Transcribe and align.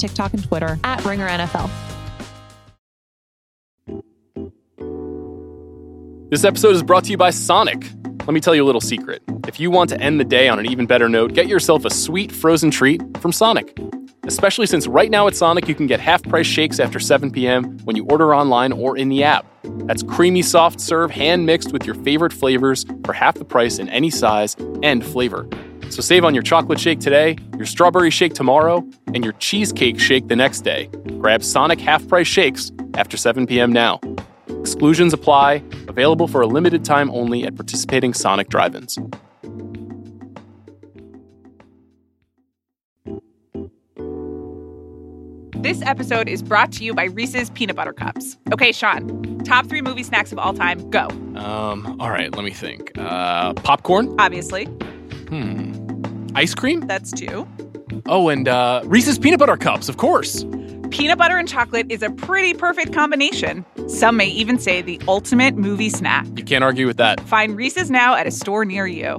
TikTok, 0.00 0.32
and 0.32 0.42
Twitter 0.42 0.78
at 0.82 1.04
Ringer 1.04 1.28
NFL. 1.28 1.70
This 6.30 6.44
episode 6.44 6.76
is 6.76 6.82
brought 6.84 7.04
to 7.04 7.10
you 7.10 7.16
by 7.16 7.30
Sonic. 7.30 7.84
Let 8.20 8.34
me 8.34 8.38
tell 8.38 8.54
you 8.54 8.62
a 8.62 8.66
little 8.66 8.80
secret. 8.80 9.20
If 9.48 9.58
you 9.58 9.68
want 9.70 9.90
to 9.90 10.00
end 10.00 10.20
the 10.20 10.24
day 10.24 10.48
on 10.48 10.60
an 10.60 10.66
even 10.66 10.86
better 10.86 11.08
note, 11.08 11.34
get 11.34 11.48
yourself 11.48 11.84
a 11.84 11.90
sweet 11.90 12.30
frozen 12.30 12.70
treat 12.70 13.02
from 13.18 13.32
Sonic. 13.32 13.76
Especially 14.26 14.66
since 14.66 14.86
right 14.86 15.10
now 15.10 15.26
at 15.26 15.34
Sonic 15.34 15.66
you 15.66 15.74
can 15.74 15.88
get 15.88 15.98
half 15.98 16.22
price 16.22 16.46
shakes 16.46 16.78
after 16.78 17.00
7 17.00 17.32
p.m. 17.32 17.78
when 17.84 17.96
you 17.96 18.04
order 18.04 18.32
online 18.32 18.70
or 18.70 18.96
in 18.96 19.08
the 19.08 19.24
app. 19.24 19.44
That's 19.64 20.04
creamy 20.04 20.42
soft 20.42 20.80
serve 20.80 21.10
hand 21.10 21.46
mixed 21.46 21.72
with 21.72 21.84
your 21.84 21.96
favorite 21.96 22.32
flavors 22.32 22.86
for 23.04 23.12
half 23.12 23.34
the 23.34 23.44
price 23.44 23.80
in 23.80 23.88
any 23.88 24.10
size 24.10 24.54
and 24.84 25.04
flavor. 25.04 25.48
So 25.90 26.00
save 26.02 26.24
on 26.24 26.34
your 26.34 26.42
chocolate 26.42 26.78
shake 26.78 27.00
today, 27.00 27.36
your 27.56 27.66
strawberry 27.66 28.10
shake 28.10 28.32
tomorrow, 28.32 28.84
and 29.12 29.24
your 29.24 29.32
cheesecake 29.34 29.98
shake 29.98 30.28
the 30.28 30.36
next 30.36 30.60
day. 30.60 30.86
Grab 31.18 31.42
Sonic 31.42 31.80
half 31.80 32.06
price 32.06 32.28
shakes 32.28 32.70
after 32.94 33.16
7 33.16 33.46
p.m. 33.46 33.72
now. 33.72 34.00
Exclusions 34.60 35.12
apply. 35.12 35.62
Available 35.88 36.28
for 36.28 36.40
a 36.42 36.46
limited 36.46 36.84
time 36.84 37.10
only 37.10 37.44
at 37.44 37.56
participating 37.56 38.14
Sonic 38.14 38.48
drive 38.48 38.74
ins. 38.76 38.96
This 45.62 45.82
episode 45.82 46.28
is 46.28 46.42
brought 46.42 46.72
to 46.72 46.84
you 46.84 46.94
by 46.94 47.04
Reese's 47.04 47.50
Peanut 47.50 47.76
Butter 47.76 47.92
Cups. 47.92 48.38
Okay, 48.52 48.72
Sean, 48.72 49.38
top 49.44 49.66
three 49.66 49.82
movie 49.82 50.02
snacks 50.02 50.32
of 50.32 50.38
all 50.38 50.54
time, 50.54 50.88
go. 50.90 51.08
Um, 51.36 51.96
all 52.00 52.08
right, 52.10 52.34
let 52.34 52.44
me 52.44 52.50
think. 52.50 52.92
Uh, 52.96 53.52
popcorn? 53.54 54.14
Obviously, 54.18 54.64
Hmm. 55.28 55.69
Ice 56.34 56.54
cream? 56.54 56.80
that's 56.86 57.12
two. 57.12 57.46
Oh, 58.06 58.28
and 58.28 58.48
uh, 58.48 58.82
Reese's 58.84 59.18
peanut 59.18 59.38
butter 59.38 59.56
cups, 59.56 59.88
of 59.88 59.96
course. 59.96 60.44
Peanut 60.90 61.18
butter 61.18 61.36
and 61.36 61.48
chocolate 61.48 61.86
is 61.90 62.02
a 62.02 62.10
pretty 62.10 62.54
perfect 62.54 62.92
combination. 62.92 63.64
Some 63.88 64.16
may 64.16 64.26
even 64.26 64.58
say 64.58 64.82
the 64.82 65.00
ultimate 65.06 65.56
movie 65.56 65.90
snack. 65.90 66.26
You 66.36 66.44
can't 66.44 66.64
argue 66.64 66.86
with 66.86 66.96
that. 66.96 67.20
Find 67.20 67.56
Reese's 67.56 67.90
now 67.90 68.14
at 68.14 68.26
a 68.26 68.30
store 68.30 68.64
near 68.64 68.86
you. 68.86 69.18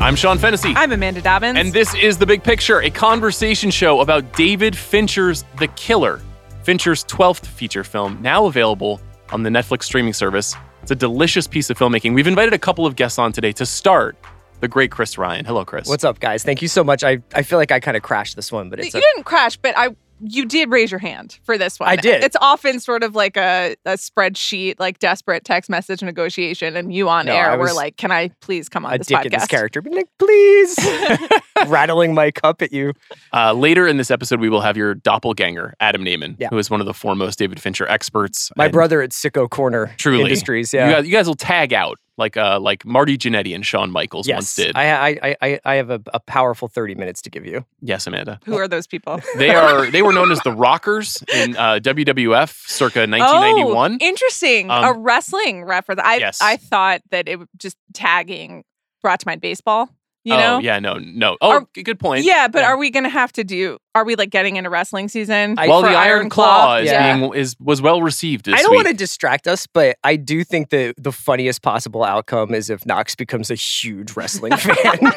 I'm 0.00 0.16
Sean 0.16 0.36
Fennessey. 0.36 0.74
I'm 0.76 0.92
Amanda 0.92 1.22
Dobbins. 1.22 1.58
And 1.58 1.72
this 1.72 1.94
is 1.94 2.18
The 2.18 2.26
Big 2.26 2.42
Picture, 2.42 2.82
a 2.82 2.90
conversation 2.90 3.70
show 3.70 4.00
about 4.00 4.34
David 4.34 4.76
Fincher's 4.76 5.44
The 5.58 5.68
Killer, 5.68 6.20
Fincher's 6.64 7.04
12th 7.04 7.44
feature 7.44 7.84
film, 7.84 8.16
now 8.22 8.46
available 8.46 8.98
on 9.32 9.42
the 9.42 9.50
Netflix 9.50 9.82
streaming 9.82 10.14
service. 10.14 10.54
It's 10.80 10.90
a 10.90 10.94
delicious 10.94 11.46
piece 11.46 11.68
of 11.68 11.78
filmmaking. 11.78 12.14
We've 12.14 12.26
invited 12.26 12.54
a 12.54 12.58
couple 12.58 12.86
of 12.86 12.96
guests 12.96 13.18
on 13.18 13.32
today 13.32 13.52
to 13.52 13.66
start. 13.66 14.16
The 14.60 14.68
great 14.68 14.90
Chris 14.90 15.18
Ryan. 15.18 15.44
Hello, 15.44 15.62
Chris. 15.66 15.86
What's 15.86 16.04
up, 16.04 16.20
guys? 16.20 16.42
Thank 16.42 16.62
you 16.62 16.68
so 16.68 16.82
much. 16.82 17.04
I, 17.04 17.18
I 17.34 17.42
feel 17.42 17.58
like 17.58 17.70
I 17.70 17.80
kind 17.80 17.98
of 17.98 18.02
crashed 18.02 18.34
this 18.34 18.50
one, 18.50 18.70
but 18.70 18.78
you 18.78 18.88
a, 18.88 18.90
didn't 18.92 19.24
crash, 19.24 19.58
but 19.58 19.76
I 19.76 19.94
you 20.20 20.46
did 20.46 20.70
raise 20.70 20.90
your 20.90 20.98
hand 21.00 21.38
for 21.44 21.58
this 21.58 21.78
one. 21.80 21.88
I 21.88 21.96
did. 21.96 22.22
It's 22.22 22.36
often 22.40 22.80
sort 22.80 23.02
of 23.02 23.14
like 23.14 23.36
a, 23.36 23.76
a 23.84 23.92
spreadsheet, 23.94 24.76
like 24.78 24.98
desperate 24.98 25.44
text 25.44 25.68
message 25.68 26.02
negotiation, 26.02 26.76
and 26.76 26.94
you 26.94 27.08
on 27.08 27.26
No, 27.26 27.34
air 27.34 27.50
I 27.50 27.56
were 27.56 27.72
like, 27.72 27.96
"Can 27.96 28.10
I 28.12 28.28
please 28.40 28.68
come 28.68 28.86
on 28.86 28.94
a 28.94 28.98
this 28.98 29.08
dick 29.08 29.18
podcast?" 29.18 29.24
in 29.24 29.30
this 29.32 29.46
character. 29.46 29.82
Being 29.82 29.96
like, 29.96 30.08
please, 30.18 30.78
rattling 31.66 32.14
my 32.14 32.30
cup 32.30 32.62
at 32.62 32.72
you. 32.72 32.92
Uh, 33.32 33.52
later 33.52 33.86
in 33.86 33.96
this 33.96 34.10
episode, 34.10 34.40
we 34.40 34.48
will 34.48 34.60
have 34.60 34.76
your 34.76 34.94
doppelganger, 34.94 35.74
Adam 35.80 36.04
Nayman, 36.04 36.36
Yeah. 36.38 36.48
who 36.48 36.58
is 36.58 36.70
one 36.70 36.80
of 36.80 36.86
the 36.86 36.94
foremost 36.94 37.38
David 37.38 37.60
Fincher 37.60 37.86
experts. 37.88 38.50
My 38.56 38.68
brother 38.68 39.02
at 39.02 39.10
Sicko 39.10 39.48
Corner 39.48 39.92
Truly. 39.98 40.22
Industries. 40.22 40.72
You 40.72 40.80
Yeah. 40.80 40.90
guys, 40.92 41.06
you 41.06 41.12
guys 41.12 41.26
will 41.26 41.34
tag 41.34 41.72
out 41.72 41.98
like 42.16 42.36
uh, 42.36 42.60
like 42.60 42.84
Marty 42.84 43.18
Jannetty 43.18 43.54
and 43.54 43.64
Shawn 43.64 43.90
Michaels 43.90 44.28
yes. 44.28 44.36
once 44.36 44.54
did. 44.54 44.76
I, 44.76 45.08
I, 45.08 45.36
I, 45.42 45.60
I 45.64 45.74
have 45.74 45.90
a, 45.90 46.00
a 46.12 46.20
powerful 46.20 46.68
30 46.68 46.94
minutes 46.94 47.22
to 47.22 47.30
give 47.30 47.44
you. 47.44 47.64
yes, 47.80 48.06
Amanda. 48.06 48.40
Who 48.44 48.56
are 48.56 48.68
those 48.68 48.86
people? 48.86 49.20
They 49.36 49.50
are 49.50 49.90
they 49.90 50.02
were 50.02 50.12
known 50.12 50.30
as 50.30 50.40
the 50.40 50.52
Rockers 50.52 51.22
in 51.34 51.56
uh, 51.56 51.80
WWF 51.82 52.68
circa 52.68 53.00
1991. 53.00 53.92
Oh, 53.92 53.96
interesting. 54.00 54.70
Um, 54.70 54.84
a 54.84 54.92
wrestling 54.92 55.64
reference. 55.64 56.00
I 56.04 56.16
yes. 56.16 56.38
I 56.40 56.56
thought 56.56 57.02
that 57.10 57.28
it 57.28 57.38
was 57.38 57.48
just 57.56 57.76
tagging 57.92 58.64
brought 59.02 59.20
to 59.20 59.28
mind 59.28 59.40
baseball. 59.40 59.90
You 60.24 60.32
oh 60.34 60.38
know? 60.38 60.58
yeah, 60.60 60.78
no, 60.78 60.94
no. 60.94 61.36
Oh, 61.42 61.50
Are- 61.50 61.66
good 61.82 61.98
point. 62.00 62.24
Yeah, 62.24 62.48
but 62.48 62.64
are 62.64 62.78
we 62.78 62.90
gonna 62.90 63.10
have 63.10 63.30
to 63.34 63.44
do? 63.44 63.76
Are 63.94 64.04
we 64.04 64.16
like 64.16 64.30
getting 64.30 64.56
into 64.56 64.70
wrestling 64.70 65.08
season? 65.08 65.56
I- 65.58 65.68
well, 65.68 65.82
for 65.82 65.88
the 65.90 65.94
Iron 65.94 66.30
Claw, 66.30 66.76
is 66.78 66.86
Yeah. 66.90 67.16
being 67.18 67.34
is 67.34 67.54
was 67.60 67.82
well 67.82 68.00
received 68.00 68.46
this 68.46 68.54
I 68.58 68.62
don't 68.62 68.74
want 68.74 68.88
to 68.88 68.94
distract 68.94 69.46
us, 69.46 69.66
but 69.66 69.98
I 70.02 70.16
do 70.16 70.42
think 70.42 70.70
that 70.70 70.94
the 70.96 71.12
funniest 71.12 71.60
possible 71.62 72.02
outcome 72.02 72.54
is 72.54 72.70
if 72.70 72.86
Knox 72.86 73.14
becomes 73.14 73.50
a 73.50 73.54
huge 73.54 74.16
wrestling 74.16 74.56
fan. 74.56 74.98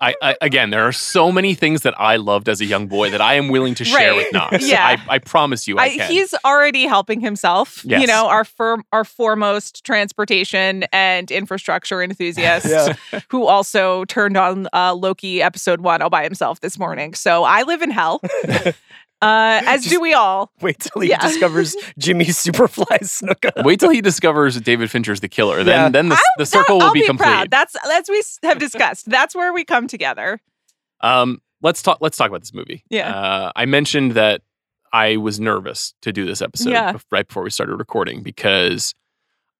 I, 0.00 0.14
I 0.22 0.36
again, 0.40 0.70
there 0.70 0.86
are 0.86 0.92
so 0.92 1.30
many 1.32 1.54
things 1.54 1.82
that 1.82 1.98
I 2.00 2.16
loved 2.16 2.48
as 2.48 2.60
a 2.60 2.64
young 2.64 2.86
boy 2.86 3.10
that 3.10 3.20
I 3.20 3.34
am 3.34 3.48
willing 3.48 3.74
to 3.76 3.84
share 3.84 4.14
with 4.14 4.24
Right. 4.32 4.32
Knox. 4.52 4.66
Yeah. 4.68 4.86
I, 4.86 5.14
I 5.14 5.18
promise 5.18 5.66
you, 5.68 5.78
I, 5.78 5.84
I, 5.84 5.96
can. 5.96 6.10
he's 6.10 6.34
already 6.44 6.86
helping 6.86 7.20
himself. 7.20 7.84
You 7.84 8.06
know, 8.06 8.28
our 8.28 8.44
firm, 8.44 8.84
our 8.92 9.04
foremost 9.04 9.84
transportation 9.84 10.84
and 10.92 11.30
infrastructure 11.30 12.02
enthusiast, 12.02 12.66
Yeah. 12.68 12.94
who 13.30 13.46
also 13.46 14.04
turned 14.04 14.36
on 14.36 14.68
uh, 14.72 14.94
Loki 14.94 15.42
episode 15.42 15.80
one 15.80 16.02
all 16.02 16.10
by 16.10 16.24
himself 16.24 16.60
this 16.60 16.78
morning. 16.78 17.14
So 17.14 17.44
I 17.44 17.62
live 17.62 17.82
in 17.82 17.90
hell, 17.90 18.20
uh, 19.20 19.60
as 19.66 19.84
do 19.84 20.00
we 20.00 20.14
all. 20.14 20.52
Wait 20.60 20.78
till 20.78 21.02
he 21.02 21.08
Yeah. 21.10 21.18
discovers 21.20 21.74
Jimmy 21.98 22.26
Superfly 22.26 23.00
Snuka. 23.02 23.64
Wait 23.64 23.80
till 23.80 23.90
he 23.90 24.00
discovers 24.00 24.54
that 24.54 24.64
David 24.64 24.90
Fincher's 24.90 25.20
the 25.20 25.28
killer. 25.28 25.64
Then 25.64 25.66
Yeah. 25.84 25.88
then 25.88 26.08
the, 26.10 26.18
the 26.38 26.46
circle 26.46 26.78
that- 26.78 26.84
will 26.84 26.88
I'll 26.88 26.92
be, 26.94 27.04
complete. 27.06 27.26
Proud. 27.26 27.50
That's 27.50 27.74
as 27.90 28.08
we 28.08 28.22
have 28.42 28.58
discussed. 28.58 29.08
That's 29.10 29.34
where 29.34 29.52
we 29.52 29.64
come 29.64 29.88
together. 29.88 30.40
Um, 31.00 31.40
let's 31.62 31.82
talk. 31.82 31.98
Let's 32.00 32.16
talk 32.16 32.28
about 32.28 32.40
this 32.40 32.54
movie. 32.54 32.84
Yeah. 32.90 33.14
Uh, 33.14 33.52
I 33.56 33.66
mentioned 33.66 34.12
that 34.12 34.42
I 34.92 35.16
was 35.16 35.38
nervous 35.40 35.94
to 36.02 36.12
do 36.12 36.24
this 36.24 36.40
episode 36.40 36.70
Yeah. 36.70 36.96
right 37.10 37.26
before 37.26 37.42
we 37.42 37.50
started 37.50 37.76
recording 37.76 38.22
because 38.22 38.94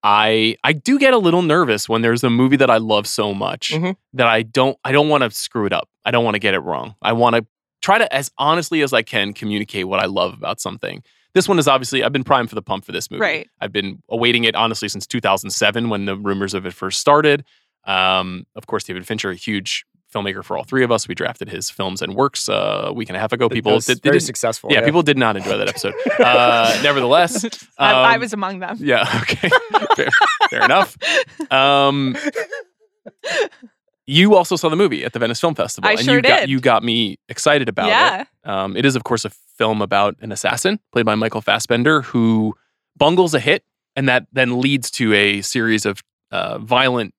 I 0.02 0.56
I 0.62 0.72
do 0.72 0.98
get 0.98 1.12
a 1.12 1.18
little 1.18 1.42
nervous 1.42 1.88
when 1.88 2.02
there's 2.02 2.22
a 2.22 2.30
movie 2.30 2.56
that 2.56 2.70
I 2.70 2.76
love 2.78 3.06
so 3.06 3.34
much 3.34 3.72
Mhm. 3.72 3.96
that 4.14 4.26
I 4.28 4.42
don't 4.42 4.78
I 4.84 4.92
don't 4.92 5.08
want 5.08 5.24
to 5.24 5.30
screw 5.30 5.66
it 5.66 5.72
up. 5.72 5.88
I 6.04 6.10
don't 6.12 6.24
want 6.24 6.36
to 6.36 6.38
get 6.38 6.54
it 6.54 6.60
wrong. 6.60 6.94
I 7.02 7.12
want 7.12 7.34
to 7.36 7.44
try 7.80 7.98
to 7.98 8.12
as 8.14 8.30
honestly 8.38 8.82
as 8.82 8.92
I 8.92 9.02
can 9.02 9.32
communicate 9.32 9.86
what 9.88 10.00
I 10.00 10.06
love 10.06 10.34
about 10.34 10.60
something. 10.60 11.02
This 11.34 11.46
one 11.48 11.58
is 11.58 11.68
obviously 11.68 12.02
I've 12.02 12.12
been 12.12 12.24
primed 12.24 12.48
for 12.48 12.54
the 12.54 12.62
pump 12.62 12.84
for 12.84 12.92
this 12.92 13.10
movie. 13.10 13.20
Right. 13.20 13.48
I've 13.60 13.72
been 13.72 14.02
awaiting 14.08 14.44
it 14.44 14.54
honestly 14.56 14.88
since 14.88 15.06
2007 15.06 15.88
when 15.88 16.06
the 16.06 16.16
rumors 16.16 16.54
of 16.54 16.66
it 16.66 16.72
first 16.74 16.98
started. 17.00 17.44
Um, 17.84 18.46
of 18.56 18.66
course, 18.66 18.84
David 18.84 19.06
Fincher, 19.06 19.30
a 19.30 19.34
huge 19.34 19.84
filmmaker 20.12 20.42
for 20.42 20.56
all 20.56 20.64
three 20.64 20.82
of 20.82 20.90
us. 20.90 21.06
We 21.06 21.14
drafted 21.14 21.50
his 21.50 21.68
films 21.70 22.00
and 22.00 22.14
works 22.14 22.48
uh, 22.48 22.84
a 22.86 22.92
week 22.94 23.10
and 23.10 23.16
a 23.16 23.20
half 23.20 23.32
ago. 23.32 23.44
It 23.46 23.52
People 23.52 23.74
was 23.74 23.84
did, 23.84 23.98
they 23.98 24.08
very 24.08 24.16
didn't- 24.18 24.26
successful. 24.26 24.70
yeah, 24.72 24.82
people 24.82 25.02
did 25.02 25.18
not 25.18 25.36
enjoy 25.36 25.58
that 25.58 25.68
episode. 25.68 25.94
Uh, 26.18 26.80
nevertheless, 26.82 27.44
I, 27.78 27.92
I 27.92 28.14
um, 28.14 28.20
was 28.20 28.32
among 28.32 28.58
them. 28.60 28.78
yeah, 28.80 29.04
okay, 29.22 29.48
fair, 29.96 30.08
fair 30.50 30.64
enough. 30.64 30.96
Um, 31.52 32.16
you 34.08 34.34
also 34.34 34.56
saw 34.56 34.68
the 34.70 34.76
movie 34.76 35.04
at 35.04 35.12
the 35.12 35.18
Venice 35.18 35.38
Film 35.40 35.54
Festival, 35.54 35.86
I 35.88 35.92
and 35.92 36.00
sure 36.00 36.16
you 36.16 36.22
got 36.22 36.40
did. 36.40 36.50
you 36.50 36.60
got 36.60 36.82
me 36.82 37.18
excited 37.28 37.68
about 37.68 37.88
yeah. 37.88 38.22
it. 38.22 38.48
Um, 38.48 38.76
it 38.76 38.86
is, 38.86 38.96
of 38.96 39.04
course, 39.04 39.24
a 39.26 39.30
film 39.30 39.82
about 39.82 40.16
an 40.20 40.32
assassin 40.32 40.80
played 40.92 41.04
by 41.04 41.14
Michael 41.14 41.42
Fassbender 41.42 42.02
who 42.02 42.56
bungles 42.96 43.34
a 43.34 43.40
hit, 43.40 43.64
and 43.94 44.08
that 44.08 44.26
then 44.32 44.60
leads 44.60 44.90
to 44.92 45.12
a 45.12 45.42
series 45.42 45.84
of 45.84 46.02
uh, 46.30 46.58
violent, 46.58 47.14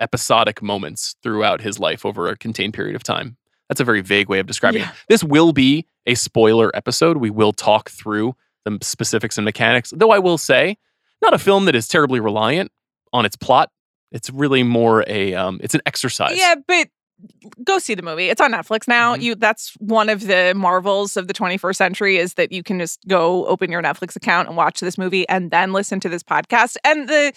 episodic 0.00 0.62
moments 0.62 1.14
throughout 1.22 1.60
his 1.60 1.78
life 1.78 2.06
over 2.06 2.28
a 2.28 2.36
contained 2.36 2.72
period 2.72 2.96
of 2.96 3.02
time. 3.02 3.36
That's 3.68 3.80
a 3.80 3.84
very 3.84 4.00
vague 4.00 4.28
way 4.30 4.38
of 4.38 4.46
describing 4.46 4.80
Yeah. 4.80 4.88
it. 4.90 4.94
This 5.08 5.22
will 5.22 5.52
be 5.52 5.86
a 6.06 6.14
spoiler 6.14 6.74
episode. 6.74 7.18
We 7.18 7.28
will 7.30 7.52
talk 7.52 7.90
through 7.90 8.34
the 8.64 8.78
specifics 8.80 9.36
and 9.36 9.44
mechanics, 9.44 9.92
though 9.94 10.10
I 10.10 10.18
will 10.18 10.38
say, 10.38 10.78
not 11.22 11.34
a 11.34 11.38
film 11.38 11.66
that 11.66 11.74
is 11.74 11.86
terribly 11.86 12.18
reliant 12.18 12.72
on 13.12 13.26
its 13.26 13.36
plot. 13.36 13.70
It's 14.12 14.30
really 14.30 14.62
more 14.62 15.04
a 15.06 15.34
um, 15.34 15.60
it's 15.62 15.74
an 15.74 15.82
exercise. 15.86 16.38
Yeah, 16.38 16.56
but 16.66 16.88
go 17.64 17.78
see 17.78 17.94
the 17.94 18.02
movie. 18.02 18.28
It's 18.30 18.40
on 18.40 18.52
Netflix 18.52 18.88
now. 18.88 19.14
Mhm. 19.14 19.22
You 19.22 19.34
that's 19.34 19.74
one 19.78 20.08
of 20.08 20.26
the 20.26 20.52
marvels 20.56 21.16
of 21.16 21.28
the 21.28 21.34
21st 21.34 21.76
century 21.76 22.16
is 22.16 22.34
that 22.34 22.50
you 22.52 22.62
can 22.62 22.78
just 22.78 23.00
go 23.08 23.46
open 23.46 23.70
your 23.70 23.82
Netflix 23.82 24.16
account 24.16 24.48
and 24.48 24.56
watch 24.56 24.80
this 24.80 24.96
movie 24.98 25.28
and 25.28 25.50
then 25.50 25.72
listen 25.72 26.00
to 26.00 26.08
this 26.08 26.22
podcast. 26.22 26.76
And 26.84 27.08
the 27.08 27.32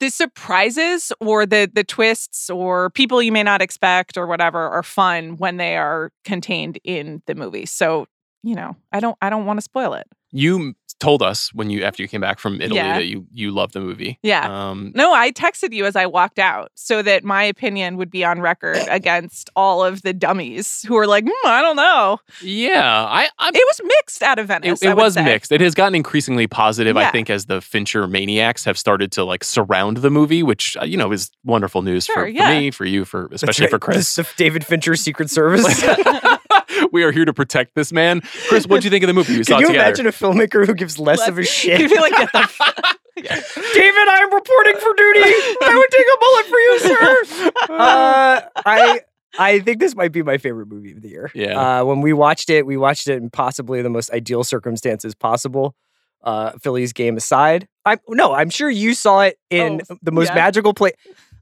the 0.00 0.10
surprises 0.10 1.10
or 1.20 1.44
the 1.46 1.68
the 1.72 1.82
twists 1.84 2.48
or 2.50 2.90
people 2.90 3.20
you 3.22 3.32
may 3.32 3.42
not 3.42 3.60
expect 3.62 4.16
or 4.16 4.26
whatever 4.26 4.60
are 4.68 4.82
fun 4.84 5.36
when 5.38 5.56
they 5.56 5.76
are 5.76 6.12
contained 6.24 6.78
in 6.84 7.22
the 7.26 7.34
movie. 7.34 7.66
So, 7.66 8.06
you 8.42 8.54
know, 8.54 8.76
I 8.92 9.00
don't 9.00 9.16
I 9.22 9.30
don't 9.30 9.46
want 9.46 9.58
to 9.58 9.62
spoil 9.62 9.94
it. 9.94 10.06
You 10.30 10.74
told 11.00 11.22
us 11.22 11.54
when 11.54 11.70
you 11.70 11.84
after 11.84 12.02
you 12.02 12.08
came 12.08 12.20
back 12.20 12.38
from 12.40 12.60
Italy 12.60 12.76
Yeah. 12.76 12.96
that 12.98 13.06
you 13.06 13.26
you 13.32 13.50
love 13.52 13.72
the 13.72 13.80
movie. 13.80 14.18
Yeah. 14.22 14.68
Um, 14.70 14.92
No, 14.96 15.14
I 15.14 15.30
texted 15.30 15.72
you 15.72 15.86
as 15.86 15.94
I 15.96 16.06
walked 16.06 16.38
out 16.40 16.70
so 16.74 17.02
that 17.02 17.22
my 17.24 17.44
opinion 17.44 17.96
would 17.96 18.10
be 18.10 18.24
on 18.24 18.40
record 18.40 18.78
against 18.90 19.48
all 19.56 19.82
of 19.84 20.02
the 20.02 20.12
dummies 20.12 20.82
who 20.86 20.96
are 20.96 21.06
like, 21.06 21.24
hmm, 21.26 21.46
I 21.48 21.62
don't 21.62 21.76
know. 21.76 22.18
yeah, 22.42 22.82
I 23.06 23.28
I'm 23.38 23.54
It 23.54 23.62
was 23.68 23.80
mixed 23.84 24.22
out 24.22 24.38
of 24.38 24.48
Venice. 24.48 24.82
It, 24.82 24.88
I 24.88 24.90
it 24.90 24.94
would 24.96 25.02
was 25.02 25.14
say. 25.14 25.24
mixed. 25.24 25.52
It 25.52 25.60
has 25.60 25.74
gotten 25.74 25.94
increasingly 25.94 26.46
positive, 26.48 26.96
I 26.96 27.10
think, 27.10 27.30
as 27.30 27.46
the 27.46 27.60
Fincher 27.60 28.06
maniacs 28.08 28.64
have 28.64 28.76
started 28.76 29.12
to 29.12 29.24
like 29.24 29.44
surround 29.44 29.98
the 29.98 30.10
movie, 30.10 30.42
which 30.42 30.76
uh, 30.80 30.84
you 30.84 30.96
know 30.96 31.12
is 31.12 31.30
wonderful 31.44 31.80
news 31.82 32.04
Sure, 32.06 32.14
for, 32.26 32.32
for 32.36 32.48
me, 32.48 32.70
for 32.72 32.84
you, 32.84 33.04
for 33.04 33.28
especially 33.32 33.68
for 33.68 33.78
Chris. 33.86 34.14
The 34.16 34.28
David 34.36 34.66
Fincher 34.66 34.94
Secret 34.96 35.30
Service. 35.30 35.64
we 36.92 37.02
are 37.02 37.12
here 37.12 37.24
to 37.24 37.32
protect 37.32 37.74
this 37.74 37.92
man. 37.92 38.20
Chris, 38.48 38.66
what 38.66 38.80
do 38.80 38.86
you 38.86 38.90
think 38.90 39.02
of 39.04 39.08
the 39.08 39.14
movie? 39.14 39.36
We 39.36 39.44
saw 39.44 39.54
Can 39.54 39.58
it 39.58 39.60
you 39.62 39.66
together. 39.68 39.86
imagine 39.86 40.06
a 40.06 40.12
filmmaker 40.12 40.66
who 40.66 40.74
gives 40.74 40.98
less 40.98 41.26
of 41.28 41.38
a 41.38 41.42
shit? 41.44 41.80
You'd 41.80 41.90
be 41.90 41.98
like, 41.98 42.12
get 42.12 42.32
the 42.32 42.38
f- 42.38 42.96
David, 43.16 44.08
I'm 44.08 44.32
reporting 44.32 44.76
for 44.76 44.94
duty. 44.94 45.20
I 45.20 45.74
would 45.76 45.90
take 45.90 46.06
a 46.14 46.18
bullet 46.20 46.46
for 46.46 46.58
you, 46.58 46.78
sir. 46.78 47.72
Uh, 47.74 48.40
I 48.64 49.00
I 49.38 49.58
think 49.60 49.80
this 49.80 49.94
might 49.96 50.12
be 50.12 50.22
my 50.22 50.38
favorite 50.38 50.66
movie 50.68 50.92
of 50.92 51.02
the 51.02 51.08
year. 51.08 51.30
Yeah. 51.34 51.80
Uh, 51.80 51.84
when 51.84 52.00
we 52.00 52.12
watched 52.12 52.48
it, 52.50 52.64
we 52.66 52.76
watched 52.76 53.08
it 53.08 53.16
in 53.16 53.30
possibly 53.30 53.82
the 53.82 53.90
most 53.90 54.10
ideal 54.12 54.44
circumstances 54.44 55.14
possible. 55.14 55.74
Uh, 56.22 56.52
Phillies 56.62 56.92
game 56.92 57.16
aside, 57.16 57.68
I 57.84 57.98
no, 58.08 58.34
I'm 58.34 58.50
sure 58.50 58.68
you 58.68 58.92
saw 58.94 59.20
it 59.20 59.38
in 59.50 59.82
Oh, 59.88 59.96
the 60.02 60.10
most 60.10 60.28
yeah. 60.30 60.34
magical 60.34 60.74
place. 60.74 60.94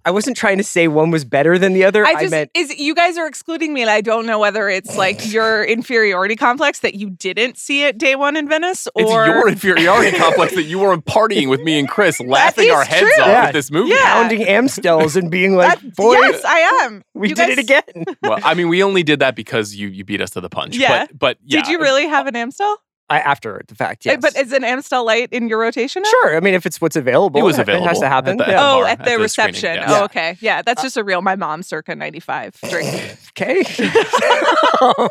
I 0.07 0.11
wasn't 0.13 0.37
trying 0.37 0.59
to 0.59 0.63
say 0.65 0.87
one 0.87 1.11
was 1.11 1.25
better 1.25 1.59
than 1.59 1.73
the 1.73 1.83
other. 1.85 2.07
I 2.07 2.15
I, 2.17 2.29
meant 2.29 2.51
is 2.55 2.79
you 2.79 2.95
guys 2.95 3.19
are 3.19 3.27
excluding 3.27 3.75
me, 3.75 3.83
and 3.83 3.91
I 3.91 4.01
don't 4.01 4.25
know 4.25 4.39
whether 4.39 4.69
it's 4.69 4.97
like 4.97 5.31
your 5.33 5.65
inferiority 5.65 6.37
complex 6.37 6.79
that 6.81 6.95
you 6.95 7.11
didn't 7.11 7.59
see 7.59 7.85
it 7.85 7.99
day 7.99 8.15
one 8.15 8.37
in 8.37 8.49
Venice, 8.49 8.87
it's 8.95 9.11
or 9.11 9.27
your 9.27 9.49
inferiority 9.49 10.17
complex 10.17 10.55
that 10.55 10.63
you 10.63 10.79
were 10.79 10.97
partying 10.99 11.51
with 11.51 11.61
me 11.63 11.79
and 11.79 11.89
Chris, 11.89 12.21
laughing 12.25 12.71
our 12.71 12.85
heads 12.85 13.01
true. 13.01 13.23
off 13.25 13.29
Yeah. 13.29 13.45
with 13.47 13.53
this 13.55 13.71
movie. 13.71 13.91
Yeah. 13.91 14.15
pounding 14.23 14.43
Amstels 14.45 15.17
and 15.17 15.31
being 15.31 15.57
like, 15.57 15.81
That- 15.81 15.97
"Boy, 15.97 16.13
yes, 16.13 16.45
I 16.45 16.59
am. 16.85 17.03
we 17.13 17.31
You 17.31 17.35
did 17.35 17.51
it 17.51 17.59
again." 17.59 17.83
Well, 18.23 18.39
I 18.45 18.55
mean, 18.55 18.69
we 18.69 18.83
only 18.85 19.03
did 19.03 19.19
that 19.19 19.35
because 19.35 19.75
you 19.75 19.89
you 19.89 20.05
beat 20.05 20.21
us 20.21 20.31
to 20.31 20.41
the 20.41 20.49
punch. 20.49 20.77
Yeah. 20.77 21.07
But, 21.07 21.19
but 21.19 21.39
yeah. 21.45 21.63
Did 21.63 21.69
you 21.73 21.81
really 21.81 22.07
have 22.07 22.29
an 22.29 22.37
Amstel? 22.37 22.77
I, 23.09 23.21
after 23.21 23.63
the 23.69 23.75
fact, 23.77 24.05
Uh, 24.07 24.11
yes. 24.11 24.19
But 24.21 24.37
is 24.37 24.53
an 24.53 24.65
Amstel 24.65 25.05
Light 25.07 25.29
in 25.33 25.49
your 25.49 25.61
rotation? 25.61 26.03
now? 26.03 26.09
Sure. 26.11 26.37
I 26.37 26.41
mean, 26.41 26.55
if 26.55 26.67
it's 26.67 26.81
what's 26.81 26.97
available, 26.97 27.39
It 27.41 27.45
was 27.45 27.59
It 27.59 27.69
has 27.69 28.01
to 28.01 28.09
happen. 28.09 28.41
at 28.41 28.47
the- 28.47 28.53
Yeah. 28.53 28.59
Oh, 28.61 28.81
bar, 28.81 28.85
at 28.87 28.99
at 29.01 29.05
the, 29.05 29.11
the 29.13 29.19
reception. 29.19 29.75
yes. 29.77 29.85
Oh, 29.89 30.05
okay. 30.05 30.37
Yeah, 30.41 30.63
that's 30.63 30.83
just 30.83 30.97
a 30.97 31.05
real 31.05 31.23
my 31.23 31.37
mom 31.37 31.63
circa 31.63 31.95
95 31.95 32.57
drink. 32.69 33.17
Okay. 33.39 33.63
Um, 34.81 35.09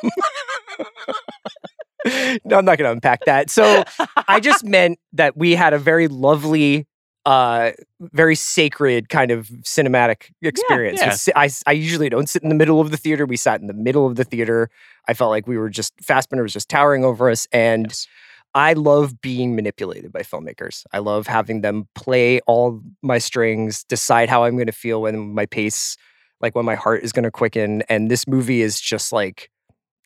no, 2.45 2.57
I'm 2.57 2.65
not 2.65 2.77
going 2.77 2.87
to 2.87 2.91
unpack 2.91 3.25
that. 3.25 3.49
So 3.49 3.83
I 4.27 4.39
just 4.39 4.63
meant 4.63 4.99
that 5.13 5.37
we 5.37 5.55
had 5.55 5.73
a 5.73 5.79
very 5.79 6.07
lovely, 6.07 6.87
uh, 7.25 7.71
very 7.99 8.35
sacred 8.35 9.09
kind 9.09 9.31
of 9.31 9.47
cinematic 9.63 10.31
experience. 10.41 10.99
yeah. 11.01 11.09
Si- 11.11 11.31
I, 11.35 11.49
I 11.65 11.71
usually 11.71 12.09
don't 12.09 12.29
sit 12.29 12.43
in 12.43 12.49
the 12.49 12.55
middle 12.55 12.79
of 12.79 12.91
the 12.91 12.97
theater. 12.97 13.25
We 13.25 13.37
sat 13.37 13.61
in 13.61 13.67
the 13.67 13.73
middle 13.73 14.05
of 14.05 14.15
the 14.15 14.23
theater. 14.23 14.69
I 15.07 15.13
felt 15.13 15.31
like 15.31 15.47
we 15.47 15.57
were 15.57 15.69
just, 15.69 15.93
Fassbender 16.01 16.43
was 16.43 16.53
just 16.53 16.69
towering 16.69 17.03
over 17.03 17.29
us. 17.29 17.47
And 17.51 17.87
Yes. 17.87 18.07
I 18.53 18.71
love 18.71 19.19
being 19.19 19.53
manipulated 19.55 20.13
by 20.13 20.21
filmmakers. 20.21 20.85
I 20.93 20.99
love 20.99 21.27
having 21.27 21.59
them 21.59 21.89
play 21.93 22.39
all 22.47 22.81
my 23.01 23.17
strings, 23.17 23.83
decide 23.83 24.29
how 24.29 24.45
I'm 24.45 24.55
going 24.55 24.67
to 24.67 24.71
feel 24.71 25.01
when 25.01 25.33
my 25.33 25.45
pace, 25.45 25.97
like 26.39 26.55
when 26.55 26.63
my 26.63 26.75
heart 26.75 27.03
is 27.03 27.11
going 27.11 27.23
to 27.23 27.31
quicken. 27.31 27.81
And 27.89 28.09
this 28.09 28.27
movie 28.27 28.61
is 28.61 28.79
just 28.79 29.11
like, 29.11 29.49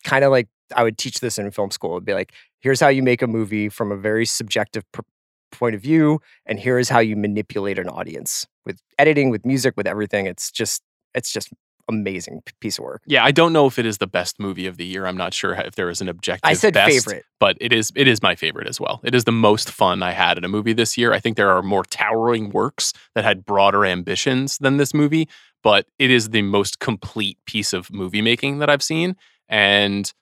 kind 0.04 0.24
of 0.24 0.32
like 0.32 0.48
I 0.76 0.82
would 0.84 0.98
teach 0.98 1.20
this 1.20 1.38
in 1.38 1.52
film 1.52 1.70
school. 1.70 1.92
It'd 1.92 2.06
be 2.06 2.14
like, 2.16 2.34
here's 2.60 2.80
how 2.80 2.88
you 2.88 3.04
make 3.04 3.22
a 3.22 3.28
movie 3.28 3.70
from 3.70 3.92
a 3.92 3.96
very 3.96 4.26
subjective 4.26 4.84
pr- 4.94 5.02
point 5.52 5.76
of 5.76 5.82
view, 5.82 6.22
and 6.46 6.60
here 6.60 6.80
is 6.80 6.90
how 6.90 7.00
you 7.00 7.16
manipulate 7.16 7.80
an 7.80 7.90
audience 7.90 8.48
with 8.66 8.82
editing, 8.98 9.30
with 9.30 9.46
music, 9.46 9.76
with 9.78 9.88
everything. 9.88 10.26
It's 10.26 10.52
just, 10.52 10.82
it's 11.14 11.32
just 11.32 11.50
amazing 11.90 12.44
piece 12.62 12.78
of 12.78 12.86
work. 12.86 13.02
Yeah, 13.06 13.26
I 13.26 13.32
don't 13.32 13.52
know 13.52 13.66
if 13.66 13.80
it 13.80 13.86
is 13.86 13.98
the 13.98 14.08
best 14.08 14.40
movie 14.40 14.68
of 14.68 14.78
the 14.78 14.86
year. 14.86 15.06
I'm 15.06 15.18
not 15.18 15.34
sure 15.34 15.54
if 15.56 15.76
there 15.76 15.90
is 15.90 16.00
an 16.00 16.08
objective. 16.08 16.48
I 16.48 16.54
said 16.54 16.74
best, 16.74 17.06
favorite. 17.06 17.26
but 17.40 17.58
it 17.60 17.74
is 17.74 17.92
it 17.96 18.08
is 18.08 18.22
my 18.22 18.36
favorite 18.36 18.68
as 18.68 18.80
well. 18.80 19.02
It 19.04 19.14
is 19.14 19.26
the 19.26 19.32
most 19.32 19.72
fun 19.72 20.02
I 20.04 20.12
had 20.12 20.38
in 20.38 20.46
a 20.46 20.48
movie 20.48 20.74
this 20.74 20.98
year. 20.98 21.12
I 21.12 21.20
think 21.20 21.36
there 21.36 21.50
are 21.50 21.64
more 21.64 21.84
towering 21.84 22.52
works 22.52 22.94
that 23.16 23.26
had 23.26 23.44
broader 23.44 23.86
ambitions 23.86 24.58
than 24.60 24.78
this 24.78 24.94
movie, 24.94 25.28
but 25.64 25.88
it 25.98 26.12
is 26.12 26.30
the 26.30 26.44
most 26.44 26.80
complete 26.80 27.38
piece 27.46 27.74
of 27.74 27.92
movie 27.92 28.22
making 28.22 28.60
that 28.60 28.70
I've 28.70 28.84
seen. 28.84 29.16
And 29.50 30.14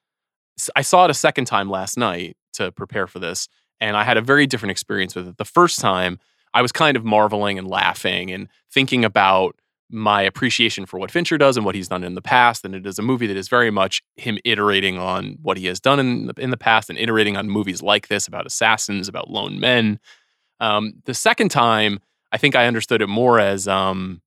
i 0.76 0.82
saw 0.82 1.06
it 1.06 1.12
a 1.12 1.14
second 1.14 1.46
time 1.46 1.70
last 1.70 1.98
night 1.98 2.36
to 2.54 2.72
prepare 2.72 3.06
for 3.06 3.20
this, 3.20 3.48
and 3.80 3.96
I 3.96 4.04
had 4.04 4.18
a 4.18 4.22
very 4.22 4.48
different 4.48 4.72
experience 4.72 5.16
with 5.16 5.28
it. 5.28 5.38
The 5.38 5.46
first 5.46 5.80
time, 5.80 6.20
I 6.54 6.62
was 6.62 6.72
kind 6.72 6.98
of 6.98 7.06
marveling 7.06 7.58
and 7.60 7.68
laughing 7.68 8.32
and 8.32 8.48
thinking 8.72 9.06
about 9.06 9.56
my 9.90 10.22
appreciation 10.22 10.86
for 10.86 11.00
what 11.00 11.12
Fincher 11.12 11.38
does 11.38 11.56
and 11.56 11.66
what 11.66 11.76
he's 11.76 11.88
done 11.88 12.04
in 12.04 12.16
the 12.16 12.22
past. 12.22 12.66
And 12.66 12.76
it 12.76 12.86
is 12.86 13.00
a 13.00 13.02
movie 13.02 13.28
that 13.28 13.38
is 13.38 13.48
very 13.48 13.72
much 13.72 14.02
him 14.16 14.38
iterating 14.44 14.98
on 14.98 15.38
what 15.42 15.58
he 15.58 15.66
has 15.68 15.80
done 15.80 16.00
in 16.00 16.28
the, 16.28 16.34
in 16.38 16.50
the 16.50 16.58
past 16.58 16.90
and 16.90 17.00
iterating 17.00 17.38
on 17.38 17.50
movies 17.50 17.82
like 17.82 18.08
this 18.08 18.28
about 18.28 18.46
assassins, 18.46 19.08
about 19.08 19.30
lone 19.30 19.60
men. 19.60 20.00
Um, 20.60 20.94
the 21.06 21.14
second 21.14 21.50
time, 21.50 22.00
I 22.32 22.38
think 22.38 22.56
I 22.56 22.68
understood 22.68 23.02
it 23.02 23.08
more 23.08 23.40
as 23.40 23.68
um, 23.68 24.22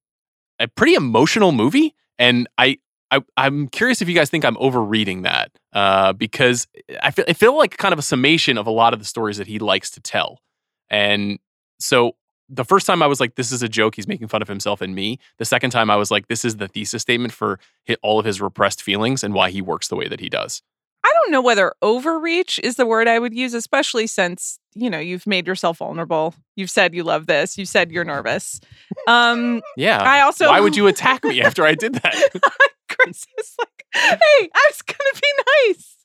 a 0.59 0.69
pretty 0.69 0.95
emotional 0.95 1.53
movie. 1.53 1.95
And 2.19 2.49
I, 2.57 2.79
I, 3.11 3.21
I'm 3.37 3.69
curious 3.69 4.01
if 4.01 4.09
you 4.09 4.15
guys 4.15 4.31
think 4.31 4.45
I'm 4.45 4.57
overreading 4.59 5.23
that 5.23 5.51
uh, 5.73 6.13
because 6.13 6.67
I 7.03 7.11
feel, 7.11 7.25
I 7.29 7.33
feel 7.33 7.57
like 7.57 7.77
kind 7.77 7.93
of 7.93 7.99
a 7.99 8.03
summation 8.03 8.59
of 8.59 8.67
a 8.67 8.71
lot 8.71 8.93
of 8.93 8.99
the 8.99 9.05
stories 9.05 9.37
that 9.39 9.47
he 9.47 9.59
likes 9.59 9.91
to 9.93 10.01
tell. 10.01 10.41
And 10.89 11.39
so 11.79 12.17
the 12.49 12.65
first 12.65 12.87
time 12.87 13.03
I 13.03 13.07
was 13.07 13.21
like, 13.21 13.37
this 13.37 13.53
is 13.53 13.63
a 13.63 13.69
joke. 13.69 13.95
He's 13.95 14.09
making 14.09 14.29
fun 14.29 14.43
of 14.43 14.49
himself 14.49 14.81
and 14.81 14.95
me. 14.95 15.19
The 15.39 15.45
second 15.45 15.71
time 15.71 15.91
I 15.91 15.97
was 15.97 16.11
like, 16.11 16.27
this 16.27 16.45
is 16.45 16.57
the 16.57 16.67
thesis 16.69 17.03
statement 17.03 17.33
for 17.33 17.61
all 18.03 18.19
of 18.19 18.27
his 18.27 18.41
repressed 18.41 18.83
feelings 18.83 19.23
and 19.23 19.33
why 19.35 19.51
he 19.51 19.63
works 19.63 19.89
the 19.89 19.97
way 19.97 20.09
that 20.09 20.21
he 20.21 20.29
does. 20.29 20.63
I 21.03 21.11
don't 21.15 21.31
know 21.31 21.41
whether 21.41 21.73
overreach 21.81 22.59
is 22.63 22.77
the 22.77 22.85
word 22.85 23.09
I 23.09 23.19
would 23.19 23.33
use, 23.33 23.55
especially 23.55 24.07
since, 24.07 24.59
you 24.75 24.91
know, 24.91 24.99
you've 24.99 25.27
made 25.27 25.47
yourself 25.47 25.79
vulnerable. 25.79 26.35
You've 26.57 26.71
said 26.71 26.95
you 26.95 27.05
love 27.05 27.27
this. 27.27 27.57
You 27.57 27.65
said 27.65 27.91
you're 27.91 28.05
nervous. 28.05 28.61
Um, 29.07 29.63
Yeah. 29.77 30.03
I 30.03 30.21
also 30.21 30.49
why 30.49 30.61
would 30.61 30.77
you 30.77 30.89
attack 30.89 31.25
me 31.25 31.41
after 31.41 31.65
I 31.65 31.75
did 31.75 31.95
that? 31.95 32.31
Chris 32.89 33.27
is 33.39 33.55
like, 33.59 33.69
hey, 33.93 34.51
I 34.55 34.71
was 34.71 34.83
gonna 34.83 35.21
be 35.21 35.33
nice. 35.69 35.97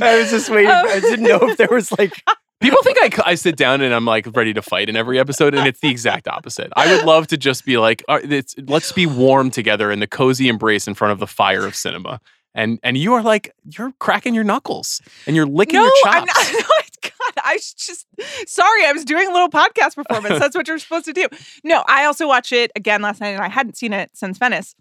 I 0.00 0.18
was 0.18 0.30
just 0.30 0.50
waiting. 0.50 0.70
I 0.70 0.80
um, 0.80 1.00
didn't 1.00 1.24
know 1.24 1.38
if 1.42 1.56
there 1.56 1.68
was 1.70 1.90
like 1.92 2.12
People 2.64 2.82
think 2.82 2.98
I, 2.98 3.32
I 3.32 3.34
sit 3.34 3.56
down 3.56 3.82
and 3.82 3.92
I'm 3.92 4.06
like 4.06 4.26
ready 4.34 4.54
to 4.54 4.62
fight 4.62 4.88
in 4.88 4.96
every 4.96 5.18
episode, 5.18 5.54
and 5.54 5.66
it's 5.66 5.80
the 5.80 5.90
exact 5.90 6.26
opposite. 6.26 6.72
I 6.74 6.90
would 6.90 7.04
love 7.04 7.26
to 7.26 7.36
just 7.36 7.66
be 7.66 7.76
like, 7.76 8.02
"All 8.08 8.16
right, 8.16 8.32
it's, 8.32 8.54
let's 8.66 8.90
be 8.90 9.04
warm 9.04 9.50
together 9.50 9.90
in 9.90 10.00
the 10.00 10.06
cozy 10.06 10.48
embrace 10.48 10.88
in 10.88 10.94
front 10.94 11.12
of 11.12 11.18
the 11.18 11.26
fire 11.26 11.66
of 11.66 11.76
cinema. 11.76 12.20
And 12.54 12.78
and 12.82 12.96
you 12.96 13.12
are 13.12 13.22
like, 13.22 13.52
you're 13.76 13.92
cracking 13.98 14.34
your 14.34 14.44
knuckles 14.44 15.02
and 15.26 15.36
you're 15.36 15.46
licking 15.46 15.74
No, 15.74 15.82
your 15.84 15.92
chops. 16.04 16.16
I'm 16.16 16.24
not. 16.24 16.64
No, 17.04 17.10
God, 17.10 17.42
I 17.44 17.56
just 17.56 18.06
sorry. 18.46 18.86
I 18.86 18.92
was 18.92 19.04
doing 19.04 19.28
a 19.28 19.32
little 19.32 19.50
podcast 19.50 19.96
performance. 19.96 20.38
That's 20.38 20.56
what 20.56 20.66
you're 20.66 20.78
supposed 20.78 21.04
to 21.04 21.12
do. 21.12 21.28
No, 21.64 21.84
I 21.86 22.06
also 22.06 22.26
watched 22.26 22.52
it 22.52 22.70
again 22.74 23.02
last 23.02 23.20
night, 23.20 23.30
and 23.30 23.42
I 23.42 23.48
hadn't 23.48 23.76
seen 23.76 23.92
it 23.92 24.10
since 24.14 24.38
Venice. 24.38 24.74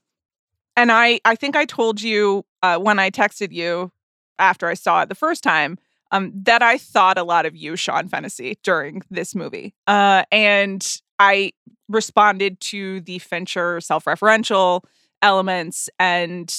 And 0.75 0.91
I, 0.91 1.19
I 1.25 1.35
think 1.35 1.55
I 1.55 1.65
told 1.65 2.01
you 2.01 2.45
uh, 2.61 2.77
when 2.77 2.99
I 2.99 3.09
texted 3.09 3.51
you 3.51 3.91
after 4.39 4.67
I 4.67 4.73
saw 4.73 5.01
it 5.01 5.09
the 5.09 5.15
first 5.15 5.43
time 5.43 5.77
um, 6.11 6.31
that 6.43 6.61
I 6.61 6.77
thought 6.77 7.17
a 7.17 7.23
lot 7.23 7.45
of 7.45 7.55
you, 7.55 7.75
Sean 7.75 8.07
Fennessey, 8.07 8.57
during 8.63 9.01
this 9.09 9.35
movie. 9.35 9.73
Uh, 9.87 10.23
and 10.31 10.85
I 11.19 11.53
responded 11.89 12.59
to 12.61 13.01
the 13.01 13.19
Fincher 13.19 13.81
self-referential 13.81 14.81
elements 15.21 15.89
and, 15.99 16.53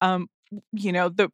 um, 0.00 0.28
you 0.72 0.92
know, 0.92 1.08
the. 1.08 1.30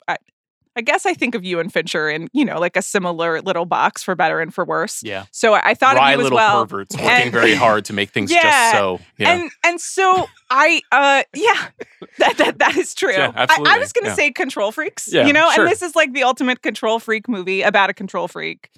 I, 0.76 0.81
guess 0.81 1.05
I 1.07 1.14
think 1.14 1.35
of 1.35 1.45
you 1.45 1.61
and 1.61 1.73
Fincher 1.73 2.09
in, 2.09 2.29
you 2.33 2.45
know, 2.45 2.59
like 2.59 2.76
a 2.76 2.83
similar 2.83 3.41
little 3.43 3.67
box 3.67 4.02
for 4.02 4.14
better 4.14 4.41
and 4.41 4.52
for 4.55 4.64
worse. 4.64 5.02
yeah. 5.02 5.25
So 5.31 5.55
I 5.55 5.75
thought 5.75 5.97
Wry 5.97 6.12
of 6.12 6.17
you 6.19 6.21
as 6.21 6.25
little 6.25 6.37
well. 6.37 6.67
perverts 6.67 6.95
working 6.97 7.11
And- 7.11 7.33
very 7.33 7.55
hard 7.55 7.85
to 7.87 7.93
make 7.93 8.11
things 8.11 8.31
Yeah, 8.31 8.43
just 8.43 8.73
so. 8.73 9.00
Know. 9.19 9.26
And 9.31 9.50
and 9.64 9.81
so 9.81 10.26
I 10.50 10.81
uh 10.93 11.23
yeah, 11.35 11.69
that 12.19 12.38
that, 12.38 12.59
that 12.59 12.76
is 12.76 12.95
true. 12.95 13.12
Yeah, 13.12 13.33
I, 13.35 13.47
I 13.67 13.79
was 13.79 13.93
gonna 13.93 14.09
yeah. 14.09 14.14
say 14.14 14.31
control 14.33 14.73
freaks. 14.73 15.12
Yeah, 15.12 15.26
you 15.26 15.33
know, 15.33 15.50
sure. 15.52 15.64
and 15.64 15.73
this 15.73 15.83
is 15.83 15.95
like 15.95 16.12
the 16.12 16.23
ultimate 16.23 16.62
control 16.62 16.99
freak 16.99 17.29
movie 17.29 17.62
about 17.62 17.91
a 17.91 17.95
control 17.95 18.29
freak 18.29 18.71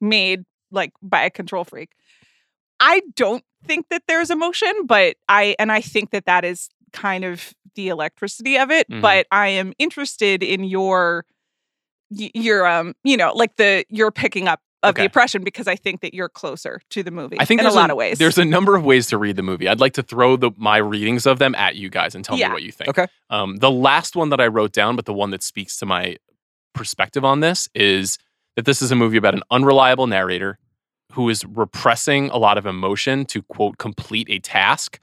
made 0.00 0.44
like 0.70 0.92
by 1.02 1.22
a 1.22 1.30
control 1.30 1.64
freak. 1.64 1.90
I 2.80 3.02
don't 3.14 3.44
think 3.66 3.88
that 3.90 4.02
there's 4.08 4.30
emotion, 4.30 4.72
but 4.86 5.16
I 5.28 5.54
and 5.58 5.70
I 5.70 5.80
think 5.80 6.10
that 6.10 6.26
that 6.26 6.44
is 6.44 6.68
kind 6.92 7.24
of 7.24 7.54
the 7.74 7.88
electricity 7.88 8.56
of 8.58 8.70
it. 8.70 8.88
Mhm. 8.88 9.00
But 9.00 9.26
I 9.30 9.48
am 9.48 9.72
interested 9.78 10.42
in 10.42 10.64
your 10.64 11.24
y- 12.16 12.30
your 12.34 12.66
um 12.66 12.94
you 13.04 13.16
know 13.16 13.32
like 13.34 13.56
the 13.56 13.84
you're 13.88 14.10
picking 14.10 14.48
up 14.48 14.60
of 14.82 14.94
the 14.94 15.00
Okay. 15.00 15.06
oppression 15.06 15.42
because 15.42 15.66
I 15.66 15.76
think 15.76 16.02
that 16.02 16.12
you're 16.12 16.28
closer 16.28 16.78
to 16.90 17.02
the 17.02 17.10
movie. 17.10 17.36
I 17.40 17.46
think 17.46 17.60
in 17.60 17.64
a 17.66 17.70
there's 17.70 17.74
lot 17.76 17.90
of 17.90 17.96
ways. 17.96 18.18
There's 18.18 18.36
a 18.36 18.44
number 18.44 18.76
of 18.76 18.84
ways 18.84 19.06
to 19.08 19.16
read 19.18 19.36
the 19.36 19.42
movie. 19.42 19.66
I'd 19.66 19.80
like 19.80 19.94
to 19.94 20.02
throw 20.02 20.36
the 20.36 20.50
my 20.58 20.76
readings 20.76 21.24
of 21.26 21.38
them 21.38 21.54
at 21.54 21.76
you 21.76 21.88
guys 21.88 22.14
and 22.14 22.22
tell 22.24 22.36
Yeah. 22.36 22.48
me 22.48 22.52
what 22.54 22.62
you 22.62 22.70
think. 22.72 22.90
Okay. 22.90 23.06
Um, 23.30 23.56
the 23.56 23.70
last 23.70 24.14
one 24.14 24.28
that 24.28 24.40
I 24.42 24.46
wrote 24.48 24.72
down, 24.72 24.94
but 24.96 25.06
the 25.06 25.14
one 25.14 25.30
that 25.30 25.42
speaks 25.42 25.78
to 25.78 25.86
my 25.86 26.16
perspective 26.74 27.24
on 27.24 27.40
this 27.40 27.68
is 27.74 28.18
that 28.56 28.66
this 28.66 28.82
is 28.82 28.90
a 28.92 28.94
movie 28.96 29.16
about 29.16 29.34
an 29.34 29.42
unreliable 29.50 30.06
narrator 30.06 30.58
who 31.12 31.28
is 31.28 31.44
repressing 31.46 32.28
a 32.30 32.36
lot 32.36 32.58
of 32.58 32.66
emotion 32.66 33.24
to 33.26 33.42
quote 33.42 33.78
complete 33.78 34.28
a 34.28 34.38
task, 34.40 35.00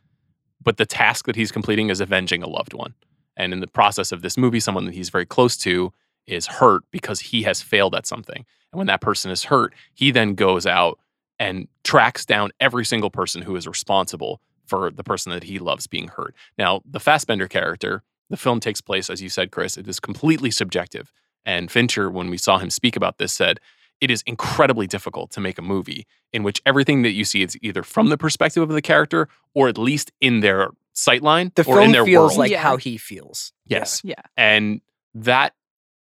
but 0.62 0.77
the 0.77 0.86
task 0.86 1.25
that 1.25 1.36
he's 1.36 1.51
completing 1.51 1.89
is 1.89 2.00
avenging 2.01 2.44
a 2.44 2.48
loved 2.48 2.74
one. 2.74 2.94
And 3.38 3.53
in 3.53 3.62
the 3.62 3.68
process 3.68 4.12
of 4.12 4.22
this 4.22 4.38
movie, 4.38 4.60
someone 4.60 4.86
that 4.86 4.94
he's 4.94 5.10
very 5.10 5.25
close 5.25 5.58
to 5.58 5.91
is 6.27 6.47
hurt 6.47 6.83
because 6.91 7.19
he 7.19 7.43
has 7.43 7.61
failed 7.61 7.95
at 7.95 8.05
something. 8.07 8.45
And 8.71 8.77
when 8.77 8.87
that 8.87 9.01
person 9.01 9.31
is 9.31 9.45
hurt, 9.45 9.73
he 9.93 10.11
then 10.11 10.35
goes 10.35 10.65
out 10.65 10.99
and 11.39 11.67
tracks 11.83 12.25
down 12.25 12.51
every 12.59 12.85
single 12.85 13.09
person 13.09 13.41
who 13.41 13.55
is 13.55 13.67
responsible 13.67 14.39
for 14.67 14.91
the 14.91 15.03
person 15.03 15.31
that 15.31 15.43
he 15.43 15.59
loves 15.59 15.87
being 15.87 16.07
hurt. 16.07 16.33
Now, 16.57 16.81
the 16.85 16.99
Fassbender 16.99 17.47
character, 17.47 18.03
the 18.29 18.37
film 18.37 18.59
takes 18.59 18.79
place, 18.79 19.09
as 19.09 19.21
you 19.21 19.27
said, 19.29 19.51
Chris, 19.51 19.77
it 19.77 19.87
is 19.87 19.99
completely 19.99 20.51
subjective. 20.51 21.11
And 21.43 21.69
Fincher, 21.71 22.09
when 22.09 22.29
we 22.29 22.37
saw 22.37 22.59
him 22.59 22.69
speak 22.69 22.95
about 22.95 23.17
this, 23.17 23.33
said 23.33 23.59
it 23.99 24.09
is 24.11 24.23
incredibly 24.25 24.87
difficult 24.87 25.31
to 25.31 25.41
make 25.41 25.57
a 25.57 25.61
movie 25.61 26.05
in 26.31 26.43
which 26.43 26.61
everything 26.65 27.01
that 27.01 27.11
you 27.11 27.25
see 27.25 27.41
is 27.41 27.57
either 27.61 27.83
from 27.83 28.09
the 28.09 28.17
perspective 28.17 28.63
of 28.63 28.69
the 28.69 28.81
character 28.81 29.27
or 29.53 29.67
at 29.67 29.77
least 29.77 30.11
in 30.21 30.39
their 30.39 30.69
sightline 30.95 31.53
The 31.55 31.65
or 31.65 31.81
in 31.81 31.91
their 31.91 32.05
feels 32.05 32.31
world. 32.31 32.37
like 32.39 32.51
Yeah. 32.51 32.61
how 32.61 32.77
he 32.77 32.97
feels. 32.97 33.51
yes. 33.65 34.01
Yeah. 34.03 34.15
And 34.37 34.81
that 35.13 35.53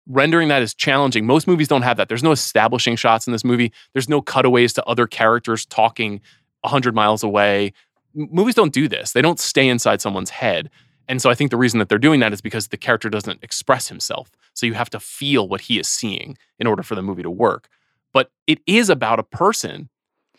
rendering 0.09 0.49
that 0.49 0.63
is 0.63 0.75
challenging. 0.75 1.27
Most 1.27 1.47
movies 1.47 1.69
don't 1.69 1.83
have 1.83 1.97
that. 1.99 2.09
There's 2.09 2.23
no 2.23 2.33
establishing 2.33 2.97
shots 2.97 3.27
in 3.27 3.33
this 3.33 3.45
movie. 3.45 3.73
There's 3.93 4.09
no 4.09 4.21
cutaways 4.21 4.73
to 4.75 4.85
other 4.85 5.07
characters 5.07 5.67
talking 5.67 6.21
100 6.63 6.95
miles 6.95 7.23
away. 7.23 7.73
M- 8.19 8.29
movies 8.33 8.55
don't 8.55 8.73
do 8.73 8.89
this. 8.89 9.13
They 9.13 9.23
don't 9.23 9.39
stay 9.39 9.69
inside 9.69 10.01
someone's 10.01 10.31
head. 10.31 10.71
And 11.09 11.23
so 11.23 11.31
I 11.31 11.35
think 11.35 11.51
the 11.51 11.57
reason 11.57 11.79
that 11.79 11.89
they're 11.89 11.99
doing 11.99 12.21
that 12.21 12.33
is 12.33 12.41
because 12.41 12.69
the 12.69 12.77
character 12.77 13.09
doesn't 13.09 13.43
express 13.43 13.89
himself. 13.89 14.31
So 14.55 14.67
you 14.67 14.75
have 14.75 14.91
to 14.91 15.01
feel 15.01 15.49
what 15.49 15.63
he 15.63 15.79
is 15.79 15.89
seeing 15.89 16.37
in 16.59 16.67
order 16.67 16.83
for 16.83 16.95
the 16.95 17.03
movie 17.03 17.23
to 17.23 17.31
work. 17.31 17.69
But 18.13 18.31
it 18.47 18.61
is 18.67 18.91
about 18.91 19.19
a 19.19 19.23
person 19.23 19.89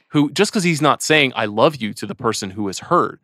who, 0.10 0.32
just 0.32 0.52
because 0.52 0.64
he's 0.64 0.82
not 0.82 1.02
saying, 1.02 1.34
I 1.36 1.46
love 1.46 1.78
you 1.78 1.94
to 1.94 2.06
the 2.06 2.16
person 2.16 2.52
who 2.52 2.68
is 2.68 2.80
hurt, 2.80 3.22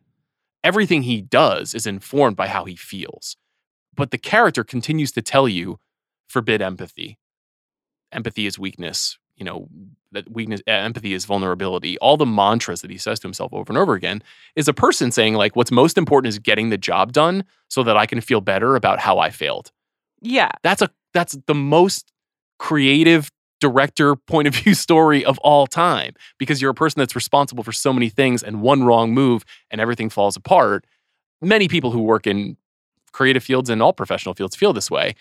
everything 0.63 1.03
he 1.03 1.21
does 1.21 1.73
is 1.75 1.87
informed 1.87 2.35
by 2.35 2.47
how 2.47 2.65
he 2.65 2.75
feels. 2.75 3.35
But 3.95 4.11
the 4.11 4.17
character 4.17 4.63
continues 4.63 5.11
to 5.13 5.21
tell 5.21 5.47
you, 5.47 5.79
forbid 6.27 6.61
empathy. 6.61 7.17
Empathy 8.11 8.45
is 8.45 8.57
weakness. 8.59 9.17
You 9.35 9.43
know, 9.45 9.67
that 10.13 10.31
weakness, 10.31 10.61
empathy 10.65 11.13
is 11.13 11.25
vulnerability. 11.25 11.97
All 11.97 12.15
the 12.15 12.25
mantras 12.25 12.81
that 12.81 12.89
he 12.89 12.97
says 12.97 13.19
to 13.19 13.27
himself 13.27 13.53
over 13.53 13.69
and 13.69 13.77
over 13.77 13.93
again 13.93 14.23
is 14.55 14.67
a 14.69 14.73
person 14.73 15.11
saying, 15.11 15.33
like, 15.33 15.55
what's 15.57 15.71
most 15.71 15.97
important 15.97 16.29
is 16.29 16.39
getting 16.39 16.69
the 16.69 16.77
job 16.77 17.11
done 17.11 17.43
so 17.67 17.83
that 17.83 17.97
I 17.97 18.05
can 18.05 18.21
feel 18.21 18.39
better 18.39 18.75
about 18.77 18.99
how 18.99 19.19
I 19.19 19.29
failed. 19.29 19.71
yeah. 20.21 20.49
That's 20.63 20.81
a 20.81 20.89
that's 21.13 21.37
the 21.47 21.55
most 21.55 22.11
creative 22.59 23.31
director 23.59 24.15
point 24.15 24.47
of 24.47 24.55
view 24.55 24.73
story 24.87 25.23
of 25.25 25.37
all 25.39 25.67
time 25.67 26.13
because 26.37 26.61
you're 26.61 26.71
a 26.71 26.75
person 26.75 26.99
that's 26.99 27.15
responsible 27.15 27.63
for 27.63 27.71
so 27.71 27.93
many 27.93 28.09
things 28.09 28.43
and 28.43 28.61
one 28.61 28.83
wrong 28.83 29.13
move 29.13 29.43
and 29.71 29.81
everything 29.81 30.09
falls 30.09 30.35
apart. 30.35 30.85
Many 31.41 31.67
people 31.67 31.91
who 31.91 32.01
work 32.01 32.27
in 32.27 32.57
creative 33.11 33.43
fields 33.43 33.69
and 33.69 33.81
all 33.81 33.93
professional 33.93 34.35
fields 34.35 34.55
feel 34.55 34.73
this 34.73 34.91
way, 34.91 35.15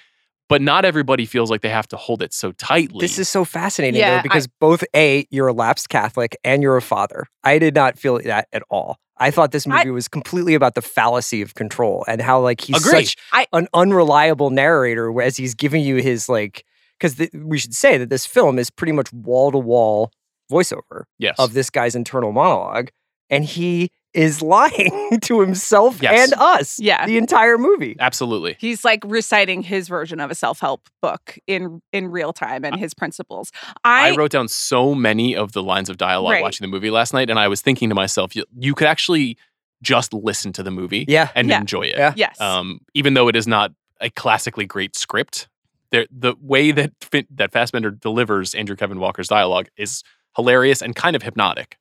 but 0.48 0.60
not 0.62 0.84
everybody 0.84 1.24
feels 1.26 1.50
like 1.50 1.62
they 1.62 1.68
have 1.70 1.88
to 1.88 1.96
hold 1.96 2.22
it 2.22 2.32
so 2.34 2.52
tightly. 2.52 3.00
This 3.00 3.18
is 3.18 3.28
so 3.28 3.44
fascinating 3.44 4.00
Yeah, 4.00 4.10
though, 4.10 4.18
I- 4.18 4.22
because 4.22 4.46
both 4.60 4.84
A, 4.94 5.26
you're 5.30 5.48
a 5.48 5.52
lapsed 5.52 5.88
Catholic 5.88 6.36
and 6.44 6.62
you're 6.62 6.76
a 6.76 6.82
father. 6.82 7.26
I 7.42 7.58
did 7.58 7.74
not 7.74 7.98
feel 7.98 8.18
that 8.20 8.48
at 8.52 8.62
all. 8.70 8.98
I 9.16 9.30
thought 9.30 9.52
this 9.52 9.66
I- 9.66 9.78
movie 9.78 9.90
was 9.90 10.08
completely 10.08 10.54
about 10.54 10.74
the 10.74 10.82
fallacy 10.82 11.40
of 11.40 11.54
control 11.54 12.04
and 12.08 12.20
how 12.20 12.40
like 12.40 12.60
he's 12.60 12.84
Agree. 12.84 13.04
such 13.04 13.16
I- 13.32 13.46
an 13.52 13.68
unreliable 13.74 14.50
narrator 14.50 15.20
as 15.22 15.36
he's 15.36 15.54
giving 15.54 15.82
you 15.82 15.96
his 15.96 16.28
like 16.28 16.64
because 16.98 17.20
we 17.34 17.58
should 17.58 17.74
say 17.74 17.96
that 17.98 18.08
this 18.10 18.24
film 18.26 18.58
is 18.58 18.70
pretty 18.70 18.92
much 18.92 19.12
wall 19.12 19.50
to 19.52 19.58
wall 19.58 20.10
voiceover 20.50 21.04
yes. 21.18 21.34
of 21.38 21.52
this 21.54 21.70
guy's 21.70 21.94
internal 21.94 22.32
monologue, 22.32 22.90
and 23.30 23.44
he 23.44 23.90
is 24.14 24.40
lying 24.42 25.18
to 25.22 25.40
himself 25.40 26.00
Yes. 26.02 26.30
and 26.32 26.40
us 26.40 26.78
Yeah. 26.78 27.04
the 27.06 27.18
entire 27.18 27.58
movie. 27.58 27.96
Absolutely. 27.98 28.56
He's 28.58 28.84
like 28.84 29.00
reciting 29.04 29.62
his 29.62 29.88
version 29.88 30.20
of 30.20 30.30
a 30.30 30.34
self-help 30.34 30.88
book 31.02 31.38
in 31.46 31.80
in 31.92 32.08
real 32.10 32.32
time 32.32 32.64
and 32.64 32.76
his 32.76 32.94
principles. 32.94 33.50
I, 33.84 34.10
I, 34.12 34.16
wrote 34.16 34.30
down 34.30 34.48
so 34.48 34.94
many 34.94 35.34
of 35.36 35.52
the 35.52 35.62
lines 35.62 35.90
of 35.90 35.96
dialogue 35.96 36.32
Right. 36.32 36.42
watching 36.42 36.64
the 36.64 36.70
movie 36.70 36.90
last 36.90 37.12
night, 37.12 37.28
and 37.30 37.38
I 37.38 37.48
was 37.48 37.60
thinking 37.60 37.88
to 37.88 37.94
myself, 37.94 38.34
you, 38.36 38.44
you 38.58 38.74
could 38.74 38.86
actually 38.86 39.36
just 39.82 40.14
listen 40.14 40.52
to 40.54 40.62
the 40.62 40.70
movie 40.70 41.04
Yeah. 41.08 41.28
and 41.34 41.48
Yeah. 41.48 41.58
enjoy 41.60 41.82
it. 41.82 41.96
Yeah. 41.98 42.12
yes. 42.16 42.40
um, 42.40 42.80
even 42.94 43.14
though 43.14 43.28
it 43.28 43.36
is 43.36 43.46
not 43.46 43.72
a 44.00 44.10
classically 44.10 44.66
great 44.66 44.96
script. 44.96 45.48
There, 45.90 46.06
the 46.10 46.34
way 46.40 46.72
that 46.72 46.92
Fin- 47.00 47.26
that 47.36 47.52
Fassbender 47.52 47.90
delivers 47.90 48.54
Andrew 48.54 48.74
Kevin 48.74 48.98
Walker's 48.98 49.28
dialogue 49.28 49.68
is 49.76 50.02
hilarious 50.36 50.82
and 50.82 50.96
kind 50.96 51.14
of 51.14 51.22
hypnotic. 51.22 51.78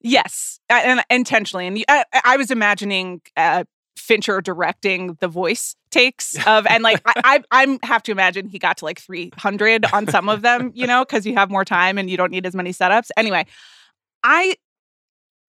Yes, 0.00 0.60
and 0.68 1.02
intentionally. 1.10 1.66
And 1.66 1.84
I, 1.88 2.04
I 2.24 2.36
was 2.36 2.50
imagining 2.50 3.22
uh, 3.36 3.64
Fincher 3.96 4.40
directing 4.40 5.16
the 5.20 5.28
voice 5.28 5.74
takes 5.90 6.36
of, 6.46 6.66
and 6.66 6.82
like 6.82 7.00
I, 7.06 7.14
I, 7.24 7.42
I'm 7.62 7.78
have 7.82 8.02
to 8.04 8.12
imagine 8.12 8.48
he 8.48 8.58
got 8.58 8.76
to 8.78 8.84
like 8.84 9.00
300 9.00 9.86
on 9.92 10.06
some 10.06 10.28
of 10.28 10.42
them, 10.42 10.70
you 10.74 10.86
know, 10.86 11.04
because 11.04 11.26
you 11.26 11.34
have 11.34 11.50
more 11.50 11.64
time 11.64 11.98
and 11.98 12.08
you 12.10 12.16
don't 12.16 12.30
need 12.30 12.46
as 12.46 12.54
many 12.54 12.72
setups. 12.72 13.08
Anyway, 13.16 13.46
I 14.22 14.54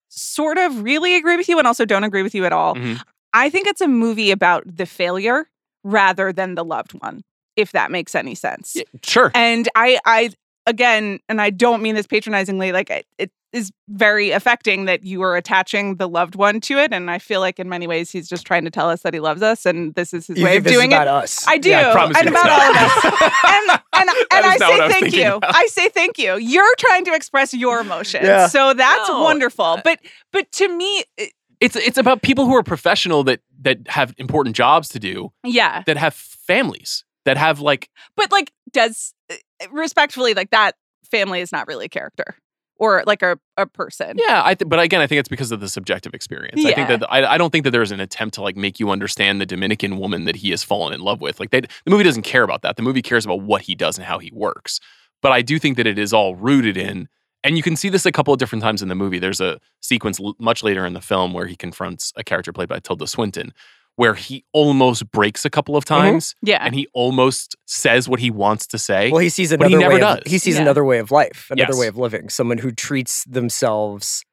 sort 0.08 0.58
of 0.58 0.82
really 0.82 1.16
agree 1.16 1.36
with 1.36 1.48
you, 1.48 1.58
and 1.58 1.66
also 1.66 1.84
don't 1.84 2.04
agree 2.04 2.22
with 2.22 2.34
you 2.34 2.44
at 2.44 2.52
all. 2.52 2.74
Mhm. 2.74 3.00
I 3.34 3.50
think 3.50 3.66
it's 3.68 3.80
a 3.82 3.88
movie 3.88 4.30
about 4.30 4.64
the 4.66 4.86
failure 4.86 5.48
rather 5.84 6.32
than 6.32 6.54
the 6.54 6.64
loved 6.64 6.92
one, 7.00 7.22
if 7.56 7.72
that 7.72 7.90
makes 7.90 8.14
any 8.14 8.34
sense. 8.34 8.72
Yeah, 8.74 8.82
sure. 9.04 9.30
And 9.34 9.68
I, 9.74 9.98
I 10.04 10.30
again, 10.66 11.20
and 11.28 11.40
I 11.40 11.50
don't 11.50 11.82
mean 11.82 11.94
this 11.94 12.06
patronizingly, 12.06 12.72
like 12.72 12.90
it, 12.90 13.06
it 13.18 13.30
is 13.52 13.70
very 13.88 14.30
affecting 14.30 14.84
that 14.84 15.04
you 15.04 15.22
are 15.22 15.36
attaching 15.36 15.96
the 15.96 16.06
loved 16.08 16.34
one 16.34 16.60
to 16.60 16.76
it. 16.78 16.92
And 16.92 17.10
I 17.10 17.18
feel 17.18 17.40
like 17.40 17.58
in 17.58 17.68
many 17.68 17.86
ways 17.86 18.10
he's 18.10 18.28
just 18.28 18.46
trying 18.46 18.64
to 18.64 18.70
tell 18.70 18.90
us 18.90 19.02
that 19.02 19.14
he 19.14 19.20
loves 19.20 19.40
us, 19.42 19.64
and 19.64 19.94
this 19.94 20.12
is 20.12 20.26
his 20.26 20.38
You 20.38 20.44
way 20.44 20.50
think 20.52 20.58
of 20.58 20.64
this 20.64 20.72
doing 20.74 20.90
is 20.92 20.94
about 20.96 21.06
it. 21.06 21.10
us? 21.24 21.46
I 21.48 21.58
do, 21.58 21.70
Yeah, 21.70 21.88
I 21.88 21.92
promise 21.92 22.16
and 22.18 22.26
you 22.28 22.32
about 22.32 22.50
all 22.50 22.70
of 22.70 22.76
us. 22.76 23.04
and 23.46 23.80
and, 23.94 24.10
and 24.32 24.46
I 24.46 24.56
say 24.58 24.64
I 24.66 24.88
thank 24.88 25.04
thinking 25.04 25.20
you. 25.20 25.34
about. 25.36 25.54
I 25.54 25.66
say 25.66 25.88
thank 25.88 26.18
you. 26.18 26.36
You're 26.36 26.74
trying 26.76 27.04
to 27.06 27.14
express 27.14 27.54
your 27.54 27.80
emotions, 27.80 28.24
Yeah. 28.26 28.46
so 28.48 28.74
that's 28.74 29.08
No. 29.08 29.22
wonderful. 29.22 29.80
But 29.82 30.00
but 30.32 30.50
to 30.52 30.68
me, 30.68 31.04
it- 31.16 31.32
It's 31.60 31.74
it's 31.74 31.98
about 31.98 32.22
people 32.22 32.44
who 32.46 32.54
are 32.54 32.62
professional 32.62 33.24
that 33.24 33.40
that 33.62 33.78
have 33.88 34.14
important 34.18 34.54
jobs 34.56 34.88
to 34.90 34.98
do, 35.00 35.32
yeah. 35.42 35.82
that 35.86 35.96
have 35.96 36.14
families, 36.14 37.04
that 37.24 37.36
have 37.36 37.60
like 37.60 37.88
But 38.14 38.30
like, 38.30 38.52
does 38.72 39.14
uh, 39.32 39.34
respectfully 39.72 40.34
like 40.34 40.50
that 40.50 40.76
family 41.10 41.40
is 41.40 41.50
not 41.50 41.66
really 41.66 41.86
a 41.86 41.88
character 41.88 42.36
or 42.78 43.02
like 43.06 43.22
a, 43.22 43.38
a 43.56 43.66
person. 43.66 44.16
yeah. 44.18 44.42
I 44.44 44.54
th- 44.54 44.68
but 44.68 44.78
again, 44.80 45.00
I 45.00 45.06
think 45.06 45.18
it's 45.20 45.28
because 45.28 45.50
of 45.52 45.60
the 45.60 45.68
subjective 45.68 46.14
experience. 46.14 46.60
I 46.60 46.72
think 46.74 46.88
Yeah. 46.88 46.96
that 46.98 47.12
I, 47.12 47.34
I 47.34 47.38
don't 47.38 47.50
think 47.50 47.64
that 47.64 47.70
there's 47.72 47.90
an 47.90 48.00
attempt 48.00 48.34
to 48.36 48.42
like 48.42 48.56
make 48.56 48.78
you 48.80 48.90
understand 48.90 49.40
the 49.40 49.46
Dominican 49.46 49.98
woman 49.98 50.24
that 50.24 50.36
he 50.36 50.50
has 50.50 50.62
fallen 50.64 50.92
in 50.94 51.00
love 51.00 51.20
with. 51.20 51.40
Like 51.40 51.50
they, 51.50 51.60
the 51.60 51.68
movie 51.86 52.04
doesn't 52.04 52.22
care 52.22 52.42
about 52.44 52.62
that. 52.62 52.76
The 52.76 52.82
movie 52.82 53.02
cares 53.02 53.24
about 53.24 53.42
what 53.42 53.62
he 53.62 53.74
does 53.74 53.98
and 53.98 54.06
how 54.06 54.18
he 54.18 54.30
works. 54.32 54.80
But 55.20 55.32
I 55.32 55.42
do 55.42 55.58
think 55.58 55.76
that 55.76 55.86
it 55.86 55.98
is 55.98 56.12
all 56.12 56.36
rooted 56.36 56.76
in 56.76 57.08
and 57.44 57.56
you 57.56 57.62
can 57.62 57.76
see 57.76 57.88
this 57.88 58.04
a 58.04 58.10
couple 58.12 58.32
of 58.34 58.38
different 58.40 58.62
times 58.62 58.82
in 58.82 58.88
the 58.88 58.94
movie. 58.96 59.18
There's 59.20 59.40
a 59.40 59.60
sequence 59.80 60.20
l- 60.20 60.34
much 60.40 60.62
later 60.64 60.84
in 60.84 60.92
the 60.92 61.00
film 61.00 61.32
where 61.32 61.46
he 61.46 61.54
confronts 61.56 62.12
a 62.16 62.24
character 62.24 62.52
played 62.52 62.68
by 62.68 62.80
Tilda 62.80 63.06
Swinton, 63.06 63.52
where 63.98 64.14
he 64.14 64.44
almost 64.52 65.10
breaks 65.10 65.44
a 65.44 65.50
couple 65.50 65.76
of 65.76 65.84
times 65.84 66.36
Yeah. 66.40 66.58
and 66.64 66.72
he 66.72 66.86
almost 66.94 67.56
says 67.66 68.08
what 68.08 68.20
he 68.20 68.30
wants 68.30 68.64
to 68.68 68.78
say. 68.78 69.10
Well, 69.10 69.18
he 69.20 69.28
sees 69.28 69.50
But 69.50 69.66
he 69.66 69.74
another 69.74 69.80
never 69.80 69.94
way. 69.96 70.02
Of, 70.18 70.22
does. 70.22 70.30
he 70.32 70.38
sees 70.38 70.54
Yeah. 70.54 70.62
another 70.62 70.84
way 70.84 70.98
of 71.00 71.10
life, 71.10 71.48
another 71.50 71.72
Yes. 71.72 71.80
way 71.80 71.88
of 71.88 71.96
living. 71.96 72.28
Someone 72.28 72.58
who 72.58 72.70
treats 72.70 73.24
themselves 73.24 74.24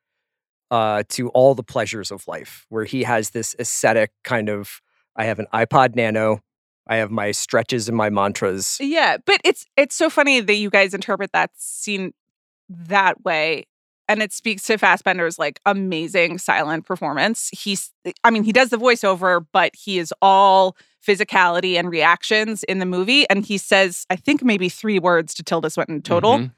uh, 0.69 1.01
to 1.09 1.29
all 1.29 1.55
the 1.55 1.63
pleasures 1.63 2.11
of 2.11 2.27
life. 2.27 2.65
Where 2.69 2.85
he 2.85 3.03
has 3.03 3.31
this 3.31 3.55
ascetic 3.57 4.11
kind 4.23 4.49
of. 4.49 4.81
I 5.15 5.25
have 5.25 5.39
an 5.39 5.47
iPod 5.51 5.95
Nano. 5.95 6.41
I 6.87 6.97
have 6.97 7.09
my 7.09 7.31
stretches 7.31 7.87
and 7.87 7.97
my 7.97 8.11
mantras. 8.11 8.77
Yeah, 8.79 9.17
but 9.25 9.41
it's 9.43 9.65
it's 9.75 9.95
so 9.95 10.09
funny 10.11 10.41
that 10.41 10.55
you 10.55 10.69
guys 10.69 10.93
interpret 10.93 11.31
that 11.33 11.49
scene 11.55 12.13
that 12.69 13.23
way. 13.23 13.65
And 14.07 14.21
it 14.21 14.31
speaks 14.31 14.63
to 14.63 14.77
Fassbender's 14.77 15.39
like 15.39 15.59
amazing 15.65 16.37
silent 16.37 16.85
performance. 16.85 17.49
He's 17.51 17.91
I 18.23 18.29
mean, 18.29 18.43
he 18.43 18.51
does 18.51 18.69
the 18.69 18.77
voiceover, 18.77 19.45
but 19.51 19.75
he 19.75 19.97
is 19.99 20.13
all 20.21 20.75
physicality 21.05 21.77
and 21.77 21.89
reactions 21.89 22.63
in 22.63 22.79
the 22.79 22.85
movie. 22.85 23.27
And 23.29 23.45
he 23.45 23.57
says, 23.57 24.05
I 24.09 24.15
think 24.15 24.43
maybe 24.43 24.69
three 24.69 24.99
words 24.99 25.33
to 25.35 25.43
Tilda 25.43 25.69
Swinton 25.69 26.01
total. 26.01 26.37
Mhm. 26.39 26.51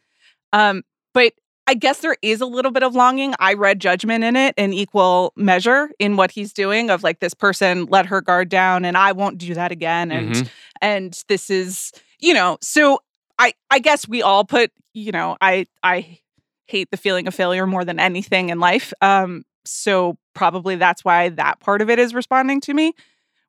Um, 0.53 0.83
but 1.13 1.33
I 1.69 1.73
guess 1.73 1.99
there 1.99 2.15
is 2.21 2.39
a 2.39 2.45
little 2.45 2.71
bit 2.71 2.81
of 2.83 2.95
longing. 2.95 3.33
I 3.39 3.53
read 3.53 3.81
judgment 3.81 4.23
in 4.23 4.37
it 4.37 4.53
in 4.57 4.71
equal 4.73 5.33
measure 5.35 5.89
in 5.99 6.15
what 6.15 6.31
he's 6.31 6.53
doing 6.53 6.89
of 6.89 7.03
like 7.03 7.19
this 7.19 7.33
person 7.33 7.85
let 7.87 8.05
her 8.05 8.21
guard 8.21 8.47
down 8.47 8.85
and 8.85 8.95
I 8.97 9.11
won't 9.11 9.37
do 9.37 9.53
that 9.53 9.71
again. 9.73 10.11
And 10.11 10.33
Mhm. 10.35 10.49
and 10.81 11.23
this 11.27 11.49
is, 11.49 11.91
you 12.19 12.33
know, 12.33 12.57
so 12.61 13.01
I 13.37 13.53
I 13.69 13.79
guess 13.79 14.07
we 14.07 14.21
all 14.21 14.45
put, 14.45 14.71
you 14.93 15.11
know, 15.11 15.35
I 15.41 15.65
I 15.83 16.19
hate 16.67 16.91
the 16.91 16.97
feeling 16.97 17.27
of 17.27 17.35
failure 17.35 17.67
more 17.67 17.85
than 17.85 17.99
anything 17.99 18.49
in 18.49 18.59
life. 18.59 18.93
Um 19.01 19.43
so 19.65 20.17
probably 20.33 20.75
that's 20.75 21.03
why 21.03 21.29
that 21.29 21.59
part 21.59 21.81
of 21.81 21.89
it 21.89 21.99
is 21.99 22.13
responding 22.13 22.61
to 22.61 22.73
me 22.73 22.93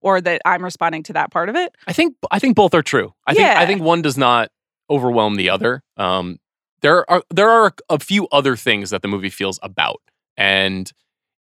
or 0.00 0.20
that 0.20 0.40
I'm 0.44 0.64
responding 0.64 1.02
to 1.04 1.12
that 1.14 1.30
part 1.30 1.48
of 1.48 1.56
it. 1.56 1.74
I 1.86 1.92
think 1.92 2.16
I 2.30 2.38
think 2.38 2.56
both 2.56 2.74
are 2.74 2.82
true. 2.82 3.14
I 3.26 3.34
think 3.34 3.46
I 3.46 3.66
think 3.66 3.82
one 3.82 4.02
does 4.02 4.18
not 4.18 4.50
overwhelm 4.90 5.36
the 5.36 5.50
other. 5.50 5.82
Um, 5.96 6.38
there 6.80 7.08
are 7.10 7.22
there 7.30 7.50
are 7.50 7.72
a 7.88 7.98
few 7.98 8.28
other 8.28 8.56
things 8.56 8.90
that 8.90 9.02
the 9.02 9.08
movie 9.08 9.30
feels 9.30 9.58
about, 9.62 10.00
and 10.36 10.90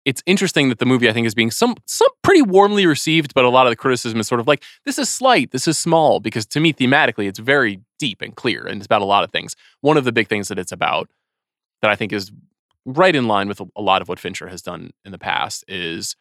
it's 0.06 0.24
interesting 0.26 0.70
that 0.70 0.80
the 0.80 0.86
movie 0.86 1.10
I 1.10 1.14
think 1.14 1.28
is 1.28 1.36
being 1.36 1.52
some 1.52 1.76
some 1.86 2.10
pretty 2.24 2.42
warmly 2.42 2.86
received, 2.86 3.34
but 3.34 3.46
a 3.46 3.50
lot 3.50 3.68
of 3.68 3.72
the 3.72 3.76
criticism 3.76 4.20
is 4.20 4.28
sort 4.28 4.42
of 4.42 4.48
like 4.48 4.64
this 4.86 4.98
is 4.98 5.10
slight, 5.10 5.52
this 5.52 5.68
is 5.68 5.78
small, 5.78 6.20
because 6.20 6.46
to 6.48 6.60
me 6.60 6.74
thematically 6.74 7.28
it's 7.28 7.40
very 7.40 7.82
deep 8.00 8.22
and 8.22 8.36
clear, 8.36 8.66
and 8.66 8.78
it's 8.78 8.86
about 8.86 9.02
a 9.02 9.06
lot 9.06 9.24
of 9.24 9.32
things. 9.32 9.56
One 9.82 9.98
of 9.98 10.06
the 10.06 10.12
big 10.12 10.28
things 10.28 10.48
that 10.48 10.58
it's 10.58 10.72
about 10.72 11.10
that 11.82 11.92
I 11.92 11.96
think 11.96 12.12
is 12.14 12.32
right 12.86 13.16
in 13.16 13.28
line 13.28 13.48
with 13.48 13.60
a, 13.60 13.82
lot 13.82 14.02
of 14.02 14.08
what 14.08 14.20
Fincher 14.20 14.48
has 14.48 14.62
done 14.62 14.92
in 15.04 15.12
the 15.12 15.18
past 15.18 15.64
is 15.68 16.16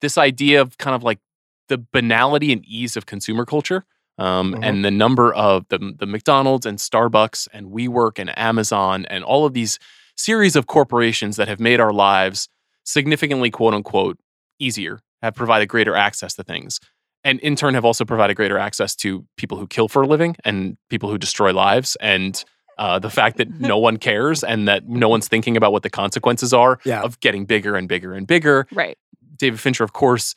this 0.00 0.16
idea 0.18 0.60
of 0.60 0.78
kind 0.78 0.94
of 0.94 1.02
like 1.02 1.18
the 1.68 1.78
banality 1.92 2.52
and 2.52 2.64
ease 2.66 2.96
of 2.96 3.06
consumer 3.06 3.44
culture 3.44 3.84
um, 4.18 4.54
Mhm. 4.54 4.60
and 4.62 4.84
the 4.84 4.90
number 4.90 5.32
of 5.32 5.66
the, 5.68 5.94
the 5.98 6.06
McDonald's 6.06 6.66
and 6.66 6.78
Starbucks 6.78 7.48
and 7.52 7.68
WeWork 7.68 8.18
and 8.18 8.36
Amazon 8.38 9.06
and 9.06 9.22
all 9.24 9.44
of 9.46 9.54
these 9.54 9.78
series 10.16 10.56
of 10.56 10.66
corporations 10.66 11.36
that 11.36 11.48
have 11.48 11.60
made 11.60 11.80
our 11.80 11.92
lives 11.92 12.48
significantly 12.84 13.50
quote 13.50 13.74
unquote 13.74 14.18
easier, 14.58 15.00
have 15.22 15.34
provided 15.34 15.66
greater 15.66 15.94
access 15.96 16.34
to 16.34 16.42
things, 16.42 16.78
and 17.24 17.38
in 17.40 17.54
turn 17.56 17.74
have 17.74 17.84
also 17.84 18.04
provided 18.04 18.34
greater 18.36 18.58
access 18.58 18.94
to 18.96 19.24
people 19.36 19.56
who 19.58 19.66
kill 19.66 19.88
for 19.88 20.02
a 20.02 20.06
living 20.06 20.36
and 20.44 20.76
people 20.90 21.08
who 21.08 21.16
destroy 21.18 21.52
lives 21.52 21.96
and 22.00 22.44
uh, 22.78 22.98
the 22.98 23.10
fact 23.10 23.36
that 23.38 23.48
no 23.60 23.78
one 23.78 23.96
cares 23.96 24.42
and 24.44 24.66
that 24.68 24.88
no 24.88 25.08
one's 25.08 25.28
thinking 25.28 25.56
about 25.56 25.72
what 25.72 25.82
the 25.82 25.90
consequences 25.90 26.52
are 26.54 26.78
Yeah. 26.84 27.02
of 27.02 27.20
getting 27.20 27.44
bigger 27.44 27.76
and 27.76 27.88
bigger 27.88 28.14
and 28.14 28.26
bigger. 28.26 28.66
Right. 28.72 28.96
David 29.36 29.60
Fincher, 29.60 29.84
of 29.84 29.92
course, 29.92 30.34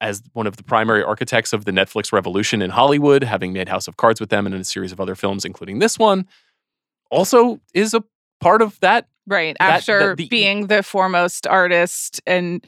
as 0.00 0.22
one 0.34 0.46
of 0.46 0.56
the 0.56 0.62
primary 0.62 1.02
architects 1.02 1.52
of 1.52 1.64
the 1.64 1.70
Netflix 1.72 2.12
revolution 2.12 2.60
in 2.62 2.70
Hollywood, 2.70 3.24
having 3.24 3.52
made 3.52 3.68
House 3.68 3.88
of 3.88 3.96
Cards 3.96 4.20
with 4.20 4.28
them 4.30 4.44
and 4.46 4.54
in 4.54 4.60
a 4.60 4.64
series 4.64 4.92
of 4.92 5.00
other 5.00 5.14
films, 5.14 5.44
including 5.44 5.78
this 5.78 5.98
one, 5.98 6.26
also 7.10 7.60
is 7.74 7.94
a 7.94 8.02
part 8.40 8.60
of 8.62 8.78
that. 8.80 9.08
Right. 9.26 9.56
That- 9.58 9.70
After 9.78 10.08
that- 10.08 10.16
the- 10.18 10.28
being 10.28 10.66
the 10.66 10.82
foremost 10.82 11.46
artist 11.46 12.20
in 12.26 12.60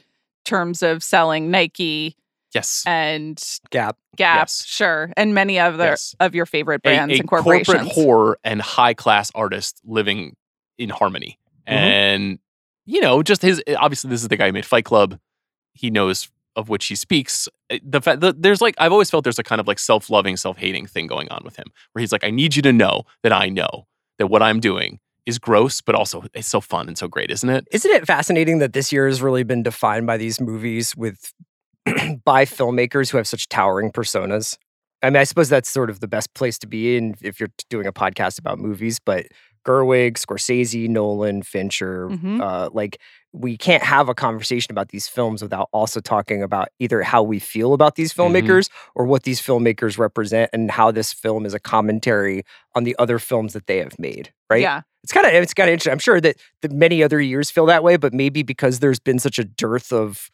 terms 0.45 0.81
of 0.81 1.03
selling 1.03 1.51
Nike 1.51 2.15
Yes. 2.53 2.83
and 2.87 3.41
Gap. 3.69 3.97
Gap, 4.15 4.43
Yes. 4.47 4.65
sure, 4.65 5.11
and 5.15 5.33
many 5.35 5.59
other 5.59 5.83
Yes. 5.85 6.15
of 6.19 6.33
your 6.35 6.45
favorite 6.45 6.81
A, 6.83 6.89
brands 6.89 7.13
a 7.13 7.19
and 7.19 7.27
corporations. 7.27 7.67
corporate 7.93 7.93
whore 7.95 8.35
and 8.43 8.61
high 8.61 8.93
class 8.93 9.31
artist 9.35 9.81
living 9.85 10.35
in 10.77 10.89
harmony. 10.89 11.37
Mhm. 11.67 11.71
And, 11.73 12.39
you 12.85 13.01
know, 13.01 13.21
just 13.21 13.41
his 13.41 13.61
obviously, 13.77 14.09
this 14.09 14.21
is 14.21 14.27
the 14.29 14.37
guy 14.37 14.47
who 14.47 14.53
made 14.53 14.65
Fight 14.65 14.85
Club. 14.85 15.19
He 15.73 15.89
knows 15.91 16.29
of 16.55 16.67
which 16.69 16.87
he 16.87 16.95
speaks. 16.95 17.47
Uh, 17.69 17.77
The 17.83 18.01
fact 18.01 18.21
that 18.21 18.41
there's 18.41 18.59
like, 18.61 18.75
I've 18.79 18.91
always 18.91 19.09
felt 19.09 19.23
there's 19.23 19.39
a 19.39 19.43
kind 19.43 19.61
of 19.61 19.67
like 19.67 19.77
self 19.79 20.09
loving, 20.09 20.35
self 20.35 20.57
hating 20.57 20.87
thing 20.87 21.05
going 21.07 21.29
on 21.29 21.41
with 21.45 21.55
him 21.55 21.67
where 21.93 22.01
he's 22.01 22.11
like, 22.11 22.23
I 22.23 22.31
need 22.31 22.55
you 22.55 22.61
to 22.63 22.73
know 22.73 23.03
that 23.23 23.31
I 23.31 23.47
know 23.49 23.85
that 24.17 24.27
what 24.27 24.41
I'm 24.41 24.59
doing 24.59 24.99
is 25.25 25.37
gross, 25.37 25.79
but 25.81 25.93
also 25.95 26.23
it's 26.33 26.47
so 26.47 26.59
fun 26.59 26.87
and 26.87 26.97
so 26.97 27.07
great, 27.07 27.29
isn't 27.29 27.49
it? 27.49 27.67
Isn't 27.71 27.91
it 27.91 28.07
fascinating 28.07 28.57
that 28.59 28.73
this 28.73 28.91
year 28.91 29.07
has 29.07 29.21
really 29.21 29.43
been 29.43 29.61
defined 29.61 30.07
by 30.07 30.17
these 30.17 30.41
movies 30.41 30.95
with 30.97 31.31
by 32.25 32.45
filmmakers 32.45 33.09
who 33.09 33.17
have 33.17 33.27
such 33.27 33.49
towering 33.49 33.91
personas? 33.91 34.57
I 35.01 35.09
mean, 35.09 35.17
I 35.17 35.23
suppose 35.23 35.49
that's 35.49 35.69
sort 35.69 35.89
of 35.89 36.01
the 36.01 36.07
best 36.07 36.33
place 36.33 36.59
to 36.59 36.67
be 36.67 36.97
in 36.97 37.15
if 37.21 37.39
you're 37.39 37.49
doing 37.69 37.87
a 37.87 37.93
podcast 37.93 38.37
about 38.39 38.59
movies, 38.59 38.99
but 38.99 39.27
Gerwig, 39.65 40.13
Scorsese, 40.13 40.87
Nolan, 40.89 41.41
Fincher, 41.43 42.09
Mhm. 42.09 42.41
uh, 42.41 42.69
like 42.73 42.97
we 43.31 43.55
can't 43.57 43.83
have 43.83 44.09
a 44.09 44.15
conversation 44.15 44.71
about 44.71 44.89
these 44.89 45.07
films 45.07 45.41
without 45.41 45.69
also 45.71 45.99
talking 45.99 46.41
about 46.41 46.69
either 46.79 47.01
how 47.03 47.21
we 47.21 47.37
feel 47.39 47.73
about 47.73 47.95
these 47.95 48.11
Mhm. 48.13 48.17
filmmakers 48.31 48.69
or 48.95 49.05
what 49.05 49.23
these 49.23 49.39
filmmakers 49.41 49.97
represent 49.99 50.49
and 50.53 50.71
how 50.71 50.91
this 50.91 51.13
film 51.13 51.45
is 51.45 51.53
a 51.53 51.59
commentary 51.59 52.43
on 52.75 52.83
the 52.83 52.95
other 52.97 53.19
films 53.19 53.53
that 53.53 53.67
they 53.67 53.77
have 53.77 53.97
made, 53.99 54.31
right? 54.49 54.61
Yeah. 54.61 54.81
it's 55.01 55.13
kind 55.13 55.25
of 55.25 55.33
it's 55.33 55.53
kind 55.53 55.69
of 55.69 55.73
interesting. 55.73 55.93
I'm 55.93 55.99
sure 55.99 56.19
that 56.19 56.35
the 56.61 56.67
many 56.69 57.01
other 57.01 57.21
years 57.21 57.49
feel 57.49 57.65
that 57.67 57.83
way, 57.85 57.95
but 57.95 58.13
maybe 58.13 58.43
because 58.43 58.79
there's 58.79 58.99
been 58.99 59.17
such 59.17 59.39
a 59.39 59.45
dearth 59.45 59.93
of, 59.93 60.29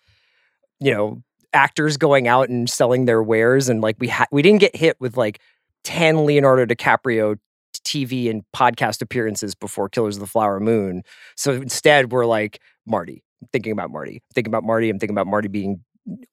you 0.80 0.92
know, 0.92 1.22
actors 1.56 1.98
going 1.98 2.28
out 2.28 2.50
and 2.50 2.70
selling 2.70 3.06
their 3.06 3.24
wares, 3.24 3.70
and 3.70 3.82
like 3.82 3.96
we 4.00 4.10
ha- 4.10 4.28
we 4.32 4.42
didn't 4.42 4.60
get 4.60 4.76
hit 4.76 4.98
with 5.00 5.18
like 5.18 5.40
ten 5.84 6.26
Leonardo 6.26 6.66
DiCaprio 6.66 7.38
TV 7.84 8.30
and 8.30 8.44
podcast 8.56 9.02
appearances 9.02 9.56
before 9.56 9.90
Killers 9.90 10.18
of 10.18 10.22
the 10.22 10.28
Flower 10.28 10.60
Moon. 10.60 11.04
So 11.36 11.54
instead, 11.54 12.12
we're 12.12 12.26
like 12.26 12.60
Marty. 12.86 13.24
I'm 13.42 13.48
thinking 13.52 13.72
about 13.72 13.92
Marty. 13.92 14.18
I'm 14.18 14.34
thinking 14.34 14.52
about 14.52 14.64
Marty. 14.64 14.90
I'm 14.90 15.00
thinking 15.00 15.16
about 15.16 15.28
Marty 15.28 15.48
being 15.48 15.84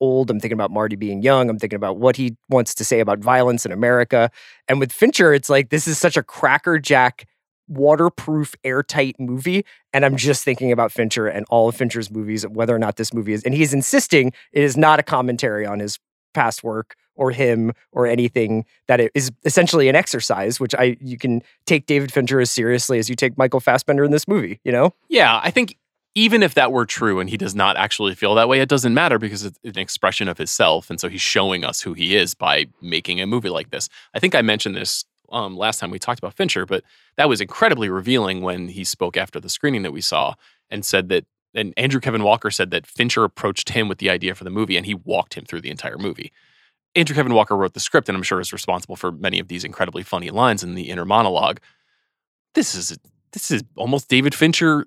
old. 0.01 0.31
I'm 0.31 0.41
thinking 0.41 0.57
about 0.57 0.71
Marty 0.71 0.97
being 0.97 1.23
young. 1.23 1.49
I'm 1.49 1.59
thinking 1.59 1.77
about 1.77 1.99
what 1.99 2.17
he 2.17 2.37
wants 2.49 2.75
to 2.75 2.85
say 2.85 3.01
about 3.01 3.21
violence 3.21 3.65
in 3.65 3.73
America. 3.73 4.31
And 4.69 4.81
with 4.81 4.93
Fincher, 4.93 5.33
it's 5.33 5.49
like 5.49 5.71
this 5.71 5.89
is 5.89 5.99
such 5.99 6.17
a 6.17 6.23
crackerjack 6.23 7.27
waterproof, 7.69 8.55
airtight 8.65 9.17
movie. 9.19 9.65
And 9.93 10.05
I'm 10.05 10.17
just 10.17 10.45
thinking 10.45 10.73
about 10.73 10.93
Fincher 10.93 11.27
and 11.27 11.47
all 11.51 11.69
of 11.69 11.77
Fincher's 11.77 12.11
movies, 12.11 12.47
whether 12.47 12.75
or 12.75 12.79
not 12.79 12.97
this 12.97 13.13
movie 13.13 13.33
is. 13.33 13.43
And 13.45 13.55
he's 13.55 13.73
insisting 13.75 14.33
it 14.53 14.63
is 14.63 14.77
not 14.77 14.99
a 14.99 15.03
commentary 15.03 15.67
on 15.67 15.81
his 15.81 15.99
past 16.35 16.65
work 16.65 16.97
or 17.15 17.31
him 17.31 17.73
or 17.93 18.07
anything 18.07 18.65
that 18.89 18.99
it 18.99 19.13
is 19.15 19.31
essentially 19.45 19.87
an 19.91 19.95
exercise 19.95 20.59
which 20.59 20.75
i 20.77 20.97
you 20.99 21.19
can 21.19 21.43
take 21.67 21.85
david 21.85 22.11
fincher 22.11 22.41
as 22.41 22.51
seriously 22.51 22.99
as 22.99 23.11
you 23.11 23.15
take 23.15 23.37
michael 23.37 23.61
fassbender 23.61 24.03
in 24.03 24.11
this 24.11 24.27
movie 24.27 24.59
you 24.65 24.73
know 24.73 24.95
Yeah, 25.11 25.39
I 25.43 25.51
think 25.51 25.77
even 26.15 26.43
if 26.43 26.55
that 26.55 26.73
were 26.73 26.85
true 26.85 27.21
and 27.21 27.31
he 27.31 27.37
does 27.37 27.55
not 27.55 27.77
actually 27.77 28.15
feel 28.15 28.35
that 28.35 28.49
way, 28.49 28.61
it 28.61 28.69
doesn't 28.69 28.93
matter 28.93 29.19
because 29.19 29.45
it's 29.45 29.59
an 29.65 29.79
expression 29.79 30.29
of 30.29 30.37
himself. 30.37 30.91
And 30.91 31.01
so 31.01 31.09
he's 31.09 31.23
showing 31.23 31.65
us 31.65 31.81
who 31.81 31.95
he 31.95 32.17
is 32.17 32.35
by 32.35 32.67
making 32.83 33.21
a 33.21 33.27
movie 33.27 33.49
like 33.49 33.71
this. 33.71 33.89
I 34.15 34.19
think 34.19 34.35
I 34.35 34.43
mentioned 34.43 34.77
this 34.77 35.05
um, 35.33 35.57
last 35.57 35.81
time 35.81 35.91
we 35.91 35.99
talked 35.99 36.19
about 36.19 36.35
Fincher, 36.35 36.67
but 36.67 36.85
that 37.17 37.29
was 37.29 37.41
incredibly 37.41 37.89
revealing 37.89 38.43
when 38.43 38.69
he 38.69 38.85
spoke 38.85 39.17
after 39.17 39.41
the 39.41 39.49
screening 39.49 39.83
that 39.83 39.93
we 39.93 40.01
saw 40.01 40.35
and 40.71 40.85
said 40.85 41.09
that, 41.09 41.25
and 41.55 41.73
Andrew 41.77 42.01
Kevin 42.01 42.23
Walker 42.23 42.51
said 42.51 42.71
that 42.71 42.87
Fincher 42.87 43.25
approached 43.25 43.71
him 43.71 43.89
with 43.89 43.99
the 43.99 44.11
idea 44.11 44.35
for 44.35 44.45
the 44.45 44.51
movie 44.51 44.77
and 44.77 44.87
he 44.87 44.95
walked 44.95 45.35
him 45.35 45.45
through 45.45 45.61
the 45.63 45.71
entire 45.71 45.99
movie. 45.99 46.33
Andrew 46.95 47.17
Kevin 47.17 47.33
Walker 47.35 47.57
wrote 47.57 47.75
the 47.75 47.81
script 47.81 48.09
and 48.09 48.17
I'm 48.17 48.23
sure 48.23 48.41
is 48.41 48.53
responsible 48.53 48.97
for 48.97 49.11
many 49.11 49.39
of 49.39 49.49
these 49.49 49.65
incredibly 49.65 50.03
funny 50.03 50.31
lines 50.31 50.63
in 50.63 50.75
the 50.75 50.91
inner 50.91 51.05
monologue. 51.07 51.59
This 52.55 52.75
is 52.75 52.99
this 53.33 53.51
is 53.51 53.63
almost 53.77 54.09
David 54.09 54.35
Fincher 54.35 54.87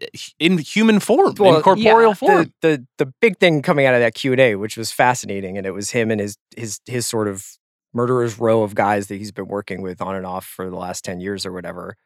eh, 0.00 0.06
in 0.38 0.58
human 0.58 1.00
form, 1.00 1.34
Well, 1.38 1.56
in 1.56 1.62
corporeal 1.62 2.10
yeah, 2.10 2.14
form. 2.14 2.52
the, 2.60 2.68
the 2.68 2.86
the 3.04 3.12
big 3.20 3.38
thing 3.38 3.62
coming 3.62 3.84
out 3.86 3.94
of 3.94 4.00
that 4.00 4.14
q&a 4.14 4.54
which 4.54 4.76
was 4.76 4.92
fascinating 4.92 5.58
and 5.58 5.66
it 5.66 5.72
was 5.72 5.90
him 5.90 6.10
and 6.12 6.20
his 6.20 6.36
his 6.56 6.80
his 6.86 7.06
sort 7.06 7.26
of 7.26 7.58
murderer's 7.92 8.38
row 8.38 8.62
of 8.62 8.74
guys 8.74 9.08
that 9.08 9.16
he's 9.16 9.32
been 9.32 9.48
working 9.48 9.82
with 9.82 10.00
on 10.00 10.14
and 10.14 10.26
off 10.26 10.46
for 10.46 10.70
the 10.70 10.76
last 10.76 11.04
10 11.04 11.20
years 11.20 11.44
or 11.44 11.52
whatever 11.52 11.96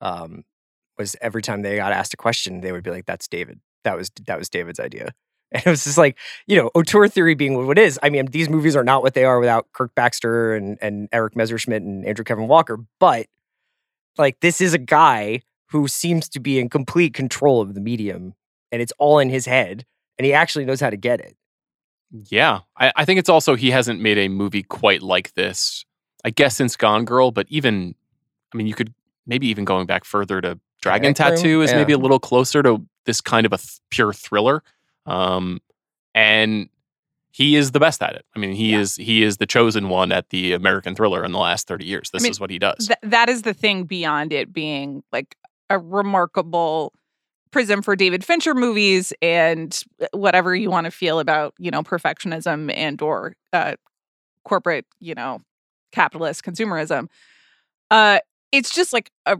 um 0.00 0.44
was 0.98 1.16
every 1.20 1.42
time 1.42 1.62
they 1.62 1.76
got 1.76 1.92
asked 1.92 2.14
a 2.14 2.16
question 2.16 2.60
they 2.60 2.72
would 2.72 2.84
be 2.84 2.90
like 2.90 3.06
that's 3.06 3.28
david. 3.28 3.60
That 3.84 3.96
was 3.96 4.10
that 4.26 4.38
was 4.38 4.48
david's 4.48 4.80
idea. 4.80 5.12
And 5.54 5.66
it 5.66 5.68
was 5.68 5.84
just 5.84 5.98
like 5.98 6.18
you 6.46 6.56
know 6.56 6.70
auteur 6.74 7.08
theory 7.08 7.34
being 7.34 7.66
what 7.66 7.78
it 7.78 7.82
is. 7.82 7.98
I 8.02 8.08
mean 8.08 8.26
these 8.26 8.48
movies 8.48 8.74
are 8.74 8.84
not 8.84 9.02
what 9.02 9.12
they 9.12 9.24
are 9.24 9.38
without 9.38 9.66
kirk 9.72 9.94
baxter 9.94 10.54
and 10.54 10.78
and 10.80 11.08
erik 11.12 11.36
messerschmidt 11.36 11.82
and 11.82 12.06
andrew 12.06 12.24
kevin 12.24 12.48
walker 12.48 12.78
but 12.98 13.26
like 14.18 14.40
this 14.40 14.60
is 14.60 14.74
a 14.74 14.78
guy 14.78 15.42
who 15.70 15.88
seems 15.88 16.28
to 16.30 16.40
be 16.40 16.58
in 16.58 16.68
complete 16.68 17.14
control 17.14 17.60
of 17.60 17.74
the 17.74 17.80
medium 17.80 18.34
and 18.70 18.80
it's 18.82 18.92
all 18.98 19.18
in 19.18 19.28
his 19.28 19.46
head 19.46 19.84
and 20.18 20.24
he 20.26 20.32
actually 20.32 20.64
knows 20.64 20.80
how 20.80 20.90
to 20.90 20.96
get 20.96 21.20
it 21.20 21.36
Yeah, 22.30 22.60
I, 22.76 22.92
I 22.96 23.04
think 23.04 23.18
it's 23.18 23.28
also 23.28 23.54
he 23.56 23.70
hasn't 23.70 24.00
made 24.00 24.18
a 24.18 24.28
movie 24.28 24.62
quite 24.62 25.02
like 25.02 25.32
this. 25.34 25.84
I 26.24 26.30
guess 26.30 26.54
since 26.56 26.76
Gone 26.76 27.04
Girl, 27.04 27.30
but 27.30 27.46
even, 27.48 27.94
I 28.52 28.56
mean, 28.56 28.66
you 28.66 28.74
could 28.74 28.92
maybe 29.26 29.46
even 29.48 29.64
going 29.64 29.86
back 29.86 30.04
further 30.04 30.40
to 30.40 30.58
Dragon 30.82 31.08
Room? 31.08 31.14
Tattoo 31.14 31.62
is 31.62 31.70
Yeah. 31.70 31.78
maybe 31.78 31.92
a 31.92 31.98
little 31.98 32.18
closer 32.20 32.62
to 32.62 32.84
this 33.06 33.20
kind 33.20 33.46
of 33.46 33.52
a 33.52 33.58
th- 33.58 33.80
pure 33.90 34.12
thriller. 34.12 34.62
Um, 35.06 35.60
and 36.14 36.68
he 37.32 37.56
is 37.56 37.70
the 37.72 37.80
best 37.80 38.02
at 38.02 38.14
it. 38.14 38.24
I 38.36 38.38
mean, 38.38 38.52
he 38.52 38.72
Yeah. 38.72 38.80
is 38.80 38.96
he 38.96 39.22
is 39.22 39.38
the 39.38 39.46
chosen 39.46 39.88
one 39.88 40.12
at 40.12 40.28
the 40.30 40.52
American 40.52 40.94
thriller 40.94 41.24
in 41.24 41.32
the 41.32 41.38
last 41.38 41.66
thirty 41.66 41.86
years. 41.86 42.10
This 42.12 42.22
mean, 42.22 42.30
is 42.30 42.38
what 42.38 42.50
he 42.50 42.58
does. 42.58 42.88
Th- 42.88 42.98
that 43.02 43.28
is 43.28 43.42
the 43.42 43.54
thing 43.54 43.84
beyond 43.84 44.32
it 44.32 44.52
being 44.52 45.02
like 45.12 45.36
a 45.70 45.78
remarkable 45.78 46.92
prism 47.52 47.82
for 47.82 47.94
David 47.96 48.24
Fincher 48.24 48.54
movies 48.54 49.12
and 49.22 49.80
uh, 50.02 50.06
whatever 50.12 50.54
you 50.56 50.70
want 50.70 50.86
to 50.86 50.90
feel 50.90 51.20
about, 51.20 51.54
you 51.58 51.70
know, 51.70 51.82
perfectionism 51.82 52.72
and 52.74 53.00
or 53.02 53.34
uh, 53.52 53.74
corporate, 54.44 54.86
you 55.00 55.14
know, 55.14 55.40
capitalist 55.92 56.44
consumerism. 56.44 57.08
Uh 57.90 58.18
it's 58.52 58.74
just 58.74 58.92
like 58.92 59.10
a 59.26 59.38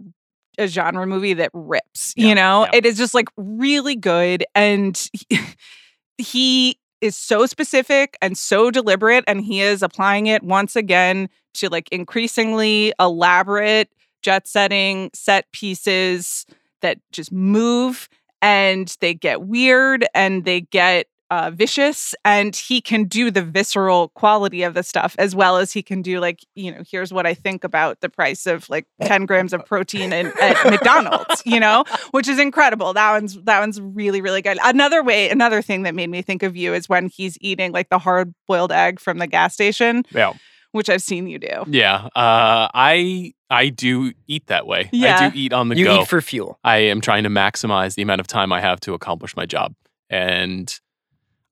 a 0.58 0.66
genre 0.66 1.06
movie 1.06 1.32
that 1.34 1.50
rips, 1.54 2.12
Yeah, 2.16 2.28
you 2.28 2.34
know? 2.34 2.64
yeah. 2.64 2.70
It 2.74 2.86
is 2.86 2.98
just 2.98 3.14
like 3.14 3.28
really 3.36 3.96
good 3.96 4.44
and 4.54 5.00
he, 5.30 5.38
he 6.18 6.78
is 7.00 7.16
so 7.16 7.46
specific 7.46 8.16
and 8.22 8.36
so 8.36 8.70
deliberate 8.70 9.24
and 9.26 9.40
he 9.40 9.60
is 9.60 9.82
applying 9.82 10.26
it 10.26 10.42
once 10.42 10.76
again 10.76 11.28
to 11.54 11.68
like 11.68 11.88
increasingly 11.90 12.92
elaborate 13.00 13.88
jet 14.22 14.46
setting 14.46 15.10
set 15.14 15.50
pieces 15.52 16.46
that 16.82 16.98
just 17.12 17.32
move 17.32 18.08
and 18.40 18.96
they 19.00 19.14
get 19.14 19.42
weird 19.42 20.04
and 20.14 20.44
they 20.44 20.60
get 20.60 21.06
uh, 21.30 21.50
vicious 21.50 22.14
and 22.26 22.54
he 22.54 22.82
can 22.82 23.04
do 23.04 23.30
the 23.30 23.40
visceral 23.42 24.08
quality 24.10 24.62
of 24.64 24.74
the 24.74 24.82
stuff 24.82 25.16
as 25.18 25.34
well 25.34 25.56
as 25.56 25.72
he 25.72 25.82
can 25.82 26.02
do 26.02 26.20
like 26.20 26.40
you 26.54 26.70
know 26.70 26.82
here's 26.90 27.10
what 27.10 27.24
i 27.24 27.32
think 27.32 27.64
about 27.64 27.98
the 28.00 28.08
price 28.10 28.44
of 28.46 28.68
like 28.68 28.84
10 29.00 29.24
grams 29.24 29.54
of 29.54 29.64
protein 29.64 30.12
in, 30.12 30.26
at 30.42 30.62
mcdonald's 30.70 31.42
you 31.46 31.58
know 31.58 31.84
which 32.10 32.28
is 32.28 32.38
incredible 32.38 32.92
that 32.92 33.12
one's 33.12 33.40
that 33.44 33.60
one's 33.60 33.80
really 33.80 34.20
really 34.20 34.42
good 34.42 34.58
another 34.62 35.02
way 35.02 35.30
another 35.30 35.62
thing 35.62 35.84
that 35.84 35.94
made 35.94 36.10
me 36.10 36.20
think 36.20 36.42
of 36.42 36.54
you 36.54 36.74
is 36.74 36.86
when 36.86 37.08
he's 37.08 37.38
eating 37.40 37.72
like 37.72 37.88
the 37.88 37.98
hard 37.98 38.34
boiled 38.46 38.70
egg 38.70 39.00
from 39.00 39.16
the 39.16 39.26
gas 39.26 39.54
station 39.54 40.04
Yeah. 40.10 40.34
which 40.72 40.90
i've 40.90 41.02
seen 41.02 41.26
you 41.28 41.38
do 41.38 41.64
Yeah. 41.66 42.08
Uh, 42.14 42.68
I 42.74 43.32
I 43.52 43.68
do 43.68 44.12
eat 44.26 44.46
that 44.46 44.66
way. 44.66 44.88
Yeah. 44.92 45.18
I 45.18 45.28
do 45.30 45.38
eat 45.38 45.52
on 45.52 45.68
the 45.68 45.76
You 45.76 45.84
go. 45.84 46.00
eat 46.00 46.08
for 46.08 46.20
fuel. 46.20 46.58
I 46.64 46.78
am 46.78 47.00
trying 47.00 47.22
to 47.24 47.28
maximize 47.30 47.94
the 47.94 48.02
amount 48.02 48.20
of 48.20 48.26
time 48.26 48.52
I 48.52 48.60
have 48.60 48.80
to 48.80 48.94
accomplish 48.94 49.36
my 49.36 49.46
job. 49.46 49.74
And 50.10 50.74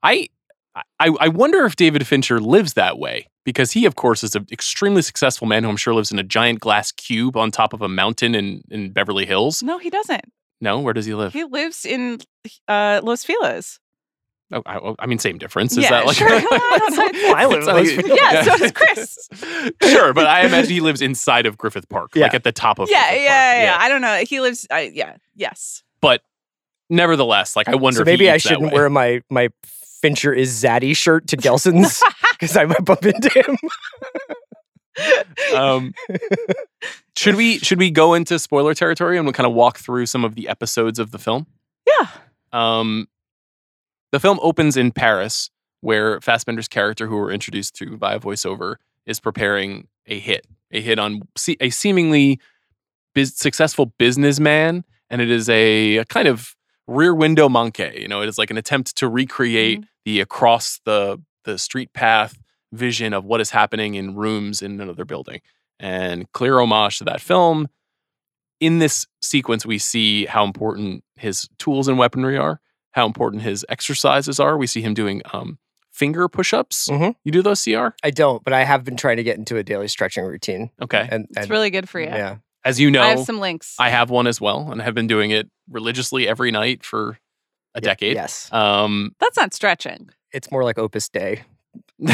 I 0.02 0.28
I, 0.98 1.08
I 1.20 1.28
wonder 1.28 1.64
if 1.66 1.76
David 1.76 2.06
Fincher 2.06 2.40
lives 2.40 2.74
that 2.74 2.98
way 2.98 3.26
because 3.44 3.72
he, 3.72 3.86
of 3.86 3.96
course, 3.96 4.22
is 4.22 4.34
an 4.36 4.46
extremely 4.52 5.02
successful 5.02 5.46
man 5.48 5.64
who 5.64 5.68
I'm 5.70 5.76
sure 5.76 5.92
lives 5.94 6.12
in 6.12 6.18
a 6.18 6.22
giant 6.22 6.60
glass 6.60 6.92
cube 6.92 7.36
on 7.36 7.50
top 7.50 7.72
of 7.72 7.82
a 7.82 7.88
mountain 7.88 8.34
in, 8.34 8.62
in 8.70 8.90
Beverly 8.92 9.26
Hills. 9.26 9.62
no 9.62 9.78
he 9.78 9.90
doesn't 9.90 10.24
No, 10.60 10.78
where 10.80 10.94
does 10.94 11.06
he 11.06 11.14
live? 11.14 11.32
he 11.32 11.44
lives 11.44 11.84
in 11.84 12.18
uh 12.68 13.00
los 13.02 13.24
feliz 13.24 13.78
Oh, 14.52 14.62
I, 14.66 14.94
I 14.98 15.06
mean, 15.06 15.18
same 15.18 15.38
difference. 15.38 15.72
Is 15.72 15.84
Yeah, 15.84 15.90
that 15.90 16.06
like 16.06 16.16
sure. 16.16 16.28
I 16.32 17.46
don't 17.48 17.64
know. 17.64 17.74
Live 17.74 17.88
in 17.98 18.06
like- 18.06 18.18
Yeah, 18.20 18.42
so 18.42 18.56
does 18.58 18.72
Chris. 18.72 19.28
sure, 19.82 20.12
but 20.12 20.26
I 20.26 20.44
imagine 20.44 20.70
he 20.70 20.80
lives 20.80 21.00
inside 21.02 21.46
of 21.46 21.56
Griffith 21.56 21.88
Park, 21.88 22.16
like 22.16 22.34
at 22.34 22.42
the 22.44 22.52
top 22.52 22.78
of 22.80 22.90
yeah, 22.90 23.08
Griffith 23.10 23.24
yeah, 23.24 23.52
Park. 23.52 23.62
yeah, 23.64 23.76
I 23.84 23.88
don't 23.88 24.00
know. 24.02 24.16
He 24.28 24.40
lives. 24.40 24.66
I 24.70 24.90
yeah, 24.92 25.16
yes. 25.36 25.82
But 26.00 26.22
nevertheless, 26.88 27.54
like 27.54 27.68
I 27.68 27.76
wonder. 27.76 27.98
So 27.98 28.02
if 28.02 28.08
he 28.08 28.12
maybe 28.12 28.30
I 28.30 28.38
shouldn't 28.38 28.72
wear 28.72 28.90
my 28.90 29.22
my 29.30 29.50
Fincher 30.00 30.32
is 30.32 30.50
Zaddy 30.64 30.96
shirt 30.96 31.28
to 31.28 31.36
Gelson's 31.36 32.02
because 32.32 32.56
I 32.56 32.64
might 32.64 32.84
bump 32.84 33.04
into 33.04 33.28
him. 33.30 33.56
um, 35.54 35.94
should 37.16 37.34
we 37.36 37.58
should 37.58 37.78
we 37.78 37.90
go 37.90 38.14
into 38.14 38.38
spoiler 38.38 38.74
territory 38.74 39.16
and 39.16 39.26
we'll 39.26 39.32
kind 39.32 39.46
of 39.46 39.52
walk 39.52 39.78
through 39.78 40.06
some 40.06 40.24
of 40.24 40.34
the 40.34 40.48
episodes 40.48 40.98
of 40.98 41.10
the 41.10 41.18
film? 41.18 41.46
Yeah. 41.86 42.08
Um, 42.52 43.06
the 44.12 44.20
film 44.20 44.38
opens 44.42 44.76
in 44.76 44.92
Paris, 44.92 45.50
where 45.80 46.20
Fassbender's 46.20 46.68
character, 46.68 47.06
who 47.06 47.16
we're 47.16 47.32
introduced 47.32 47.74
to 47.76 47.96
via 47.96 48.18
voiceover, 48.18 48.76
is 49.06 49.20
preparing 49.20 49.88
a 50.06 50.18
hit, 50.18 50.46
a 50.72 50.80
hit 50.80 50.98
on 50.98 51.22
a 51.60 51.70
seemingly 51.70 52.40
bus- 53.14 53.34
successful 53.34 53.86
businessman, 53.98 54.84
and 55.08 55.20
it 55.20 55.30
is 55.30 55.48
a, 55.48 55.98
a 55.98 56.04
kind 56.04 56.28
of 56.28 56.54
rear 56.86 57.14
window 57.14 57.48
monkey. 57.48 57.98
You 57.98 58.08
know, 58.08 58.22
it 58.22 58.28
is 58.28 58.38
like 58.38 58.50
an 58.50 58.58
attempt 58.58 58.96
to 58.96 59.08
recreate 59.08 59.80
mm-hmm. 59.80 59.86
the 60.04 60.20
across 60.20 60.80
the 60.84 61.22
the 61.44 61.58
street 61.58 61.92
path 61.94 62.38
vision 62.72 63.14
of 63.14 63.24
what 63.24 63.40
is 63.40 63.50
happening 63.50 63.94
in 63.94 64.14
rooms 64.14 64.62
in 64.62 64.80
another 64.80 65.04
building, 65.04 65.40
and 65.78 66.30
clear 66.32 66.60
homage 66.60 66.98
to 66.98 67.04
that 67.04 67.20
film. 67.20 67.68
In 68.60 68.78
this 68.78 69.06
sequence, 69.22 69.64
we 69.64 69.78
see 69.78 70.26
how 70.26 70.44
important 70.44 71.02
his 71.16 71.48
tools 71.58 71.88
and 71.88 71.96
weaponry 71.96 72.36
are, 72.36 72.60
how 72.92 73.07
important 73.07 73.42
his 73.42 73.64
exercises 73.68 74.40
are. 74.40 74.57
We 74.57 74.66
see 74.66 74.81
him 74.83 74.94
doing 74.94 75.22
um, 75.33 75.59
finger 75.92 76.29
push-ups. 76.29 76.88
Mhm. 76.88 77.14
You 77.24 77.33
do 77.33 77.42
those, 77.42 77.62
CR? 77.62 77.88
I 78.03 78.11
don't, 78.11 78.42
but 78.44 78.53
I 78.53 78.64
have 78.64 78.85
been 78.85 78.96
trying 78.96 79.16
to 79.18 79.22
get 79.22 79.37
into 79.38 79.57
a 79.57 79.62
daily 79.62 79.88
stretching 79.88 80.24
routine. 80.24 80.70
Okay. 80.83 81.09
And, 81.11 81.26
It's 81.37 81.48
really 81.50 81.70
good 81.70 81.88
for 81.88 82.00
you. 82.00 82.07
yeah. 82.07 82.37
As 82.64 82.79
you 82.79 82.90
know, 82.90 83.03
I 83.03 83.09
have 83.11 83.20
some 83.24 83.40
links. 83.40 83.74
I 83.79 83.88
have 83.88 84.11
one 84.11 84.26
as 84.26 84.38
well, 84.40 84.70
and 84.70 84.83
I 84.83 84.85
have 84.85 84.94
been 84.94 85.07
doing 85.07 85.31
it 85.31 85.48
religiously 85.70 86.29
every 86.29 86.50
night 86.50 86.85
for 86.85 87.18
a 87.74 87.81
decade. 87.81 88.14
Yes. 88.14 88.53
Um, 88.53 89.14
That's 89.18 89.37
not 89.38 89.55
stretching. 89.55 90.11
It's 90.33 90.50
more 90.53 90.62
like 90.62 90.79
Opus 90.79 91.09
Dei. 91.09 91.42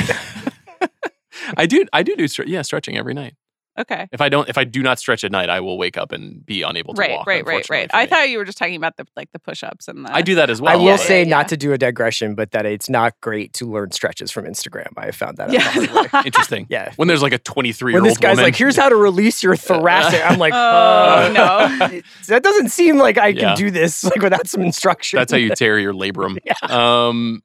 I 1.56 1.66
do. 1.66 1.84
I 1.92 2.02
do 2.02 2.16
do 2.16 2.26
yeah 2.46 2.62
stretching 2.62 2.96
every 2.96 3.14
night. 3.14 3.34
Okay. 3.78 4.08
If 4.12 4.20
I 4.20 4.28
don't, 4.28 4.48
if 4.48 4.56
I 4.58 4.64
do 4.64 4.82
not 4.82 4.98
stretch 4.98 5.24
at 5.24 5.30
night, 5.32 5.48
I 5.50 5.60
will 5.60 5.76
wake 5.78 5.96
up 5.98 6.12
and 6.12 6.44
be 6.44 6.62
unable 6.62 6.94
to 6.94 7.00
Right, 7.00 7.10
walk. 7.12 7.26
right, 7.26 7.44
right, 7.44 7.56
unfortunately 7.56 7.76
right. 7.76 7.90
I 7.94 8.06
thought 8.06 8.28
you 8.30 8.38
were 8.38 8.44
just 8.44 8.58
talking 8.58 8.76
about 8.76 8.96
the 8.96 9.06
like 9.16 9.30
the 9.32 9.38
push-ups 9.38 9.88
and 9.88 10.06
the. 10.06 10.14
I 10.14 10.22
do 10.22 10.36
that 10.36 10.50
as 10.50 10.60
well. 10.62 10.72
I 10.72 10.76
will 10.76 10.84
yeah, 10.84 10.96
say 10.96 11.22
yeah. 11.24 11.28
not 11.28 11.48
to 11.48 11.56
do 11.56 11.72
a 11.72 11.78
digression, 11.78 12.34
but 12.34 12.52
that 12.52 12.64
it's 12.66 12.88
not 12.88 13.14
great 13.20 13.52
to 13.54 13.66
learn 13.66 13.90
stretches 13.92 14.30
from 14.30 14.44
Instagram. 14.46 14.88
I 14.96 15.06
have 15.06 15.16
found 15.16 15.36
that 15.38 15.48
out. 15.48 15.52
the 15.52 15.60
hard 15.60 15.90
way. 15.90 16.08
Yeah. 16.12 16.22
Interesting. 16.26 16.66
Yeah. 16.70 16.92
When 16.96 17.08
there's 17.08 17.22
like 17.22 17.32
a 17.32 17.38
23 17.38 17.92
year 17.92 18.00
When 18.00 18.02
old 18.06 18.10
this 18.10 18.18
guy's 18.18 18.30
woman, 18.36 18.44
like, 18.44 18.56
here's 18.56 18.76
how 18.76 18.88
to 18.88 18.96
release 18.96 19.42
your 19.42 19.56
thoracic. 19.56 20.20
I'm 20.24 20.38
like, 20.38 20.52
Oh, 20.54 20.58
uh, 20.58 21.32
no. 21.34 22.00
That 22.28 22.42
doesn't 22.42 22.70
seem 22.70 22.98
like 22.98 23.18
I 23.18 23.32
can 23.32 23.40
Yeah. 23.42 23.54
do 23.54 23.70
this 23.70 24.04
like 24.04 24.22
without 24.22 24.46
some 24.48 24.62
instruction. 24.62 25.18
That's 25.18 25.32
how 25.32 25.38
you 25.38 25.54
tear 25.54 25.78
your 25.78 25.92
labrum. 25.92 26.38
Um, 26.70 27.42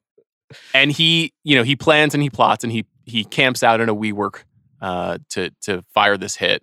and 0.74 0.90
he, 0.90 1.32
you 1.44 1.56
know, 1.56 1.62
he 1.62 1.76
plans 1.76 2.14
and 2.14 2.22
he 2.22 2.30
plots 2.30 2.64
and 2.64 2.72
he 2.72 2.86
he 3.04 3.24
camps 3.24 3.62
out 3.62 3.80
in 3.80 3.88
a 3.88 3.94
WeWork 3.94 4.42
uh, 4.82 5.16
to 5.30 5.50
to 5.62 5.82
fire 5.94 6.18
this 6.18 6.36
hit. 6.36 6.62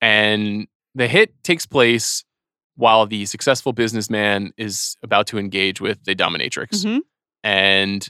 And 0.00 0.66
the 0.96 1.06
hit 1.06 1.32
takes 1.44 1.66
place 1.66 2.24
while 2.76 3.06
the 3.06 3.24
successful 3.26 3.72
businessman 3.72 4.52
is 4.56 4.96
about 5.04 5.26
to 5.28 5.38
engage 5.38 5.80
with 5.80 6.02
the 6.04 6.14
dominatrix. 6.16 6.84
Mhm. 6.84 7.00
And 7.44 8.02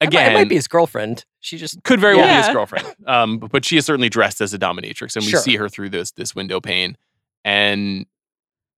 It 0.00 0.06
might- 0.06 0.08
again, 0.08 0.30
it 0.32 0.34
might 0.34 0.48
be 0.48 0.54
his 0.54 0.66
girlfriend. 0.68 1.24
She 1.40 1.58
just 1.58 1.82
could 1.84 2.00
very 2.00 2.16
well 2.16 2.26
be 2.26 2.46
his 2.46 2.54
girlfriend. 2.54 2.86
Um, 3.06 3.38
but, 3.38 3.50
but 3.52 3.64
she 3.66 3.76
is 3.76 3.84
certainly 3.84 4.08
dressed 4.08 4.40
as 4.40 4.54
a 4.54 4.58
dominatrix, 4.58 5.14
and 5.16 5.24
we 5.24 5.30
Sure. 5.30 5.40
see 5.40 5.56
her 5.56 5.68
through 5.68 5.90
this 5.90 6.10
this 6.12 6.34
window 6.34 6.60
pane, 6.60 6.96
and 7.44 8.06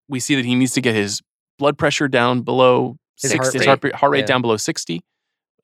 we 0.08 0.18
see 0.20 0.34
that 0.34 0.44
he 0.44 0.54
needs 0.56 0.72
to 0.72 0.80
get 0.80 0.94
his 0.94 1.22
blood 1.58 1.78
pressure 1.78 2.08
down 2.08 2.42
below 2.42 2.96
His 3.22 3.30
six, 3.30 3.44
heart 3.44 3.54
his 3.54 3.60
rate. 3.60 3.66
heart, 3.66 3.94
heart 3.94 4.12
rate 4.12 4.18
Yeah. 4.20 4.26
down 4.26 4.42
below 4.42 4.56
sixty. 4.56 5.02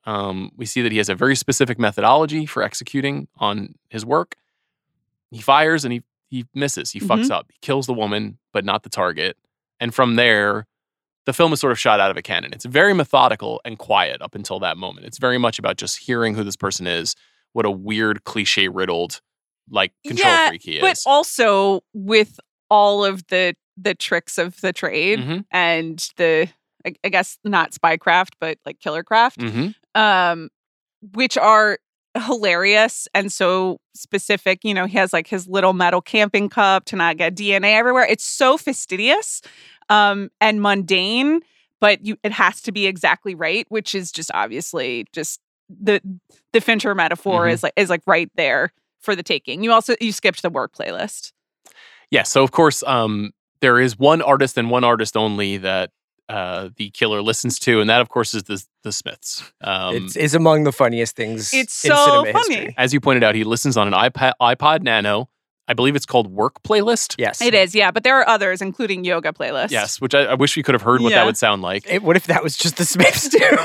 Um, 0.04 0.50
we 0.56 0.66
see 0.66 0.82
that 0.82 0.90
he 0.92 0.98
has 0.98 1.08
a 1.08 1.14
very 1.14 1.36
specific 1.36 1.78
methodology 1.78 2.44
for 2.46 2.62
executing 2.62 3.28
on 3.38 3.74
his 3.88 4.04
work. 4.04 4.36
He 5.30 5.40
fires 5.40 5.84
and 5.84 5.92
he 5.92 6.02
he 6.28 6.46
misses. 6.54 6.90
He 6.90 6.98
fucks 7.00 7.24
Mm-hmm. 7.24 7.32
up. 7.32 7.46
He 7.52 7.58
kills 7.60 7.86
the 7.86 7.92
woman, 7.92 8.38
but 8.54 8.64
not 8.64 8.82
the 8.84 8.88
target. 8.88 9.36
And 9.80 9.94
from 9.94 10.16
there, 10.16 10.66
the 11.26 11.32
film 11.34 11.52
is 11.52 11.60
sort 11.60 11.72
of 11.72 11.78
shot 11.78 12.00
out 12.00 12.10
of 12.10 12.16
a 12.16 12.22
cannon. 12.22 12.52
It's 12.54 12.64
very 12.64 12.94
methodical 12.94 13.60
and 13.66 13.78
quiet 13.78 14.22
up 14.22 14.34
until 14.34 14.58
that 14.60 14.78
moment. 14.78 15.06
It's 15.06 15.18
very 15.18 15.36
much 15.38 15.58
about 15.58 15.76
just 15.76 15.98
hearing 15.98 16.34
who 16.34 16.42
this 16.42 16.56
person 16.56 16.86
is, 16.86 17.14
what 17.52 17.66
a 17.66 17.70
weird, 17.70 18.24
cliche 18.24 18.68
riddled, 18.68 19.20
like 19.70 19.92
control 20.06 20.32
Yeah, 20.32 20.48
freak 20.48 20.62
he 20.62 20.76
is. 20.76 20.80
But 20.80 20.98
also 21.06 21.82
with 21.92 22.40
all 22.70 23.04
of 23.04 23.26
the 23.28 23.54
the 23.76 23.94
tricks 23.94 24.38
of 24.38 24.60
the 24.62 24.72
trade 24.72 25.18
Mhm. 25.18 25.44
and 25.50 25.98
the 26.16 26.48
I, 26.86 26.94
I 27.04 27.08
guess 27.10 27.38
not 27.44 27.72
spycraft, 27.72 28.30
but 28.40 28.58
like 28.66 28.80
killercraft, 28.80 29.36
Mhm. 29.36 29.74
Um, 29.94 30.48
which 31.12 31.36
are 31.36 31.78
hilarious 32.26 33.08
and 33.14 33.32
so 33.32 33.78
specific. 33.94 34.60
You 34.64 34.74
know, 34.74 34.86
he 34.86 34.98
has 34.98 35.12
like 35.12 35.26
his 35.26 35.48
little 35.48 35.72
metal 35.72 36.00
camping 36.00 36.48
cup 36.48 36.84
to 36.86 36.96
not 36.96 37.16
get 37.16 37.34
DNA 37.34 37.74
everywhere. 37.74 38.06
It's 38.08 38.24
so 38.24 38.56
fastidious 38.58 39.40
um, 39.88 40.30
and 40.40 40.60
mundane, 40.60 41.40
but 41.80 42.04
you 42.04 42.16
it 42.22 42.32
has 42.32 42.60
to 42.62 42.72
be 42.72 42.86
exactly 42.86 43.34
right, 43.34 43.66
which 43.68 43.94
is 43.94 44.12
just 44.12 44.30
obviously 44.34 45.06
just 45.12 45.40
the 45.68 46.00
the 46.52 46.60
Fincher 46.60 46.94
metaphor 46.94 47.46
Mhm. 47.46 47.52
is 47.52 47.62
like 47.62 47.72
is 47.76 47.88
like 47.90 48.02
right 48.06 48.30
there 48.36 48.72
for 49.00 49.16
the 49.16 49.22
taking. 49.22 49.64
You 49.64 49.72
also 49.72 49.94
you 50.00 50.12
skipped 50.12 50.42
the 50.42 50.50
work 50.50 50.74
playlist. 50.74 51.32
Yeah. 52.10 52.24
So 52.24 52.42
of 52.42 52.50
course, 52.52 52.82
um, 52.84 53.32
there 53.60 53.80
is 53.80 53.98
one 53.98 54.20
artist 54.20 54.58
and 54.58 54.70
one 54.70 54.84
artist 54.84 55.16
only 55.16 55.56
that 55.56 55.90
uh, 56.28 56.68
the 56.76 56.90
killer 56.90 57.22
listens 57.22 57.58
to, 57.60 57.80
and 57.80 57.88
that 57.88 58.00
of 58.02 58.08
course 58.10 58.34
is 58.34 58.42
the 58.44 58.62
the 58.82 58.92
Smiths. 58.92 59.52
Um, 59.60 59.96
it's, 59.96 60.16
is 60.16 60.34
among 60.34 60.64
the 60.64 60.72
funniest 60.72 61.16
things. 61.16 61.52
It's 61.54 61.84
in 61.84 61.90
so 61.90 62.04
cinema 62.22 62.32
funny. 62.32 62.54
history. 62.56 62.74
as 62.78 62.92
you 62.92 63.00
pointed 63.00 63.22
out, 63.24 63.34
he 63.34 63.44
listens 63.44 63.76
on 63.76 63.86
an 63.86 63.94
iPad 63.94 64.32
iPod 64.40 64.82
Nano. 64.82 65.28
I 65.68 65.74
believe 65.74 65.94
it's 65.94 66.06
called 66.06 66.26
Work 66.26 66.60
Playlist. 66.64 67.14
Yes, 67.18 67.40
It 67.40 67.54
is, 67.54 67.72
yeah, 67.74 67.92
but 67.92 68.02
there 68.02 68.18
are 68.18 68.28
others, 68.28 68.60
including 68.60 69.04
yoga 69.04 69.32
playlists. 69.32 69.70
Yes, 69.70 70.00
which 70.00 70.12
I, 70.12 70.24
I 70.24 70.34
wish 70.34 70.56
we 70.56 70.62
could 70.64 70.74
have 70.74 70.82
heard 70.82 71.00
what 71.00 71.10
Yeah. 71.12 71.18
that 71.20 71.26
would 71.26 71.36
sound 71.36 71.62
like. 71.62 71.84
It- 71.88 72.02
what 72.02 72.16
if 72.16 72.26
that 72.26 72.42
was 72.42 72.56
just 72.56 72.76
the 72.78 72.84
Smiths 72.84 73.28
too? 73.28 73.56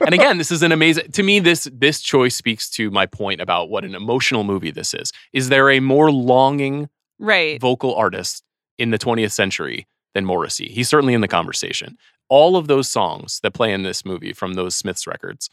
and 0.04 0.14
again, 0.14 0.36
this 0.36 0.50
is 0.50 0.62
an 0.62 0.72
amazing. 0.72 1.10
To 1.12 1.22
me, 1.22 1.40
this 1.40 1.66
this 1.72 2.00
choice 2.02 2.36
speaks 2.36 2.68
to 2.70 2.90
my 2.90 3.06
point 3.06 3.40
about 3.40 3.70
what 3.70 3.84
an 3.84 3.94
emotional 3.94 4.44
movie 4.44 4.70
this 4.70 4.92
is. 4.92 5.10
Is 5.32 5.48
there 5.48 5.70
a 5.70 5.80
more 5.80 6.12
longing 6.12 6.90
right. 7.18 7.58
vocal 7.60 7.94
artist 7.94 8.44
in 8.76 8.90
the 8.90 8.98
20th 8.98 9.32
century 9.32 9.86
than 10.14 10.26
Morrissey? 10.26 10.68
He's 10.68 10.88
certainly 10.88 11.14
in 11.14 11.22
the 11.22 11.28
conversation. 11.28 11.96
All 12.28 12.56
of 12.56 12.68
those 12.68 12.90
songs 12.90 13.40
that 13.42 13.52
play 13.52 13.72
in 13.72 13.82
this 13.82 14.04
movie 14.04 14.32
from 14.32 14.54
those 14.54 14.76
Smiths 14.76 15.06
records 15.06 15.48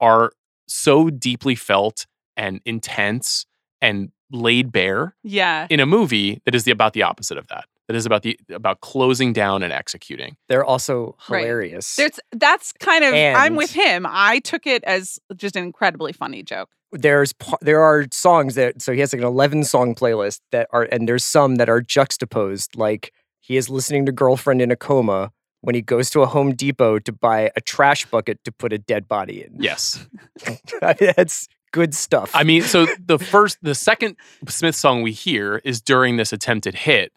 are 0.00 0.32
so 0.68 1.10
deeply 1.10 1.54
felt 1.54 2.06
and 2.36 2.60
intense 2.64 3.46
and 3.80 4.10
laid 4.32 4.72
bare 4.72 5.14
Yeah. 5.22 5.66
in 5.70 5.78
a 5.80 5.86
movie 5.86 6.40
that 6.44 6.54
is 6.54 6.64
the, 6.64 6.72
about 6.72 6.92
the 6.94 7.02
opposite 7.02 7.38
of 7.38 7.46
that. 7.48 7.64
that 7.88 7.94
is 7.94 8.04
about 8.04 8.22
the 8.22 8.36
about 8.50 8.80
closing 8.80 9.32
down 9.32 9.62
and 9.62 9.72
executing. 9.72 10.36
They're 10.48 10.64
also 10.64 11.14
Right. 11.28 11.42
hilarious. 11.44 11.94
There's 11.94 12.18
that's 12.32 12.72
kind 12.80 13.04
of 13.04 13.14
I'm 13.14 13.54
with 13.54 13.72
him. 13.72 14.04
I 14.08 14.40
took 14.40 14.66
it 14.66 14.82
as 14.82 15.20
just 15.36 15.54
an 15.54 15.62
incredibly 15.62 16.12
funny 16.12 16.42
joke. 16.42 16.70
there's 16.90 17.32
there 17.60 17.80
are 17.80 18.06
songs 18.10 18.56
that 18.56 18.82
so 18.82 18.92
he 18.92 18.98
has 18.98 19.12
like 19.12 19.20
an 19.22 19.26
11 19.28 19.62
song 19.62 19.94
playlist 19.94 20.40
that 20.50 20.66
are 20.72 20.88
and 20.90 21.08
there's 21.08 21.22
some 21.24 21.56
that 21.56 21.68
are 21.68 21.80
juxtaposed 21.80 22.74
like 22.76 23.12
he 23.40 23.56
is 23.56 23.68
listening 23.70 24.04
to 24.06 24.10
girlfriend 24.12 24.60
in 24.60 24.72
a 24.72 24.76
coma 24.76 25.30
when 25.62 25.74
he 25.74 25.82
goes 25.82 26.10
to 26.10 26.22
a 26.22 26.26
home 26.26 26.54
depot 26.54 26.98
to 27.00 27.12
buy 27.12 27.50
a 27.56 27.60
trash 27.60 28.06
bucket 28.06 28.42
to 28.44 28.52
put 28.52 28.72
a 28.72 28.78
dead 28.78 29.08
body 29.08 29.42
in 29.44 29.56
Yes. 29.58 30.06
that's 30.80 31.48
good 31.72 31.94
stuff 31.94 32.30
I 32.34 32.44
mean, 32.44 32.62
so 32.62 32.86
the 33.04 33.18
first, 33.18 33.58
the 33.62 33.74
second 33.74 34.16
Smith 34.48 34.74
song 34.76 35.02
we 35.02 35.12
hear 35.12 35.60
is 35.64 35.80
during 35.80 36.16
this 36.16 36.32
attempted 36.32 36.74
hit, 36.74 37.12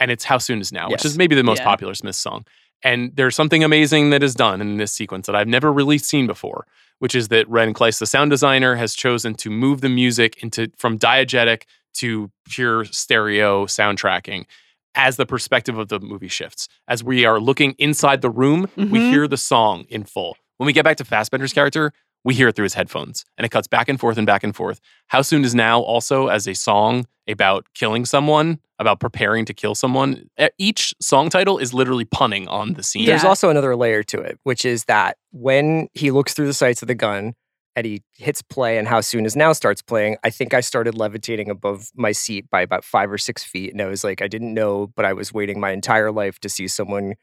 and 0.00 0.10
it's 0.10 0.24
"How 0.24 0.38
Soon 0.38 0.60
Is 0.60 0.72
Now," 0.72 0.88
which 0.88 1.04
is 1.04 1.16
maybe 1.16 1.34
the 1.36 1.44
most 1.44 1.58
Yeah. 1.58 1.64
popular 1.64 1.94
Smith 1.94 2.16
song. 2.16 2.44
And 2.82 3.14
there's 3.16 3.34
something 3.36 3.62
amazing 3.64 4.10
that 4.10 4.22
is 4.22 4.34
done 4.34 4.60
in 4.60 4.76
this 4.76 4.92
sequence 4.92 5.26
that 5.26 5.34
I've 5.36 5.48
never 5.48 5.72
really 5.72 5.96
seen 5.98 6.26
before, 6.26 6.66
which 6.98 7.14
is 7.14 7.28
that 7.28 7.48
Ren 7.48 7.72
Klyce, 7.72 7.98
the 7.98 8.06
sound 8.06 8.30
designer, 8.30 8.74
has 8.76 8.94
chosen 8.94 9.34
to 9.36 9.48
move 9.50 9.80
the 9.80 9.88
music 9.88 10.42
into 10.42 10.70
from 10.76 10.98
diegetic 10.98 11.62
to 11.94 12.30
pure 12.48 12.84
stereo 12.86 13.66
soundtracking 13.66 14.44
as 14.94 15.16
the 15.16 15.26
perspective 15.26 15.78
of 15.78 15.88
the 15.88 16.00
movie 16.00 16.28
shifts. 16.28 16.68
As 16.88 17.02
we 17.02 17.24
are 17.24 17.40
looking 17.40 17.74
inside 17.78 18.20
the 18.22 18.30
room, 18.30 18.68
we 18.76 18.84
Mhm. 18.84 19.10
hear 19.10 19.28
the 19.28 19.36
song 19.36 19.84
in 19.88 20.04
full. 20.04 20.36
When 20.58 20.66
we 20.66 20.72
get 20.72 20.84
back 20.84 20.96
to 20.98 21.04
Fassbender's 21.04 21.52
character, 21.52 21.92
we 22.24 22.34
hear 22.34 22.48
it 22.48 22.56
through 22.56 22.62
his 22.64 22.74
headphones 22.74 23.24
and 23.36 23.44
it 23.44 23.50
cuts 23.50 23.66
back 23.68 23.88
and 23.88 23.98
forth 24.00 24.16
and 24.16 24.26
back 24.26 24.42
and 24.44 24.54
forth. 24.56 24.80
How 25.08 25.20
Soon 25.22 25.44
Is 25.44 25.54
Now 25.54 25.80
also 25.80 26.28
as 26.28 26.46
a 26.48 26.54
song 26.54 27.06
about 27.28 27.66
killing 27.74 28.04
someone, 28.06 28.60
about 28.78 28.98
preparing 29.00 29.44
to 29.46 29.54
kill 29.54 29.74
someone. 29.74 30.28
Each 30.58 30.94
song 31.00 31.28
title 31.28 31.58
is 31.58 31.74
literally 31.74 32.04
punning 32.04 32.48
on 32.48 32.74
the 32.74 32.82
scene. 32.82 33.06
there's 33.06 33.24
also 33.24 33.50
another 33.50 33.76
layer 33.76 34.02
to 34.02 34.20
it 34.20 34.38
which 34.44 34.64
is 34.64 34.84
that 34.86 35.16
when 35.32 35.88
he 35.94 36.10
looks 36.10 36.34
through 36.34 36.46
the 36.46 36.54
sights 36.54 36.82
of 36.82 36.88
the 36.88 36.94
gun 36.94 37.34
he 37.82 38.02
hits 38.14 38.42
play 38.42 38.78
and 38.78 38.86
how 38.88 39.00
soon 39.00 39.26
is 39.26 39.36
now 39.36 39.52
starts 39.52 39.82
playing 39.82 40.16
i 40.24 40.30
think 40.30 40.54
i 40.54 40.60
started 40.60 40.94
levitating 40.94 41.50
above 41.50 41.90
my 41.96 42.12
seat 42.12 42.48
by 42.50 42.60
about 42.60 42.84
five 42.84 43.10
or 43.10 43.18
six 43.18 43.42
feet 43.42 43.72
and 43.72 43.82
i 43.82 43.86
was 43.86 44.04
like 44.04 44.22
i 44.22 44.28
didn't 44.28 44.54
know 44.54 44.86
but 44.96 45.04
i 45.04 45.12
was 45.12 45.32
waiting 45.32 45.58
my 45.60 45.70
entire 45.70 46.12
life 46.12 46.38
to 46.38 46.48
see 46.48 46.68
someone 46.68 47.14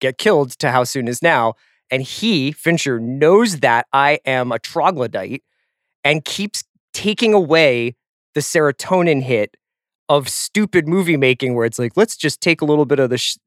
get 0.00 0.18
killed 0.18 0.52
to 0.52 0.70
how 0.70 0.84
soon 0.84 1.08
is 1.08 1.22
now 1.22 1.54
and 1.90 2.02
he 2.02 2.52
fincher 2.52 3.00
knows 3.00 3.60
that 3.60 3.86
i 3.92 4.18
am 4.24 4.52
a 4.52 4.58
troglodyte 4.58 5.42
and 6.04 6.24
keeps 6.24 6.62
taking 6.94 7.34
away 7.34 7.94
the 8.34 8.40
serotonin 8.40 9.22
hit 9.22 9.56
of 10.08 10.28
stupid 10.28 10.86
movie 10.86 11.16
making 11.16 11.54
where 11.54 11.66
it's 11.66 11.78
like 11.78 11.96
let's 11.96 12.16
just 12.16 12.40
take 12.40 12.60
a 12.60 12.64
little 12.64 12.84
bit 12.86 12.98
of 12.98 13.10
the 13.10 13.18
sh- 13.18 13.38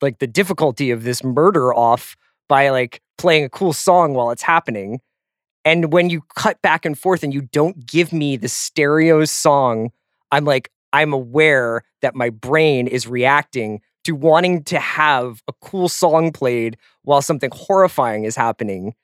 like 0.00 0.18
the 0.18 0.26
difficulty 0.26 0.90
of 0.90 1.02
this 1.04 1.24
murder 1.24 1.74
off 1.74 2.16
by 2.48 2.68
like 2.70 3.00
playing 3.18 3.44
a 3.44 3.48
cool 3.48 3.72
song 3.72 4.14
while 4.14 4.30
it's 4.30 4.42
happening. 4.42 5.00
And 5.64 5.92
when 5.92 6.10
you 6.10 6.22
cut 6.36 6.60
back 6.62 6.84
and 6.84 6.98
forth 6.98 7.22
and 7.22 7.32
you 7.32 7.42
don't 7.42 7.86
give 7.86 8.12
me 8.12 8.36
the 8.36 8.48
stereo 8.48 9.24
song, 9.24 9.90
I'm 10.30 10.44
like, 10.44 10.70
I'm 10.92 11.12
aware 11.12 11.82
that 12.02 12.14
my 12.14 12.30
brain 12.30 12.86
is 12.86 13.06
reacting 13.06 13.80
to 14.04 14.14
wanting 14.14 14.62
to 14.64 14.78
have 14.78 15.42
a 15.48 15.52
cool 15.60 15.88
song 15.88 16.32
played 16.32 16.76
while 17.02 17.22
something 17.22 17.50
horrifying 17.52 18.24
is 18.24 18.36
happening. 18.36 18.94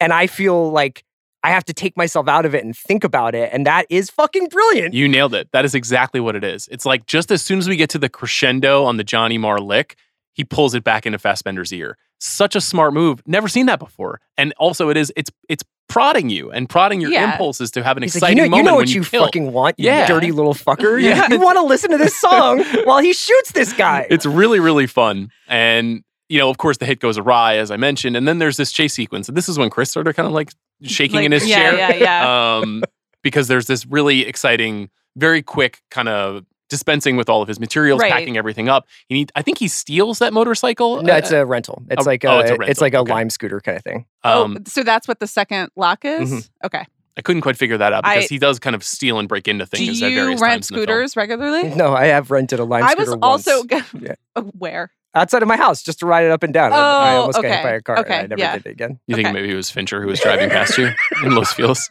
And 0.00 0.12
I 0.12 0.28
feel 0.28 0.70
like 0.70 1.04
I 1.42 1.50
have 1.50 1.64
to 1.66 1.74
take 1.74 1.96
myself 1.96 2.28
out 2.28 2.46
of 2.46 2.54
it 2.54 2.64
and 2.64 2.76
think 2.76 3.04
about 3.04 3.34
it. 3.34 3.50
And 3.52 3.66
that 3.66 3.86
is 3.90 4.10
fucking 4.10 4.48
brilliant. 4.48 4.94
You 4.94 5.08
nailed 5.08 5.34
it. 5.34 5.50
That 5.52 5.64
is 5.64 5.74
exactly 5.74 6.20
what 6.20 6.36
it 6.36 6.44
is. 6.44 6.68
It's 6.70 6.86
like 6.86 7.06
just 7.06 7.30
as 7.30 7.42
soon 7.42 7.58
as 7.58 7.68
we 7.68 7.76
get 7.76 7.90
to 7.90 7.98
the 7.98 8.08
crescendo 8.08 8.84
on 8.84 8.96
the 8.96 9.04
Johnny 9.04 9.38
Marr 9.38 9.60
lick, 9.60 9.96
he 10.32 10.44
pulls 10.44 10.74
it 10.74 10.84
back 10.84 11.04
into 11.04 11.18
Fassbender's 11.18 11.72
ear. 11.72 11.96
Such 12.20 12.56
a 12.56 12.60
smart 12.60 12.92
move. 12.92 13.22
Never 13.26 13.48
seen 13.48 13.66
that 13.66 13.78
before. 13.78 14.20
And 14.36 14.52
also, 14.58 14.88
it 14.88 14.96
is 14.96 15.12
it's 15.16 15.30
it's 15.48 15.64
prodding 15.88 16.28
you 16.28 16.50
and 16.50 16.68
prodding 16.68 17.00
your 17.00 17.10
Yeah. 17.10 17.32
impulses 17.32 17.70
to 17.72 17.82
have 17.82 17.96
an 17.96 18.02
He's 18.02 18.14
like, 18.14 18.32
exciting 18.32 18.36
you 18.36 18.42
know, 18.42 18.44
you 18.44 18.50
moment 18.50 18.66
know 18.66 18.72
when 18.76 18.82
what 18.82 18.94
you, 18.94 19.02
kill. 19.02 19.24
fucking 19.24 19.52
want, 19.52 19.78
you 19.78 19.86
Yeah. 19.86 20.06
dirty 20.06 20.32
little 20.32 20.54
fucker. 20.54 21.00
Yeah. 21.02 21.26
You, 21.30 21.40
want 21.40 21.56
to 21.56 21.62
listen 21.62 21.90
to 21.90 21.98
this 21.98 22.16
song 22.20 22.62
while 22.84 22.98
he 22.98 23.12
shoots 23.12 23.52
this 23.52 23.72
guy. 23.72 24.06
It's 24.10 24.26
really, 24.26 24.60
really 24.60 24.86
fun. 24.86 25.30
And, 25.48 26.02
you 26.28 26.38
know, 26.38 26.50
of 26.50 26.58
course, 26.58 26.76
the 26.76 26.84
hit 26.86 27.00
goes 27.00 27.16
awry, 27.18 27.56
as 27.56 27.70
I 27.70 27.76
mentioned. 27.78 28.16
And 28.16 28.28
then 28.28 28.38
there's 28.38 28.56
this 28.58 28.70
chase 28.70 28.92
sequence. 28.94 29.28
And 29.28 29.36
this 29.36 29.48
is 29.48 29.58
when 29.58 29.70
Chris 29.70 29.90
started 29.90 30.14
kind 30.14 30.26
of 30.26 30.32
like 30.32 30.52
shaking 30.82 31.16
Like, 31.16 31.24
in 31.26 31.32
his 31.32 31.46
yeah, 31.48 31.56
chair. 31.70 31.74
Yeah, 31.76 31.94
yeah. 31.94 32.58
Um, 32.58 32.82
because 33.22 33.48
there's 33.48 33.66
this 33.66 33.86
really 33.86 34.26
exciting, 34.26 34.90
very 35.16 35.42
quick 35.42 35.80
kind 35.90 36.08
of 36.08 36.44
dispensing 36.68 37.16
with 37.16 37.28
all 37.28 37.42
of 37.42 37.48
his 37.48 37.58
materials, 37.60 38.00
Right. 38.00 38.12
packing 38.12 38.36
everything 38.36 38.68
up. 38.68 38.86
He 39.08 39.14
need, 39.14 39.32
I 39.34 39.42
think 39.42 39.58
he 39.58 39.68
steals 39.68 40.18
that 40.20 40.32
motorcycle. 40.32 41.02
no, 41.02 41.14
it's 41.16 41.32
Uh, 41.32 41.38
a 41.38 41.46
rental. 41.46 41.82
It's 41.90 42.06
oh, 42.06 42.10
like 42.10 42.24
a, 42.24 42.28
oh, 42.28 42.38
it's 42.40 42.50
a 42.50 42.54
it's, 42.62 42.80
like 42.80 42.94
a 42.94 42.98
Okay. 42.98 43.12
lime 43.12 43.30
scooter 43.30 43.60
kind 43.60 43.76
of 43.76 43.84
thing. 43.84 44.06
um, 44.24 44.58
oh, 44.58 44.62
so 44.68 44.82
that's 44.82 45.08
what 45.08 45.20
the 45.20 45.26
second 45.26 45.70
lock 45.76 46.04
is? 46.04 46.30
Mhm. 46.30 46.48
Okay. 46.64 46.84
I 47.16 47.20
couldn't 47.22 47.42
quite 47.42 47.56
figure 47.56 47.76
that 47.78 47.92
out 47.92 48.04
because 48.04 48.24
I- 48.24 48.28
he 48.28 48.38
does 48.38 48.58
kind 48.60 48.76
of 48.76 48.84
steal 48.84 49.18
and 49.18 49.28
break 49.28 49.48
into 49.48 49.64
Do 49.64 49.76
things 49.76 50.00
at 50.02 50.10
you 50.12 50.16
various 50.20 50.40
rent 50.40 50.52
times 50.52 50.70
in 50.70 50.74
the 50.76 50.78
film. 50.86 50.86
scooters 50.96 51.16
regularly? 51.16 51.68
No, 51.74 51.92
I 51.94 52.06
have 52.06 52.30
rented 52.30 52.60
a 52.60 52.64
lime 52.64 52.84
scooter. 52.88 53.00
I 53.00 53.04
was 53.04 53.18
also 53.22 53.64
once. 53.68 53.84
Yeah. 54.00 54.14
where? 54.58 54.90
outside 55.14 55.42
of 55.42 55.48
my 55.48 55.56
house 55.56 55.82
just 55.82 55.98
to 55.98 56.06
ride 56.06 56.24
it 56.24 56.30
up 56.30 56.44
and 56.44 56.52
down. 56.54 56.72
I- 56.72 56.76
I 56.76 57.14
Oh, 57.16 57.20
almost 57.22 57.36
got 57.38 57.44
hit 57.46 57.54
okay. 57.54 57.62
by 57.64 57.70
a 57.70 57.80
car 57.80 57.96
and 57.96 58.04
I 58.06 58.08
Okay, 58.18 58.26
never 58.28 58.38
yeah. 58.40 58.52
did 58.58 58.66
it 58.66 58.70
again. 58.70 59.00
You 59.08 59.16
think 59.16 59.32
maybe 59.32 59.50
it 59.50 59.54
was 59.56 59.68
Fincher 59.68 60.00
who 60.00 60.06
was 60.06 60.20
driving 60.20 60.48
past 60.50 60.78
you 60.78 60.90
in 61.24 61.34
Los 61.34 61.52
Feliz? 61.54 61.90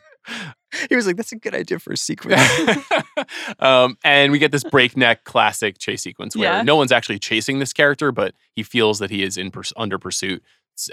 He 0.89 0.95
was 0.95 1.07
like, 1.07 1.15
"That's 1.17 1.31
a 1.31 1.37
good 1.37 1.55
idea 1.55 1.79
for 1.79 1.93
a 1.93 1.97
sequence." 1.97 2.41
um, 3.59 3.97
and 4.03 4.31
we 4.31 4.39
get 4.39 4.51
this 4.51 4.63
breakneck 4.63 5.23
classic 5.23 5.77
chase 5.77 6.01
sequence 6.03 6.35
where 6.35 6.51
Yeah. 6.51 6.61
no 6.61 6.75
one's 6.75 6.91
actually 6.91 7.19
chasing 7.19 7.59
this 7.59 7.73
character, 7.73 8.11
but 8.11 8.33
he 8.55 8.63
feels 8.63 8.99
that 8.99 9.09
he 9.09 9.23
is 9.23 9.37
in 9.37 9.51
purs- 9.51 9.73
under 9.77 9.97
pursuit, 9.97 10.43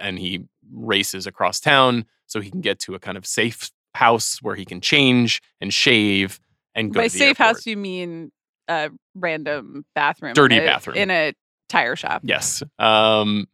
and 0.00 0.18
he 0.18 0.44
races 0.72 1.26
across 1.26 1.60
town 1.60 2.04
so 2.26 2.40
he 2.40 2.50
can 2.50 2.60
get 2.60 2.78
to 2.80 2.94
a 2.94 2.98
kind 3.00 3.16
of 3.18 3.26
safe 3.26 3.70
house 3.94 4.40
where 4.42 4.54
he 4.56 4.64
can 4.64 4.80
change 4.80 5.40
and 5.60 5.72
shave 5.74 6.40
and 6.74 6.92
go 6.92 7.00
By 7.00 7.08
to 7.08 7.12
the 7.12 7.18
safe 7.18 7.28
airport. 7.40 7.56
house, 7.56 7.66
you 7.66 7.76
mean 7.76 8.32
a 8.68 8.90
random 9.14 9.84
bathroom, 9.94 10.34
Dirty 10.34 10.56
in 10.56 10.62
a- 10.62 10.66
bathroom. 10.66 10.96
in 10.96 11.10
a 11.10 11.32
tire 11.68 11.96
shop. 11.96 12.22
Yes. 12.24 12.62
Um, 12.78 13.46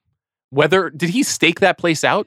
whether 0.51 0.91
did 0.91 1.11
he 1.11 1.23
stake 1.23 1.61
that 1.61 1.79
place 1.79 2.05
out? 2.05 2.27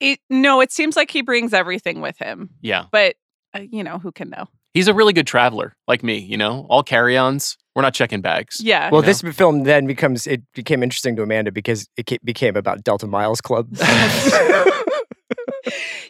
It 0.00 0.18
no, 0.30 0.60
it 0.60 0.72
seems 0.72 0.96
like 0.96 1.10
he 1.10 1.22
brings 1.22 1.52
everything 1.52 2.00
with 2.00 2.16
him, 2.18 2.50
Yeah, 2.62 2.86
but 2.90 3.16
uh, 3.54 3.60
you 3.70 3.84
know 3.84 3.98
who 3.98 4.12
can 4.12 4.30
know? 4.30 4.46
he's 4.72 4.88
a 4.88 4.94
really 4.94 5.12
good 5.12 5.26
traveler, 5.26 5.76
like 5.86 6.02
me. 6.02 6.18
You 6.18 6.36
know, 6.36 6.66
all 6.70 6.82
carry-ons. 6.82 7.56
We're 7.76 7.82
not 7.82 7.94
checking 7.94 8.20
bags. 8.20 8.56
Yeah. 8.60 8.90
well, 8.90 9.02
know? 9.02 9.06
this 9.06 9.20
film 9.20 9.62
then 9.64 9.86
becomes 9.86 10.26
it 10.26 10.42
became 10.54 10.82
interesting 10.82 11.14
to 11.16 11.22
Amanda 11.22 11.52
because 11.52 11.86
it 11.96 12.24
became 12.24 12.56
about 12.56 12.82
Delta 12.82 13.06
Miles 13.06 13.40
Club. 13.40 13.68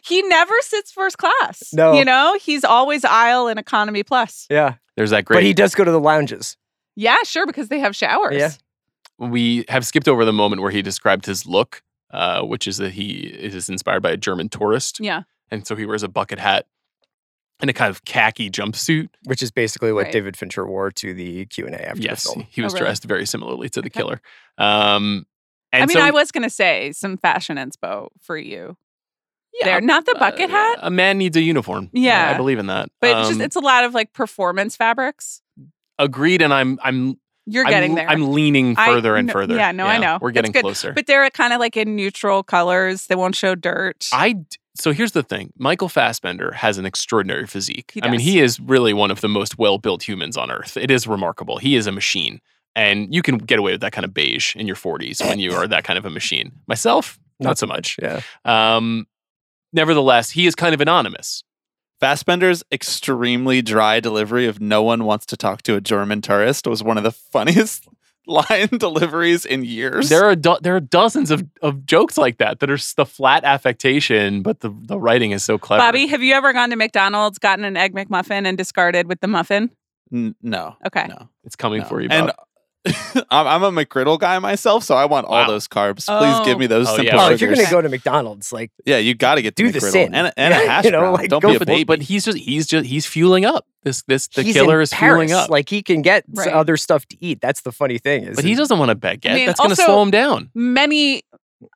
he 0.03 0.21
never 0.23 0.53
sits 0.61 0.91
first 0.91 1.17
class. 1.17 1.69
No. 1.73 1.93
You 1.93 2.05
know, 2.05 2.37
he's 2.41 2.63
always 2.63 3.05
aisle 3.05 3.47
and 3.47 3.59
economy 3.59 4.03
plus. 4.03 4.47
yeah, 4.49 4.75
There's 4.95 5.11
that 5.11 5.25
great. 5.25 5.37
but 5.37 5.43
he 5.43 5.53
does 5.53 5.75
go 5.75 5.83
to 5.83 5.91
the 5.91 5.99
lounges. 5.99 6.57
Yeah, 6.95 7.17
sure, 7.23 7.45
because 7.45 7.69
they 7.69 7.79
have 7.79 7.95
showers. 7.95 8.35
Yeah. 8.37 8.51
we 9.17 9.65
have 9.69 9.85
skipped 9.85 10.07
over 10.07 10.25
the 10.25 10.33
moment 10.33 10.61
where 10.61 10.71
he 10.71 10.81
described 10.81 11.25
his 11.25 11.45
look, 11.45 11.81
uh, 12.11 12.41
which 12.43 12.67
is 12.67 12.77
that 12.77 12.93
he 12.93 13.11
is 13.27 13.69
inspired 13.69 14.01
by 14.03 14.11
a 14.11 14.17
German 14.17 14.49
tourist, 14.49 14.99
Yeah. 14.99 15.23
and 15.49 15.65
so 15.65 15.75
he 15.75 15.85
wears 15.85 16.03
a 16.03 16.07
bucket 16.07 16.39
hat 16.39 16.67
and 17.59 17.69
a 17.69 17.73
kind 17.73 17.89
of 17.89 18.03
khaki 18.05 18.49
jumpsuit. 18.49 19.09
which 19.25 19.41
is 19.43 19.51
basically 19.51 19.91
what 19.93 20.05
Right. 20.05 20.13
David 20.13 20.35
Fincher 20.35 20.65
wore 20.65 20.89
to 20.91 21.13
the 21.13 21.45
Q 21.45 21.65
and 21.67 21.75
A 21.75 21.87
after 21.89 22.01
yes, 22.01 22.23
the 22.23 22.33
film. 22.33 22.47
he 22.49 22.61
was 22.61 22.73
Oh, 22.73 22.75
really? 22.77 22.85
dressed 22.87 23.03
very 23.05 23.25
similarly 23.25 23.69
to 23.69 23.81
the 23.81 23.87
Okay. 23.87 23.99
killer. 23.99 24.21
Um, 24.57 25.25
and 25.73 25.83
I 25.83 25.85
mean, 25.85 25.97
so, 25.97 26.01
I 26.03 26.11
was 26.11 26.31
going 26.31 26.43
to 26.43 26.49
say 26.49 26.91
some 26.91 27.17
fashion 27.17 27.57
inspo 27.57 28.09
for 28.21 28.37
you. 28.37 28.77
yeah, 29.53 29.65
there. 29.65 29.81
Not 29.81 30.05
the 30.05 30.15
bucket 30.19 30.49
uh, 30.49 30.53
hat? 30.53 30.79
A 30.81 30.89
man 30.89 31.17
needs 31.17 31.37
a 31.37 31.41
uniform. 31.41 31.89
Yeah. 31.93 32.31
I 32.33 32.37
believe 32.37 32.57
in 32.59 32.67
that. 32.67 32.89
But 32.99 33.11
it's 33.19 33.29
just 33.29 33.39
Um, 33.39 33.45
it's 33.45 33.55
a 33.55 33.59
lot 33.61 33.83
of 33.85 33.93
like 33.93 34.11
performance 34.13 34.75
fabrics. 34.75 35.41
agreed, 35.99 36.41
and 36.41 36.53
I'm 36.53 36.79
I'm 36.83 37.19
You're 37.51 37.65
I'm, 37.65 37.71
getting 37.71 37.95
there. 37.95 38.09
I'm 38.09 38.31
leaning 38.31 38.75
I- 38.77 38.85
further 38.87 39.15
and 39.15 39.31
further. 39.31 39.55
yeah, 39.55 39.71
no, 39.71 39.85
I 39.85 39.97
know. 39.97 40.17
We're 40.21 40.31
getting 40.31 40.51
good. 40.51 40.61
closer. 40.63 40.93
but 40.93 41.05
they're 41.07 41.29
kind 41.29 41.53
of 41.53 41.59
like 41.59 41.75
in 41.77 41.95
neutral 41.95 42.43
colors. 42.43 43.07
They 43.07 43.15
won't 43.15 43.35
show 43.35 43.55
dirt. 43.55 44.07
I 44.11 44.33
d- 44.33 44.45
so 44.75 44.93
here's 44.93 45.11
the 45.11 45.21
thing. 45.23 45.51
Michael 45.57 45.89
Fassbender 45.89 46.53
has 46.53 46.77
an 46.77 46.85
extraordinary 46.85 47.45
physique. 47.45 47.91
He 47.93 48.01
I 48.01 48.09
mean, 48.09 48.21
he 48.21 48.39
is 48.39 48.57
really 48.59 48.93
one 48.93 49.11
of 49.11 49.19
the 49.19 49.27
most 49.27 49.57
well-built 49.57 50.07
humans 50.07 50.37
on 50.37 50.49
earth. 50.49 50.77
It 50.77 50.89
is 50.89 51.05
remarkable. 51.07 51.57
He 51.57 51.75
is 51.75 51.87
a 51.87 51.91
machine. 51.91 52.39
And 52.73 53.13
you 53.13 53.21
can 53.21 53.37
get 53.37 53.59
away 53.59 53.73
with 53.73 53.81
that 53.81 53.91
kind 53.91 54.05
of 54.05 54.13
beige 54.13 54.55
in 54.55 54.65
your 54.67 54.77
40s 54.77 55.19
when 55.19 55.39
you 55.39 55.53
are 55.53 55.67
that 55.67 55.83
kind 55.83 55.99
of 55.99 56.05
a 56.05 56.09
machine. 56.09 56.53
Myself, 56.67 57.19
not, 57.41 57.57
so 57.57 57.67
much. 57.67 57.97
Yeah, 58.01 58.21
Um, 58.45 59.07
nevertheless, 59.73 60.29
he 60.31 60.47
is 60.47 60.55
kind 60.55 60.73
of 60.73 60.79
anonymous. 60.79 61.43
Fassbender's 62.01 62.63
extremely 62.71 63.61
dry 63.61 63.99
delivery 63.99 64.47
of 64.47 64.59
"No 64.59 64.81
one 64.83 65.03
wants 65.05 65.25
to 65.27 65.37
talk 65.37 65.61
to 65.63 65.75
a 65.75 65.81
German 65.81 66.21
tourist" 66.21 66.65
was 66.67 66.83
one 66.83 66.97
of 66.97 67.03
the 67.03 67.11
funniest 67.31 67.87
line 68.27 68.67
deliveries 68.77 69.45
in 69.45 69.63
years. 69.63 70.09
There 70.09 70.25
are 70.25 70.35
do- 70.35 70.57
there 70.61 70.75
are 70.75 70.79
dozens 70.81 71.31
of, 71.31 71.43
of 71.61 71.85
jokes 71.85 72.17
like 72.17 72.37
that 72.37 72.59
that 72.59 72.69
are 72.69 72.75
s- 72.75 72.93
the 72.93 73.05
flat 73.05 73.43
affectation, 73.43 74.41
but 74.41 74.59
the, 74.61 74.69
the 74.87 74.99
writing 74.99 75.31
is 75.31 75.43
so 75.43 75.57
clever. 75.57 75.79
Bobby, 75.81 76.07
have 76.07 76.21
you 76.21 76.33
ever 76.33 76.53
gone 76.53 76.69
to 76.71 76.75
McDonald's, 76.75 77.37
gotten 77.39 77.65
an 77.65 77.77
egg 77.77 77.93
McMuffin, 77.93 78.45
and 78.47 78.57
discarded 78.57 79.07
with 79.07 79.21
the 79.21 79.27
muffin? 79.27 79.69
N- 80.11 80.35
no, 80.41 80.75
Okay. 80.85 81.07
no, 81.07 81.29
it's 81.43 81.55
coming 81.55 81.81
no. 81.81 81.87
for 81.87 82.01
you. 82.01 82.09
And 82.11 82.27
Bob. 82.27 82.35
I'm, 82.39 82.45
I'm 83.29 83.61
a 83.63 83.71
McGriddle 83.71 84.19
guy 84.19 84.39
myself, 84.39 84.83
so 84.83 84.95
I 84.95 85.05
want 85.05 85.27
all 85.27 85.45
those 85.47 85.67
carbs. 85.67 86.05
Please 86.07 86.07
Oh. 86.07 86.43
give 86.45 86.57
me 86.57 86.65
those 86.67 86.87
Oh, 86.87 86.95
simple 86.95 87.05
yeah. 87.15 87.27
Oh, 87.27 87.31
if 87.31 87.39
you're 87.39 87.53
gonna 87.53 87.69
go 87.69 87.81
to 87.81 87.89
McDonald's, 87.89 88.51
like 88.51 88.71
yeah, 88.85 88.97
you 88.97 89.13
got 89.13 89.35
to 89.35 89.41
get 89.43 89.53
Do 89.55 89.67
the 89.67 89.79
the 89.79 89.91
sin. 89.91 90.15
and, 90.15 90.27
a- 90.27 90.39
and 90.39 90.51
Yeah, 90.53 90.61
a 90.61 90.67
hash 90.67 90.85
you 90.85 90.91
know, 90.91 90.99
brown. 91.01 91.13
like, 91.13 91.29
Don't 91.29 91.41
be 91.41 91.55
a 91.55 91.59
for 91.59 91.65
but, 91.65 91.85
but 91.85 92.01
he's 92.01 92.25
just 92.25 92.37
he's 92.39 92.65
just 92.65 92.85
he's 92.87 93.05
fueling 93.05 93.45
up. 93.45 93.67
This 93.83 94.01
this 94.07 94.27
the 94.29 94.41
he's 94.43 94.55
killer 94.55 94.77
in 94.77 94.83
is 94.83 94.93
fueling 94.93 95.31
up. 95.31 95.49
Like 95.51 95.69
he 95.69 95.83
can 95.83 96.01
get 96.01 96.23
Right. 96.33 96.47
other 96.47 96.75
stuff 96.77 97.05
to 97.07 97.17
eat. 97.19 97.39
That's 97.39 97.61
the 97.61 97.71
funny 97.71 97.99
thing. 97.99 98.23
Is 98.23 98.35
but 98.35 98.45
he 98.45 98.55
doesn't 98.55 98.77
want 98.79 98.89
a 98.89 98.95
baguette. 98.95 99.31
I 99.31 99.35
mean, 99.35 99.45
That's 99.45 99.59
going 99.59 99.69
to 99.75 99.79
also- 99.81 99.85
slow 99.85 100.01
him 100.01 100.11
down. 100.11 100.49
Many, 100.55 101.21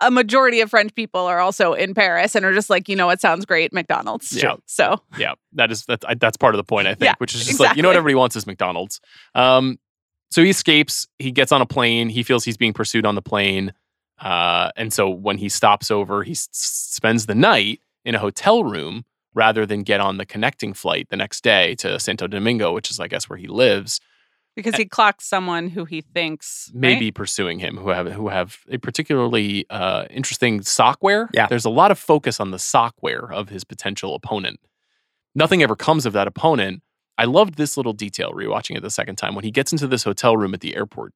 a 0.01 0.09
majority 0.09 0.61
of 0.61 0.71
French 0.71 0.95
people 0.95 1.21
are 1.21 1.39
also 1.39 1.73
in 1.73 1.93
Paris 1.93 2.33
and 2.35 2.43
are 2.45 2.53
just 2.53 2.69
like, 2.71 2.89
you 2.89 2.95
know 2.95 3.05
what 3.05 3.21
sounds 3.21 3.45
great, 3.45 3.71
McDonald's. 3.73 4.31
Yeah. 4.31 4.55
So 4.65 5.01
Yeah, 5.19 5.33
that 5.53 5.71
is 5.71 5.85
that's 5.85 6.03
that's 6.19 6.37
part 6.37 6.55
of 6.55 6.57
the 6.57 6.63
point. 6.63 6.87
I 6.87 6.95
think, 6.95 7.09
Yeah, 7.09 7.13
which 7.19 7.35
is 7.35 7.45
just 7.45 7.59
like 7.59 7.75
you 7.77 7.83
know 7.83 7.89
what 7.89 7.95
everybody 7.97 8.15
wants 8.15 8.35
is 8.35 8.47
McDonald's. 8.47 8.99
Um, 9.35 9.77
so 10.31 10.43
he 10.43 10.49
escapes. 10.49 11.07
He 11.19 11.31
gets 11.31 11.51
on 11.51 11.61
a 11.61 11.65
plane. 11.65 12.09
He 12.09 12.23
feels 12.23 12.43
he's 12.43 12.57
being 12.57 12.73
pursued 12.73 13.05
on 13.05 13.15
the 13.15 13.21
plane, 13.21 13.73
uh, 14.19 14.71
and 14.75 14.91
so 14.93 15.09
when 15.09 15.38
he 15.38 15.49
stops 15.49 15.91
over, 15.91 16.23
he 16.23 16.31
s- 16.31 16.49
spends 16.51 17.25
the 17.25 17.35
night 17.35 17.79
in 18.03 18.15
a 18.15 18.19
hotel 18.19 18.63
room 18.63 19.05
rather 19.33 19.65
than 19.65 19.83
get 19.83 19.99
on 19.99 20.17
the 20.17 20.25
connecting 20.25 20.73
flight 20.73 21.07
the 21.09 21.17
next 21.17 21.43
day 21.43 21.75
to 21.75 21.99
Santo 21.99 22.27
Domingo, 22.27 22.73
which 22.73 22.89
is 22.91 22.99
I 22.99 23.07
guess 23.07 23.29
where 23.29 23.38
he 23.38 23.47
lives. 23.47 23.99
because 24.55 24.75
he 24.77 24.85
clocks 24.85 25.25
someone 25.25 25.67
who 25.67 25.83
he 25.83 25.99
thinks 25.99 26.71
may 26.73 26.91
right? 26.93 26.99
be 26.99 27.11
pursuing 27.11 27.59
him 27.59 27.75
who 27.75 27.89
have 27.89 28.09
who 28.13 28.29
have 28.29 28.59
a 28.69 28.77
particularly 28.77 29.65
uh, 29.69 30.05
interesting 30.09 30.61
sockware. 30.61 31.27
Yeah. 31.33 31.47
there's 31.47 31.65
a 31.65 31.69
lot 31.69 31.91
of 31.91 31.99
focus 31.99 32.39
on 32.39 32.51
the 32.51 32.57
sockware 32.57 33.29
of 33.31 33.49
his 33.49 33.63
potential 33.65 34.15
opponent. 34.15 34.59
Nothing 35.38 35.61
ever 35.61 35.75
comes 35.75 36.05
of 36.05 36.13
that 36.13 36.27
opponent. 36.27 36.81
I 37.17 37.25
loved 37.25 37.56
this 37.56 37.78
little 37.78 37.93
detail 37.93 38.32
rewatching 38.32 38.75
it 38.75 38.82
the 38.82 38.89
second 38.89 39.15
time 39.15 39.36
when 39.36 39.45
he 39.45 39.51
gets 39.51 39.71
into 39.71 39.88
this 39.88 40.04
hotel 40.04 40.36
room 40.36 40.54
at 40.54 40.62
the 40.62 40.75
airport. 40.75 41.13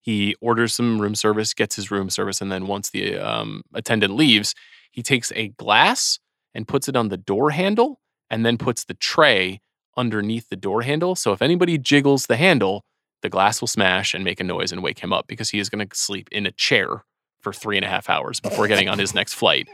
He 0.00 0.36
orders 0.40 0.74
some 0.74 1.00
room 1.00 1.14
service, 1.14 1.52
gets 1.54 1.76
his 1.76 1.90
room 1.90 2.10
service, 2.10 2.40
and 2.40 2.50
then 2.50 2.66
once 2.66 2.90
the 2.90 3.18
um, 3.18 3.62
attendant 3.74 4.14
leaves, 4.14 4.54
he 4.90 5.02
takes 5.02 5.32
a 5.34 5.48
glass 5.48 6.18
and 6.54 6.68
puts 6.68 6.88
it 6.88 6.96
on 6.96 7.08
the 7.08 7.16
door 7.16 7.50
handle, 7.50 8.00
and 8.30 8.46
then 8.46 8.56
puts 8.56 8.84
the 8.84 8.94
tray 8.94 9.60
underneath 9.96 10.48
the 10.48 10.56
door 10.56 10.82
handle. 10.82 11.14
So 11.14 11.32
if 11.32 11.42
anybody 11.42 11.78
jiggles 11.78 12.26
the 12.26 12.36
handle, 12.36 12.84
the 13.22 13.28
glass 13.28 13.60
will 13.60 13.68
smash 13.68 14.14
and 14.14 14.24
make 14.24 14.40
a 14.40 14.44
noise 14.44 14.72
and 14.72 14.82
wake 14.82 15.00
him 15.00 15.12
up 15.12 15.26
because 15.26 15.50
he 15.50 15.58
is 15.58 15.68
going 15.68 15.86
to 15.86 15.96
sleep 15.96 16.28
in 16.30 16.46
a 16.46 16.52
chair 16.52 17.04
for 17.40 17.52
three 17.52 17.76
and 17.76 17.84
a 17.84 17.88
half 17.88 18.08
hours 18.08 18.40
before 18.40 18.68
getting 18.68 18.88
on 18.88 18.98
his 18.98 19.14
next 19.14 19.34
flight. 19.34 19.68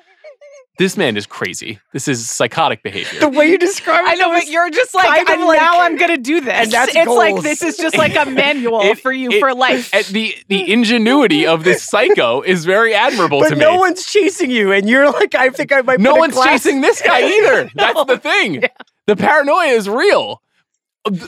This 0.78 0.96
man 0.96 1.18
is 1.18 1.26
crazy. 1.26 1.78
This 1.92 2.08
is 2.08 2.28
psychotic 2.30 2.82
behavior. 2.82 3.20
the 3.20 3.28
way 3.28 3.50
you 3.50 3.58
describe 3.58 4.04
it. 4.04 4.08
I 4.08 4.14
know, 4.14 4.30
but 4.30 4.46
you're 4.48 4.70
just 4.70 4.94
like, 4.94 5.06
kind 5.06 5.20
of 5.28 5.28
and 5.28 5.44
like- 5.44 5.60
now 5.60 5.80
I'm 5.82 5.96
gonna 5.96 6.16
do 6.16 6.40
this. 6.40 6.52
And 6.54 6.70
that's 6.70 6.96
it's 6.96 7.06
like 7.10 7.42
this 7.42 7.60
is 7.62 7.76
just 7.76 7.96
like 7.98 8.16
a 8.16 8.28
manual 8.30 8.80
It- 8.80 8.98
for 8.98 9.12
you 9.12 9.30
it- 9.32 9.38
for 9.40 9.54
life. 9.54 9.92
And 9.92 10.04
the 10.06 10.34
the 10.48 10.72
ingenuity 10.72 11.46
of 11.46 11.64
this 11.64 11.82
psycho 11.82 12.40
is 12.40 12.64
very 12.64 12.94
admirable 12.94 13.40
but 13.40 13.50
to 13.50 13.54
no 13.56 13.72
me. 13.72 13.78
one's 13.80 14.06
chasing 14.06 14.50
you, 14.50 14.72
and 14.72 14.88
you're 14.88 15.10
like, 15.12 15.34
I 15.34 15.50
think 15.50 15.72
I 15.72 15.82
might. 15.82 16.00
no 16.00 16.12
put 16.12 16.16
a 16.16 16.20
one's 16.20 16.34
glass- 16.34 16.62
chasing 16.64 16.80
this 16.80 17.02
guy 17.02 17.22
either. 17.38 17.70
That's 17.74 18.04
the 18.06 18.18
thing. 18.18 18.62
The 19.06 19.16
paranoia 19.16 19.66
is 19.72 19.88
real. 19.90 20.40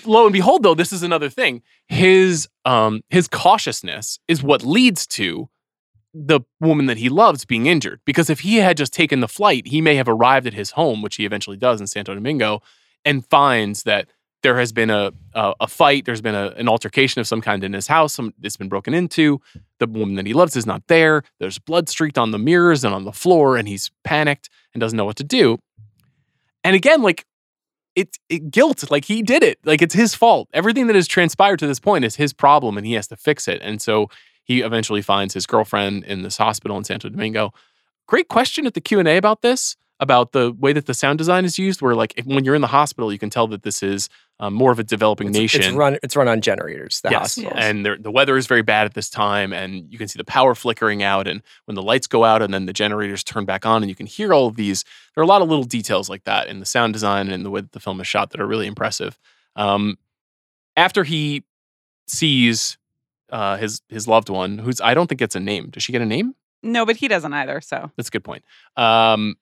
Lo 0.07 0.25
and 0.25 0.33
behold, 0.33 0.63
though, 0.63 0.75
this 0.75 0.93
is 0.93 1.03
another 1.03 1.29
thing. 1.29 1.61
His 1.89 2.49
um 2.65 3.03
his 3.11 3.29
cautiousness 3.29 4.21
is 4.27 4.43
what 4.43 4.63
leads 4.65 5.07
to 5.09 5.49
the 6.15 6.41
woman 6.61 6.87
that 6.87 6.99
he 6.99 7.09
loves 7.09 7.45
being 7.45 7.67
injured. 7.67 8.01
Because 8.05 8.31
if 8.31 8.41
he 8.41 8.57
had 8.57 8.77
just 8.77 8.93
taken 8.93 9.21
the 9.21 9.29
flight, 9.29 9.67
he 9.67 9.81
may 9.81 9.97
have 9.97 10.09
arrived 10.09 10.47
at 10.47 10.55
his 10.55 10.71
home, 10.73 11.03
which 11.03 11.17
he 11.17 11.27
eventually 11.27 11.57
does 11.57 11.81
in 11.81 11.87
Santo 11.87 12.15
Domingo, 12.15 12.63
and 13.05 13.27
finds 13.27 13.83
that 13.83 14.09
there 14.43 14.59
has 14.59 14.73
been 14.73 14.91
a 14.91 15.11
a, 15.35 15.55
a 15.61 15.67
fight. 15.67 16.05
There's 16.05 16.21
been 16.21 16.35
a, 16.35 16.49
an 16.51 16.69
altercation 16.69 17.21
of 17.21 17.27
some 17.27 17.41
kind 17.41 17.65
in 17.65 17.73
his 17.73 17.89
house. 17.89 18.13
Some 18.13 18.33
it's 18.43 18.57
been 18.57 18.69
broken 18.69 18.95
into. 18.95 19.41
The 19.81 19.87
woman 19.87 20.15
that 20.15 20.27
he 20.27 20.35
loves 20.35 20.55
is 20.55 20.67
not 20.67 20.87
there. 20.87 21.25
There's 21.41 21.59
blood 21.59 21.89
streaked 21.89 22.19
on 22.19 22.31
the 22.31 22.39
mirrors 22.39 22.85
and 22.85 22.95
on 22.95 23.05
the 23.05 23.13
floor, 23.13 23.57
and 23.57 23.67
he's 23.67 23.91
panicked 24.05 24.49
and 24.73 24.81
doesn't 24.81 24.97
know 24.97 25.05
what 25.05 25.17
to 25.17 25.25
do. 25.25 25.59
And 26.63 26.77
again, 26.77 27.03
like 27.03 27.25
it, 27.97 28.19
it 28.29 28.51
guilt, 28.51 28.91
like 28.91 29.05
he 29.05 29.23
did 29.23 29.43
it, 29.43 29.59
like 29.65 29.83
it's 29.83 29.95
his 29.95 30.15
fault. 30.15 30.49
Everything 30.53 30.87
that 30.89 30.97
has 30.97 31.07
transpired 31.07 31.59
to 31.61 31.67
this 31.67 31.81
point 31.81 32.05
is 32.05 32.17
his 32.17 32.33
problem, 32.33 32.77
and 32.77 32.87
he 32.87 32.95
has 32.95 33.07
to 33.09 33.17
fix 33.17 33.49
it. 33.49 33.61
And 33.63 33.81
so 33.81 34.09
he 34.45 34.61
eventually 34.61 35.03
finds 35.03 35.35
his 35.35 35.47
girlfriend 35.47 36.05
in 36.05 36.23
this 36.23 36.37
hospital 36.37 36.77
in 36.77 36.85
Santo 36.85 37.09
Domingo. 37.09 37.53
Great 38.07 38.29
question 38.29 38.67
at 38.67 38.75
the 38.75 38.81
Q 38.81 38.99
and 38.99 39.09
A 39.09 39.17
about 39.17 39.43
this, 39.43 39.77
about 39.99 40.33
the 40.33 40.53
way 40.53 40.73
that 40.73 40.87
the 40.87 40.95
sound 40.95 41.19
design 41.19 41.45
is 41.45 41.59
used. 41.59 41.83
Where 41.83 41.95
like 41.95 42.13
if, 42.17 42.27
when 42.27 42.45
you're 42.45 42.55
in 42.55 42.61
the 42.61 42.69
hospital, 42.69 43.13
you 43.13 43.19
can 43.19 43.31
tell 43.31 43.47
that 43.49 43.63
this 43.63 43.83
is 43.83 44.09
um, 44.41 44.53
more 44.53 44.73
of 44.73 44.79
a 44.79 44.85
developing 44.85 45.29
It's, 45.29 45.39
nation. 45.39 45.63
it's 45.63 45.73
run. 45.73 45.97
It's 46.03 46.17
run 46.17 46.29
on 46.29 46.41
generators. 46.41 47.01
The 47.01 47.11
yes, 47.11 47.37
hospitals. 47.37 47.55
and 47.57 47.87
the 47.87 48.11
weather 48.11 48.37
is 48.37 48.47
very 48.47 48.63
bad 48.63 48.85
at 48.85 48.95
this 48.95 49.09
time, 49.09 49.53
and 49.53 49.91
you 49.91 49.97
can 49.97 50.09
see 50.09 50.19
the 50.19 50.25
power 50.25 50.55
flickering 50.55 51.03
out, 51.03 51.27
and 51.27 51.41
when 51.65 51.77
the 51.77 51.83
lights 51.83 52.07
go 52.07 52.25
out, 52.25 52.43
and 52.43 52.53
then 52.53 52.67
the 52.67 52.73
generators 52.73 53.25
turn 53.25 53.45
back 53.45 53.65
on, 53.65 53.83
and 53.83 53.89
you 53.89 53.95
can 53.95 54.07
hear 54.07 54.35
all 54.35 54.49
of 54.49 54.57
these. 54.57 54.85
There 55.15 55.23
are 55.23 55.25
a 55.25 55.29
lot 55.29 55.41
of 55.41 55.49
little 55.49 55.65
details 55.65 56.11
like 56.11 56.25
that 56.25 56.49
in 56.49 56.59
the 56.61 56.67
sound 56.67 56.93
design 56.93 57.27
and 57.27 57.35
in 57.35 57.43
the 57.45 57.51
way 57.51 57.61
that 57.61 57.73
the 57.73 57.81
film 57.81 58.01
is 58.01 58.07
shot 58.07 58.31
that 58.31 58.41
are 58.41 58.47
really 58.47 58.67
impressive. 58.67 59.19
Um, 59.57 59.97
after 60.77 61.05
he 61.05 61.45
sees 62.09 62.77
uh, 63.31 63.57
his 63.57 63.81
his 63.89 64.07
loved 64.09 64.29
one, 64.29 64.59
who's 64.59 64.81
I 64.81 64.95
don't 64.95 65.07
think 65.07 65.19
gets 65.19 65.35
a 65.37 65.41
name. 65.41 65.71
Does 65.71 65.83
she 65.83 65.93
get 65.93 66.03
a 66.03 66.07
name? 66.07 66.35
no, 66.63 66.87
but 66.87 66.97
he 66.97 67.09
doesn't 67.09 67.33
either. 67.35 67.61
So 67.61 67.91
That's 67.97 68.09
a 68.09 68.11
good 68.11 68.25
point. 68.25 68.43
Um, 68.77 69.37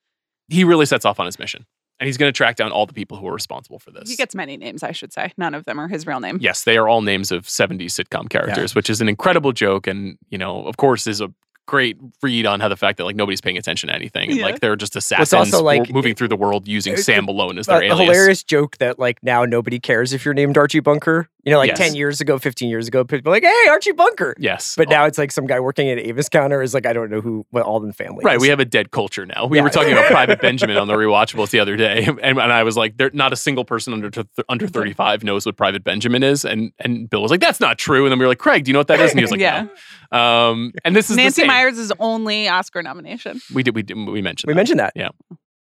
he 0.48 0.64
really 0.64 0.86
sets 0.86 1.04
off 1.04 1.20
on 1.20 1.26
his 1.26 1.38
mission, 1.38 1.66
and 2.00 2.06
he's 2.06 2.16
going 2.16 2.28
to 2.28 2.36
track 2.36 2.56
down 2.56 2.72
all 2.72 2.84
the 2.84 2.92
people 2.92 3.16
who 3.16 3.28
are 3.28 3.32
responsible 3.32 3.78
for 3.78 3.90
this. 3.92 4.10
he 4.10 4.16
gets 4.16 4.34
many 4.34 4.56
names, 4.56 4.82
I 4.82 4.90
should 4.92 5.12
say. 5.12 5.32
None 5.38 5.54
of 5.54 5.64
them 5.64 5.78
are 5.78 5.86
his 5.88 6.04
real 6.06 6.18
name. 6.20 6.38
Yes, 6.40 6.64
they 6.64 6.76
are 6.76 6.88
all 6.88 7.00
names 7.00 7.30
of 7.30 7.46
70s 7.46 7.92
sitcom 7.92 8.28
characters, 8.28 8.74
which 8.74 8.90
is 8.90 9.00
an 9.00 9.08
incredible 9.08 9.52
joke. 9.52 9.86
And, 9.86 10.18
you 10.30 10.36
know, 10.38 10.64
of 10.66 10.76
course, 10.78 11.06
is 11.06 11.20
a 11.20 11.32
great 11.66 11.96
read 12.22 12.44
on 12.46 12.60
how 12.60 12.68
the 12.68 12.76
fact 12.76 12.98
that 12.98 13.04
like 13.04 13.16
nobody's 13.16 13.40
paying 13.40 13.56
attention 13.56 13.88
to 13.88 13.94
anything. 13.94 14.30
And 14.30 14.38
Yeah. 14.40 14.44
like 14.46 14.60
they're 14.60 14.76
just 14.76 14.96
assassins 14.96 15.32
also, 15.32 15.62
like, 15.62 15.80
wo- 15.88 15.94
moving 15.94 16.14
through 16.14 16.28
the 16.28 16.36
world 16.36 16.66
using 16.68 16.94
it's 16.94 17.04
Sam 17.04 17.24
Malone 17.26 17.58
as 17.58 17.68
a, 17.68 17.70
their 17.72 17.82
a 17.82 17.86
alias. 17.86 18.00
hilarious 18.00 18.42
joke 18.42 18.76
that 18.78 18.98
like 18.98 19.18
now 19.22 19.44
nobody 19.44 19.78
cares 19.78 20.12
if 20.12 20.24
you're 20.24 20.34
named 20.34 20.58
Archie 20.58 20.80
Bunker. 20.80 21.28
You 21.44 21.50
know, 21.50 21.58
like 21.58 21.70
Yes. 21.70 21.78
ten 21.78 21.94
years 21.96 22.20
ago, 22.20 22.38
fifteen 22.38 22.68
years 22.68 22.86
ago, 22.86 23.02
people 23.04 23.30
were 23.30 23.34
like, 23.36 23.42
"Hey, 23.42 23.68
Archie 23.68 23.90
Bunker." 23.90 24.36
Yes. 24.38 24.74
But 24.76 24.88
now 24.88 25.06
it's 25.06 25.18
like 25.18 25.32
some 25.32 25.44
guy 25.48 25.58
working 25.58 25.90
at 25.90 25.98
Avis 25.98 26.28
counter 26.28 26.62
is 26.62 26.72
like, 26.72 26.86
I 26.86 26.92
don't 26.92 27.10
know 27.10 27.20
who 27.20 27.44
what 27.50 27.64
Alden 27.64 27.92
family. 27.92 28.24
Right, 28.24 28.36
is. 28.36 28.42
we 28.42 28.48
have 28.48 28.60
a 28.60 28.64
dead 28.64 28.92
culture 28.92 29.26
now. 29.26 29.46
We 29.46 29.58
Yeah. 29.58 29.64
were 29.64 29.70
talking 29.70 29.92
about 29.92 30.06
Private 30.10 30.40
Benjamin 30.40 30.76
on 30.76 30.86
the 30.86 30.94
rewatchables 30.94 31.50
the 31.50 31.58
other 31.58 31.76
day, 31.76 32.04
and, 32.22 32.38
and 32.38 32.52
I 32.52 32.62
was 32.62 32.76
like, 32.76 32.96
"There, 32.96 33.10
not 33.12 33.32
a 33.32 33.36
single 33.36 33.64
person 33.64 33.92
under 33.92 34.08
th- 34.08 34.26
under 34.48 34.68
thirty 34.68 34.92
five 34.92 35.24
knows 35.24 35.44
what 35.44 35.56
Private 35.56 35.82
Benjamin 35.82 36.22
is." 36.22 36.44
And 36.44 36.70
and 36.78 37.10
Bill 37.10 37.22
was 37.22 37.32
like, 37.32 37.40
"That's 37.40 37.58
not 37.60 37.76
true." 37.76 38.04
And 38.04 38.12
then 38.12 38.20
we 38.20 38.24
were 38.24 38.28
like, 38.30 38.38
"Craig, 38.38 38.62
do 38.64 38.68
you 38.68 38.72
know 38.74 38.78
what 38.80 38.86
that 38.88 39.00
is?" 39.00 39.10
And 39.10 39.18
he 39.18 39.24
was 39.24 39.32
like, 39.32 39.40
Yeah. 39.40 39.62
"No." 39.62 39.70
Um, 40.12 40.72
and 40.84 40.94
this 40.94 41.08
is 41.10 41.16
the 41.16 41.22
Nancy 41.22 41.42
same. 41.52 41.74
Meyers' 41.74 41.92
only 41.98 42.48
Oscar 42.48 42.82
nomination. 42.82 43.40
We 43.54 43.62
did. 43.62 43.74
We 43.74 43.82
did. 43.82 43.96
We 43.96 44.22
mentioned. 44.22 44.48
we 44.48 44.52
that. 44.54 44.56
mentioned 44.56 44.80
that. 44.80 44.92
Yeah. 44.96 45.10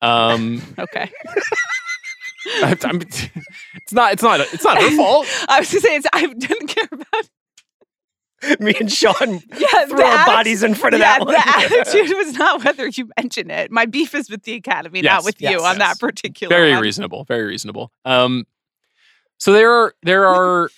Um, 0.02 0.62
Okay. 0.78 1.10
I- 2.62 2.76
I'm- 2.84 3.00
it's 3.02 3.92
not. 3.92 4.12
It's 4.14 4.22
not. 4.22 4.40
It's 4.40 4.64
not 4.64 4.80
her 4.80 4.90
fault. 4.96 5.26
I 5.48 5.60
was 5.60 5.70
gonna 5.70 5.80
say 5.82 5.96
it's, 5.96 6.06
I 6.12 6.26
didn't 6.26 6.66
care 6.68 6.88
about 6.90 8.60
Me 8.60 8.74
and 8.80 8.90
Sean 8.90 9.40
yeah, 9.58 9.84
throw 9.86 10.02
our 10.06 10.24
bodies 10.26 10.62
in 10.62 10.74
front 10.74 10.94
of 10.94 11.00
yeah, 11.00 11.18
that 11.18 11.26
one. 11.26 11.34
the 11.34 11.46
attitude 11.46 12.16
was 12.16 12.32
not 12.38 12.64
whether 12.64 12.86
you 12.88 13.10
mention 13.18 13.50
it. 13.50 13.70
My 13.70 13.84
beef 13.84 14.14
is 14.14 14.30
with 14.30 14.44
the 14.44 14.54
Academy, 14.54 15.02
Yes, 15.02 15.12
not 15.12 15.24
with 15.26 15.42
you 15.42 15.50
yes, 15.50 15.60
on 15.60 15.76
that 15.78 16.00
particular 16.00 16.48
Very 16.56 16.72
one. 16.72 16.80
reasonable. 16.82 17.24
Very 17.24 17.44
reasonable. 17.44 17.92
Um, 18.06 18.46
so 19.38 19.52
there 19.52 19.70
are 19.70 19.94
there 20.02 20.26
are 20.26 20.70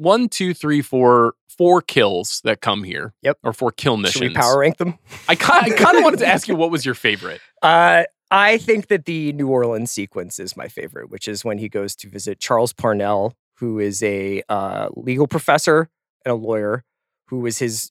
one, 0.00 0.28
two, 0.28 0.54
three, 0.54 0.82
four, 0.82 1.34
four 1.48 1.82
kills 1.82 2.40
that 2.44 2.60
come 2.60 2.84
here. 2.84 3.14
Yep. 3.22 3.38
Or 3.42 3.52
four 3.52 3.72
kill 3.72 3.96
missions. 3.96 4.12
Should 4.22 4.28
we 4.28 4.34
power 4.34 4.58
rank 4.58 4.78
them? 4.78 4.98
I 5.28 5.34
kind 5.34 5.72
I 5.72 5.76
kind 5.76 5.98
of 5.98 6.04
wanted 6.04 6.20
to 6.20 6.26
ask 6.26 6.48
you 6.48 6.56
what 6.56 6.70
was 6.70 6.84
your 6.84 6.94
favorite. 6.94 7.40
Uh, 7.62 8.04
I 8.30 8.58
think 8.58 8.88
that 8.88 9.06
the 9.06 9.32
New 9.32 9.48
Orleans 9.48 9.90
sequence 9.90 10.38
is 10.38 10.56
my 10.56 10.68
favorite, 10.68 11.10
which 11.10 11.28
is 11.28 11.44
when 11.44 11.58
he 11.58 11.68
goes 11.68 11.96
to 11.96 12.08
visit 12.08 12.38
Charles 12.38 12.72
Parnell, 12.72 13.34
who 13.56 13.78
is 13.78 14.02
a 14.02 14.42
uh, 14.48 14.88
legal 14.94 15.26
professor 15.26 15.88
and 16.24 16.32
a 16.32 16.34
lawyer, 16.34 16.84
who 17.28 17.40
was 17.40 17.58
his 17.58 17.90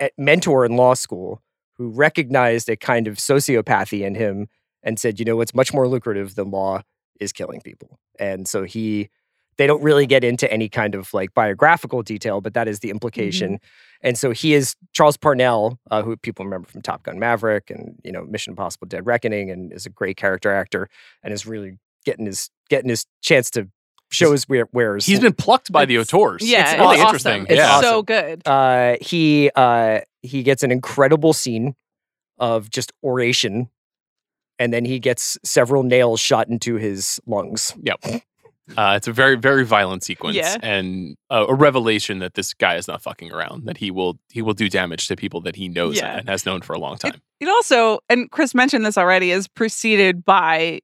eh, 0.00 0.08
mentor 0.16 0.64
in 0.64 0.76
law 0.76 0.94
school, 0.94 1.42
who 1.74 1.90
recognized 1.90 2.68
a 2.68 2.76
kind 2.76 3.06
of 3.06 3.16
sociopathy 3.16 4.00
in 4.00 4.14
him 4.14 4.48
and 4.82 4.98
said, 4.98 5.18
you 5.18 5.24
know, 5.24 5.36
what's 5.36 5.54
much 5.54 5.72
more 5.74 5.86
lucrative 5.86 6.34
than 6.34 6.50
law 6.50 6.82
is 7.20 7.32
killing 7.32 7.60
people. 7.60 7.98
And 8.18 8.48
so 8.48 8.64
he, 8.64 9.10
they 9.56 9.66
don't 9.66 9.82
really 9.82 10.06
get 10.06 10.24
into 10.24 10.50
any 10.52 10.68
kind 10.68 10.94
of 10.94 11.12
like 11.14 11.32
biographical 11.34 12.02
detail, 12.02 12.40
but 12.40 12.54
that 12.54 12.68
is 12.68 12.80
the 12.80 12.90
implication. 12.90 13.58
And 14.02 14.18
so 14.18 14.32
he 14.32 14.52
is 14.54 14.76
Charles 14.92 15.16
Parnell, 15.16 15.78
uh, 15.90 16.02
who 16.02 16.16
people 16.16 16.44
remember 16.44 16.68
from 16.68 16.82
Top 16.82 17.02
Gun 17.04 17.18
Maverick 17.18 17.70
and 17.70 17.98
you 18.04 18.12
know 18.12 18.24
Mission 18.24 18.52
Impossible: 18.52 18.86
Dead 18.86 19.06
Reckoning, 19.06 19.50
and 19.50 19.72
is 19.72 19.86
a 19.86 19.90
great 19.90 20.16
character 20.16 20.52
actor, 20.52 20.88
and 21.22 21.32
is 21.32 21.46
really 21.46 21.78
getting 22.04 22.26
his 22.26 22.50
getting 22.68 22.90
his 22.90 23.06
chance 23.22 23.50
to 23.50 23.68
show 24.10 24.32
his 24.32 24.44
where 24.48 24.68
wares. 24.72 25.06
He's 25.06 25.20
been 25.20 25.32
plucked 25.32 25.72
by 25.72 25.86
the 25.86 25.94
It's- 25.96 26.12
auteurs. 26.12 26.42
Yeah, 26.48 26.62
it's 26.62 26.72
it's 26.72 26.80
really 26.80 26.96
awesome. 26.96 27.06
interesting. 27.06 27.42
It's 27.48 27.56
yeah. 27.56 27.80
so 27.80 28.02
good. 28.02 28.42
uh, 28.46 28.96
he 29.00 29.50
uh, 29.56 30.00
he 30.22 30.42
gets 30.42 30.62
an 30.62 30.70
incredible 30.70 31.32
scene 31.32 31.74
of 32.38 32.68
just 32.70 32.92
oration, 33.02 33.70
and 34.58 34.72
then 34.72 34.84
he 34.84 34.98
gets 34.98 35.38
several 35.44 35.82
nails 35.82 36.20
shot 36.20 36.48
into 36.48 36.74
his 36.76 37.20
lungs. 37.26 37.74
Yep. 37.82 38.22
Uh, 38.76 38.94
it's 38.96 39.06
a 39.06 39.12
very 39.12 39.36
very 39.36 39.64
violent 39.64 40.02
sequence 40.02 40.36
Yeah. 40.36 40.56
and 40.62 41.16
a, 41.30 41.44
a 41.44 41.54
revelation 41.54 42.20
that 42.20 42.34
this 42.34 42.54
guy 42.54 42.76
is 42.76 42.88
not 42.88 43.02
fucking 43.02 43.32
around. 43.32 43.66
That 43.66 43.76
he 43.76 43.90
will 43.90 44.18
he 44.30 44.40
will 44.42 44.54
do 44.54 44.68
damage 44.68 45.06
to 45.08 45.16
people 45.16 45.40
that 45.42 45.56
he 45.56 45.68
knows 45.68 45.96
Yeah. 45.98 46.18
and 46.18 46.28
has 46.28 46.46
known 46.46 46.62
for 46.62 46.72
a 46.72 46.78
long 46.78 46.96
time. 46.96 47.20
It 47.40 47.48
also, 47.48 47.98
and 48.08 48.30
Chris 48.30 48.54
mentioned 48.54 48.86
this 48.86 48.96
already, 48.96 49.30
is 49.30 49.48
preceded 49.48 50.24
by 50.24 50.80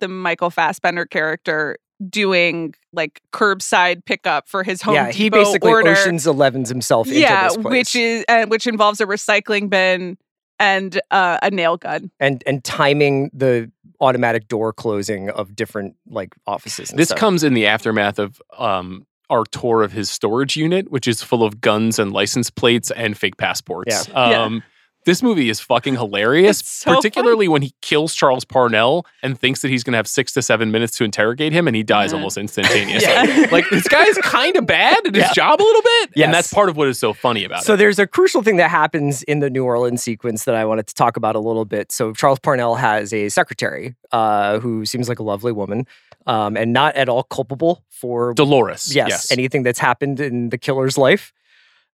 the 0.00 0.08
Michael 0.08 0.50
Fassbender 0.50 1.06
character 1.06 1.76
doing 2.08 2.74
like 2.92 3.20
curbside 3.32 4.04
pickup 4.06 4.48
for 4.48 4.62
his 4.64 4.82
home 4.82 4.94
yeah, 4.94 5.10
he 5.12 5.24
Depot 5.30 5.44
basically 5.44 5.70
order. 5.70 5.90
Ocean's 5.90 6.26
Elevens 6.26 6.68
himself 6.68 7.06
yeah, 7.06 7.44
into 7.44 7.54
this 7.56 7.62
place. 7.62 7.70
which 7.72 7.96
is 7.96 8.24
uh, 8.28 8.46
which 8.46 8.66
involves 8.66 9.00
a 9.00 9.06
recycling 9.06 9.68
bin 9.70 10.16
and 10.58 11.00
uh, 11.10 11.38
a 11.42 11.50
nail 11.50 11.76
gun. 11.76 12.10
and 12.18 12.42
and 12.46 12.64
timing 12.64 13.30
the 13.32 13.70
automatic 14.00 14.48
door 14.48 14.72
closing 14.72 15.30
of 15.30 15.54
different 15.54 15.96
like 16.08 16.34
offices. 16.46 16.90
And 16.90 16.98
This 16.98 17.08
stuff. 17.08 17.18
comes 17.18 17.44
in 17.44 17.54
the 17.54 17.66
aftermath 17.66 18.18
of 18.18 18.40
um, 18.58 19.06
our 19.28 19.44
tour 19.44 19.82
of 19.82 19.92
his 19.92 20.10
storage 20.10 20.56
unit, 20.56 20.90
which 20.90 21.06
is 21.06 21.22
full 21.22 21.42
of 21.44 21.60
guns 21.60 21.98
and 21.98 22.12
license 22.12 22.50
plates 22.50 22.90
and 22.90 23.16
fake 23.16 23.36
passports. 23.36 24.08
Yeah. 24.08 24.14
Um, 24.42 24.62
This 25.06 25.22
movie 25.22 25.48
is 25.48 25.60
fucking 25.60 25.94
hilarious, 25.94 26.58
so 26.58 26.94
particularly 26.94 27.48
when 27.48 27.62
he 27.62 27.72
kills 27.80 28.14
Charles 28.14 28.44
Parnell 28.44 29.06
and 29.22 29.38
thinks 29.38 29.62
that 29.62 29.68
he's 29.68 29.82
going 29.82 29.92
to 29.92 29.96
have 29.96 30.06
six 30.06 30.32
to 30.34 30.42
seven 30.42 30.70
minutes 30.70 30.96
to 30.98 31.04
interrogate 31.04 31.52
him, 31.54 31.66
and 31.66 31.74
he 31.74 31.82
dies 31.82 32.10
Yeah. 32.12 32.16
almost 32.18 32.36
instantaneously. 32.36 33.08
Yeah. 33.10 33.46
Like 33.50 33.64
this 33.70 33.88
guy 33.88 34.04
is 34.04 34.18
kind 34.18 34.56
of 34.56 34.66
bad 34.66 35.06
at 35.06 35.14
his 35.14 35.24
Yeah. 35.24 35.32
job 35.32 35.60
a 35.60 35.64
little 35.64 35.82
bit, 35.82 36.10
Yes. 36.14 36.24
and 36.26 36.34
that's 36.34 36.52
part 36.52 36.68
of 36.68 36.76
what 36.76 36.86
is 36.88 36.98
so 36.98 37.14
funny 37.14 37.44
about 37.44 37.62
So 37.64 37.72
it. 37.72 37.74
So 37.74 37.76
there's 37.76 37.98
a 37.98 38.06
crucial 38.06 38.42
thing 38.42 38.56
that 38.58 38.70
happens 38.70 39.22
in 39.22 39.38
the 39.40 39.48
New 39.48 39.64
Orleans 39.64 40.02
sequence 40.02 40.44
that 40.44 40.54
I 40.54 40.64
wanted 40.66 40.86
to 40.88 40.94
talk 40.94 41.16
about 41.16 41.34
a 41.34 41.40
little 41.40 41.64
bit. 41.64 41.92
So 41.92 42.12
Charles 42.12 42.38
Parnell 42.38 42.74
has 42.74 43.14
a 43.14 43.30
secretary 43.30 43.94
uh, 44.12 44.58
who 44.60 44.84
seems 44.84 45.08
like 45.08 45.18
a 45.18 45.22
lovely 45.22 45.52
woman 45.52 45.86
um, 46.26 46.56
and 46.58 46.72
not 46.74 46.94
at 46.96 47.08
all 47.08 47.22
culpable 47.22 47.84
for 47.88 48.34
Dolores, 48.34 48.94
yes, 48.94 49.08
yes, 49.08 49.32
anything 49.32 49.62
that's 49.62 49.78
happened 49.78 50.20
in 50.20 50.50
the 50.50 50.58
killer's 50.58 50.98
life. 50.98 51.32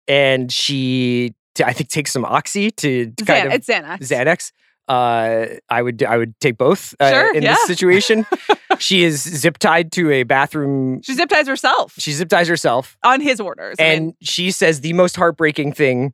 And 0.09 0.51
she, 0.53 1.35
t- 1.57 1.65
I 1.65 1.73
think, 1.73 1.91
take 1.91 2.07
some 2.09 2.25
oxy 2.25 2.71
to 2.71 3.07
to 3.11 3.25
kind 3.25 3.45
Xan- 3.45 3.47
of 3.47 3.53
it's 3.55 3.69
Xanax. 3.69 3.99
Xanax. 3.99 4.53
Uh, 4.89 5.57
I 5.69 5.83
would 5.83 6.05
I 6.05 6.17
would 6.17 6.39
take 6.39 6.57
both 6.57 6.95
uh, 7.01 7.11
Sure, 7.11 7.35
in 7.35 7.43
yeah. 7.43 7.55
this 7.55 7.67
situation. 7.67 8.25
she 8.79 9.03
is 9.03 9.21
zip 9.21 9.59
tied 9.59 9.91
to 9.93 10.13
a 10.13 10.23
bathroom. 10.23 11.03
She 11.03 11.15
zip 11.15 11.29
ties 11.29 11.49
herself 11.49 11.95
She 11.99 12.13
zip 12.13 12.29
ties 12.29 12.47
herself, 12.47 12.97
on 13.03 13.21
his 13.21 13.41
orders. 13.41 13.77
I 13.81 13.83
and 13.85 14.05
mean, 14.07 14.17
she 14.23 14.53
says 14.53 14.83
the 14.83 14.93
most 14.93 15.17
heartbreaking 15.17 15.73
thing 15.73 16.13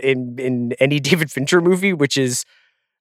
in 0.00 0.36
in 0.38 0.72
any 0.78 1.00
David 1.08 1.32
Fincher 1.32 1.60
movie, 1.60 1.92
which 1.92 2.16
is, 2.16 2.44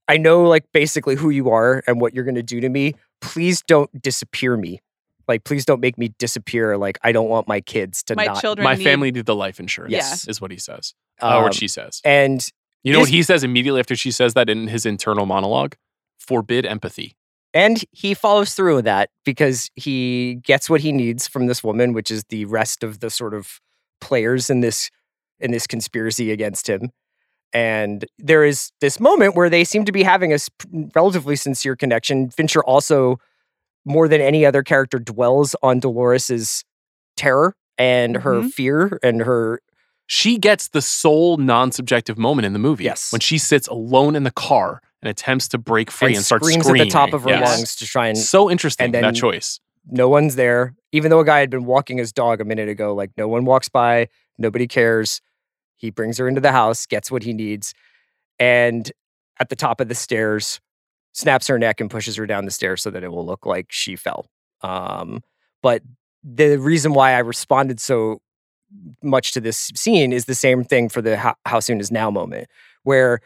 "I 0.07 0.17
know 0.17 0.41
like 0.43 0.65
basically 0.73 1.15
who 1.15 1.29
you 1.29 1.51
are 1.51 1.83
and 1.85 2.01
what 2.01 2.15
you're 2.15 2.25
going 2.25 2.35
to 2.35 2.41
do 2.43 2.59
to 2.59 2.69
me. 2.69 2.95
Please 3.21 3.61
don't 3.61 4.01
disappear 4.01 4.57
me. 4.57 4.81
Like, 5.27 5.43
please 5.43 5.65
don't 5.65 5.79
make 5.81 5.97
me 5.97 6.13
disappear. 6.19 6.77
Like, 6.77 6.97
I 7.03 7.11
don't 7.11 7.29
want 7.29 7.47
my 7.47 7.61
kids 7.61 8.03
to 8.03 8.15
my 8.15 8.25
not." 8.25 8.41
children. 8.41 8.63
My 8.63 8.75
need- 8.75 8.83
family 8.83 9.11
did 9.11 9.25
the 9.25 9.35
life 9.35 9.59
insurance. 9.59 9.91
Yes. 9.91 10.27
is 10.27 10.39
what 10.41 10.51
he 10.51 10.57
says, 10.57 10.93
uh, 11.21 11.27
or 11.27 11.33
Um, 11.37 11.43
what 11.43 11.53
she 11.53 11.67
says. 11.67 12.01
and 12.03 12.45
You 12.83 12.93
know 12.93 12.99
what 13.01 13.09
he 13.09 13.21
says 13.23 13.43
immediately 13.43 13.79
after 13.79 13.95
she 13.95 14.09
says 14.11 14.33
that 14.33 14.49
in 14.49 14.67
his 14.67 14.85
internal 14.85 15.25
monologue? 15.25 15.75
Forbid 16.19 16.65
empathy. 16.65 17.15
And 17.53 17.83
he 17.91 18.13
follows 18.13 18.53
through 18.53 18.75
with 18.77 18.85
that 18.85 19.09
because 19.25 19.69
he 19.75 20.35
gets 20.43 20.69
what 20.69 20.81
he 20.81 20.91
needs 20.91 21.27
from 21.27 21.47
this 21.47 21.63
woman, 21.63 21.91
which 21.93 22.09
is 22.09 22.23
the 22.29 22.45
rest 22.45 22.81
of 22.83 22.99
the 23.01 23.09
sort 23.09 23.33
of 23.33 23.59
players 23.99 24.49
in 24.49 24.61
this 24.61 24.89
in 25.39 25.51
this 25.51 25.67
conspiracy 25.67 26.31
against 26.31 26.67
him. 26.69 26.91
And 27.53 28.05
there 28.17 28.45
is 28.45 28.71
this 28.79 28.99
moment 28.99 29.35
where 29.35 29.49
they 29.49 29.63
seem 29.63 29.83
to 29.85 29.91
be 29.91 30.03
having 30.03 30.31
a 30.31 30.35
s- 30.35 30.49
relatively 30.95 31.35
sincere 31.35 31.75
connection. 31.75 32.29
Fincher 32.29 32.63
also, 32.63 33.17
more 33.85 34.07
than 34.07 34.21
any 34.21 34.45
other 34.45 34.63
character, 34.63 34.99
dwells 34.99 35.55
on 35.63 35.79
Dolores's 35.79 36.63
terror 37.17 37.55
and 37.77 38.17
her 38.17 38.41
Mhm. 38.41 38.51
fear 38.51 38.99
and 39.03 39.21
her 39.21 39.61
She 40.07 40.37
gets 40.37 40.67
the 40.67 40.81
sole 40.81 41.37
non-subjective 41.37 42.17
moment 42.17 42.45
in 42.45 42.51
the 42.53 42.59
movie. 42.59 42.83
Yes. 42.83 43.13
when 43.13 43.21
she 43.21 43.37
sits 43.37 43.67
alone 43.69 44.15
in 44.15 44.23
the 44.23 44.31
car 44.31 44.81
and 45.01 45.09
attempts 45.09 45.47
to 45.49 45.57
break 45.57 45.89
free 45.89 46.07
and, 46.09 46.15
and 46.17 46.25
starts 46.25 46.45
screams 46.45 46.65
screaming 46.65 46.81
at 46.81 46.85
the 46.85 46.91
top 46.91 47.13
of 47.13 47.23
her 47.23 47.29
Yes. 47.29 47.47
lungs 47.57 47.75
to 47.77 47.85
try 47.85 48.07
and 48.07 48.17
So 48.17 48.49
interesting 48.51 48.93
and 48.93 49.03
that 49.05 49.15
choice. 49.15 49.59
no 49.89 50.09
one's 50.09 50.35
there. 50.35 50.75
Even 50.91 51.09
though 51.11 51.21
a 51.21 51.25
guy 51.25 51.39
had 51.39 51.49
been 51.49 51.63
walking 51.63 51.97
his 51.97 52.11
dog 52.11 52.41
a 52.41 52.45
minute 52.45 52.67
ago, 52.67 52.93
like 52.93 53.11
no 53.17 53.27
one 53.29 53.45
walks 53.45 53.69
by, 53.69 54.09
nobody 54.37 54.67
cares. 54.67 55.21
He 55.77 55.89
brings 55.91 56.17
her 56.17 56.27
into 56.27 56.41
the 56.41 56.51
house, 56.51 56.85
gets 56.85 57.09
what 57.09 57.23
he 57.23 57.31
needs, 57.33 57.73
and 58.37 58.91
at 59.39 59.47
the 59.49 59.55
top 59.55 59.79
of 59.79 59.87
the 59.87 59.95
stairs, 59.95 60.59
snaps 61.13 61.47
her 61.47 61.59
neck 61.59 61.81
and 61.81 61.89
pushes 61.89 62.15
her 62.15 62.25
down 62.25 62.45
the 62.45 62.51
stairs 62.51 62.81
so 62.81 62.89
that 62.91 63.03
it 63.03 63.11
will 63.11 63.25
look 63.25 63.45
like 63.45 63.67
she 63.69 63.95
fell. 63.95 64.27
Um, 64.61 65.23
but 65.61 65.81
the 66.23 66.57
reason 66.57 66.93
why 66.93 67.13
I 67.13 67.19
responded 67.19 67.79
so 67.79 68.21
much 69.03 69.33
to 69.33 69.41
this 69.41 69.71
scene 69.75 70.13
is 70.13 70.25
the 70.25 70.35
same 70.35 70.63
thing 70.63 70.87
for 70.89 71.01
the 71.01 71.17
how, 71.17 71.35
how 71.45 71.59
soon 71.59 71.79
is 71.79 71.91
now 71.91 72.09
moment, 72.09 72.47
where 72.83 73.19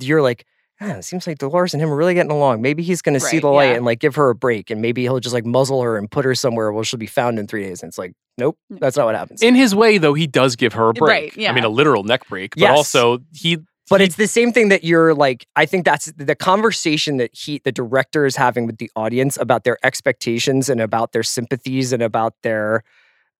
you're 0.00 0.22
like, 0.22 0.44
ah, 0.80 0.96
it 0.96 1.04
seems 1.04 1.26
like 1.26 1.38
Dolores 1.38 1.74
and 1.74 1.82
him 1.82 1.90
are 1.90 1.96
really 1.96 2.14
getting 2.14 2.30
along. 2.30 2.62
Maybe 2.62 2.82
he's 2.82 3.02
going 3.02 3.14
to 3.14 3.20
see 3.20 3.38
the 3.38 3.48
light 3.48 3.70
yeah. 3.70 3.76
and 3.76 3.84
like 3.84 3.98
give 3.98 4.14
her 4.14 4.30
a 4.30 4.34
break, 4.34 4.70
and 4.70 4.80
maybe 4.80 5.02
he'll 5.02 5.18
just 5.18 5.34
like 5.34 5.46
muzzle 5.46 5.82
her 5.82 5.96
and 5.96 6.10
put 6.10 6.24
her 6.24 6.34
somewhere 6.34 6.72
where 6.72 6.84
she'll 6.84 6.98
be 6.98 7.06
found 7.06 7.38
in 7.38 7.46
three 7.46 7.64
days. 7.64 7.82
And 7.82 7.88
it's 7.88 7.98
like, 7.98 8.12
nope, 8.38 8.56
that's 8.70 8.96
not 8.96 9.06
what 9.06 9.14
happens. 9.16 9.42
In 9.42 9.54
his 9.54 9.74
way, 9.74 9.98
though, 9.98 10.14
he 10.14 10.26
does 10.26 10.54
give 10.56 10.74
her 10.74 10.90
a 10.90 10.94
break. 10.94 11.08
Right, 11.10 11.36
yeah. 11.36 11.50
I 11.50 11.54
mean, 11.54 11.64
a 11.64 11.68
literal 11.68 12.04
neck 12.04 12.28
break, 12.28 12.54
but 12.54 12.60
Yes. 12.60 12.76
also 12.76 13.18
he. 13.32 13.58
But 13.90 14.00
it's 14.00 14.16
the 14.16 14.26
same 14.28 14.52
thing 14.52 14.68
that 14.68 14.84
you're 14.84 15.14
like. 15.14 15.46
I 15.56 15.66
think 15.66 15.84
that's 15.84 16.06
the 16.16 16.34
conversation 16.34 17.16
that 17.18 17.30
he, 17.34 17.60
the 17.64 17.72
director, 17.72 18.24
is 18.24 18.36
having 18.36 18.66
with 18.66 18.78
the 18.78 18.90
audience 18.96 19.36
about 19.36 19.64
their 19.64 19.76
expectations 19.84 20.68
and 20.68 20.80
about 20.80 21.12
their 21.12 21.22
sympathies 21.22 21.92
and 21.92 22.02
about 22.02 22.34
their. 22.42 22.84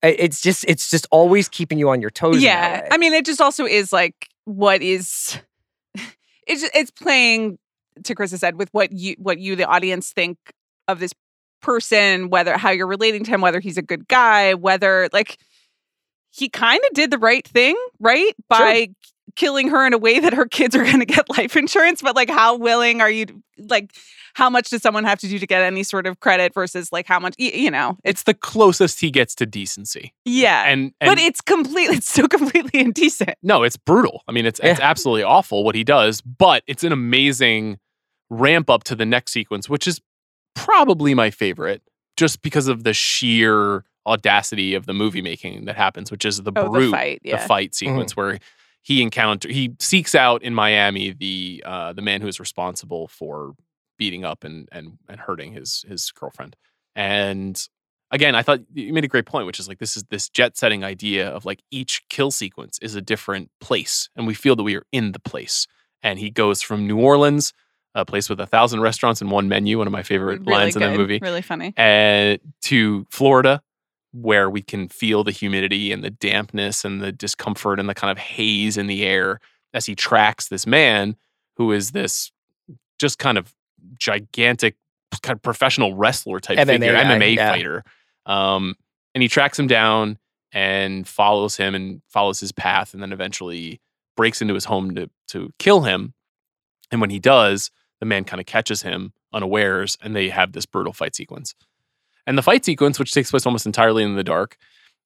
It's 0.02 0.40
just, 0.40 0.64
it's 0.66 0.90
just 0.90 1.06
always 1.12 1.48
keeping 1.48 1.78
you 1.78 1.88
on 1.90 2.00
your 2.00 2.10
toes. 2.10 2.42
yeah 2.42 2.88
i 2.90 2.98
mean 2.98 3.12
it 3.12 3.24
just 3.24 3.40
also 3.40 3.64
is 3.64 3.92
like 3.92 4.28
what 4.44 4.82
is 4.82 5.38
it's 6.46 6.64
it's 6.74 6.90
playing 6.90 7.56
to 8.02 8.14
chris 8.14 8.32
has 8.32 8.40
said 8.40 8.56
with 8.56 8.68
what 8.72 8.90
you 8.90 9.14
what 9.18 9.38
you 9.38 9.54
the 9.54 9.64
audience 9.64 10.12
think 10.12 10.38
of 10.88 10.98
this 10.98 11.12
person 11.60 12.30
whether 12.30 12.56
how 12.56 12.70
you're 12.70 12.88
relating 12.88 13.22
to 13.22 13.30
him 13.30 13.40
whether 13.40 13.60
he's 13.60 13.78
a 13.78 13.82
good 13.82 14.08
guy 14.08 14.54
whether 14.54 15.08
like 15.12 15.38
he 16.30 16.48
kind 16.48 16.80
of 16.90 16.94
did 16.94 17.12
the 17.12 17.18
right 17.18 17.46
thing 17.46 17.76
right 18.00 18.34
by 18.48 18.88
killing 19.36 19.68
her 19.68 19.86
in 19.86 19.92
a 19.92 19.98
way 19.98 20.18
that 20.20 20.32
her 20.32 20.46
kids 20.46 20.74
are 20.74 20.84
going 20.84 21.00
to 21.00 21.06
get 21.06 21.28
life 21.36 21.56
insurance 21.56 22.00
but 22.00 22.16
like 22.16 22.30
how 22.30 22.56
willing 22.56 23.00
are 23.00 23.10
you 23.10 23.26
like 23.68 23.92
how 24.34 24.48
much 24.48 24.70
does 24.70 24.80
someone 24.80 25.04
have 25.04 25.18
to 25.18 25.28
do 25.28 25.38
to 25.38 25.46
get 25.46 25.62
any 25.62 25.82
sort 25.82 26.06
of 26.06 26.20
credit 26.20 26.54
versus 26.54 26.90
like 26.90 27.06
how 27.06 27.20
much 27.20 27.34
you 27.38 27.70
know 27.70 27.98
it's 28.04 28.22
it's 28.22 28.26
the 28.26 28.34
closest 28.34 29.00
he 29.00 29.10
gets 29.10 29.34
to 29.34 29.46
decency, 29.46 30.14
yeah 30.24 30.64
and, 30.68 30.92
and 31.00 31.08
but 31.08 31.18
it's 31.18 31.40
completely 31.40 31.96
it's 31.96 32.08
so 32.08 32.28
completely 32.28 32.80
indecent. 32.80 33.34
No, 33.42 33.64
it's 33.64 33.76
brutal. 33.76 34.22
I 34.28 34.32
mean, 34.32 34.46
it's 34.46 34.60
it's 34.62 34.78
Yeah. 34.78 34.88
absolutely 34.88 35.24
awful 35.24 35.64
what 35.64 35.74
he 35.74 35.82
does, 35.82 36.20
but 36.20 36.62
it's 36.68 36.84
an 36.84 36.92
amazing 36.92 37.78
ramp 38.30 38.70
up 38.70 38.84
to 38.84 38.94
the 38.94 39.04
next 39.04 39.32
sequence, 39.32 39.68
which 39.68 39.88
is 39.88 40.00
probably 40.54 41.14
my 41.14 41.30
favorite, 41.30 41.82
just 42.16 42.42
because 42.42 42.68
of 42.68 42.84
the 42.84 42.94
sheer 42.94 43.84
audacity 44.06 44.74
of 44.74 44.86
the 44.86 44.94
movie 44.94 45.18
mm-hmm. 45.18 45.24
making 45.24 45.64
that 45.64 45.76
happens, 45.76 46.10
which 46.12 46.24
is 46.24 46.40
the 46.42 46.52
oh 46.54 46.68
brute, 46.70 46.86
the 46.86 46.90
fight 46.92 47.20
yeah. 47.24 47.36
the 47.36 47.48
fight 47.48 47.74
sequence 47.74 48.16
where 48.16 48.38
he 48.82 49.00
encounter 49.02 49.48
he 49.48 49.74
seeks 49.78 50.14
out 50.14 50.42
in 50.42 50.54
Miami 50.54 51.12
the 51.12 51.62
uh, 51.64 51.92
the 51.92 52.02
man 52.02 52.20
who 52.20 52.28
is 52.28 52.38
responsible 52.40 53.08
for 53.08 53.54
beating 53.98 54.24
up 54.24 54.44
and 54.44 54.68
and 54.72 54.98
and 55.08 55.20
hurting 55.20 55.52
his 55.52 55.84
his 55.88 56.10
girlfriend. 56.10 56.56
And 56.96 57.60
again, 58.10 58.34
I 58.34 58.42
thought 58.42 58.60
you 58.74 58.92
made 58.92 59.04
a 59.04 59.08
great 59.08 59.24
point, 59.26 59.46
which 59.46 59.58
is 59.60 59.68
like 59.68 59.78
this 59.78 59.96
is 59.96 60.04
this 60.10 60.28
jet 60.28 60.56
setting 60.56 60.84
idea 60.84 61.28
of 61.28 61.44
like 61.44 61.62
each 61.70 62.02
kill 62.08 62.30
sequence 62.30 62.78
is 62.82 62.94
a 62.94 63.00
different 63.00 63.50
place, 63.60 64.08
and 64.16 64.26
we 64.26 64.34
feel 64.34 64.56
that 64.56 64.62
we 64.64 64.76
are 64.76 64.84
in 64.92 65.12
the 65.12 65.20
place. 65.20 65.66
And 66.02 66.18
he 66.18 66.30
goes 66.30 66.60
from 66.62 66.86
New 66.88 66.98
Orleans, 66.98 67.52
a 67.94 68.04
place 68.04 68.28
with 68.28 68.40
a 68.40 68.46
thousand 68.46 68.80
restaurants 68.80 69.20
and 69.20 69.30
one 69.30 69.48
menu, 69.48 69.78
one 69.78 69.86
of 69.86 69.92
my 69.92 70.02
favorite 70.02 70.40
really 70.40 70.52
lines 70.52 70.74
in 70.76 70.82
good, 70.82 70.92
the 70.92 70.98
movie, 70.98 71.18
Really 71.22 71.42
funny. 71.42 71.72
and 71.76 72.40
to 72.62 73.06
Florida, 73.08 73.62
where 74.12 74.50
we 74.50 74.62
can 74.62 74.88
feel 74.88 75.24
the 75.24 75.30
humidity 75.30 75.90
and 75.90 76.04
the 76.04 76.10
dampness 76.10 76.84
and 76.84 77.00
the 77.00 77.12
discomfort 77.12 77.80
and 77.80 77.88
the 77.88 77.94
kind 77.94 78.10
of 78.10 78.18
haze 78.18 78.76
in 78.76 78.86
the 78.86 79.04
air 79.04 79.40
as 79.72 79.86
he 79.86 79.94
tracks 79.94 80.48
this 80.48 80.66
man 80.66 81.16
who 81.56 81.72
is 81.72 81.92
this 81.92 82.30
just 82.98 83.18
kind 83.18 83.38
of 83.38 83.54
gigantic, 83.98 84.76
kind 85.22 85.36
of 85.36 85.42
professional 85.42 85.94
wrestler 85.94 86.40
type 86.40 86.58
MMA 86.58 86.66
figure, 86.66 86.92
guy, 86.92 87.04
MMA 87.04 87.36
yeah. 87.36 87.50
fighter. 87.50 87.84
Um, 88.26 88.76
and 89.14 89.22
he 89.22 89.28
tracks 89.28 89.58
him 89.58 89.66
down 89.66 90.18
and 90.52 91.08
follows 91.08 91.56
him 91.56 91.74
and 91.74 92.02
follows 92.08 92.40
his 92.40 92.52
path, 92.52 92.92
and 92.94 93.02
then 93.02 93.12
eventually 93.12 93.80
breaks 94.16 94.42
into 94.42 94.54
his 94.54 94.66
home 94.66 94.94
to 94.94 95.10
to 95.28 95.50
kill 95.58 95.82
him. 95.82 96.14
And 96.90 97.00
when 97.00 97.10
he 97.10 97.18
does, 97.18 97.70
the 98.00 98.06
man 98.06 98.24
kind 98.24 98.40
of 98.40 98.46
catches 98.46 98.82
him 98.82 99.12
unawares, 99.32 99.96
and 100.02 100.14
they 100.14 100.28
have 100.28 100.52
this 100.52 100.66
brutal 100.66 100.92
fight 100.92 101.16
sequence. 101.16 101.54
And 102.26 102.38
the 102.38 102.42
fight 102.42 102.64
sequence, 102.64 102.98
which 102.98 103.12
takes 103.12 103.30
place 103.30 103.46
almost 103.46 103.66
entirely 103.66 104.02
in 104.02 104.14
the 104.16 104.24
dark, 104.24 104.56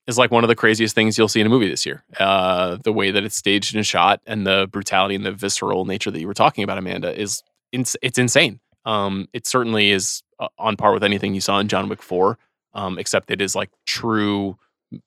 is 0.06 0.18
like 0.18 0.30
one 0.30 0.44
of 0.44 0.48
the 0.48 0.54
craziest 0.54 0.94
things 0.94 1.16
you'll 1.18 1.28
see 1.28 1.40
in 1.40 1.46
a 1.46 1.50
movie 1.50 1.68
this 1.68 1.84
year. 1.86 2.04
Uh, 2.20 2.76
the 2.84 2.92
way 2.92 3.10
that 3.10 3.24
it's 3.24 3.36
staged 3.36 3.74
and 3.74 3.84
shot, 3.86 4.20
and 4.26 4.46
the 4.46 4.68
brutality 4.70 5.14
and 5.14 5.24
the 5.26 5.32
visceral 5.32 5.84
nature 5.84 6.10
that 6.10 6.20
you 6.20 6.26
were 6.26 6.34
talking 6.34 6.62
about, 6.62 6.78
Amanda, 6.78 7.18
is 7.18 7.42
ins- 7.72 7.96
it's 8.02 8.18
insane. 8.18 8.60
Um, 8.84 9.28
it 9.32 9.46
certainly 9.46 9.90
is 9.90 10.22
uh, 10.38 10.48
on 10.58 10.76
par 10.76 10.92
with 10.92 11.02
anything 11.02 11.34
you 11.34 11.40
saw 11.40 11.58
in 11.58 11.66
John 11.68 11.88
Wick 11.88 12.02
Four. 12.02 12.38
um, 12.74 12.98
except 12.98 13.30
it 13.30 13.40
is 13.40 13.56
like 13.56 13.70
true 13.86 14.56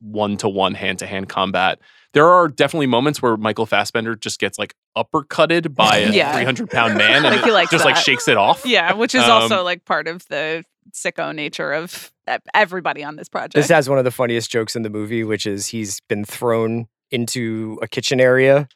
one 0.02 0.36
to 0.38 0.50
one, 0.50 0.74
hand 0.74 1.00
to 1.00 1.06
hand 1.08 1.30
combat. 1.30 1.80
There 2.14 2.28
are 2.28 2.48
definitely 2.50 2.88
moments 2.88 3.22
where 3.22 3.38
Michael 3.38 3.66
Fassbender 3.68 4.16
just 4.16 4.40
gets 4.40 4.60
like 4.60 4.74
uppercutted 4.98 5.74
by 5.76 5.98
a 6.00 6.12
Yeah. 6.12 6.34
300 6.34 6.70
pound 6.70 6.98
man 6.98 7.24
and 7.26 7.52
Like, 7.52 7.70
just 7.70 7.86
like 7.86 7.96
shakes 7.96 8.28
it 8.28 8.36
off. 8.38 8.66
Yeah, 8.66 8.94
which 8.94 9.16
is 9.16 9.24
Um, 9.24 9.32
also 9.32 9.64
like 9.64 9.86
part 9.86 10.08
of 10.08 10.28
the 10.28 10.66
sicko 10.94 11.34
nature 11.34 11.74
of 11.74 12.12
everybody 12.54 13.04
on 13.04 13.16
this 13.16 13.30
project. 13.30 13.54
This 13.56 13.70
has 13.70 13.90
one 13.90 13.98
of 13.98 14.04
the 14.06 14.12
funniest 14.12 14.52
jokes 14.52 14.76
in 14.76 14.84
the 14.84 14.90
movie, 14.90 15.24
which 15.24 15.46
is 15.46 15.68
he's 15.68 16.00
been 16.08 16.26
thrown 16.26 16.88
into 17.12 17.80
a 17.82 17.88
kitchen 17.88 18.20
area 18.20 18.68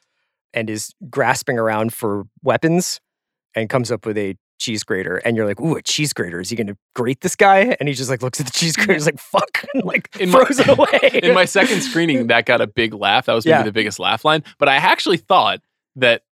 and 0.54 0.70
is 0.70 0.92
grasping 1.10 1.58
around 1.60 1.94
for 1.94 2.24
weapons 2.42 3.00
and 3.56 3.70
comes 3.70 3.92
up 3.92 4.06
with 4.06 4.18
a 4.18 4.36
cheese 4.60 4.84
grater. 4.84 5.18
And 5.18 5.36
you're 5.36 5.46
like, 5.46 5.60
ooh, 5.60 5.76
a 5.76 5.82
cheese 5.82 6.14
grater. 6.14 6.40
Is 6.40 6.50
he 6.50 6.56
going 6.56 6.68
to 6.68 6.78
grate 6.96 7.22
this 7.22 7.36
guy? 7.36 7.76
And 7.80 7.90
he 7.90 7.96
just 7.96 8.10
like 8.10 8.22
looks 8.22 8.40
at 8.40 8.46
the 8.46 8.52
cheese 8.52 8.76
grater. 8.76 8.94
He's 8.94 9.06
like, 9.06 9.20
fuck, 9.20 9.64
and 9.74 9.84
like 9.84 10.10
In 10.20 10.30
my- 10.30 10.44
throws 10.44 10.60
it 10.60 10.68
away. 10.70 11.20
In 11.24 11.34
my 11.34 11.46
second 11.46 11.82
screening, 11.84 12.28
that 12.28 12.46
got 12.46 12.62
a 12.62 12.68
big 12.68 12.94
laugh. 12.94 13.26
That 13.28 13.34
was 13.34 13.46
maybe 13.46 13.58
Yeah. 13.58 13.64
the 13.64 13.72
biggest 13.72 14.00
laugh 14.00 14.24
line. 14.26 14.44
But 14.60 14.70
I 14.70 14.76
actually 14.76 15.18
thought 15.18 15.60
that 15.96 16.24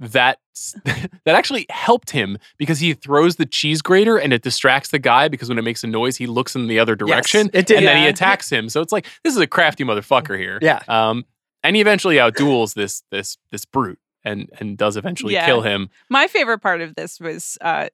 that 0.00 0.38
that 0.84 1.34
actually 1.36 1.66
helped 1.70 2.10
him 2.10 2.36
because 2.58 2.78
he 2.80 2.92
throws 2.94 3.36
the 3.36 3.46
cheese 3.46 3.80
grater 3.82 4.16
and 4.18 4.32
it 4.32 4.42
distracts 4.42 4.90
the 4.90 4.98
guy 4.98 5.28
because 5.28 5.48
when 5.48 5.58
it 5.58 5.62
makes 5.62 5.82
a 5.84 5.86
noise, 5.86 6.16
he 6.16 6.26
looks 6.26 6.54
in 6.54 6.66
the 6.66 6.78
other 6.78 6.94
direction 6.96 7.48
it 7.52 7.66
did. 7.66 7.78
and 7.78 7.86
then 7.86 7.96
he 7.98 8.06
attacks 8.08 8.50
him. 8.50 8.68
So 8.68 8.80
it's 8.80 8.92
like 8.92 9.06
this 9.24 9.34
is 9.34 9.40
a 9.40 9.46
crafty 9.46 9.84
motherfucker 9.84 10.38
here. 10.38 10.58
Yeah. 10.60 10.80
Um, 10.88 11.24
and 11.62 11.76
he 11.76 11.82
eventually 11.82 12.16
outduels 12.16 12.74
this 12.74 13.02
this 13.10 13.36
this 13.52 13.64
brute 13.64 13.98
and 14.24 14.48
and 14.58 14.76
does 14.76 14.96
eventually 14.96 15.34
Yeah. 15.34 15.46
kill 15.46 15.62
him. 15.62 15.88
My 16.08 16.26
favorite 16.26 16.58
part 16.60 16.80
of 16.80 16.94
this 16.94 17.20
was, 17.20 17.56
uh, 17.60 17.88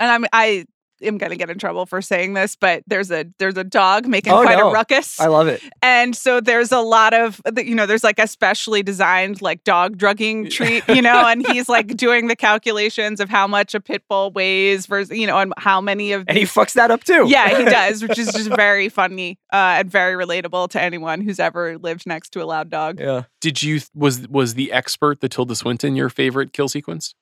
and 0.00 0.10
I'm 0.10 0.24
I 0.32 0.66
am 1.02 1.18
gonna 1.18 1.36
get 1.36 1.50
in 1.50 1.58
trouble 1.58 1.86
for 1.86 2.00
saying 2.02 2.34
this, 2.34 2.56
but 2.56 2.82
there's 2.86 3.10
a 3.10 3.26
there's 3.38 3.56
a 3.56 3.64
dog 3.64 4.06
making 4.06 4.32
Oh, 4.32 4.42
quite 4.42 4.58
no. 4.58 4.70
a 4.70 4.72
ruckus, 4.72 5.18
I 5.20 5.26
love 5.26 5.48
it. 5.48 5.62
and 5.82 6.14
so 6.16 6.40
there's 6.40 6.72
a 6.72 6.80
lot 6.80 7.14
of 7.14 7.40
you 7.56 7.74
know 7.74 7.86
there's 7.86 8.04
like 8.04 8.18
a 8.18 8.26
specially 8.26 8.82
designed 8.82 9.40
like 9.42 9.64
dog 9.64 9.96
drugging 9.98 10.50
treat, 10.50 10.82
you 10.88 11.02
know, 11.02 11.26
and 11.26 11.46
he's 11.46 11.68
like 11.68 11.96
doing 11.96 12.28
the 12.28 12.36
calculations 12.36 13.20
of 13.20 13.28
how 13.28 13.46
much 13.46 13.74
a 13.74 13.80
pit 13.80 14.02
bull 14.08 14.30
weighs 14.32 14.86
versus 14.86 15.16
you 15.16 15.26
know 15.26 15.38
and 15.38 15.52
how 15.56 15.80
many 15.80 16.12
of 16.12 16.24
And 16.28 16.36
he 16.38 16.44
fucks 16.44 16.74
that 16.74 16.90
up 16.90 17.04
too. 17.04 17.26
yeah, 17.28 17.56
he 17.58 17.64
does, 17.64 18.02
which 18.06 18.18
is 18.18 18.32
just 18.32 18.50
very 18.50 18.88
funny 18.88 19.38
uh, 19.52 19.76
and 19.78 19.90
very 19.90 20.14
relatable 20.22 20.68
to 20.70 20.80
anyone 20.82 21.20
who's 21.20 21.38
ever 21.40 21.78
lived 21.78 22.06
next 22.06 22.30
to 22.30 22.42
a 22.42 22.46
loud 22.46 22.70
dog. 22.70 22.98
Yeah. 23.00 23.24
Did 23.40 23.62
you 23.62 23.80
was 23.94 24.26
was 24.28 24.54
the 24.54 24.72
expert 24.72 25.20
the 25.20 25.28
Tilda 25.28 25.54
Swinton 25.54 25.94
your 25.96 26.08
favorite 26.10 26.52
kill 26.52 26.68
sequence? 26.68 27.14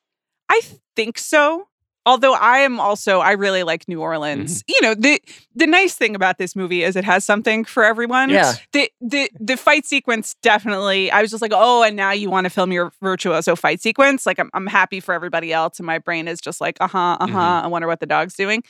I 0.49 0.61
think 0.95 1.18
so. 1.18 1.68
Although 2.07 2.35
I 2.35 2.59
am 2.59 2.81
also 2.81 3.19
I 3.21 3.33
really 3.33 3.63
like 3.65 3.87
New 3.89 4.01
Orleans. 4.01 4.63
Mm-hmm. 4.63 4.73
You 4.75 4.81
know, 4.89 4.95
the 4.95 5.21
the 5.55 5.67
nice 5.67 5.95
thing 5.95 6.15
about 6.15 6.39
this 6.39 6.55
movie 6.57 6.83
is 6.85 6.97
it 6.97 7.05
has 7.05 7.25
something 7.25 7.65
for 7.65 7.85
everyone. 7.85 8.31
Yeah. 8.31 8.55
The 8.73 8.91
the 9.01 9.31
the 9.39 9.57
fight 9.57 9.85
sequence 9.87 10.35
definitely 10.43 11.11
I 11.11 11.21
was 11.21 11.31
just 11.31 11.43
like, 11.43 11.53
"Oh, 11.55 11.83
and 11.83 11.97
now 11.97 12.13
you 12.13 12.31
want 12.31 12.45
to 12.45 12.51
film 12.51 12.73
your 12.73 12.93
virtuoso 13.03 13.57
fight 13.57 13.83
sequence?" 13.83 14.25
Like 14.25 14.39
I'm 14.39 14.51
I'm 14.55 14.67
happy 14.67 15.01
for 15.01 15.13
everybody 15.15 15.53
else 15.53 15.79
and 15.79 15.87
my 15.87 15.99
brain 15.99 16.29
is 16.29 16.41
just 16.41 16.61
like, 16.61 16.77
"Uh-huh, 16.81 17.17
uh-huh. 17.21 17.27
Mhm. 17.27 17.65
I 17.65 17.67
wonder 17.67 17.89
what 17.89 18.01
the 18.01 18.07
dog's 18.07 18.35
doing." 18.35 18.63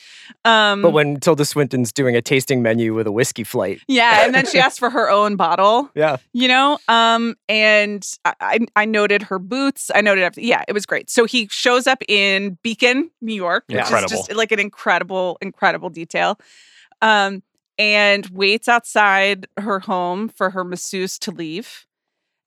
Um 0.45 0.83
But 0.83 0.91
when 0.91 1.21
Tilda 1.21 1.45
Swinton's 1.45 1.93
doing 1.93 2.17
a 2.17 2.23
tasting 2.23 2.63
menu 2.63 2.95
with 2.95 3.07
a 3.07 3.13
whiskey 3.13 3.45
flight. 3.45 3.81
yeah, 3.89 4.25
and 4.25 4.35
then 4.35 4.47
she 4.47 4.59
asked 4.67 4.79
for 4.79 4.91
her 4.91 5.11
own 5.11 5.37
bottle. 5.37 5.91
Yeah. 5.95 6.17
you 6.33 6.49
know 6.49 6.79
um 6.89 7.35
and 7.49 8.07
I, 8.25 8.35
I 8.41 8.59
i 8.77 8.85
noted 8.85 9.23
her 9.23 9.39
boots 9.39 9.91
i 9.95 10.01
noted 10.01 10.23
everything 10.25 10.49
yeah 10.49 10.63
it 10.69 10.73
was 10.73 10.87
great 10.87 11.11
so 11.11 11.25
he 11.25 11.49
shows 11.51 11.87
up 11.87 12.03
in 12.09 12.59
beacon 12.63 13.11
new 13.27 13.35
york 13.35 13.65
which 13.69 13.77
Incredible. 13.79 14.05
is 14.13 14.27
just 14.27 14.35
like 14.35 14.53
an 14.53 14.59
incredible 14.61 15.37
incredible 15.43 15.91
detail 15.91 16.39
um 17.03 17.43
and 17.79 18.27
waits 18.29 18.69
outside 18.69 19.47
her 19.59 19.81
home 19.81 20.29
for 20.31 20.49
her 20.51 20.65
masseuse 20.65 21.19
to 21.19 21.31
leave 21.31 21.87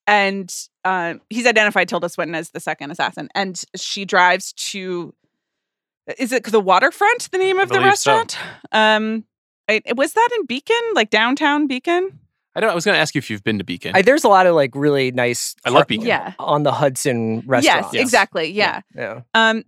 and 0.08 0.52
uh, 0.86 1.14
he's 1.30 1.46
identified 1.46 1.88
tilda 1.88 2.10
swinton 2.10 2.34
as 2.34 2.50
the 2.50 2.60
second 2.60 2.90
assassin 2.92 3.30
and 3.36 3.64
she 3.76 4.06
drives 4.06 4.54
to 4.54 5.14
is 6.18 6.32
it 6.32 6.44
the 6.46 6.60
waterfront 6.60 7.30
the 7.32 7.38
name 7.38 7.60
of 7.60 7.70
the 7.70 7.76
believe 7.76 7.96
so. 7.98 8.12
restaurant 8.16 8.38
um 8.72 9.24
I, 9.70 9.82
was 9.96 10.14
that 10.14 10.30
in 10.40 10.46
beacon 10.48 10.82
like 10.96 11.12
downtown 11.12 11.68
beacon 11.68 12.18
I 12.56 12.62
don't. 12.62 12.72
I 12.72 12.76
was 12.76 12.84
going 12.84 12.96
to 12.96 13.00
ask 13.00 13.14
you 13.14 13.20
if 13.20 13.30
you've 13.30 13.44
been 13.44 13.60
to 13.60 13.64
Beacon. 13.64 13.92
I, 13.96 14.02
there's 14.02 14.24
a 14.24 14.28
lot 14.28 14.48
of 14.48 14.56
like 14.56 14.72
really 14.74 15.12
nice 15.12 15.56
I 15.64 15.70
love 15.70 15.86
Beacon. 15.86 16.08
yeah 16.08 16.34
on 16.40 16.64
the 16.64 16.72
Hudson 16.72 17.36
Yes, 17.36 17.44
restaurant. 17.46 17.94
Yes. 17.94 18.02
exactly. 18.02 18.52
Yeah. 18.52 18.82
Yeah. 18.96 19.22
Um, 19.36 19.64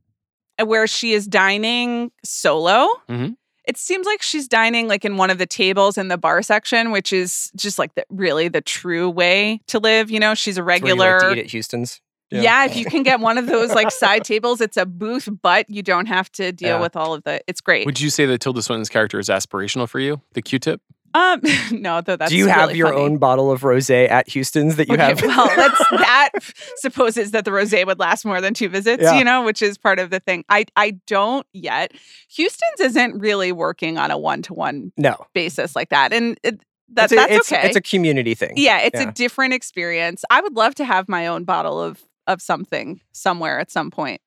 where 0.63 0.87
she 0.87 1.13
is 1.13 1.27
dining 1.27 2.11
solo. 2.23 2.87
Mhm. 3.09 3.35
It 3.67 3.77
seems 3.77 4.05
like 4.07 4.21
she's 4.21 4.47
dining 4.47 4.87
like 4.87 5.05
in 5.05 5.17
one 5.17 5.29
of 5.29 5.37
the 5.37 5.45
tables 5.45 5.97
in 5.97 6.07
the 6.07 6.17
bar 6.17 6.41
section, 6.41 6.91
which 6.91 7.13
is 7.13 7.51
just 7.55 7.77
like 7.77 7.93
the, 7.95 8.03
really 8.09 8.47
the 8.47 8.61
true 8.61 9.09
way 9.09 9.61
to 9.67 9.79
live. 9.79 10.09
You 10.09 10.19
know, 10.19 10.33
she's 10.33 10.57
a 10.57 10.61
It's 10.61 10.65
where 10.65 10.75
you 10.77 10.81
regular. 10.83 11.19
like 11.19 11.21
to 11.21 11.39
eat 11.39 11.45
at 11.45 11.51
Houston's. 11.51 12.01
yeah. 12.31 12.65
if 12.65 12.75
you 12.75 12.85
can 12.85 13.03
get 13.03 13.19
one 13.19 13.37
of 13.37 13.45
those 13.45 13.71
like 13.73 13.91
side 13.91 14.23
tables, 14.23 14.61
it's 14.61 14.77
a 14.77 14.85
booth, 14.85 15.29
but 15.43 15.69
you 15.69 15.83
don't 15.83 16.07
have 16.07 16.31
to 16.33 16.51
deal 16.51 16.69
Yeah. 16.77 16.81
with 16.81 16.95
all 16.95 17.13
of 17.13 17.23
the. 17.23 17.41
It's 17.47 17.61
great. 17.61 17.85
Would 17.85 18.01
you 18.01 18.09
say 18.09 18.25
that 18.25 18.39
Tilda 18.39 18.61
Swinton's 18.63 18.89
character 18.89 19.19
is 19.19 19.29
aspirational 19.29 19.87
for 19.87 19.99
you? 19.99 20.21
The 20.33 20.41
Q-tip. 20.41 20.81
Um, 21.13 21.41
no, 21.71 22.01
though 22.01 22.15
that's 22.15 22.31
Do 22.31 22.37
you 22.37 22.47
have 22.47 22.67
really 22.69 22.77
your 22.77 22.89
funny. 22.89 23.01
own 23.01 23.17
bottle 23.17 23.51
of 23.51 23.61
rosé 23.61 24.09
at 24.09 24.29
Houston's 24.29 24.75
that 24.77 24.87
you 24.87 24.93
Okay, 24.95 25.03
have? 25.03 25.21
well, 25.23 25.47
that's 25.55 25.79
that 25.91 26.29
supposes 26.77 27.31
that 27.31 27.45
the 27.45 27.51
rosé 27.51 27.85
would 27.85 27.99
last 27.99 28.25
more 28.25 28.41
than 28.41 28.53
two 28.53 28.69
visits, 28.69 29.03
Yeah. 29.03 29.17
you 29.17 29.23
know, 29.23 29.43
which 29.43 29.61
is 29.61 29.77
part 29.77 29.99
of 29.99 30.09
the 30.09 30.19
thing. 30.19 30.43
I 30.49 30.65
I 30.75 30.91
don't 31.07 31.45
yet. 31.53 31.91
Houston's 32.35 32.79
isn't 32.79 33.19
really 33.19 33.51
working 33.51 33.97
on 33.97 34.11
a 34.11 34.17
one 34.17 34.41
to 34.43 34.53
one 34.53 34.91
no. 34.97 35.15
basis 35.33 35.75
like 35.75 35.89
that, 35.89 36.13
and 36.13 36.37
it, 36.43 36.61
that 36.93 37.05
it's 37.05 37.13
a, 37.13 37.15
that's 37.15 37.31
it's, 37.31 37.51
okay. 37.51 37.67
It's 37.67 37.75
a 37.75 37.81
community 37.81 38.33
thing. 38.35 38.53
yeah, 38.55 38.79
it's 38.81 38.99
yeah. 38.99 39.09
a 39.09 39.11
different 39.11 39.53
experience. 39.53 40.23
I 40.29 40.41
would 40.41 40.55
love 40.55 40.75
to 40.75 40.85
have 40.85 41.07
my 41.09 41.27
own 41.27 41.43
bottle 41.43 41.81
of 41.81 42.01
of 42.27 42.41
something 42.41 43.01
somewhere 43.11 43.59
at 43.59 43.71
some 43.71 43.89
point, 43.91 44.21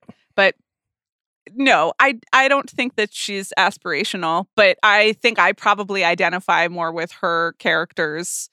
no, 1.52 1.92
I 2.00 2.18
I 2.32 2.48
don't 2.48 2.68
think 2.70 2.96
that 2.96 3.12
she's 3.12 3.52
aspirational, 3.58 4.46
but 4.56 4.78
I 4.82 5.12
think 5.14 5.38
I 5.38 5.52
probably 5.52 6.04
identify 6.04 6.68
more 6.68 6.92
with 6.92 7.12
her 7.20 7.54
character's 7.58 8.48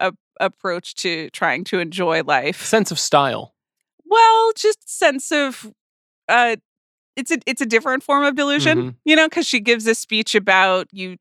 a- 0.00 0.12
approach 0.40 0.94
to 0.96 1.30
trying 1.30 1.64
to 1.64 1.78
enjoy 1.78 2.22
life. 2.22 2.62
Sense 2.64 2.90
of 2.90 2.98
style. 2.98 3.54
Well, 4.04 4.52
just 4.56 4.88
sense 4.88 5.30
of 5.32 5.70
uh 6.28 6.56
it's 7.16 7.30
a 7.30 7.38
it's 7.46 7.60
a 7.60 7.66
different 7.66 8.02
form 8.02 8.24
of 8.24 8.34
delusion, 8.34 8.78
Mhm. 8.78 8.94
you 9.04 9.14
know, 9.16 9.28
cuz 9.28 9.46
she 9.46 9.60
gives 9.60 9.86
a 9.86 9.94
speech 9.94 10.34
about 10.34 10.88
you 10.92 11.16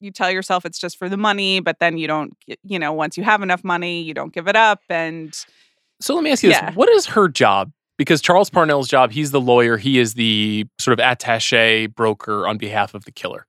you 0.00 0.10
tell 0.10 0.30
yourself 0.30 0.64
it's 0.66 0.78
just 0.78 0.98
for 0.98 1.08
the 1.08 1.16
money, 1.16 1.60
but 1.60 1.78
then 1.78 1.98
you 1.98 2.06
don't 2.06 2.32
you 2.64 2.78
know, 2.78 2.92
once 2.92 3.16
you 3.16 3.24
have 3.24 3.42
enough 3.42 3.62
money, 3.64 4.00
you 4.02 4.14
don't 4.14 4.32
give 4.32 4.48
it 4.48 4.56
up 4.56 4.80
and 4.88 5.34
So 6.00 6.14
let 6.14 6.24
me 6.24 6.32
ask 6.32 6.42
you 6.42 6.50
Yeah. 6.50 6.66
this: 6.70 6.76
What 6.76 6.88
is 6.88 7.06
her 7.06 7.28
job? 7.28 7.70
Because 7.96 8.20
Charles 8.20 8.50
Parnell's 8.50 8.88
job, 8.88 9.12
he's 9.12 9.30
the 9.30 9.40
lawyer. 9.40 9.76
He 9.76 9.98
is 9.98 10.14
the 10.14 10.66
sort 10.78 10.98
of 10.98 11.04
attaché 11.04 11.92
broker 11.94 12.46
on 12.46 12.58
behalf 12.58 12.94
of 12.94 13.04
the 13.04 13.12
killer. 13.12 13.46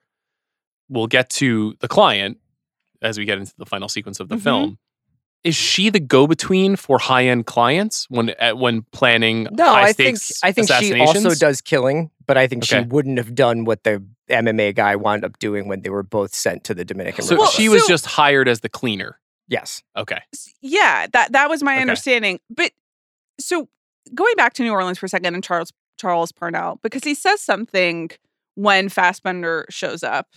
We'll 0.88 1.08
get 1.08 1.30
to 1.32 1.76
the 1.80 1.88
client 1.88 2.38
as 3.02 3.18
we 3.18 3.26
get 3.26 3.40
into 3.40 3.54
the 3.58 3.66
final 3.66 3.90
sequence 3.90 4.20
of 4.20 4.30
the 4.30 4.36
Mhm. 4.36 4.42
film. 4.44 4.78
Is 5.44 5.56
she 5.56 5.90
the 5.90 6.00
go-between 6.00 6.76
for 6.76 6.98
high-end 6.98 7.46
clients 7.46 8.08
when 8.10 8.30
at, 8.32 8.58
when 8.58 8.82
planning 8.92 9.48
No, 9.52 9.66
high 9.66 9.84
I 9.90 9.94
think 9.94 10.18
I 10.44 10.52
think 10.52 10.72
she 10.72 11.00
also 11.00 11.36
does 11.36 11.62
killing, 11.62 12.10
but 12.26 12.36
I 12.38 12.48
think 12.48 12.64
she 12.64 12.80
wouldn't 12.80 13.18
have 13.20 13.36
done 13.36 13.64
what 13.64 13.84
the 13.84 14.04
MMA 14.30 14.74
guy 14.74 14.96
wound 14.96 15.24
up 15.24 15.38
doing 15.38 15.68
when 15.68 15.82
they 15.82 15.90
were 15.92 16.02
both 16.02 16.34
sent 16.34 16.64
to 16.66 16.74
the 16.74 16.84
Dominican 16.84 17.24
So 17.24 17.36
Well, 17.36 17.46
Republic. 17.46 17.58
she 17.62 17.70
was 17.70 17.84
so- 17.84 17.88
just 17.90 18.06
hired 18.08 18.48
as 18.48 18.62
the 18.62 18.70
cleaner. 18.70 19.20
yes. 19.48 19.84
Okay. 19.96 20.20
yeah, 20.62 21.06
that 21.14 21.32
that 21.34 21.48
was 21.50 21.62
my 21.62 21.74
Okay. 21.74 21.82
understanding. 21.82 22.40
But 22.50 22.72
so 23.40 23.70
going 24.14 24.36
back 24.36 24.54
to 24.54 24.64
New 24.64 24.72
Orleans 24.72 24.98
for 25.00 25.06
a 25.06 25.10
second 25.10 25.34
and 25.34 25.44
Charles 25.44 25.72
Charles 26.00 26.32
Parnell 26.32 26.80
because 26.84 27.04
he 27.04 27.16
says 27.16 27.42
something 27.42 28.10
when 28.56 28.90
Fassbender 28.90 29.66
shows 29.70 30.04
up. 30.04 30.28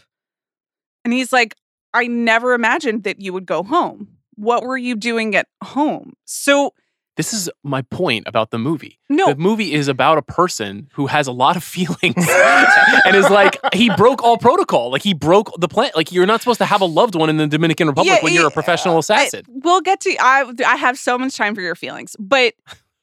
And 1.05 1.13
he's 1.13 1.33
like, 1.33 1.55
"I 1.95 2.07
never 2.07 2.55
imagined 2.55 3.05
that 3.05 3.21
you 3.21 3.33
would 3.33 3.47
go 3.47 3.63
home. 3.63 4.09
What 4.37 4.63
were 4.65 4.77
you 4.79 4.95
doing 4.95 5.35
at 5.35 5.47
home?" 5.63 6.13
So 6.25 6.75
This 7.17 7.33
is 7.33 7.51
my 7.65 7.83
point 7.83 8.29
about 8.29 8.53
the 8.53 8.59
movie. 8.59 9.01
no, 9.09 9.27
The 9.27 9.37
movie 9.37 9.73
is 9.73 9.89
about 9.89 10.19
a 10.19 10.23
person 10.23 10.89
who 10.93 11.07
has 11.09 11.27
a 11.27 11.33
lot 11.33 11.57
of 11.57 11.65
feelings 11.77 12.15
and 13.05 13.17
is 13.17 13.29
like 13.31 13.59
he 13.75 13.91
broke 13.97 14.23
all 14.23 14.39
protocol. 14.39 14.91
Like 14.93 15.03
he 15.03 15.15
broke 15.15 15.51
the 15.61 15.67
plan. 15.69 15.91
Like 15.97 16.13
you're 16.13 16.27
not 16.27 16.41
supposed 16.41 16.59
to 16.61 16.67
have 16.67 16.81
a 16.81 16.85
loved 16.87 17.17
one 17.17 17.29
in 17.31 17.37
the 17.37 17.47
Dominican 17.49 17.89
Republic 17.89 18.15
Yeah, 18.19 18.23
when 18.23 18.33
you're 18.35 18.47
a 18.47 18.51
professional 18.53 18.97
I- 18.97 19.01
assassin. 19.01 19.45
we'll 19.49 19.81
get 19.81 20.01
to 20.03 20.17
I 20.21 20.45
I 20.65 20.77
have 20.77 20.97
so 20.99 21.19
much 21.19 21.37
time 21.37 21.55
for 21.57 21.61
your 21.61 21.75
feelings. 21.75 22.15
But 22.21 22.55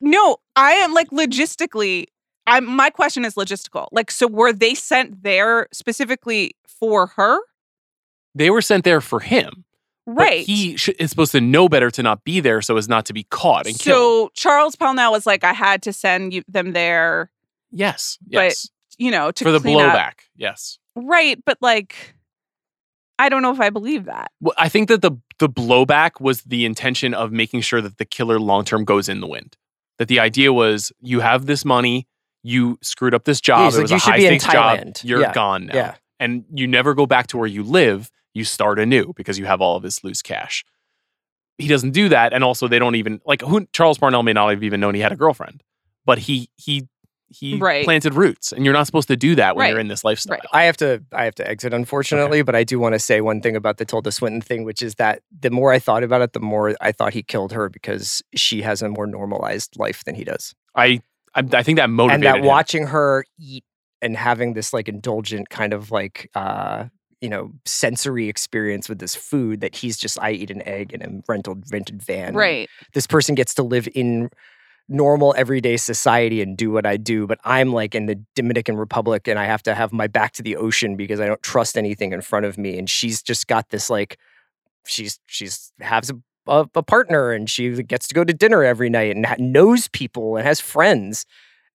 no, 0.05 0.37
I 0.55 0.71
am 0.73 0.93
like 0.93 1.09
logistically 1.09 2.05
I'm 2.47 2.65
my 2.65 2.89
question 2.91 3.25
is 3.25 3.33
logistical. 3.35 3.87
Like 3.91 4.09
so 4.11 4.27
were 4.27 4.53
they 4.53 4.75
sent 4.75 5.23
there 5.23 5.67
specifically 5.73 6.55
for 6.67 7.07
her? 7.07 7.39
they 8.37 8.49
were 8.49 8.61
sent 8.61 8.83
there 8.83 9.01
for 9.01 9.19
him. 9.21 9.63
but 10.05 10.15
Right. 10.17 10.45
he 10.45 10.75
sh- 10.77 10.89
is 10.99 11.09
supposed 11.09 11.31
to 11.31 11.41
know 11.41 11.67
better 11.69 11.89
to 11.89 12.03
not 12.03 12.23
be 12.25 12.39
there 12.41 12.61
so 12.61 12.77
as 12.77 12.87
not 12.87 13.05
to 13.07 13.13
be 13.13 13.23
caught 13.23 13.65
and 13.65 13.75
so 13.75 13.83
killed. 13.91 14.33
Charles 14.35 14.75
Parnell 14.75 15.11
was 15.11 15.25
like 15.25 15.43
I 15.43 15.53
had 15.53 15.81
to 15.83 15.93
send 15.93 16.33
you, 16.33 16.43
them 16.47 16.73
there, 16.73 17.31
Yes. 17.71 18.17
but 18.29 18.43
Yes. 18.43 18.69
you 18.97 19.09
know, 19.09 19.31
to 19.31 19.43
for 19.43 19.51
the 19.51 19.59
clean 19.59 19.79
up. 19.81 19.95
blowback. 19.95 20.13
Yes. 20.35 20.77
Right, 20.95 21.41
but 21.45 21.57
like 21.61 21.95
I 23.17 23.29
don't 23.29 23.41
know 23.41 23.51
if 23.53 23.61
I 23.61 23.69
believe 23.69 24.05
that. 24.05 24.29
Well, 24.41 24.53
I 24.57 24.67
think 24.69 24.89
that 24.89 25.01
the 25.01 25.11
the 25.39 25.49
blowback 25.49 26.19
was 26.21 26.41
the 26.43 26.65
intention 26.65 27.13
of 27.13 27.31
making 27.31 27.61
sure 27.61 27.81
that 27.81 27.97
the 27.97 28.05
killer 28.05 28.39
long 28.39 28.65
term 28.65 28.83
goes 28.83 29.07
in 29.09 29.21
the 29.21 29.27
wind. 29.27 29.55
That 29.97 30.07
the 30.07 30.19
idea 30.19 30.51
was 30.51 30.91
you 31.01 31.21
have 31.21 31.45
this 31.45 31.63
money, 31.63 32.07
you 32.43 32.77
screwed 32.81 33.13
up 33.13 33.23
this 33.23 33.39
job, 33.41 33.65
he's 33.65 33.77
it 33.77 33.81
was 33.83 33.91
"You 33.91 33.97
a 33.97 33.99
should 33.99 34.11
high 34.11 34.17
be 34.17 34.25
in 34.25 34.39
stakes 34.39 34.53
job, 34.53 34.79
Thailand." 34.79 35.03
you're 35.03 35.21
Yeah, 35.21 35.33
gone 35.33 35.65
now. 35.67 35.75
yeah. 35.75 35.95
And 36.19 36.45
you 36.53 36.67
never 36.67 36.93
go 36.93 37.05
back 37.05 37.27
to 37.27 37.37
where 37.37 37.47
you 37.47 37.63
live, 37.63 38.09
you 38.33 38.43
start 38.43 38.79
anew 38.79 39.13
because 39.15 39.37
you 39.39 39.45
have 39.45 39.61
all 39.61 39.75
of 39.77 39.83
this 39.83 40.03
loose 40.03 40.21
cash. 40.21 40.63
He 41.57 41.67
doesn't 41.67 41.91
do 41.91 42.09
that, 42.09 42.33
and 42.33 42.43
also 42.43 42.67
they 42.67 42.79
don't 42.79 42.95
even 42.95 43.21
like 43.25 43.41
who 43.41 43.67
Charles 43.71 43.97
Parnell 43.97 44.23
may 44.23 44.33
not 44.33 44.49
have 44.49 44.63
even 44.63 44.79
known 44.81 44.93
he 44.95 45.01
had 45.01 45.11
a 45.13 45.15
girlfriend, 45.15 45.63
but 46.05 46.19
he 46.19 46.49
he 46.57 46.87
he 47.35 47.57
Right. 47.57 47.83
planted 47.85 48.13
roots, 48.13 48.51
and 48.51 48.63
you're 48.65 48.73
not 48.73 48.85
supposed 48.85 49.07
to 49.09 49.17
do 49.17 49.35
that 49.35 49.55
when 49.55 49.63
Right. 49.63 49.69
you're 49.71 49.79
in 49.79 49.87
this 49.87 50.03
lifestyle. 50.03 50.37
Right. 50.37 50.47
I 50.53 50.63
have 50.65 50.77
to 50.77 51.03
I 51.11 51.25
have 51.25 51.35
to 51.35 51.47
exit 51.49 51.73
unfortunately, 51.73 52.41
but 52.41 52.55
I 52.55 52.63
do 52.63 52.79
want 52.79 52.93
to 52.93 52.99
say 52.99 53.21
one 53.21 53.41
thing 53.41 53.55
about 53.55 53.77
the 53.77 53.85
Tilda 53.85 54.11
Swinton 54.11 54.41
thing, 54.41 54.63
which 54.63 54.81
is 54.81 54.95
that 54.95 55.21
the 55.39 55.49
more 55.51 55.71
I 55.71 55.79
thought 55.79 56.03
about 56.03 56.21
it, 56.21 56.33
the 56.33 56.39
more 56.39 56.75
I 56.81 56.91
thought 56.91 57.13
he 57.13 57.23
killed 57.23 57.51
her 57.53 57.69
because 57.69 58.21
she 58.35 58.61
has 58.61 58.81
a 58.81 58.89
more 58.89 59.07
normalized 59.07 59.77
life 59.77 60.03
than 60.05 60.15
he 60.15 60.23
does. 60.23 60.53
I 60.75 61.01
I, 61.35 61.43
I 61.53 61.63
think 61.63 61.77
that 61.77 61.89
motivated 61.89 62.25
and 62.27 62.35
that 62.35 62.39
him. 62.41 62.45
watching 62.45 62.87
her 62.87 63.25
eat 63.39 63.63
and 64.01 64.15
having 64.15 64.53
this 64.53 64.71
like 64.73 64.87
indulgent 64.87 65.49
kind 65.49 65.73
of 65.73 65.91
like 65.91 66.29
uh 66.35 66.85
you 67.21 67.29
know 67.29 67.51
sensory 67.65 68.27
experience 68.29 68.87
with 68.87 68.99
this 68.99 69.15
food 69.15 69.61
that 69.61 69.75
he's 69.75 69.97
just 69.97 70.19
I 70.21 70.31
eat 70.31 70.51
an 70.51 70.61
egg 70.67 70.93
in 70.93 71.01
a 71.01 71.09
rental 71.27 71.57
rented 71.71 72.01
van. 72.03 72.35
Right. 72.35 72.69
This 72.93 73.07
person 73.07 73.35
gets 73.35 73.53
to 73.55 73.63
live 73.63 73.87
in 73.95 74.29
normal 74.87 75.33
everyday 75.37 75.77
society 75.77 76.41
and 76.41 76.57
do 76.57 76.71
what 76.71 76.85
I 76.85 76.97
do, 76.97 77.25
but 77.27 77.39
I'm 77.43 77.73
like 77.73 77.95
in 77.95 78.05
the 78.05 78.23
Dominican 78.35 78.77
Republic 78.77 79.27
and 79.27 79.39
I 79.39 79.45
have 79.45 79.63
to 79.63 79.73
have 79.73 79.91
my 79.91 80.07
back 80.07 80.33
to 80.33 80.43
the 80.43 80.55
ocean 80.57 80.95
because 80.95 81.19
I 81.19 81.25
don't 81.25 81.41
trust 81.41 81.77
anything 81.77 82.13
in 82.13 82.21
front 82.21 82.45
of 82.45 82.57
me. 82.57 82.77
And 82.77 82.89
she's 82.89 83.21
just 83.21 83.47
got 83.47 83.69
this 83.69 83.89
like 83.89 84.17
she's 84.85 85.19
she's 85.25 85.71
has 85.79 86.09
a 86.11 86.15
a, 86.47 86.67
a 86.75 86.83
partner 86.83 87.31
and 87.31 87.49
she 87.49 87.81
gets 87.83 88.07
to 88.07 88.15
go 88.15 88.23
to 88.23 88.33
dinner 88.33 88.63
every 88.63 88.89
night 88.89 89.15
and 89.15 89.25
ha- 89.25 89.35
knows 89.39 89.87
people 89.89 90.37
and 90.37 90.45
has 90.45 90.59
friends. 90.59 91.25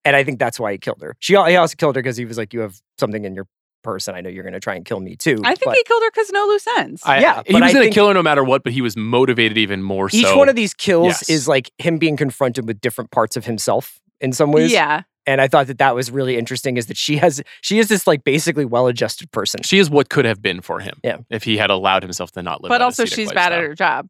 And 0.04 0.16
I 0.16 0.24
think 0.24 0.38
that's 0.38 0.58
why 0.60 0.72
he 0.72 0.78
killed 0.78 1.02
her. 1.02 1.16
She 1.18 1.34
he 1.34 1.56
also 1.56 1.74
killed 1.76 1.96
her 1.96 2.02
because 2.02 2.16
he 2.16 2.24
was 2.24 2.38
like, 2.38 2.54
"You 2.54 2.60
have 2.60 2.80
something 2.98 3.24
in 3.24 3.34
your 3.34 3.46
purse, 3.82 4.08
and 4.08 4.16
I 4.16 4.20
know 4.20 4.28
you're 4.30 4.42
going 4.42 4.54
to 4.54 4.60
try 4.60 4.74
and 4.74 4.84
kill 4.84 5.00
me 5.00 5.16
too." 5.16 5.38
I 5.44 5.54
think 5.54 5.66
But 5.66 5.76
he 5.76 5.84
killed 5.84 6.02
her 6.02 6.10
because 6.10 6.30
no 6.30 6.46
loose 6.46 6.66
ends. 6.78 7.02
I, 7.04 7.20
Yeah, 7.20 7.42
he 7.46 7.54
was 7.54 7.62
I 7.62 7.72
gonna 7.72 7.90
kill 7.90 8.08
her 8.08 8.14
no 8.14 8.22
matter 8.22 8.44
what, 8.44 8.62
but 8.64 8.72
he 8.72 8.80
was 8.82 8.96
motivated 8.96 9.58
even 9.58 9.82
more. 9.82 10.08
each 10.12 10.24
so. 10.24 10.36
one 10.36 10.48
of 10.48 10.56
these 10.56 10.74
kills 10.74 11.06
yes. 11.06 11.28
is 11.28 11.48
like 11.48 11.70
him 11.78 11.98
being 11.98 12.16
confronted 12.16 12.66
with 12.66 12.80
different 12.80 13.10
parts 13.10 13.36
of 13.36 13.44
himself 13.44 14.00
in 14.20 14.32
some 14.32 14.52
ways. 14.52 14.72
yeah. 14.72 15.02
and 15.26 15.40
I 15.40 15.48
thought 15.48 15.66
that 15.68 15.78
that 15.78 15.94
was 15.94 16.10
really 16.10 16.36
interesting. 16.36 16.76
Is 16.76 16.86
that 16.86 16.96
she 16.96 17.16
has 17.18 17.42
she 17.60 17.78
is 17.78 17.88
this 17.88 18.06
like 18.06 18.24
basically 18.24 18.64
well-adjusted 18.64 19.30
person. 19.32 19.62
she 19.62 19.78
is 19.78 19.88
what 19.90 20.08
could 20.08 20.24
have 20.24 20.40
been 20.42 20.60
for 20.60 20.80
him. 20.80 20.98
Yeah. 21.02 21.18
if 21.30 21.44
he 21.44 21.56
had 21.56 21.70
allowed 21.70 22.02
himself 22.02 22.32
to 22.32 22.42
not 22.42 22.62
live. 22.62 22.68
But 22.70 22.82
also, 22.82 23.04
ascetic 23.04 23.16
she's 23.16 23.32
bad 23.32 23.52
at 23.52 23.60
her 23.60 23.74
job. 23.74 24.08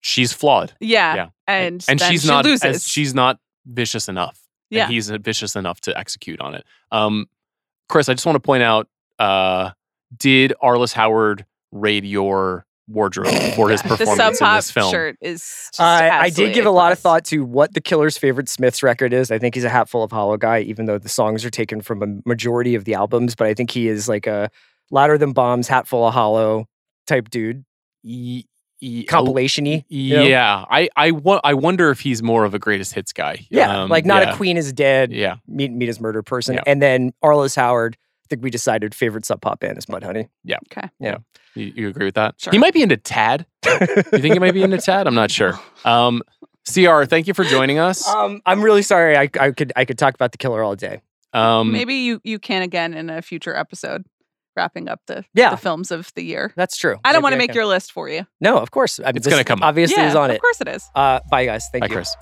She's 0.00 0.32
flawed. 0.32 0.74
Yeah. 0.80 1.14
Yeah. 1.14 1.26
And, 1.46 1.84
and 1.88 1.98
then 1.98 2.10
she's 2.10 2.22
she 2.22 2.28
not 2.28 2.44
loses. 2.44 2.62
as 2.62 2.86
she's 2.86 3.14
not 3.14 3.38
vicious 3.66 4.08
enough. 4.08 4.38
and 4.70 4.76
Yeah. 4.76 4.88
he's 4.88 5.08
vicious 5.08 5.56
enough 5.56 5.80
to 5.82 5.96
execute 5.98 6.40
on 6.40 6.54
it. 6.54 6.64
Um, 6.92 7.26
Chris, 7.88 8.08
I 8.08 8.14
just 8.14 8.26
want 8.26 8.36
to 8.36 8.40
point 8.40 8.62
out: 8.62 8.88
uh, 9.18 9.70
Did 10.16 10.52
Arliss 10.62 10.92
Howard 10.92 11.44
raid 11.72 12.04
your 12.04 12.66
wardrobe 12.86 13.32
for 13.56 13.70
his 13.70 13.82
the 13.82 13.88
performance 13.88 14.38
sub 14.38 14.48
in 14.48 14.56
this 14.56 14.70
film? 14.70 14.90
shirt 14.90 15.16
is. 15.20 15.40
Just 15.40 15.80
I 15.80 16.08
I 16.08 16.24
did 16.24 16.28
absolutely 16.28 16.54
give 16.54 16.66
a 16.66 16.70
lot 16.70 16.92
of 16.92 16.98
thought 16.98 17.24
to 17.26 17.44
what 17.44 17.74
the 17.74 17.80
killer's 17.80 18.18
favorite 18.18 18.48
Smiths 18.48 18.82
record 18.82 19.12
is. 19.12 19.30
I 19.30 19.38
think 19.38 19.54
he's 19.54 19.64
a 19.64 19.70
hatful 19.70 20.02
of 20.02 20.10
hollow 20.10 20.36
guy, 20.36 20.60
even 20.60 20.86
though 20.86 20.98
the 20.98 21.08
songs 21.08 21.44
are 21.44 21.50
taken 21.50 21.80
from 21.80 22.02
a 22.02 22.28
majority 22.28 22.74
of 22.74 22.84
the 22.84 22.94
albums. 22.94 23.34
But 23.34 23.46
I 23.46 23.54
think 23.54 23.70
he 23.70 23.88
is 23.88 24.08
like 24.08 24.26
a 24.26 24.50
louder 24.90 25.18
than 25.18 25.32
bombs, 25.32 25.68
hatful 25.68 26.06
of 26.06 26.14
hollow 26.14 26.66
type 27.06 27.30
dude, 27.30 27.64
Ye- 28.84 28.90
ye- 28.98 29.04
compilation 29.04 29.64
y. 29.66 29.84
Yeah, 29.88 30.64
I 30.70 30.88
I, 30.96 31.10
wo- 31.12 31.40
I 31.42 31.54
wonder 31.54 31.90
if 31.90 32.00
he's 32.00 32.22
more 32.22 32.44
of 32.44 32.54
a 32.54 32.58
greatest 32.58 32.92
hits 32.94 33.12
guy. 33.12 33.46
Yeah, 33.50 33.82
Um, 33.84 33.90
like 33.90 34.04
not 34.04 34.22
yeah, 34.22 34.32
a 34.32 34.36
Queen 34.36 34.56
is 34.56 34.72
dead, 34.72 35.12
Yeah, 35.12 35.36
meet 35.48 35.72
meet 35.72 35.86
his 35.86 36.00
murder 36.00 36.22
person, 36.22 36.54
Yeah. 36.56 36.62
and 36.66 36.80
then 36.82 37.12
Arliss 37.22 37.56
Howard. 37.56 37.96
I 37.96 38.26
think 38.30 38.42
we 38.42 38.50
decided 38.50 38.94
favorite 38.94 39.26
sub 39.26 39.42
pop 39.42 39.60
band 39.60 39.76
is 39.76 39.84
Mudhoney. 39.86 40.28
Yeah. 40.44 40.56
Okay. 40.72 40.88
Yeah. 40.98 41.18
You, 41.54 41.72
you 41.76 41.88
agree 41.88 42.06
with 42.06 42.14
that? 42.14 42.34
Sure. 42.40 42.52
He 42.52 42.58
might 42.58 42.72
be 42.72 42.82
into 42.82 42.96
Tad. 42.96 43.44
You 43.66 43.76
think 44.02 44.32
he 44.32 44.38
might 44.38 44.54
be 44.54 44.62
into 44.62 44.78
Tad? 44.78 45.06
I'm 45.06 45.14
not 45.14 45.30
sure. 45.30 45.58
Um, 45.84 46.22
Cr, 46.66 47.04
thank 47.04 47.26
you 47.26 47.34
for 47.34 47.44
joining 47.44 47.78
us. 47.78 48.08
Um, 48.08 48.40
I'm 48.46 48.62
really 48.62 48.80
sorry. 48.82 49.16
I, 49.18 49.28
I 49.38 49.50
could 49.50 49.72
I 49.76 49.84
could 49.84 49.98
talk 49.98 50.14
about 50.14 50.32
the 50.32 50.38
killer 50.38 50.62
all 50.62 50.74
day. 50.74 51.02
Um, 51.34 51.70
Maybe 51.72 51.96
you 51.96 52.20
you 52.24 52.38
can 52.38 52.62
again 52.62 52.94
in 52.94 53.10
a 53.10 53.20
future 53.20 53.54
episode, 53.54 54.06
wrapping 54.56 54.88
up 54.88 55.00
the 55.06 55.24
Yeah. 55.34 55.50
the 55.50 55.56
films 55.56 55.90
of 55.90 56.10
the 56.14 56.22
year. 56.24 56.52
That's 56.56 56.76
true. 56.76 56.96
I 57.04 57.12
don't 57.12 57.22
want 57.22 57.32
to 57.34 57.38
make 57.38 57.54
your 57.54 57.66
list 57.66 57.92
for 57.92 58.08
you. 58.08 58.26
No, 58.40 58.58
of 58.58 58.70
course. 58.70 59.00
I 59.00 59.06
mean, 59.06 59.16
It's 59.16 59.26
gonna 59.26 59.44
come. 59.44 59.62
Obviously, 59.62 60.02
yeah, 60.02 60.08
is 60.08 60.14
on 60.14 60.30
of 60.30 60.36
it. 60.36 60.40
course 60.40 60.60
it 60.60 60.68
is. 60.68 60.88
Uh, 60.94 61.20
bye, 61.30 61.44
guys. 61.46 61.68
Thank 61.72 61.82
Bye, 61.82 61.88
you. 61.88 61.94
Chris. 61.94 62.14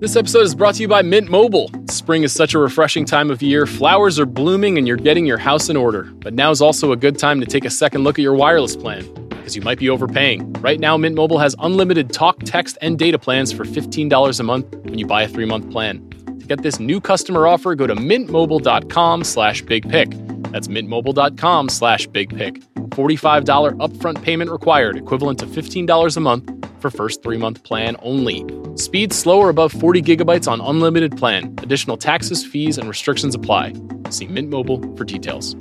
This 0.00 0.14
episode 0.14 0.42
is 0.42 0.54
brought 0.54 0.76
to 0.76 0.82
you 0.82 0.86
by 0.86 1.02
Mint 1.02 1.28
Mobile. 1.28 1.72
Spring 1.86 2.22
is 2.22 2.32
such 2.32 2.54
a 2.54 2.58
refreshing 2.60 3.04
time 3.04 3.32
of 3.32 3.42
year. 3.42 3.66
Flowers 3.66 4.16
are 4.20 4.26
blooming 4.26 4.78
and 4.78 4.86
you're 4.86 4.96
getting 4.96 5.26
your 5.26 5.38
house 5.38 5.68
in 5.68 5.76
order. 5.76 6.04
But 6.04 6.34
now 6.34 6.52
is 6.52 6.62
also 6.62 6.92
a 6.92 6.96
good 6.96 7.18
time 7.18 7.40
to 7.40 7.46
take 7.46 7.64
a 7.64 7.70
second 7.70 8.04
look 8.04 8.16
at 8.16 8.22
your 8.22 8.34
wireless 8.34 8.76
plan 8.76 9.12
because 9.28 9.56
you 9.56 9.62
might 9.62 9.80
be 9.80 9.90
overpaying. 9.90 10.52
Right 10.62 10.78
now, 10.78 10.96
Mint 10.96 11.16
Mobile 11.16 11.38
has 11.38 11.56
unlimited 11.58 12.12
talk, 12.12 12.38
text, 12.44 12.78
and 12.80 12.96
data 12.96 13.18
plans 13.18 13.50
for 13.50 13.64
$15 13.64 14.38
a 14.38 14.42
month 14.44 14.72
when 14.84 15.00
you 15.00 15.06
buy 15.06 15.24
a 15.24 15.28
three-month 15.28 15.68
plan. 15.72 16.08
To 16.38 16.46
get 16.46 16.62
this 16.62 16.78
new 16.78 17.00
customer 17.00 17.48
offer, 17.48 17.74
go 17.74 17.88
to 17.88 17.96
mintmobile.com 17.96 19.24
slash 19.24 19.62
big 19.62 19.88
pick. 19.88 20.10
That's 20.52 20.68
mintmobile.com 20.68 21.70
slash 21.70 22.06
big 22.06 22.36
pick. 22.36 22.62
$45 22.98 23.78
upfront 23.78 24.20
payment 24.22 24.50
required, 24.50 24.96
equivalent 24.96 25.38
to 25.38 25.46
$15 25.46 26.16
a 26.16 26.20
month 26.20 26.50
for 26.80 26.90
first 26.90 27.22
three-month 27.22 27.62
plan 27.62 27.96
only. 28.02 28.44
Speed 28.74 29.12
slower 29.12 29.50
above 29.50 29.72
40 29.72 30.02
gigabytes 30.02 30.50
on 30.50 30.60
unlimited 30.60 31.16
plan. 31.16 31.54
Additional 31.58 31.96
taxes, 31.96 32.44
fees, 32.44 32.76
and 32.76 32.88
restrictions 32.88 33.36
apply. 33.36 33.72
See 34.10 34.26
Mint 34.26 34.50
Mobile 34.50 34.80
for 34.96 35.04
details. 35.04 35.54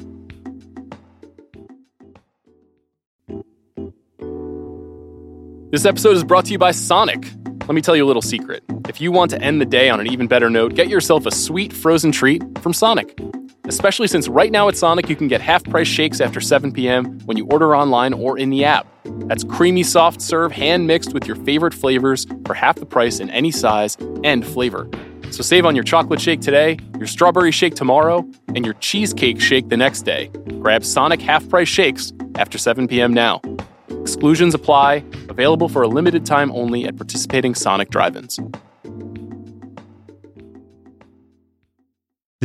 This 5.69 5.85
episode 5.85 6.15
is 6.15 6.23
brought 6.23 6.45
to 6.45 6.51
you 6.53 6.57
by 6.57 6.71
Sonic. 6.71 7.23
Let 7.67 7.75
me 7.75 7.81
tell 7.81 7.95
you 7.95 8.05
a 8.05 8.07
little 8.07 8.21
secret. 8.21 8.63
If 8.88 9.01
you 9.01 9.11
want 9.11 9.29
to 9.31 9.41
end 9.41 9.59
the 9.59 9.65
day 9.65 9.89
on 9.89 9.99
an 9.99 10.07
even 10.07 10.27
better 10.27 10.49
note, 10.49 10.75
get 10.75 10.88
yourself 10.88 11.25
a 11.25 11.31
sweet 11.31 11.73
frozen 11.73 12.11
treat 12.11 12.41
from 12.59 12.73
Sonic. 12.73 13.19
Especially 13.68 14.07
since 14.07 14.28
right 14.28 14.51
now 14.51 14.70
at 14.70 14.78
Sonic 14.78 15.09
you 15.09 15.15
can 15.15 15.28
get 15.28 15.41
half 15.41 15.63
price 15.65 15.88
shakes 15.88 16.22
after 16.22 16.39
7 16.39 16.72
p.m. 16.72 17.20
when 17.26 17.38
you 17.38 17.45
order 17.47 17.76
online 17.76 18.13
or 18.13 18.38
in 18.38 18.49
the 18.49 18.63
app. 18.63 18.88
That's 19.28 19.43
creamy 19.43 19.84
soft 19.84 20.22
serve 20.22 20.51
hand 20.51 20.88
mixed 20.88 21.13
with 21.13 21.28
your 21.28 21.36
favorite 21.36 21.74
flavors 21.74 22.26
for 22.45 22.53
half 22.53 22.78
the 22.78 22.86
price 22.86 23.20
in 23.20 23.30
any 23.30 23.51
size 23.51 23.97
and 24.24 24.45
flavor. 24.45 24.89
So 25.32 25.43
save 25.43 25.65
on 25.65 25.76
your 25.76 25.84
chocolate 25.84 26.22
shake 26.22 26.39
today, 26.39 26.78
your 26.97 27.07
strawberry 27.07 27.51
shake 27.51 27.76
tomorrow, 27.76 28.26
and 28.55 28.63
your 28.63 28.76
cheesecake 28.76 29.41
shake 29.41 29.68
the 29.68 29.78
next 29.78 30.03
day. 30.03 30.28
Grab 30.59 30.86
Sonic 30.86 31.22
half 31.22 31.47
price 31.49 31.68
shakes 31.68 32.13
after 32.36 32.57
7 32.57 32.88
p.m. 32.88 33.13
now. 33.13 33.41
Exclusions 33.89 34.53
apply, 34.53 35.03
available 35.28 35.68
for 35.68 35.82
a 35.82 35.88
limited 35.88 36.26
time 36.26 36.51
only 36.53 36.86
at 36.86 36.95
participating 36.95 37.53
Sonic 37.53 37.89
drive 37.89 38.15
ins. 38.15 38.39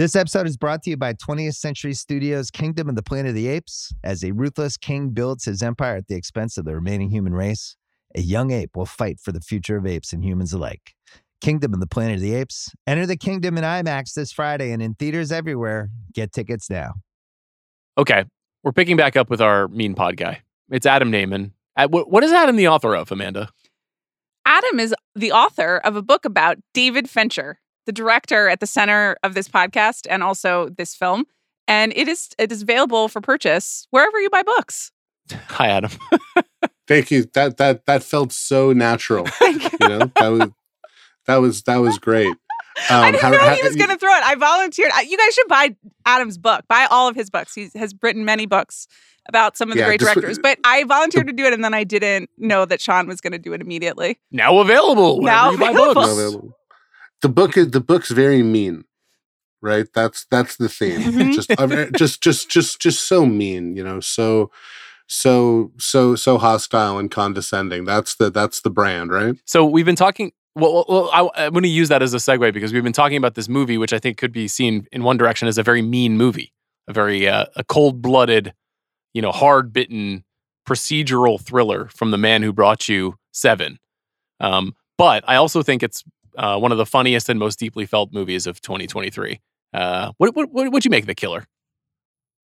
This 0.02 0.16
episode 0.16 0.48
is 0.48 0.56
brought 0.56 0.82
to 0.82 0.90
you 0.90 0.96
by 0.96 1.12
20th 1.12 1.54
Century 1.54 1.94
Studios' 1.94 2.50
Kingdom 2.50 2.88
of 2.88 2.96
the 2.96 3.04
Planet 3.04 3.28
of 3.28 3.34
the 3.36 3.46
Apes. 3.46 3.94
As 4.02 4.24
a 4.24 4.32
ruthless 4.32 4.76
king 4.76 5.10
builds 5.10 5.44
his 5.44 5.62
empire 5.62 5.94
at 5.94 6.08
the 6.08 6.16
expense 6.16 6.58
of 6.58 6.64
the 6.64 6.74
remaining 6.74 7.08
human 7.08 7.34
race, 7.34 7.76
a 8.16 8.20
young 8.20 8.50
ape 8.50 8.74
will 8.74 8.84
fight 8.84 9.20
for 9.20 9.30
the 9.30 9.40
future 9.40 9.76
of 9.76 9.86
apes 9.86 10.12
and 10.12 10.24
humans 10.24 10.52
alike. 10.52 10.96
Kingdom 11.40 11.72
of 11.72 11.78
the 11.78 11.86
Planet 11.86 12.16
of 12.16 12.20
the 12.20 12.34
Apes. 12.34 12.72
Enter 12.84 13.06
the 13.06 13.16
kingdom 13.16 13.56
in 13.56 13.62
IMAX 13.62 14.14
this 14.14 14.32
Friday 14.32 14.72
and 14.72 14.82
in 14.82 14.94
theaters 14.94 15.30
everywhere. 15.30 15.88
Get 16.12 16.32
tickets 16.32 16.68
now. 16.68 16.94
Okay, 17.96 18.24
we're 18.64 18.72
picking 18.72 18.96
back 18.96 19.14
up 19.16 19.30
with 19.30 19.40
our 19.40 19.68
mean 19.68 19.94
pod 19.94 20.16
guy. 20.16 20.42
It's 20.68 20.84
Adam 20.84 21.12
Nayman. 21.12 21.52
What, 21.76 22.10
what 22.10 22.24
is 22.24 22.32
Adam 22.32 22.56
the 22.56 22.66
author 22.66 22.96
of, 22.96 23.12
Amanda? 23.12 23.50
Adam 24.46 24.80
is 24.80 24.96
the 25.14 25.30
author 25.30 25.76
of 25.76 25.94
a 25.94 26.02
book 26.02 26.24
about 26.24 26.58
David 26.74 27.08
Fincher, 27.08 27.60
the 27.86 27.92
director 27.92 28.48
at 28.48 28.60
the 28.60 28.66
center 28.66 29.16
of 29.22 29.34
this 29.34 29.48
podcast 29.48 30.06
and 30.08 30.22
also 30.22 30.68
this 30.76 30.94
film. 30.94 31.24
And 31.68 31.92
it 31.96 32.08
is 32.08 32.28
it 32.38 32.50
is 32.52 32.62
available 32.62 33.08
for 33.08 33.20
purchase 33.20 33.86
wherever 33.90 34.20
you 34.20 34.30
buy 34.30 34.42
books. 34.42 34.90
Hi, 35.48 35.68
Adam. 35.68 35.90
Thank 36.88 37.10
you. 37.10 37.24
That 37.34 37.56
that 37.58 37.86
that 37.86 38.02
felt 38.02 38.32
so 38.32 38.72
natural. 38.72 39.26
Thank 39.38 39.62
You 39.80 39.88
know, 39.88 40.10
that 40.16 40.28
was 40.28 40.50
that 41.26 41.36
was 41.36 41.62
that 41.62 41.76
was 41.76 41.98
great. 41.98 42.34
I 42.90 43.06
Um, 43.06 43.12
didn't 43.12 43.22
how- 43.22 43.30
know 43.30 43.38
how- 43.38 43.54
he 43.54 43.62
was 43.62 43.76
going 43.76 43.90
to 43.90 43.96
throw 43.98 44.12
it. 44.16 44.22
I 44.24 44.34
volunteered. 44.34 44.90
You 45.06 45.16
guys 45.18 45.34
should 45.34 45.48
buy 45.48 45.76
Adam's 46.06 46.38
book. 46.38 46.62
Buy 46.68 46.86
all 46.90 47.06
of 47.08 47.14
his 47.14 47.30
books. 47.30 47.54
He 47.54 47.68
has 47.76 47.94
written 48.02 48.24
many 48.24 48.46
books 48.46 48.88
about 49.28 49.56
some 49.56 49.68
of 49.70 49.74
the 49.74 49.80
Yeah, 49.80 49.86
great 49.86 50.00
this 50.00 50.12
directors. 50.12 50.38
But 50.38 50.58
I 50.64 50.82
volunteered 50.84 51.26
to 51.28 51.32
do 51.32 51.44
it, 51.44 51.52
and 51.52 51.62
then 51.62 51.74
I 51.74 51.84
didn't 51.84 52.30
know 52.38 52.64
that 52.64 52.80
Sean 52.80 53.06
was 53.06 53.20
going 53.20 53.32
to 53.34 53.38
do 53.38 53.52
it 53.52 53.60
immediately. 53.60 54.18
Now 54.32 54.58
available. 54.58 55.20
whenever 55.20 55.36
Now 55.36 55.50
you 55.52 55.58
buy 55.58 55.70
available. 55.70 56.56
Books. 57.28 57.56
No, 57.56 57.62
available. 57.62 57.62
the 57.62 57.62
book 57.62 57.66
is 57.68 57.70
the 57.70 57.80
book's 57.80 58.10
very 58.10 58.42
mean, 58.42 58.84
right? 59.60 59.86
That's 59.94 60.26
that's 60.30 60.56
the 60.56 60.68
theme. 60.68 61.00
Mhm. 61.00 61.32
just 61.32 61.50
just 61.96 62.22
just 62.22 62.50
just 62.50 62.80
just 62.80 63.06
so 63.06 63.26
mean, 63.26 63.76
you 63.76 63.84
know. 63.84 64.00
So 64.00 64.50
so 65.06 65.72
so 65.78 66.14
so 66.14 66.38
hostile 66.38 66.98
and 66.98 67.10
condescending. 67.10 67.84
That's 67.84 68.14
the 68.14 68.30
that's 68.30 68.60
the 68.60 68.70
brand, 68.70 69.10
right? 69.10 69.34
So 69.44 69.64
we've 69.64 69.86
been 69.86 69.96
talking. 69.96 70.32
Well, 70.54 70.84
well 70.88 71.10
I, 71.12 71.46
I'm 71.46 71.52
going 71.52 71.62
to 71.62 71.68
use 71.68 71.88
that 71.88 72.02
as 72.02 72.12
a 72.12 72.18
segue 72.18 72.52
because 72.52 72.72
we've 72.72 72.84
been 72.84 72.92
talking 72.92 73.16
about 73.16 73.34
this 73.34 73.48
movie, 73.48 73.78
which 73.78 73.92
I 73.92 73.98
think 73.98 74.18
could 74.18 74.32
be 74.32 74.48
seen 74.48 74.86
in 74.92 75.02
one 75.02 75.16
direction 75.16 75.48
as 75.48 75.56
a 75.56 75.62
very 75.62 75.80
mean 75.80 76.16
movie, 76.16 76.52
a 76.88 76.92
very 76.92 77.26
uh, 77.26 77.46
a 77.56 77.64
cold-blooded, 77.64 78.52
you 79.14 79.22
know, 79.22 79.32
hard-bitten 79.32 80.24
procedural 80.68 81.40
thriller 81.40 81.88
from 81.88 82.10
the 82.10 82.18
man 82.18 82.42
who 82.42 82.52
brought 82.52 82.88
you 82.88 83.16
Seven. 83.32 83.78
Um, 84.40 84.74
but 84.98 85.24
I 85.26 85.36
also 85.36 85.62
think 85.62 85.82
it's 85.82 86.04
uh, 86.36 86.58
one 86.58 86.72
of 86.72 86.78
the 86.78 86.86
funniest 86.86 87.28
and 87.28 87.38
most 87.38 87.58
deeply 87.58 87.86
felt 87.86 88.12
movies 88.12 88.46
of 88.46 88.60
2023. 88.60 89.40
Uh, 89.72 90.12
what 90.18 90.34
what 90.34 90.50
what 90.50 90.72
would 90.72 90.84
you 90.84 90.90
make 90.90 91.04
of 91.04 91.08
the 91.08 91.14
killer? 91.14 91.46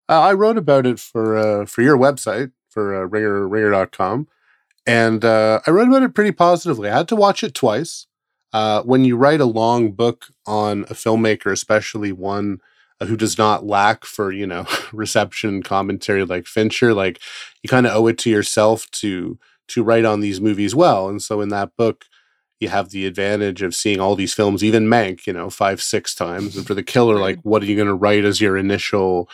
Uh, 0.08 0.20
I 0.20 0.32
wrote 0.32 0.56
about 0.56 0.86
it 0.86 0.98
for 0.98 1.36
uh, 1.36 1.66
for 1.66 1.82
your 1.82 1.98
website 1.98 2.52
for 2.68 2.94
uh, 2.94 3.04
ringer 3.06 3.46
ringer.com 3.46 4.28
and 4.88 5.22
uh, 5.22 5.60
I 5.66 5.70
wrote 5.70 5.88
about 5.88 6.02
it 6.02 6.14
pretty 6.14 6.32
positively. 6.32 6.88
I 6.88 6.96
had 6.96 7.08
to 7.08 7.16
watch 7.16 7.44
it 7.44 7.52
twice. 7.52 8.06
Uh, 8.54 8.82
when 8.82 9.04
you 9.04 9.18
write 9.18 9.42
a 9.42 9.44
long 9.44 9.92
book 9.92 10.28
on 10.46 10.84
a 10.84 10.94
filmmaker, 10.94 11.52
especially 11.52 12.10
one 12.10 12.60
who 13.00 13.14
does 13.14 13.36
not 13.36 13.66
lack 13.66 14.06
for 14.06 14.32
you 14.32 14.46
know 14.46 14.66
reception 14.92 15.62
commentary 15.62 16.24
like 16.24 16.46
Fincher, 16.46 16.94
like 16.94 17.20
you 17.62 17.68
kind 17.68 17.86
of 17.86 17.94
owe 17.94 18.06
it 18.06 18.16
to 18.18 18.30
yourself 18.30 18.90
to 18.92 19.38
to 19.68 19.84
write 19.84 20.06
on 20.06 20.20
these 20.20 20.40
movies 20.40 20.74
well. 20.74 21.10
And 21.10 21.22
so 21.22 21.42
in 21.42 21.50
that 21.50 21.76
book, 21.76 22.06
you 22.60 22.68
have 22.68 22.90
the 22.90 23.06
advantage 23.06 23.62
of 23.62 23.74
seeing 23.74 24.00
all 24.00 24.16
these 24.16 24.34
films, 24.34 24.64
even 24.64 24.86
Mank, 24.86 25.26
you 25.26 25.32
know, 25.32 25.50
five 25.50 25.80
six 25.80 26.14
times. 26.14 26.56
And 26.56 26.66
for 26.66 26.74
the 26.74 26.82
killer, 26.82 27.18
like 27.18 27.38
what 27.42 27.62
are 27.62 27.66
you 27.66 27.76
going 27.76 27.88
to 27.88 27.94
write 27.94 28.24
as 28.24 28.40
your 28.40 28.56
initial? 28.56 29.28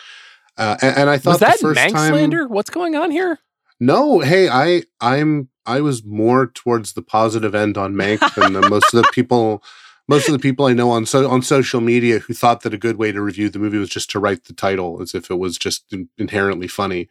Uh, 0.57 0.77
and, 0.83 0.97
and 0.99 1.11
I 1.11 1.19
thought 1.19 1.33
Was 1.33 1.41
that 1.41 1.53
the 1.59 1.69
first 1.69 1.81
Mank 1.81 1.93
time, 1.93 2.13
slander? 2.13 2.47
What's 2.49 2.71
going 2.71 2.95
on 2.95 3.11
here? 3.11 3.39
no, 3.81 4.21
hey, 4.21 4.49
I 4.49 4.83
I'm 5.01 5.49
I 5.67 5.81
was 5.81 6.05
more 6.05 6.47
towards 6.49 6.93
the 6.93 7.03
positive 7.03 7.55
end 7.55 7.77
on 7.77 7.95
Mank 7.95 8.35
than 8.37 8.53
the, 8.53 8.69
most 8.69 8.93
of 8.95 9.03
the 9.03 9.11
people 9.13 9.63
most 10.07 10.29
of 10.29 10.33
the 10.33 10.39
people 10.39 10.67
I 10.67 10.75
know 10.75 10.91
on 10.91 11.07
so 11.07 11.29
on 11.29 11.43
social 11.43 11.81
media 11.81 12.19
who 12.19 12.35
thought 12.35 12.61
that 12.63 12.75
a 12.75 12.79
good 12.79 12.97
way 12.97 13.11
to 13.11 13.23
review 13.23 13.49
the 13.49 13.59
movie 13.59 13.79
was 13.79 13.89
just 13.89 14.11
to 14.11 14.19
write 14.21 14.45
the 14.45 14.53
title 14.53 15.01
as 15.01 15.15
if 15.15 15.31
it 15.31 15.39
was 15.39 15.57
just 15.57 15.93
in- 15.93 16.09
inherently 16.19 16.69
funny. 16.69 17.09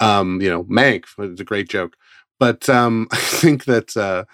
Um, 0.00 0.40
you 0.40 0.48
know, 0.48 0.64
Mank 0.64 1.04
was 1.18 1.40
a 1.40 1.44
great 1.44 1.68
joke. 1.68 1.96
But 2.38 2.68
um 2.68 3.08
I 3.12 3.16
think 3.16 3.64
that 3.64 3.96
uh 3.96 4.24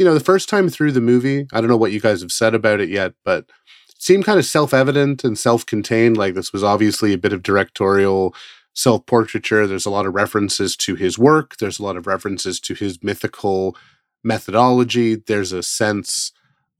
you 0.00 0.06
know, 0.06 0.14
the 0.14 0.20
first 0.20 0.48
time 0.48 0.70
through 0.70 0.92
the 0.92 1.00
movie, 1.02 1.46
I 1.52 1.60
don't 1.60 1.68
know 1.68 1.76
what 1.76 1.92
you 1.92 2.00
guys 2.00 2.22
have 2.22 2.32
said 2.32 2.54
about 2.54 2.80
it 2.80 2.88
yet, 2.88 3.12
but 3.22 3.40
it 3.86 4.02
seemed 4.02 4.24
kind 4.24 4.38
of 4.38 4.46
self-evident 4.46 5.24
and 5.24 5.38
self-contained 5.38 6.16
like 6.16 6.32
this 6.32 6.54
was 6.54 6.64
obviously 6.64 7.12
a 7.12 7.18
bit 7.18 7.34
of 7.34 7.42
directorial 7.42 8.34
self 8.72 9.04
portraiture. 9.04 9.66
There's 9.66 9.84
a 9.84 9.90
lot 9.90 10.06
of 10.06 10.14
references 10.14 10.74
to 10.78 10.94
his 10.94 11.18
work. 11.18 11.58
There's 11.58 11.78
a 11.78 11.82
lot 11.82 11.98
of 11.98 12.06
references 12.06 12.60
to 12.60 12.72
his 12.72 13.02
mythical 13.02 13.76
methodology. 14.24 15.16
There's 15.16 15.52
a 15.52 15.62
sense 15.62 16.32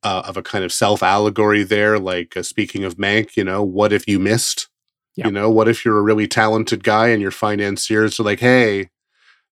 uh, 0.03 0.23
of 0.25 0.39
a 0.39 0.43
kind 0.43 0.65
of 0.65 0.73
self 0.73 1.03
allegory 1.03 1.63
there. 1.63 1.99
Like 1.99 2.39
uh, 2.39 2.43
speaking 2.43 2.85
of 2.85 2.97
Mank, 2.97 3.37
you 3.37 3.45
know, 3.45 3.63
what 3.63 3.93
if 3.93 4.09
you 4.09 4.19
missed? 4.19 4.69
Yeah. 5.15 5.27
You 5.27 5.33
know, 5.33 5.51
what 5.51 5.69
if 5.69 5.85
you're 5.85 5.99
a 5.99 6.03
really 6.03 6.27
talented 6.27 6.85
guy 6.85 7.09
and 7.09 7.21
your 7.21 7.33
financiers 7.33 8.19
are 8.19 8.23
like, 8.23 8.41
hey, 8.41 8.89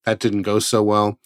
that 0.06 0.20
didn't 0.20 0.42
go 0.42 0.58
so 0.58 0.82
well. 0.82 1.18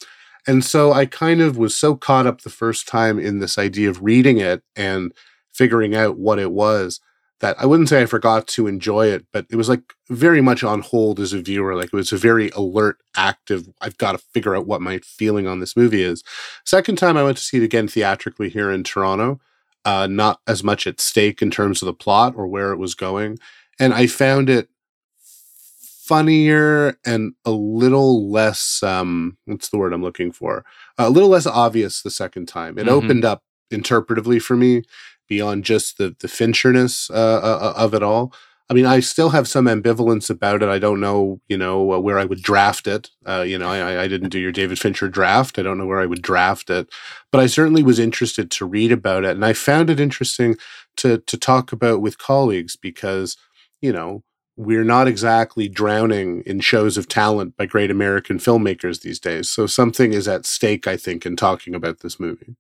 And 0.47 0.65
so 0.65 0.93
I 0.93 1.07
kind 1.07 1.41
of 1.41 1.57
was 1.57 1.77
so 1.77 1.95
caught 1.95 2.27
up 2.27 2.41
the 2.41 2.51
first 2.51 2.89
time 2.89 3.19
in 3.19 3.39
this 3.39 3.59
idea 3.59 3.89
of 3.89 4.03
reading 4.03 4.39
it 4.39 4.63
and 4.75 5.13
figuring 5.53 5.95
out 5.95 6.19
what 6.19 6.39
it 6.39 6.51
was 6.51 7.01
that 7.43 7.61
I 7.61 7.67
wouldn't 7.67 7.89
say 7.89 8.01
I 8.01 8.07
forgot 8.07 8.47
to 8.49 8.69
enjoy 8.69 9.09
it, 9.09 9.27
but 9.33 9.47
it 9.51 9.57
was 9.57 9.69
like 9.69 9.95
very 10.09 10.41
much 10.41 10.63
on 10.63 10.81
hold 10.81 11.19
as 11.19 11.33
a 11.33 11.43
viewer. 11.43 11.75
Like 11.75 11.87
it 11.87 11.93
was 11.93 12.13
a 12.13 12.17
very 12.17 12.51
alert, 12.51 12.99
active, 13.17 13.69
I've 13.81 13.99
got 13.99 14.13
to 14.13 14.19
figure 14.19 14.55
out 14.55 14.67
what 14.67 14.81
my 14.81 14.99
feeling 14.99 15.49
on 15.49 15.59
this 15.59 15.77
movie 15.77 16.05
is. 16.05 16.23
Second 16.65 16.97
time 16.97 17.17
I 17.17 17.25
went 17.25 17.37
to 17.37 17.43
see 17.43 17.57
it 17.57 17.65
again 17.65 17.89
theatrically 17.89 18.49
here 18.49 18.71
in 18.71 18.85
Toronto, 18.85 19.41
uh, 19.85 20.07
not 20.07 20.41
as 20.47 20.63
much 20.63 20.87
at 20.87 21.01
stake 21.01 21.43
in 21.43 21.51
terms 21.51 21.83
of 21.83 21.87
the 21.87 21.93
plot 21.93 22.35
or 22.37 22.47
where 22.47 22.71
it 22.71 22.79
was 22.79 22.95
going. 22.95 23.39
And 23.81 23.93
I 23.93 24.07
found 24.07 24.49
it 24.49 24.69
funnier 26.13 26.99
and 27.07 27.33
a 27.47 27.51
little 27.51 28.31
less, 28.31 28.83
um, 28.83 29.37
what's 29.47 29.71
the 29.71 29.79
word 29.79 29.93
I'm 29.93 30.03
looking 30.03 30.31
for? 30.33 30.65
a 30.99 31.09
little 31.09 31.31
less 31.31 31.47
obvious 31.47 32.03
the 32.03 32.11
second 32.11 32.47
time. 32.47 32.79
It 32.79 32.87
Mhm. 32.87 32.93
opened 32.93 33.25
up 33.25 33.43
interpretively 33.73 34.41
for 34.41 34.57
me 34.57 34.83
beyond 35.29 35.65
just 35.65 35.97
the 35.99 36.15
the 36.21 36.29
Fincherness 36.29 37.11
uh, 37.11 37.15
uh, 37.43 37.73
of 37.77 37.95
it 37.95 38.03
all. 38.03 38.33
I 38.71 38.75
mean, 38.75 38.87
I 38.87 39.01
still 39.01 39.31
have 39.31 39.49
some 39.49 39.67
ambivalence 39.67 40.31
about 40.31 40.63
it. 40.63 40.69
I 40.69 40.79
don't 40.79 41.01
know, 41.01 41.41
you 41.49 41.59
know, 41.59 41.93
uh, 41.93 41.99
where 41.99 42.19
I 42.19 42.25
would 42.25 42.43
draft 42.43 42.87
it. 42.87 43.11
Uh, 43.27 43.45
you 43.47 43.59
know, 43.59 43.69
I, 43.69 44.03
I 44.05 44.09
didn't 44.09 44.31
do 44.31 44.39
your 44.39 44.53
David 44.53 44.79
Fincher 44.79 45.09
draft. 45.09 45.59
I 45.59 45.63
don't 45.63 45.79
know 45.79 45.87
where 45.87 46.01
I 46.01 46.07
would 46.07 46.23
draft 46.23 46.71
it, 46.71 46.89
but 47.31 47.41
I 47.41 47.47
certainly 47.47 47.83
was 47.83 47.99
interested 47.99 48.51
to 48.53 48.67
read 48.67 48.93
about 48.93 49.25
it, 49.25 49.31
and 49.37 49.45
I 49.45 49.53
found 49.55 49.89
it 49.91 49.99
interesting 50.01 50.57
to 50.99 51.19
to 51.31 51.37
talk 51.39 51.73
about 51.73 52.01
with 52.03 52.19
colleagues 52.19 52.77
because, 52.77 53.37
you 53.81 53.93
know, 53.93 54.23
we're 54.57 54.85
not 54.85 55.09
exactly 55.09 55.69
drowning 55.69 56.43
in 56.43 56.61
shows 56.61 56.99
of 56.99 57.09
talent 57.09 57.57
by 57.57 57.67
great 57.67 57.91
American 57.91 58.39
filmmakers 58.39 59.01
these 59.01 59.19
days. 59.19 59.51
So 59.51 59.67
something 59.67 60.13
is 60.13 60.29
at 60.29 60.45
stake, 60.45 60.87
I 60.87 60.97
think, 60.97 61.25
in 61.25 61.37
talking 61.37 61.75
about 61.75 62.01
this 62.01 62.21
movie. 62.21 62.57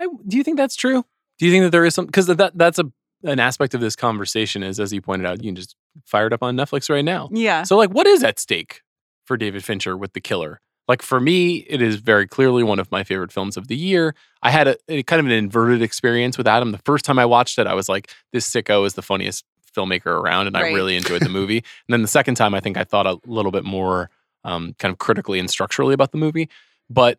I, 0.00 0.08
do 0.26 0.36
you 0.36 0.42
think 0.42 0.56
that's 0.56 0.76
true? 0.76 1.04
Do 1.38 1.46
you 1.46 1.52
think 1.52 1.64
that 1.64 1.70
there 1.70 1.84
is 1.84 1.94
some 1.94 2.06
because 2.06 2.26
that 2.26 2.52
that's 2.56 2.78
a 2.78 2.90
an 3.22 3.40
aspect 3.40 3.74
of 3.74 3.80
this 3.80 3.96
conversation 3.96 4.62
is 4.62 4.78
as 4.78 4.92
you 4.92 5.00
pointed 5.00 5.26
out, 5.26 5.42
you 5.42 5.48
can 5.48 5.56
just 5.56 5.74
fire 6.04 6.26
it 6.26 6.32
up 6.32 6.42
on 6.42 6.56
Netflix 6.56 6.90
right 6.90 7.04
now. 7.04 7.28
Yeah. 7.32 7.62
So 7.62 7.76
like 7.76 7.90
what 7.90 8.06
is 8.06 8.22
at 8.22 8.38
stake 8.38 8.82
for 9.24 9.36
David 9.36 9.64
Fincher 9.64 9.96
with 9.96 10.12
The 10.12 10.20
Killer? 10.20 10.60
Like 10.88 11.02
for 11.02 11.18
me, 11.18 11.56
it 11.68 11.82
is 11.82 11.96
very 11.96 12.28
clearly 12.28 12.62
one 12.62 12.78
of 12.78 12.90
my 12.92 13.02
favorite 13.02 13.32
films 13.32 13.56
of 13.56 13.66
the 13.68 13.76
year. 13.76 14.14
I 14.42 14.50
had 14.50 14.68
a, 14.68 14.76
a 14.88 15.02
kind 15.02 15.18
of 15.18 15.26
an 15.26 15.32
inverted 15.32 15.82
experience 15.82 16.38
with 16.38 16.46
Adam. 16.46 16.70
The 16.70 16.78
first 16.78 17.04
time 17.04 17.18
I 17.18 17.26
watched 17.26 17.58
it, 17.58 17.66
I 17.66 17.74
was 17.74 17.88
like, 17.88 18.12
this 18.32 18.48
sicko 18.48 18.86
is 18.86 18.94
the 18.94 19.02
funniest 19.02 19.44
filmmaker 19.76 20.06
around, 20.06 20.46
and 20.46 20.56
I 20.56 20.72
really 20.72 20.96
enjoyed 20.96 21.22
the 21.22 21.28
movie. 21.28 21.58
and 21.88 21.92
then 21.92 22.02
the 22.02 22.08
second 22.08 22.36
time, 22.36 22.54
I 22.54 22.60
think 22.60 22.76
I 22.76 22.84
thought 22.84 23.06
a 23.06 23.18
little 23.26 23.52
bit 23.52 23.64
more 23.64 24.10
um, 24.44 24.74
kind 24.78 24.92
of 24.92 24.98
critically 24.98 25.38
and 25.38 25.50
structurally 25.50 25.94
about 25.94 26.12
the 26.12 26.18
movie. 26.18 26.48
But 26.88 27.18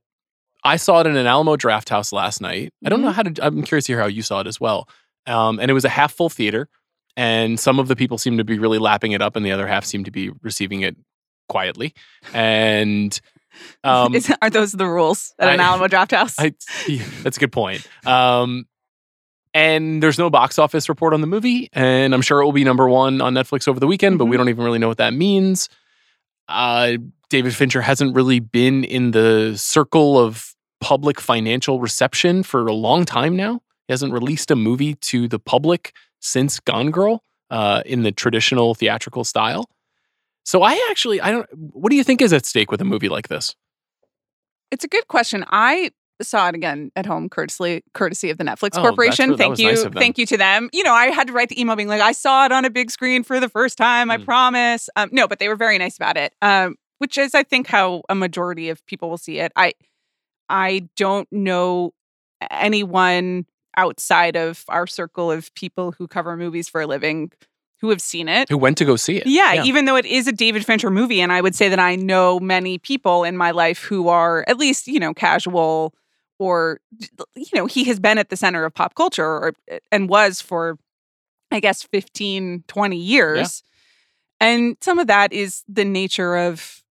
I 0.63 0.77
saw 0.77 1.01
it 1.01 1.07
in 1.07 1.15
an 1.15 1.27
Alamo 1.27 1.55
Drafthouse 1.55 2.11
last 2.11 2.41
night. 2.41 2.73
I 2.85 2.89
don't 2.89 3.01
know 3.01 3.11
how 3.11 3.23
to. 3.23 3.45
I'm 3.45 3.63
curious 3.63 3.85
to 3.85 3.93
hear 3.93 4.01
how 4.01 4.07
you 4.07 4.21
saw 4.21 4.41
it 4.41 4.47
as 4.47 4.59
well. 4.59 4.89
Um, 5.25 5.59
and 5.59 5.69
it 5.69 5.73
was 5.73 5.85
a 5.85 5.89
half 5.89 6.13
full 6.13 6.29
theater, 6.29 6.69
and 7.15 7.59
some 7.59 7.79
of 7.79 7.87
the 7.87 7.95
people 7.95 8.17
seemed 8.17 8.37
to 8.37 8.43
be 8.43 8.57
really 8.57 8.79
lapping 8.79 9.11
it 9.11 9.21
up, 9.21 9.35
and 9.35 9.45
the 9.45 9.51
other 9.51 9.67
half 9.67 9.85
seemed 9.85 10.05
to 10.05 10.11
be 10.11 10.31
receiving 10.41 10.81
it 10.81 10.95
quietly. 11.49 11.93
And 12.33 13.19
um, 13.83 14.15
Is, 14.15 14.33
are 14.41 14.49
those 14.49 14.71
the 14.71 14.87
rules 14.87 15.33
at 15.39 15.49
an 15.49 15.59
I- 15.59 15.63
Alamo 15.63 15.87
Drafthouse? 15.87 16.35
I, 16.39 16.53
yeah, 16.87 17.03
that's 17.23 17.37
a 17.37 17.39
good 17.39 17.51
point. 17.51 17.87
Um, 18.05 18.65
and 19.57 20.03
there's 20.03 20.19
no 20.19 20.29
box 20.29 20.59
office 20.59 20.87
report 20.87 21.13
on 21.13 21.21
the 21.21 21.27
movie, 21.27 21.69
and 21.73 22.13
I'm 22.13 22.21
sure 22.21 22.41
it 22.41 22.45
will 22.45 22.51
be 22.51 22.63
number 22.63 22.87
one 22.87 23.21
on 23.21 23.33
Netflix 23.33 23.67
over 23.67 23.79
the 23.79 23.87
weekend, 23.87 24.19
but 24.19 24.25
we 24.25 24.35
Mhm. 24.35 24.39
don't 24.39 24.49
even 24.49 24.63
really 24.63 24.77
know 24.79 24.87
what 24.87 24.97
that 24.99 25.13
means. 25.13 25.67
Uh, 26.47 26.93
David 27.29 27.55
Fincher 27.55 27.81
hasn't 27.81 28.15
really 28.15 28.39
been 28.39 28.83
in 28.83 29.11
the 29.11 29.57
circle 29.57 30.19
of 30.19 30.53
public 30.79 31.19
financial 31.19 31.79
reception 31.79 32.43
for 32.43 32.67
a 32.67 32.73
long 32.73 33.03
time 33.03 33.35
now. 33.35 33.61
He 33.87 33.93
hasn't 33.93 34.13
released 34.13 34.51
a 34.51 34.55
movie 34.55 34.93
to 34.95 35.27
the 35.27 35.39
public 35.39 35.93
since 36.19 36.59
Gone 36.59 36.91
Girl 36.91 37.23
uh, 37.49 37.81
in 37.85 38.03
the 38.03 38.11
traditional 38.11 38.75
theatrical 38.75 39.23
style. 39.23 39.69
So 40.45 40.61
I 40.61 40.73
actually, 40.89 41.19
I 41.19 41.31
don't. 41.31 41.47
What 41.53 41.89
do 41.89 41.95
you 41.95 42.03
think 42.03 42.21
is 42.21 42.31
at 42.31 42.45
stake 42.45 42.69
with 42.71 42.79
a 42.81 42.85
movie 42.85 43.09
like 43.09 43.27
this? 43.27 43.55
It's 44.71 44.83
a 44.83 44.87
good 44.87 45.07
question. 45.07 45.45
I 45.49 45.91
saw 46.21 46.49
it 46.49 46.55
again 46.55 46.91
at 46.95 47.05
home, 47.05 47.29
courtesy 47.29 47.83
courtesy 47.93 48.29
of 48.29 48.37
the 48.37 48.43
Netflix 48.43 48.71
Oh, 48.73 48.81
Corporation. 48.81 49.37
Thank 49.37 49.59
you, 49.59 49.67
nice 49.69 49.83
thank 49.83 50.17
you 50.17 50.25
to 50.25 50.37
them. 50.37 50.69
You 50.73 50.83
know, 50.83 50.93
I 50.93 51.07
had 51.07 51.27
to 51.27 51.33
write 51.33 51.49
the 51.49 51.59
email 51.59 51.75
being 51.75 51.87
like, 51.89 52.01
I 52.01 52.11
saw 52.11 52.45
it 52.45 52.51
on 52.51 52.65
a 52.65 52.69
big 52.69 52.89
screen 52.91 53.23
for 53.23 53.39
the 53.39 53.49
first 53.49 53.77
time. 53.77 54.09
I 54.11 54.17
Mm. 54.17 54.25
promise. 54.25 54.89
Um, 54.95 55.09
no, 55.11 55.27
but 55.27 55.39
they 55.39 55.47
were 55.47 55.55
very 55.55 55.77
nice 55.77 55.95
about 55.97 56.17
it. 56.17 56.33
Um, 56.41 56.75
which 56.99 57.17
is, 57.17 57.35
I 57.35 57.43
think, 57.43 57.67
how 57.67 58.01
a 58.09 58.15
majority 58.15 58.69
of 58.69 58.83
people 58.87 59.09
will 59.09 59.17
see 59.19 59.37
it. 59.39 59.51
I, 59.55 59.73
I 60.49 60.87
don't 60.95 61.31
know 61.31 61.93
anyone 62.51 63.45
outside 63.75 64.35
of 64.35 64.63
our 64.69 64.87
circle 64.87 65.31
of 65.31 65.53
people 65.53 65.91
who 65.91 66.07
cover 66.07 66.35
movies 66.35 66.67
for 66.67 66.81
a 66.81 66.87
living 66.87 67.31
who 67.79 67.89
have 67.91 68.01
seen 68.01 68.27
it. 68.27 68.49
Who 68.49 68.57
went 68.57 68.77
to 68.79 68.85
go 68.85 68.95
see 68.95 69.17
it? 69.17 69.27
Yeah, 69.27 69.63
even 69.63 69.85
though 69.85 69.95
it 69.97 70.05
is 70.07 70.27
a 70.27 70.31
David 70.31 70.65
Fincher 70.65 70.89
movie, 70.89 71.21
and 71.21 71.31
I 71.31 71.41
would 71.41 71.53
say 71.53 71.69
that 71.69 71.79
I 71.79 71.95
know 71.95 72.39
many 72.39 72.79
people 72.79 73.23
in 73.23 73.37
my 73.37 73.51
life 73.51 73.83
who 73.83 74.07
are 74.07 74.43
at 74.47 74.57
least, 74.57 74.87
you 74.87 74.99
know, 74.99 75.13
casual 75.13 75.93
or 76.39 76.79
you 77.35 77.45
know 77.53 77.65
he 77.65 77.83
has 77.85 77.99
been 77.99 78.17
at 78.17 78.29
the 78.29 78.37
center 78.37 78.63
of 78.65 78.73
pop 78.73 78.95
culture 78.95 79.25
or, 79.25 79.53
eh, 79.69 79.79
and 79.91 80.09
was 80.09 80.41
for 80.41 80.77
i 81.51 81.59
guess 81.59 81.83
15 81.83 82.63
20 82.67 82.97
years 82.97 83.63
and 84.39 84.77
some 84.81 84.99
of 84.99 85.07
that 85.07 85.33
is 85.33 85.63
the 85.67 85.85
nature 85.85 86.35
of 86.37 86.83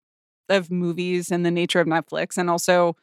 of 0.49 0.71
movies 0.71 1.31
and 1.31 1.45
the 1.47 1.51
nature 1.51 1.81
of 1.81 1.87
netflix 1.87 2.37
and 2.37 2.49
also 2.51 2.97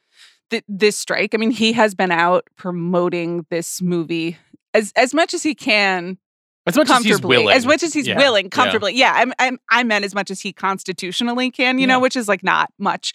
th- 0.50 0.64
this 0.68 0.98
strike. 0.98 1.34
I 1.34 1.38
mean 1.38 1.52
he 1.52 1.74
has 1.74 1.94
been 1.96 2.12
out 2.12 2.46
promoting 2.58 3.46
this 3.50 3.82
movie 3.82 4.38
as 4.74 4.92
as 4.96 5.14
much 5.14 5.34
as 5.34 5.44
he 5.44 5.54
can 5.56 6.18
As 6.66 6.76
much 6.78 6.90
as 6.90 7.04
he's 7.04 7.22
willing. 7.22 7.50
as 7.56 7.66
much 7.66 7.84
as 7.84 7.94
he's 7.94 8.08
Yeah, 8.08 8.18
willing 8.18 8.50
comfortably. 8.50 8.96
Yeah, 8.96 9.14
I'm, 9.16 9.34
I'm 9.40 9.60
i 9.70 9.84
meant 9.84 10.06
as 10.06 10.14
much 10.16 10.32
as 10.32 10.42
he 10.42 10.54
constitutionally 10.54 11.52
can 11.52 11.80
you 11.80 11.88
know 11.88 12.00
which 12.00 12.16
is 12.16 12.28
like 12.28 12.44
not 12.44 12.70
much 12.80 13.14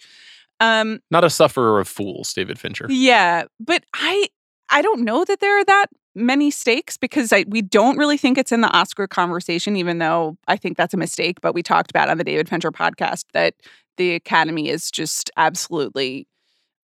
um 0.59 0.99
Not 1.11 1.23
a 1.23 1.29
sufferer 1.29 1.79
of 1.79 1.87
fools, 1.87 2.33
David 2.33 2.59
Fincher. 2.59 2.87
yeah, 2.89 3.43
but 3.59 3.83
I 3.93 4.27
I 4.69 4.81
don't 4.81 5.01
know 5.01 5.25
that 5.25 5.39
there 5.39 5.57
are 5.59 5.65
that 5.65 5.87
many 6.15 6.51
stakes 6.51 6.97
because 6.97 7.31
I, 7.31 7.45
we 7.47 7.61
don't 7.61 7.97
really 7.97 8.17
think 8.17 8.37
it's 8.37 8.51
in 8.51 8.61
the 8.61 8.69
Oscar 8.75 9.07
conversation, 9.07 9.75
even 9.75 9.99
though 9.99 10.37
I 10.47 10.57
think 10.57 10.77
that's 10.77 10.93
a 10.93 10.97
mistake. 10.97 11.39
But 11.41 11.53
we 11.53 11.63
talked 11.63 11.89
about 11.91 12.09
on 12.09 12.17
the 12.17 12.23
David 12.23 12.49
Fincher 12.49 12.71
podcast 12.71 13.25
that 13.33 13.55
the 13.97 14.15
Academy 14.15 14.69
is 14.69 14.91
just 14.91 15.31
absolutely 15.37 16.27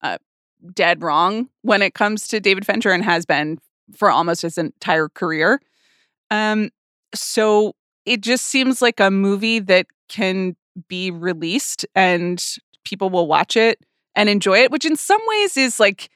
uh, 0.01 0.17
dead 0.73 1.01
wrong 1.03 1.49
when 1.61 1.82
it 1.82 1.93
comes 1.93 2.28
to 2.30 2.39
David 2.39 2.65
Fincher 2.65 2.91
and 2.91 3.03
has 3.03 3.26
been 3.26 3.57
for 3.95 4.09
almost 4.09 4.41
his 4.41 4.57
entire 4.57 5.09
career. 5.09 5.61
Um, 6.32 6.69
so 7.13 7.73
it 8.05 8.21
just 8.21 8.45
seems 8.45 8.82
like 8.82 8.99
a 8.99 9.11
movie 9.11 9.59
that 9.59 9.88
can 10.09 10.55
be 10.88 11.11
released 11.11 11.86
and 11.95 12.43
people 12.86 13.09
will 13.09 13.27
watch 13.27 13.57
it 13.57 13.79
and 14.15 14.29
enjoy 14.29 14.59
it, 14.59 14.71
which 14.71 14.86
in 14.86 14.95
some 14.95 15.21
ways 15.27 15.57
is 15.57 15.79
like 15.79 16.09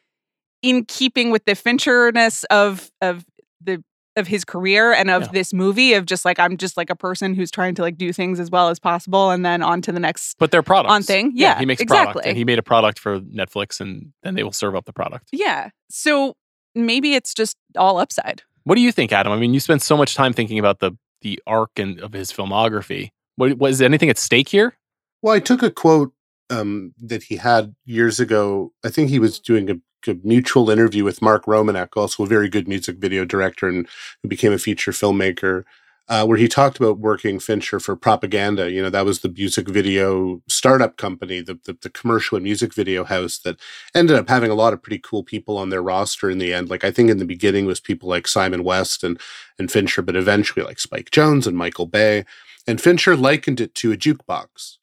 in 0.62 0.86
keeping 0.86 1.32
with 1.32 1.44
the 1.46 1.54
Fincherness 1.54 2.44
of 2.50 2.90
of 3.02 3.26
the 3.62 3.84
of 4.16 4.28
his 4.28 4.44
career 4.44 4.92
and 4.92 5.10
of 5.10 5.24
Yeah. 5.24 5.28
this 5.32 5.54
movie 5.54 5.94
of 5.94 6.06
just 6.06 6.26
like 6.26 6.40
I'm 6.40 6.58
just 6.58 6.76
like 6.76 6.90
a 6.90 6.96
person 6.96 7.34
who's 7.36 7.52
trying 7.52 7.76
to 7.76 7.82
like 7.82 7.98
do 7.98 8.12
things 8.12 8.40
as 8.40 8.50
well 8.50 8.68
as 8.70 8.80
possible 8.80 9.30
and 9.32 9.46
then 9.46 9.62
on 9.62 9.82
to 9.84 9.92
the 9.92 10.00
next 10.00 10.36
But 10.40 10.52
their 10.52 10.64
product. 10.64 10.92
On 10.92 11.02
thing. 11.04 11.32
Yeah, 11.36 11.58
he 11.60 11.66
makes 11.66 11.84
product. 11.84 12.10
exactly. 12.12 12.30
And 12.30 12.38
he 12.38 12.44
made 12.44 12.60
a 12.60 12.64
product 12.64 13.00
for 13.00 13.20
Netflix 13.22 13.80
and 13.80 14.12
then 14.24 14.36
they 14.36 14.44
will 14.44 14.52
serve 14.52 14.76
up 14.76 14.86
the 14.86 14.94
product. 14.94 15.30
yeah. 15.32 15.70
So 15.90 16.36
maybe 16.76 17.14
it's 17.16 17.34
just 17.34 17.56
all 17.78 17.98
upside. 18.00 18.42
What 18.66 18.76
do 18.76 18.82
you 18.82 18.92
think, 18.92 19.12
Adam? 19.14 19.32
I 19.32 19.38
mean, 19.38 19.54
you 19.54 19.60
spent 19.60 19.82
so 19.82 19.96
much 19.96 20.16
time 20.16 20.34
thinking 20.34 20.60
about 20.60 20.80
the 20.80 20.92
the 21.22 21.42
arc 21.48 21.72
and 21.78 22.00
of 22.02 22.12
his 22.14 22.32
filmography. 22.32 23.10
What 23.38 23.58
was 23.58 23.82
anything 23.82 24.10
at 24.10 24.18
stake 24.18 24.50
here? 24.50 24.78
Well, 25.22 25.34
I 25.34 25.40
took 25.40 25.64
a 25.64 25.72
quote 25.72 26.14
um, 26.50 26.94
that 27.02 27.24
he 27.24 27.36
had 27.38 27.76
years 27.86 28.20
ago. 28.20 28.74
I 28.84 28.90
think 28.90 29.10
he 29.10 29.20
was 29.20 29.40
doing 29.40 29.70
a, 29.70 30.12
a 30.12 30.16
mutual 30.24 30.70
interview 30.70 31.04
with 31.04 31.22
Mark 31.22 31.46
Romanek, 31.46 31.90
also 31.96 32.24
a 32.24 32.28
very 32.28 32.50
good 32.50 32.68
music 32.68 32.98
video 32.98 33.26
director 33.26 33.68
and 33.68 33.88
who 34.22 34.30
became 34.30 34.54
a 34.54 34.58
feature 34.58 34.92
filmmaker, 34.92 35.64
uh, 36.08 36.26
where 36.26 36.38
he 36.38 36.48
talked 36.48 36.80
about 36.80 36.98
working 36.98 37.40
Fincher 37.40 37.80
for 37.80 37.96
propaganda. 37.96 38.72
You 38.72 38.82
know, 38.82 38.90
that 38.90 39.06
was 39.06 39.20
the 39.20 39.30
music 39.30 39.68
video 39.68 40.42
startup 40.48 40.98
company, 40.98 41.42
the, 41.42 41.60
the, 41.66 41.78
the 41.82 41.90
commercial 41.90 42.36
and 42.36 42.44
music 42.44 42.74
video 42.74 43.04
house 43.04 43.38
that 43.40 43.60
ended 43.94 44.18
up 44.18 44.28
having 44.28 44.50
a 44.50 44.56
lot 44.56 44.74
of 44.74 44.82
pretty 44.82 45.00
cool 45.00 45.24
people 45.24 45.56
on 45.58 45.70
their 45.70 45.84
roster 45.84 46.30
in 46.30 46.40
the 46.40 46.52
end. 46.52 46.70
Like 46.70 46.84
I 46.84 46.90
think 46.90 47.12
in 47.12 47.20
the 47.20 47.26
beginning 47.26 47.68
was 47.68 47.80
people 47.80 48.10
like 48.10 48.28
Simon 48.28 48.64
West 48.64 49.04
and, 49.04 49.20
and 49.60 49.72
Fincher, 49.72 50.02
but 50.02 50.16
eventually 50.16 50.66
like 50.66 50.80
Spike 50.80 51.12
Jonze 51.12 51.46
and 51.46 51.56
Michael 51.56 51.86
Bay. 51.86 52.26
And 52.66 52.82
Fincher 52.82 53.16
likened 53.16 53.62
it 53.62 53.76
to 53.76 53.92
a 53.92 53.98
jukebox 53.98 54.78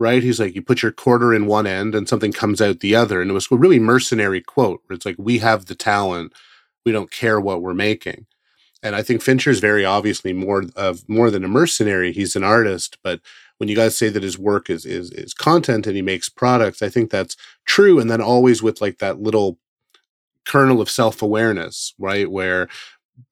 right? 0.00 0.22
He's 0.22 0.38
like, 0.38 0.54
you 0.54 0.62
put 0.62 0.82
your 0.82 0.92
quarter 0.92 1.34
in 1.34 1.46
one 1.46 1.66
end 1.66 1.94
and 1.94 2.08
something 2.08 2.32
comes 2.32 2.60
out 2.60 2.80
the 2.80 2.94
other. 2.94 3.20
And 3.20 3.30
it 3.30 3.34
was 3.34 3.48
a 3.50 3.56
really 3.56 3.80
mercenary 3.80 4.40
quote 4.40 4.80
where 4.86 4.94
it's 4.94 5.06
like, 5.06 5.16
we 5.18 5.38
have 5.38 5.66
the 5.66 5.74
talent. 5.74 6.32
We 6.84 6.92
don't 6.92 7.10
care 7.10 7.40
what 7.40 7.62
we're 7.62 7.74
making. 7.74 8.26
And 8.82 8.94
I 8.94 9.02
think 9.02 9.22
Fincher's 9.22 9.58
very 9.58 9.84
obviously 9.84 10.32
more 10.32 10.64
of 10.76 11.08
more 11.08 11.30
than 11.30 11.44
a 11.44 11.48
mercenary. 11.48 12.12
He's 12.12 12.36
an 12.36 12.44
artist, 12.44 12.98
but 13.02 13.20
when 13.58 13.68
you 13.68 13.74
guys 13.74 13.96
say 13.96 14.08
that 14.08 14.22
his 14.22 14.38
work 14.38 14.70
is 14.70 14.86
is 14.86 15.10
is 15.10 15.34
content 15.34 15.86
and 15.86 15.96
he 15.96 16.02
makes 16.02 16.28
products, 16.28 16.80
I 16.80 16.88
think 16.88 17.10
that's 17.10 17.36
true. 17.64 17.98
And 17.98 18.08
then 18.08 18.20
always 18.20 18.62
with 18.62 18.80
like 18.80 18.98
that 18.98 19.20
little 19.20 19.58
kernel 20.46 20.80
of 20.80 20.88
self-awareness, 20.88 21.94
right? 21.98 22.30
Where 22.30 22.68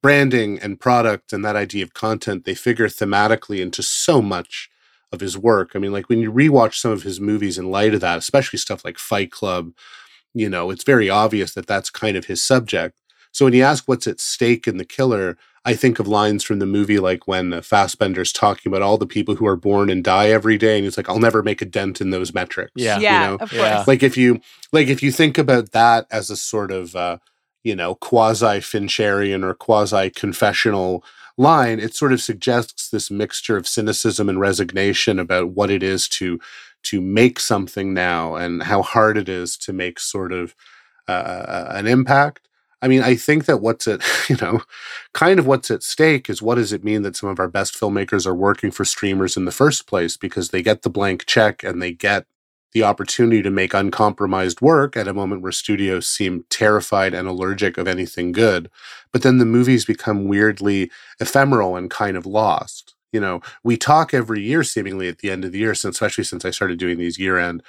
branding 0.03 0.59
and 0.59 0.81
product 0.81 1.33
and 1.33 1.45
that 1.45 1.55
idea 1.55 1.85
of 1.85 1.95
content, 1.95 2.45
they 2.45 2.55
figure 2.55 2.89
thematically 2.89 3.61
into 3.61 3.85
so 3.85 4.21
much 4.21 4.69
of 5.13 5.21
his 5.21 5.39
work. 5.39 5.73
I 5.75 5.79
mean, 5.79 5.93
like 5.93 6.09
when 6.09 6.19
you 6.19 6.33
rewatch 6.33 6.75
some 6.75 6.91
of 6.91 7.03
his 7.03 7.21
movies 7.21 7.59
in 7.59 7.71
light 7.71 7.95
of 7.95 8.01
that, 8.01 8.19
especially 8.19 8.59
stuff 8.59 8.85
like 8.85 8.99
Fight 8.99 9.31
Club, 9.31 9.73
you 10.35 10.49
know, 10.49 10.71
it's 10.71 10.85
very 10.85 11.09
obvious 11.09 11.55
that 11.55 11.67
that's 11.67 11.91
kind 11.91 12.17
of 12.17 12.27
his 12.27 12.43
subject. 12.43 13.01
So 13.33 13.45
when 13.45 13.55
you 13.55 13.63
ask 13.63 13.85
what's 13.87 14.07
at 14.07 14.21
stake 14.21 14.67
in 14.67 14.77
The 14.77 14.85
Killer, 14.85 15.37
I 15.67 15.75
think 15.75 15.99
of 15.99 16.07
lines 16.07 16.45
from 16.45 16.61
the 16.61 16.65
movie 16.65 17.01
like 17.01 17.27
when 17.27 17.53
uh, 17.53 17.61
Fassbender's 17.61 18.33
talking 18.33 18.71
about 18.71 18.83
all 18.83 18.97
the 18.97 19.07
people 19.07 19.35
who 19.35 19.47
are 19.47 19.57
born 19.57 19.91
and 19.91 20.03
die 20.03 20.29
every 20.29 20.57
day, 20.57 20.77
and 20.77 20.85
he's 20.85 20.97
like, 20.97 21.09
"I'll 21.09 21.19
never 21.19 21.43
make 21.43 21.61
a 21.61 21.67
dent 21.67 22.01
in 22.01 22.11
those 22.11 22.33
metrics." 22.33 22.73
Yeah. 22.77 22.97
you 22.97 23.03
yeah, 23.03 23.27
know? 23.27 23.35
of 23.35 23.51
course. 23.51 23.53
Yeah. 23.53 23.85
like 23.87 24.05
if 24.05 24.17
you 24.17 24.41
like 24.73 24.87
if 24.87 25.03
you 25.03 25.11
think 25.11 25.39
about 25.39 25.73
that 25.73 26.07
as 26.11 26.31
a 26.31 26.37
sort 26.37 26.71
of 26.71 26.95
uh, 26.95 27.19
you 27.65 27.75
know 27.75 27.97
quasi 27.97 28.61
Fincherian 28.61 29.43
or 29.43 29.55
quasi 29.55 30.09
confessional 30.09 31.05
line, 31.37 31.81
it 31.81 31.95
sort 31.95 32.13
of 32.13 32.21
suggests 32.21 32.89
this 32.89 33.11
mixture 33.11 33.57
of 33.57 33.69
cynicism 33.69 34.29
and 34.29 34.41
resignation 34.41 35.19
about 35.19 35.51
what 35.51 35.71
it 35.71 35.83
is 35.83 36.09
to 36.09 36.39
to 36.85 37.01
make 37.01 37.41
something 37.41 37.93
now 37.93 38.37
and 38.37 38.63
how 38.63 38.81
hard 38.81 39.19
it 39.19 39.29
is 39.29 39.57
to 39.57 39.73
make 39.73 39.99
sort 39.99 40.33
of 40.33 40.55
uh, 41.09 41.67
an 41.71 41.87
impact. 41.87 42.49
I 42.81 42.89
mean, 42.89 43.03
I 43.03 43.17
think 43.17 43.47
that 43.47 43.61
what's 43.61 43.89
at 43.89 44.03
you 44.29 44.37
know, 44.41 44.63
kind 45.13 45.39
of 45.39 45.47
what's 45.47 45.71
at 45.71 45.83
stake 45.83 46.31
is 46.31 46.43
what 46.43 46.57
does 46.57 46.73
it 46.73 46.85
mean 46.85 47.03
that 47.03 47.17
some 47.17 47.29
of 47.29 47.41
our 47.41 47.49
best 47.49 47.75
filmmakers 47.75 48.27
are 48.27 48.35
working 48.35 48.71
for 48.71 48.85
streamers 48.85 49.37
in 49.37 49.45
the 49.45 49.53
first 49.53 49.87
place 49.87 50.17
because 50.17 50.51
they 50.51 50.63
get 50.63 50.83
the 50.83 50.91
blank 50.91 51.27
check 51.27 51.65
and 51.65 51.83
they 51.83 51.93
get 51.93 52.27
the 52.73 52.83
opportunity 52.83 53.43
to 53.43 53.51
make 53.51 53.73
uncompromised 53.75 54.61
work 54.61 54.97
at 54.97 55.09
a 55.09 55.15
moment 55.15 55.43
where 55.43 55.53
studios 55.53 56.07
seem 56.07 56.45
terrified 56.51 57.15
and 57.15 57.27
allergic 57.27 57.79
of 57.79 57.89
anything 57.89 58.33
good. 58.33 58.71
But 59.13 59.23
then 59.23 59.39
the 59.39 59.45
movies 59.47 59.85
become 59.85 60.27
weirdly 60.27 60.91
ephemeral 61.21 61.77
and 61.77 61.91
kind 61.91 62.17
of 62.17 62.27
lost. 62.27 62.95
You 63.13 63.21
know, 63.21 63.41
we 63.65 63.77
talk 63.77 64.13
every 64.13 64.43
year 64.43 64.63
seemingly 64.63 65.09
at 65.09 65.19
the 65.19 65.31
end 65.31 65.45
of 65.45 65.53
the 65.53 65.59
year, 65.59 65.75
since 65.75 65.97
especially 65.97 66.25
since 66.25 66.45
I 66.45 66.51
started 66.51 66.79
doing 66.79 66.99
these 66.99 67.19
year 67.19 67.39
end 67.39 67.63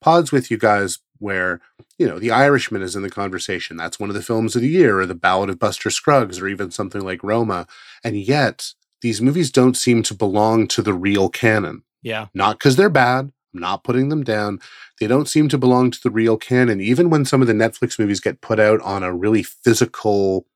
pods 0.00 0.32
with 0.32 0.50
you 0.50 0.56
guys 0.58 0.98
where, 1.18 1.60
you 1.98 2.06
know, 2.06 2.18
The 2.18 2.30
Irishman 2.30 2.82
is 2.82 2.96
in 2.96 3.02
the 3.02 3.10
conversation. 3.10 3.76
That's 3.76 3.98
one 4.00 4.10
of 4.10 4.14
the 4.14 4.22
films 4.22 4.54
of 4.56 4.62
the 4.62 4.68
year, 4.68 5.00
or 5.00 5.06
The 5.06 5.14
Ballad 5.14 5.48
of 5.50 5.58
Buster 5.58 5.90
Scruggs, 5.90 6.40
or 6.40 6.48
even 6.48 6.70
something 6.70 7.00
like 7.02 7.22
Roma. 7.22 7.66
And 8.02 8.16
yet, 8.16 8.72
these 9.00 9.20
movies 9.22 9.50
don't 9.50 9.76
seem 9.76 10.02
to 10.04 10.14
belong 10.14 10.66
to 10.68 10.80
the 10.82 10.94
real 10.94 11.28
canon 11.28 11.82
Yeah. 12.02 12.26
not 12.34 12.58
because 12.58 12.76
they're 12.76 12.88
bad. 12.88 13.32
Not 13.54 13.84
putting 13.84 14.08
them 14.08 14.24
down. 14.24 14.58
They 15.00 15.06
don't 15.06 15.28
seem 15.28 15.48
to 15.48 15.58
belong 15.58 15.92
to 15.92 16.02
the 16.02 16.10
real 16.10 16.36
canon. 16.36 16.80
Even 16.80 17.08
when 17.08 17.24
some 17.24 17.40
of 17.40 17.46
the 17.46 17.54
Netflix 17.54 17.98
movies 17.98 18.20
get 18.20 18.40
put 18.40 18.58
out 18.58 18.80
on 18.82 19.02
a 19.02 19.14
really 19.14 19.42
physical 19.42 20.46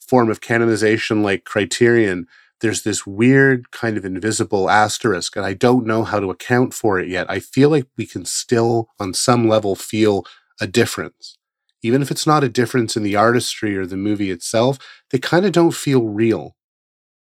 form 0.00 0.30
of 0.30 0.40
canonization 0.40 1.22
like 1.22 1.44
Criterion, 1.44 2.26
there's 2.60 2.82
this 2.82 3.06
weird 3.06 3.70
kind 3.70 3.96
of 3.96 4.04
invisible 4.04 4.68
asterisk, 4.68 5.36
and 5.36 5.46
I 5.46 5.54
don't 5.54 5.86
know 5.86 6.02
how 6.02 6.18
to 6.18 6.30
account 6.30 6.74
for 6.74 6.98
it 6.98 7.08
yet. 7.08 7.30
I 7.30 7.38
feel 7.38 7.70
like 7.70 7.86
we 7.96 8.06
can 8.06 8.24
still, 8.24 8.88
on 8.98 9.14
some 9.14 9.48
level, 9.48 9.76
feel 9.76 10.24
a 10.60 10.66
difference. 10.66 11.38
Even 11.82 12.02
if 12.02 12.10
it's 12.10 12.26
not 12.26 12.42
a 12.42 12.48
difference 12.48 12.96
in 12.96 13.04
the 13.04 13.14
artistry 13.14 13.76
or 13.76 13.86
the 13.86 13.96
movie 13.96 14.32
itself, 14.32 14.78
they 15.10 15.18
kind 15.18 15.46
of 15.46 15.52
don't 15.52 15.74
feel 15.74 16.06
real. 16.06 16.56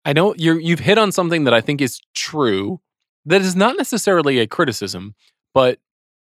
I 0.03 0.13
know 0.13 0.34
you're 0.36 0.59
you've 0.59 0.79
hit 0.79 0.97
on 0.97 1.11
something 1.11 1.45
that 1.45 1.53
I 1.53 1.61
think 1.61 1.79
is 1.79 2.01
true. 2.13 2.82
That 3.26 3.41
is 3.41 3.55
not 3.55 3.78
necessarily 3.78 4.39
a 4.39 4.47
criticism, 4.47 5.15
but 5.53 5.80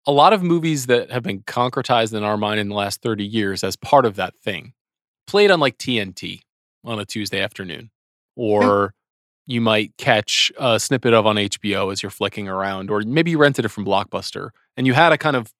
a 0.06 0.12
lot 0.12 0.32
of 0.34 0.42
movies 0.42 0.86
that 0.86 1.12
have 1.12 1.24
been 1.24 1.42
concretized 1.42 2.14
in 2.14 2.24
our 2.24 2.38
mind 2.38 2.60
in 2.60 2.70
the 2.70 2.76
last 2.76 3.02
30 3.02 3.26
years 3.26 3.64
as 3.64 3.76
part 3.76 4.06
of 4.06 4.16
that 4.16 4.38
thing 4.38 4.74
played 5.26 5.52
on 5.52 5.60
like 5.60 5.78
TNT 5.78 6.42
on 6.86 7.00
a 7.00 7.06
Tuesday 7.06 7.42
afternoon. 7.42 7.90
Or 8.38 8.94
you 9.46 9.60
might 9.60 9.98
catch 9.98 10.52
a 10.58 10.80
snippet 10.80 11.14
of 11.14 11.26
on 11.26 11.36
HBO 11.36 11.92
as 11.92 12.02
you're 12.04 12.10
flicking 12.10 12.48
around, 12.48 12.90
or 12.90 13.02
maybe 13.02 13.32
you 13.32 13.38
rented 13.38 13.66
it 13.66 13.70
from 13.70 13.86
Blockbuster 13.86 14.52
and 14.78 14.88
you 14.88 14.94
had 14.94 15.12
a 15.12 15.18
kind 15.18 15.36
of 15.36 15.52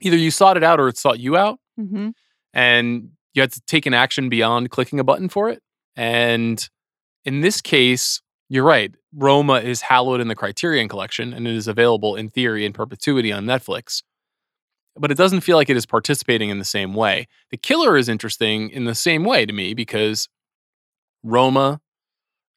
either 0.00 0.16
you 0.16 0.30
sought 0.30 0.56
it 0.56 0.64
out 0.64 0.80
or 0.80 0.88
it 0.88 0.96
sought 0.98 1.20
you 1.20 1.36
out 1.36 1.58
Mm-hmm. 1.78 2.08
and 2.54 3.10
you 3.34 3.42
had 3.42 3.52
to 3.52 3.60
take 3.66 3.84
an 3.84 3.92
action 3.92 4.30
beyond 4.30 4.70
clicking 4.70 4.98
a 4.98 5.04
button 5.04 5.28
for 5.28 5.50
it. 5.50 5.62
And 5.94 6.66
in 7.26 7.42
this 7.42 7.60
case, 7.60 8.22
you're 8.48 8.64
right. 8.64 8.94
Roma 9.14 9.54
is 9.54 9.80
hallowed 9.82 10.20
in 10.20 10.28
the 10.28 10.34
Criterion 10.34 10.88
Collection 10.88 11.32
and 11.32 11.46
it 11.46 11.54
is 11.54 11.68
available 11.68 12.14
in 12.16 12.28
theory 12.28 12.64
in 12.64 12.72
perpetuity 12.72 13.32
on 13.32 13.44
Netflix. 13.44 14.02
But 14.98 15.10
it 15.10 15.18
doesn't 15.18 15.40
feel 15.40 15.56
like 15.56 15.68
it 15.68 15.76
is 15.76 15.86
participating 15.86 16.48
in 16.48 16.58
the 16.58 16.64
same 16.64 16.94
way. 16.94 17.28
The 17.50 17.56
Killer 17.56 17.96
is 17.96 18.08
interesting 18.08 18.70
in 18.70 18.84
the 18.84 18.94
same 18.94 19.24
way 19.24 19.44
to 19.44 19.52
me 19.52 19.74
because 19.74 20.28
Roma 21.22 21.80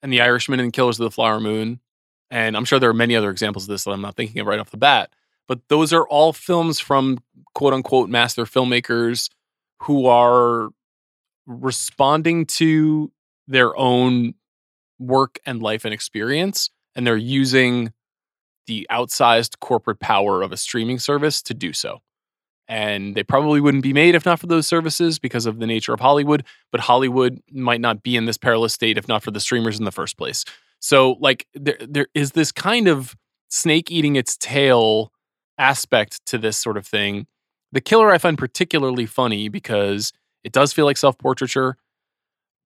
and 0.02 0.14
The 0.14 0.22
Irishman 0.22 0.60
and 0.60 0.72
Killers 0.72 1.00
of 1.00 1.04
the 1.04 1.12
Flower 1.12 1.40
Moon, 1.40 1.82
and 2.32 2.56
I'm 2.56 2.66
sure 2.66 2.80
there 2.80 2.90
are 2.90 2.94
many 2.94 3.16
other 3.16 3.32
examples 3.32 3.66
of 3.66 3.70
this 3.70 3.84
that 3.84 3.92
I'm 3.92 4.02
not 4.02 4.16
thinking 4.16 4.40
of 4.40 4.48
right 4.48 4.60
off 4.60 4.70
the 4.70 4.78
bat, 4.78 5.10
but 5.48 5.60
those 5.68 5.92
are 5.92 6.08
all 6.08 6.32
films 6.32 6.80
from 6.80 7.18
quote 7.54 7.74
unquote 7.74 8.10
master 8.10 8.46
filmmakers 8.46 9.30
who 9.82 10.06
are 10.06 10.70
responding 11.46 12.46
to 12.46 13.12
their 13.48 13.76
own 13.76 14.36
work 15.00 15.40
and 15.46 15.62
life 15.62 15.86
and 15.86 15.94
experience, 15.94 16.70
and 16.96 17.08
they're 17.08 17.18
using 17.18 17.94
the 18.68 18.86
outsized 18.92 19.60
corporate 19.60 20.00
power 20.00 20.42
of 20.42 20.52
a 20.52 20.58
streaming 20.58 21.00
service 21.00 21.42
to 21.42 21.54
do 21.54 21.74
so. 21.74 22.00
And 22.68 23.16
they 23.16 23.24
probably 23.24 23.60
wouldn't 23.60 23.82
be 23.82 23.94
made 23.94 24.14
if 24.14 24.26
not 24.26 24.40
for 24.40 24.46
those 24.46 24.68
services 24.68 25.18
because 25.18 25.48
of 25.48 25.60
the 25.60 25.66
nature 25.66 25.92
of 25.92 26.00
Hollywood, 26.00 26.44
but 26.72 26.82
Hollywood 26.82 27.42
might 27.52 27.82
not 27.82 28.04
be 28.04 28.16
in 28.16 28.26
this 28.26 28.38
perilous 28.38 28.74
state 28.74 28.98
if 28.98 29.08
not 29.08 29.24
for 29.24 29.32
the 29.32 29.40
streamers 29.40 29.80
in 29.80 29.86
the 29.86 29.92
first 29.92 30.18
place. 30.18 30.46
So, 30.80 31.14
like, 31.20 31.48
there, 31.56 31.78
there 31.80 32.08
is 32.14 32.34
this 32.34 32.52
kind 32.52 32.88
of 32.88 33.16
snake 33.50 33.90
eating 33.90 34.16
its 34.16 34.38
tail 34.38 35.12
aspect 35.58 36.26
to 36.28 36.38
this 36.38 36.58
sort 36.58 36.78
of 36.78 36.86
thing. 36.86 37.26
The 37.72 37.82
killer 37.82 38.12
I 38.12 38.20
find 38.20 38.38
particularly 38.38 39.08
funny 39.08 39.50
because 39.50 40.14
it 40.44 40.52
does 40.52 40.72
feel 40.72 40.86
like 40.86 40.98
self 40.98 41.18
portraiture, 41.18 41.76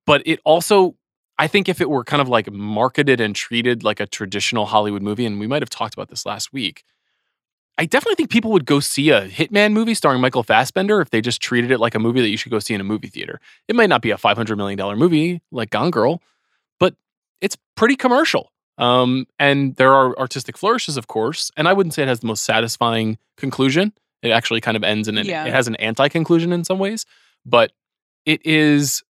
but 0.06 0.22
it 0.26 0.40
also, 0.44 0.96
I 1.40 1.48
think, 1.48 1.68
if 1.68 1.82
it 1.82 1.90
were 1.90 2.04
kind 2.04 2.22
of 2.22 2.30
like 2.30 2.52
marketed 2.52 3.20
and 3.20 3.36
treated 3.36 3.84
like 3.84 4.00
a 4.00 4.06
traditional 4.06 4.66
Hollywood 4.66 5.02
movie, 5.02 5.26
and 5.26 5.40
we 5.40 5.48
might 5.48 5.62
have 5.62 5.70
talked 5.70 5.94
about 5.94 6.10
this 6.10 6.26
last 6.26 6.54
week, 6.54 6.84
I 7.78 7.86
definitely 7.86 8.16
think 8.16 8.30
people 8.30 8.52
would 8.52 8.66
go 8.66 8.80
see 8.80 9.10
a 9.10 9.28
Hitman 9.28 9.74
movie 9.74 9.96
starring 9.96 10.22
Michael 10.22 10.44
Fassbender 10.44 11.02
if 11.02 11.10
they 11.10 11.22
just 11.22 11.42
treated 11.42 11.72
it 11.72 11.80
like 11.80 11.96
a 11.96 12.00
movie 12.00 12.22
that 12.22 12.30
you 12.30 12.38
should 12.38 12.52
go 12.52 12.60
see 12.60 12.76
in 12.76 12.82
a 12.82 12.84
movie 12.84 13.08
theater. 13.08 13.40
It 13.68 13.76
might 13.76 13.90
not 13.90 14.04
be 14.04 14.12
a 14.12 14.18
$500 14.18 14.56
million 14.58 14.98
movie 15.00 15.42
like 15.52 15.72
Gone 15.72 15.90
Girl, 15.90 16.22
but 16.80 16.94
it's 17.42 17.58
pretty 17.76 17.96
commercial. 17.96 18.52
Um, 18.78 19.26
and 19.40 19.76
there 19.78 19.94
are 19.94 20.16
artistic 20.20 20.56
flourishes, 20.56 20.98
of 20.98 21.08
course. 21.08 21.50
And 21.58 21.68
I 21.68 21.74
wouldn't 21.74 21.96
say 21.96 22.04
it 22.04 22.08
has 22.08 22.20
the 22.20 22.28
most 22.28 22.44
satisfying 22.44 23.18
conclusion. 23.38 23.92
It 24.22 24.30
actually 24.30 24.62
kind 24.62 24.78
of 24.78 24.84
ends 24.84 25.08
in 25.08 25.18
an, 25.18 25.26
Yeah. 25.26 25.46
it 25.46 25.52
has 25.54 25.68
an 25.68 25.76
anti 25.78 26.10
conclusion 26.10 26.54
in 26.54 26.64
some 26.64 26.78
ways, 26.78 27.06
but 27.44 27.72
it 28.28 28.46
is 28.46 29.04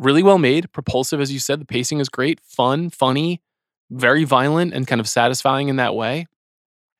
really 0.00 0.22
well 0.22 0.38
made, 0.38 0.72
propulsive, 0.72 1.20
as 1.20 1.32
you 1.32 1.38
said. 1.38 1.60
The 1.60 1.64
pacing 1.66 2.00
is 2.00 2.08
great, 2.08 2.40
fun, 2.40 2.90
funny, 2.90 3.40
very 3.90 4.24
violent, 4.24 4.72
and 4.74 4.86
kind 4.86 5.00
of 5.00 5.08
satisfying 5.08 5.68
in 5.68 5.76
that 5.76 5.94
way. 5.94 6.26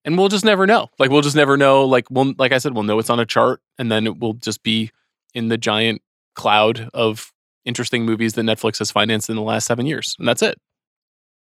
And 0.04 0.16
we'll 0.16 0.28
just 0.28 0.44
never 0.44 0.66
know. 0.66 0.88
Like 0.98 1.10
we'll 1.10 1.22
just 1.22 1.36
never 1.36 1.56
know. 1.56 1.84
Like 1.84 2.06
we'll, 2.10 2.34
like 2.38 2.52
I 2.52 2.58
said, 2.58 2.74
we'll 2.74 2.84
know 2.84 2.98
it's 2.98 3.10
on 3.10 3.20
a 3.20 3.26
chart, 3.26 3.60
and 3.78 3.90
then 3.90 4.06
it 4.06 4.18
will 4.18 4.34
just 4.34 4.62
be 4.62 4.90
in 5.34 5.48
the 5.48 5.58
giant 5.58 6.00
cloud 6.34 6.88
of 6.94 7.32
interesting 7.64 8.04
movies 8.06 8.32
that 8.34 8.42
Netflix 8.42 8.78
has 8.78 8.90
financed 8.90 9.28
in 9.28 9.36
the 9.36 9.42
last 9.42 9.66
seven 9.66 9.84
years, 9.86 10.16
and 10.18 10.26
that's 10.26 10.42
it. 10.42 10.56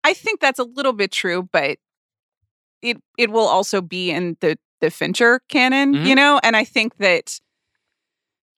I 0.04 0.14
think 0.14 0.42
that's 0.42 0.60
a 0.60 0.64
little 0.66 0.92
bit 0.94 1.12
true, 1.12 1.48
but 1.54 1.78
it 2.82 2.98
it 3.18 3.32
will 3.32 3.48
also 3.48 3.82
be 3.82 4.12
in 4.12 4.36
the 4.42 4.58
the 4.82 4.92
Fincher 4.92 5.40
canon, 5.48 5.94
Mhm. 5.96 6.06
you 6.06 6.16
know. 6.16 6.40
And 6.44 6.58
I 6.58 6.66
think 6.66 6.98
that 6.98 7.40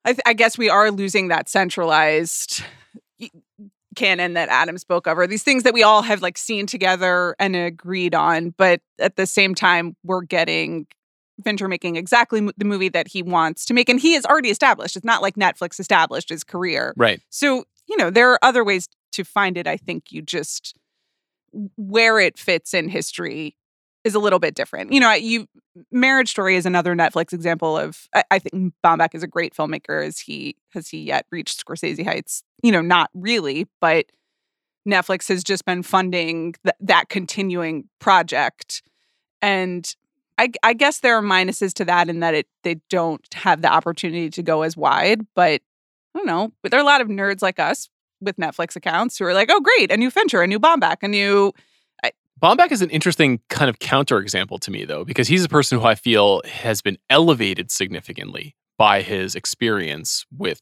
I, 0.05 0.13
th- 0.13 0.21
I 0.25 0.33
guess 0.33 0.57
we 0.57 0.69
are 0.69 0.91
losing 0.91 1.29
that 1.29 1.49
centralized 1.49 2.63
canon 3.95 4.33
that 4.33 4.49
Adam 4.49 4.77
spoke 4.77 5.07
of, 5.07 5.17
or 5.17 5.25
these 5.25 5.43
things 5.43 5.63
that 5.63 5.73
we 5.73 5.81
all 5.81 6.01
have 6.01 6.21
like 6.21 6.37
seen 6.37 6.67
together 6.67 7.35
and 7.39 7.55
agreed 7.55 8.13
on. 8.13 8.51
But 8.51 8.81
at 8.99 9.15
the 9.15 9.25
same 9.25 9.55
time, 9.55 9.95
we're 10.03 10.21
getting 10.21 10.85
Fincher 11.43 11.67
making 11.67 11.95
exactly 11.95 12.39
m- 12.39 12.51
the 12.57 12.65
movie 12.65 12.89
that 12.89 13.07
he 13.07 13.23
wants 13.23 13.65
to 13.65 13.73
make, 13.73 13.89
and 13.89 13.99
he 13.99 14.13
is 14.13 14.25
already 14.25 14.49
established. 14.49 14.95
It's 14.95 15.05
not 15.05 15.21
like 15.21 15.35
Netflix 15.35 15.79
established 15.79 16.29
his 16.29 16.43
career. 16.43 16.93
Right. 16.95 17.21
So, 17.29 17.63
you 17.87 17.97
know, 17.97 18.09
there 18.09 18.31
are 18.31 18.39
other 18.41 18.63
ways 18.63 18.87
to 19.13 19.23
find 19.23 19.57
it. 19.57 19.65
I 19.67 19.77
think 19.77 20.11
you 20.11 20.21
just 20.21 20.77
where 21.77 22.19
it 22.19 22.37
fits 22.37 22.73
in 22.73 22.89
history 22.89 23.55
is 24.05 24.15
a 24.15 24.19
little 24.19 24.39
bit 24.39 24.55
different. 24.55 24.93
You 24.93 25.01
know, 25.01 25.11
you 25.11 25.47
Marriage 25.91 26.29
Story 26.29 26.55
is 26.55 26.65
another 26.65 26.95
Netflix 26.95 27.33
example 27.33 27.77
of 27.77 28.07
I, 28.13 28.23
I 28.31 28.39
think 28.39 28.73
Baumbach 28.83 29.13
is 29.13 29.23
a 29.23 29.27
great 29.27 29.53
filmmaker. 29.53 30.05
Is 30.05 30.19
he 30.19 30.55
has 30.69 30.87
he 30.87 30.99
yet 30.99 31.25
reached 31.31 31.65
Scorsese 31.65 32.05
heights? 32.05 32.43
You 32.63 32.71
know, 32.71 32.81
not 32.81 33.09
really, 33.13 33.67
but 33.81 34.05
Netflix 34.87 35.27
has 35.27 35.43
just 35.43 35.65
been 35.65 35.83
funding 35.83 36.53
th- 36.63 36.75
that 36.79 37.09
continuing 37.09 37.89
project. 37.99 38.83
And 39.41 39.93
I, 40.37 40.51
I 40.63 40.73
guess 40.73 40.99
there 40.99 41.17
are 41.17 41.21
minuses 41.21 41.73
to 41.73 41.85
that 41.85 42.09
in 42.09 42.19
that 42.19 42.35
it 42.35 42.47
they 42.63 42.75
don't 42.89 43.21
have 43.33 43.61
the 43.61 43.71
opportunity 43.71 44.29
to 44.29 44.43
go 44.43 44.61
as 44.61 44.77
wide, 44.77 45.25
but 45.35 45.61
I 46.13 46.19
don't 46.19 46.27
know. 46.27 46.51
But 46.61 46.71
there 46.71 46.79
are 46.79 46.83
a 46.83 46.85
lot 46.85 47.01
of 47.01 47.07
nerds 47.07 47.41
like 47.41 47.59
us 47.59 47.89
with 48.21 48.37
Netflix 48.37 48.75
accounts 48.75 49.17
who 49.17 49.25
are 49.25 49.33
like, 49.33 49.49
oh, 49.51 49.61
great, 49.61 49.91
a 49.91 49.97
new 49.97 50.11
Fincher, 50.11 50.41
a 50.41 50.47
new 50.47 50.59
Baumbach, 50.59 50.97
a 51.01 51.07
new. 51.07 51.51
Baumbach 52.41 52.71
is 52.71 52.81
an 52.81 52.89
interesting 52.89 53.39
kind 53.49 53.69
of 53.69 53.79
counterexample 53.79 54.59
to 54.59 54.71
me, 54.71 54.85
though, 54.85 55.05
because 55.05 55.27
he's 55.27 55.43
a 55.45 55.49
person 55.49 55.79
who 55.79 55.85
I 55.85 55.95
feel 55.95 56.41
has 56.45 56.81
been 56.81 56.97
elevated 57.09 57.71
significantly 57.71 58.55
by 58.77 59.01
his 59.01 59.35
experience 59.35 60.25
with 60.35 60.61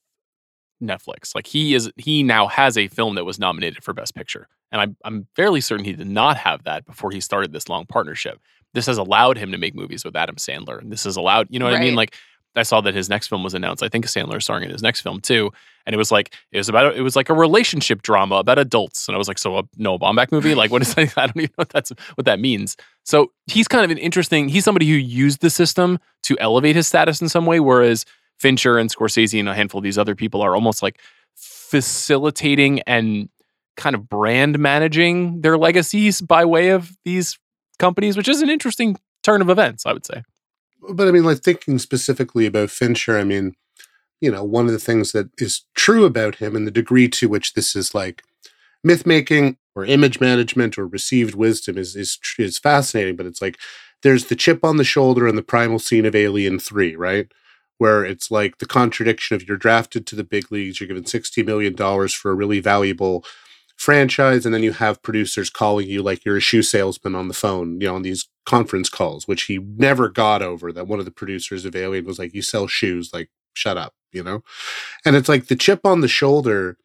Netflix. 0.81 1.33
Like 1.33 1.47
he 1.47 1.73
is, 1.73 1.91
he 1.97 2.21
now 2.21 2.47
has 2.47 2.77
a 2.77 2.87
film 2.87 3.15
that 3.15 3.25
was 3.25 3.39
nominated 3.39 3.83
for 3.83 3.93
Best 3.93 4.15
Picture, 4.15 4.47
and 4.71 4.81
I'm 4.81 4.97
I'm 5.03 5.27
fairly 5.35 5.61
certain 5.61 5.85
he 5.85 5.93
did 5.93 6.07
not 6.07 6.37
have 6.37 6.63
that 6.65 6.85
before 6.85 7.11
he 7.11 7.19
started 7.19 7.53
this 7.53 7.69
long 7.69 7.85
partnership. 7.85 8.39
This 8.73 8.85
has 8.87 8.97
allowed 8.97 9.37
him 9.37 9.51
to 9.51 9.57
make 9.57 9.75
movies 9.75 10.03
with 10.03 10.15
Adam 10.15 10.35
Sandler, 10.35 10.79
and 10.79 10.91
this 10.91 11.03
has 11.05 11.15
allowed, 11.15 11.47
you 11.49 11.59
know 11.59 11.65
what 11.65 11.75
I 11.75 11.79
mean? 11.79 11.95
Like 11.95 12.15
I 12.55 12.63
saw 12.63 12.81
that 12.81 12.93
his 12.93 13.09
next 13.09 13.27
film 13.27 13.43
was 13.43 13.53
announced. 13.53 13.81
I 13.81 13.89
think 13.89 14.05
Sandler 14.05 14.37
is 14.37 14.43
starring 14.43 14.63
in 14.63 14.69
his 14.69 14.83
next 14.83 15.01
film 15.01 15.21
too, 15.21 15.51
and 15.85 15.93
it 15.93 15.97
was 15.97 16.11
like 16.11 16.35
it 16.51 16.57
was 16.57 16.69
about 16.69 16.95
it 16.95 17.01
was 17.01 17.15
like 17.15 17.29
a 17.29 17.33
relationship 17.33 18.01
drama 18.01 18.35
about 18.35 18.59
adults, 18.59 19.07
and 19.07 19.15
I 19.15 19.17
was 19.17 19.27
like, 19.27 19.37
so 19.37 19.57
a 19.57 19.63
Noah 19.77 19.99
Baumbach 19.99 20.31
movie? 20.31 20.55
Like 20.55 20.71
what 20.71 20.81
is 20.81 20.93
that? 20.95 21.13
I 21.17 21.27
don't 21.27 21.37
even 21.37 21.49
know 21.57 21.61
what 21.61 21.69
that's 21.69 21.91
what 22.15 22.25
that 22.25 22.39
means. 22.39 22.77
So 23.03 23.31
he's 23.47 23.67
kind 23.67 23.83
of 23.83 23.91
an 23.91 23.97
interesting. 23.97 24.49
He's 24.49 24.63
somebody 24.63 24.87
who 24.87 24.95
used 24.95 25.41
the 25.41 25.49
system 25.49 25.99
to 26.23 26.37
elevate 26.39 26.75
his 26.75 26.87
status 26.87 27.21
in 27.21 27.29
some 27.29 27.45
way, 27.45 27.59
whereas 27.59 28.05
Fincher 28.39 28.77
and 28.77 28.89
Scorsese 28.89 29.39
and 29.39 29.49
a 29.49 29.55
handful 29.55 29.79
of 29.79 29.83
these 29.83 29.97
other 29.97 30.15
people 30.15 30.41
are 30.41 30.55
almost 30.55 30.83
like 30.83 30.99
facilitating 31.35 32.81
and 32.81 33.29
kind 33.77 33.95
of 33.95 34.07
brand 34.07 34.59
managing 34.59 35.41
their 35.41 35.57
legacies 35.57 36.21
by 36.21 36.45
way 36.45 36.69
of 36.69 36.95
these 37.03 37.39
companies, 37.79 38.15
which 38.15 38.27
is 38.27 38.41
an 38.41 38.49
interesting 38.49 38.97
turn 39.23 39.41
of 39.41 39.49
events, 39.49 39.85
I 39.85 39.93
would 39.93 40.05
say. 40.05 40.23
But 40.91 41.07
I 41.07 41.11
mean, 41.11 41.23
like 41.23 41.39
thinking 41.39 41.79
specifically 41.79 42.45
about 42.45 42.69
Fincher, 42.69 43.17
I 43.17 43.23
mean, 43.23 43.55
you 44.21 44.31
know, 44.31 44.43
one 44.43 44.65
of 44.67 44.71
the 44.71 44.79
things 44.79 45.11
that 45.11 45.29
is 45.37 45.63
true 45.75 46.05
about 46.05 46.35
him 46.35 46.55
and 46.55 46.65
the 46.65 46.71
degree 46.71 47.09
to 47.09 47.27
which 47.27 47.53
this 47.53 47.75
is 47.75 47.93
like 47.93 48.23
myth 48.83 49.05
making 49.05 49.57
or 49.75 49.85
image 49.85 50.19
management 50.19 50.77
or 50.77 50.85
received 50.87 51.35
wisdom 51.35 51.77
is 51.77 51.95
is 51.95 52.19
is 52.37 52.57
fascinating. 52.57 53.15
But 53.15 53.25
it's 53.25 53.41
like 53.41 53.57
there's 54.01 54.25
the 54.25 54.35
chip 54.35 54.63
on 54.63 54.77
the 54.77 54.83
shoulder 54.83 55.27
and 55.27 55.37
the 55.37 55.43
primal 55.43 55.79
scene 55.79 56.05
of 56.05 56.15
Alien 56.15 56.59
Three, 56.59 56.95
right? 56.95 57.31
Where 57.77 58.05
it's 58.05 58.29
like 58.31 58.59
the 58.59 58.65
contradiction 58.65 59.35
of 59.35 59.47
you're 59.47 59.57
drafted 59.57 60.05
to 60.07 60.15
the 60.15 60.23
big 60.23 60.51
leagues, 60.51 60.79
you're 60.79 60.87
given 60.87 61.05
sixty 61.05 61.43
million 61.43 61.75
dollars 61.75 62.13
for 62.13 62.31
a 62.31 62.35
really 62.35 62.59
valuable 62.59 63.25
franchise, 63.77 64.45
and 64.45 64.53
then 64.53 64.63
you 64.63 64.73
have 64.73 65.01
producers 65.03 65.49
calling 65.49 65.87
you 65.87 66.01
like 66.03 66.25
you're 66.25 66.37
a 66.37 66.41
shoe 66.41 66.61
salesman 66.63 67.15
on 67.15 67.27
the 67.27 67.33
phone, 67.33 67.79
you 67.81 67.87
know, 67.87 67.95
on 67.95 68.01
these 68.03 68.27
conference 68.45 68.89
calls, 68.89 69.27
which 69.27 69.43
he 69.43 69.57
never 69.59 70.09
got 70.09 70.41
over. 70.41 70.71
That 70.71 70.87
one 70.87 70.99
of 70.99 71.05
the 71.05 71.11
producers 71.11 71.65
of 71.65 71.75
Alien 71.75 72.05
was 72.05 72.19
like, 72.19 72.33
"You 72.33 72.41
sell 72.41 72.67
shoes, 72.67 73.11
like 73.13 73.29
shut 73.53 73.77
up," 73.77 73.93
you 74.11 74.23
know. 74.23 74.43
And 75.05 75.15
it's 75.15 75.29
like 75.29 75.47
the 75.47 75.55
chip 75.55 75.81
on 75.85 76.01
the 76.01 76.07
shoulder 76.07 76.77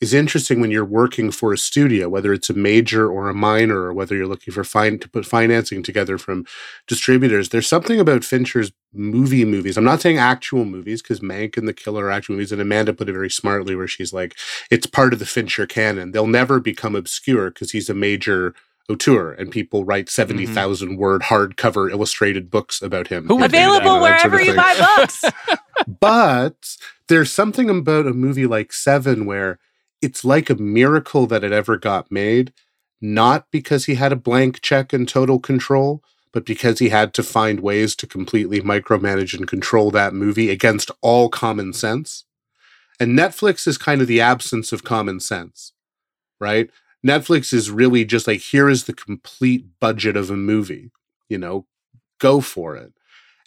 is 0.00 0.12
interesting 0.12 0.60
when 0.60 0.70
you're 0.70 0.84
working 0.84 1.30
for 1.30 1.52
a 1.52 1.58
studio, 1.58 2.08
whether 2.08 2.32
it's 2.32 2.50
a 2.50 2.54
major 2.54 3.10
or 3.10 3.28
a 3.28 3.34
minor, 3.34 3.80
or 3.80 3.94
whether 3.94 4.14
you're 4.14 4.26
looking 4.26 4.52
for 4.52 4.62
fine 4.62 4.98
to 4.98 5.08
put 5.08 5.24
financing 5.24 5.82
together 5.82 6.18
from 6.18 6.44
distributors. 6.86 7.48
There's 7.48 7.68
something 7.68 7.98
about 7.98 8.24
Fincher's 8.24 8.72
movie 8.92 9.44
movies. 9.44 9.78
I'm 9.78 9.84
not 9.84 10.02
saying 10.02 10.18
actual 10.18 10.66
movies 10.66 11.00
because 11.00 11.20
Mank 11.20 11.56
and 11.56 11.66
The 11.66 11.72
Killer 11.72 12.06
are 12.06 12.10
actual 12.10 12.34
movies, 12.34 12.52
and 12.52 12.60
Amanda 12.60 12.92
put 12.92 13.08
it 13.08 13.12
very 13.12 13.30
smartly 13.30 13.74
where 13.74 13.88
she's 13.88 14.12
like, 14.12 14.36
it's 14.70 14.86
part 14.86 15.14
of 15.14 15.18
the 15.18 15.26
Fincher 15.26 15.66
canon. 15.66 16.12
They'll 16.12 16.26
never 16.26 16.60
become 16.60 16.94
obscure 16.94 17.50
because 17.50 17.70
he's 17.70 17.88
a 17.88 17.94
major 17.94 18.54
auteur 18.88 19.32
and 19.32 19.50
people 19.50 19.84
write 19.84 20.06
mm-hmm. 20.06 20.32
70,000 20.44 20.96
word 20.96 21.22
hardcover 21.22 21.90
illustrated 21.90 22.50
books 22.50 22.82
about 22.82 23.08
him. 23.08 23.26
Who 23.26 23.36
would 23.36 23.50
do 23.50 23.56
that? 23.56 23.80
Available 23.80 24.00
that 24.00 24.20
sort 24.20 24.32
wherever 24.32 24.40
of 24.40 24.46
you 24.46 24.54
buy 24.54 24.94
books. 24.96 25.24
but 26.00 26.76
there's 27.08 27.32
something 27.32 27.70
about 27.70 28.06
a 28.06 28.12
movie 28.12 28.46
like 28.46 28.72
Seven 28.72 29.26
where 29.26 29.58
it's 30.06 30.24
like 30.24 30.48
a 30.48 30.54
miracle 30.54 31.26
that 31.26 31.42
it 31.42 31.50
ever 31.50 31.76
got 31.76 32.12
made, 32.12 32.52
not 33.00 33.50
because 33.50 33.86
he 33.86 33.96
had 33.96 34.12
a 34.12 34.16
blank 34.16 34.60
check 34.62 34.92
and 34.92 35.08
total 35.08 35.40
control, 35.40 36.00
but 36.32 36.46
because 36.46 36.78
he 36.78 36.90
had 36.90 37.12
to 37.14 37.24
find 37.24 37.58
ways 37.58 37.96
to 37.96 38.06
completely 38.06 38.60
micromanage 38.60 39.36
and 39.36 39.48
control 39.48 39.90
that 39.90 40.14
movie 40.14 40.48
against 40.48 40.92
all 41.00 41.28
common 41.28 41.72
sense. 41.72 42.24
And 43.00 43.18
Netflix 43.18 43.66
is 43.66 43.76
kind 43.78 44.00
of 44.00 44.06
the 44.06 44.20
absence 44.20 44.72
of 44.72 44.84
common 44.84 45.18
sense, 45.18 45.72
right? 46.40 46.70
Netflix 47.04 47.52
is 47.52 47.68
really 47.68 48.04
just 48.04 48.28
like, 48.28 48.40
here 48.40 48.68
is 48.68 48.84
the 48.84 48.94
complete 48.94 49.66
budget 49.80 50.16
of 50.16 50.30
a 50.30 50.36
movie, 50.36 50.92
you 51.28 51.36
know, 51.36 51.66
go 52.20 52.40
for 52.40 52.76
it. 52.76 52.92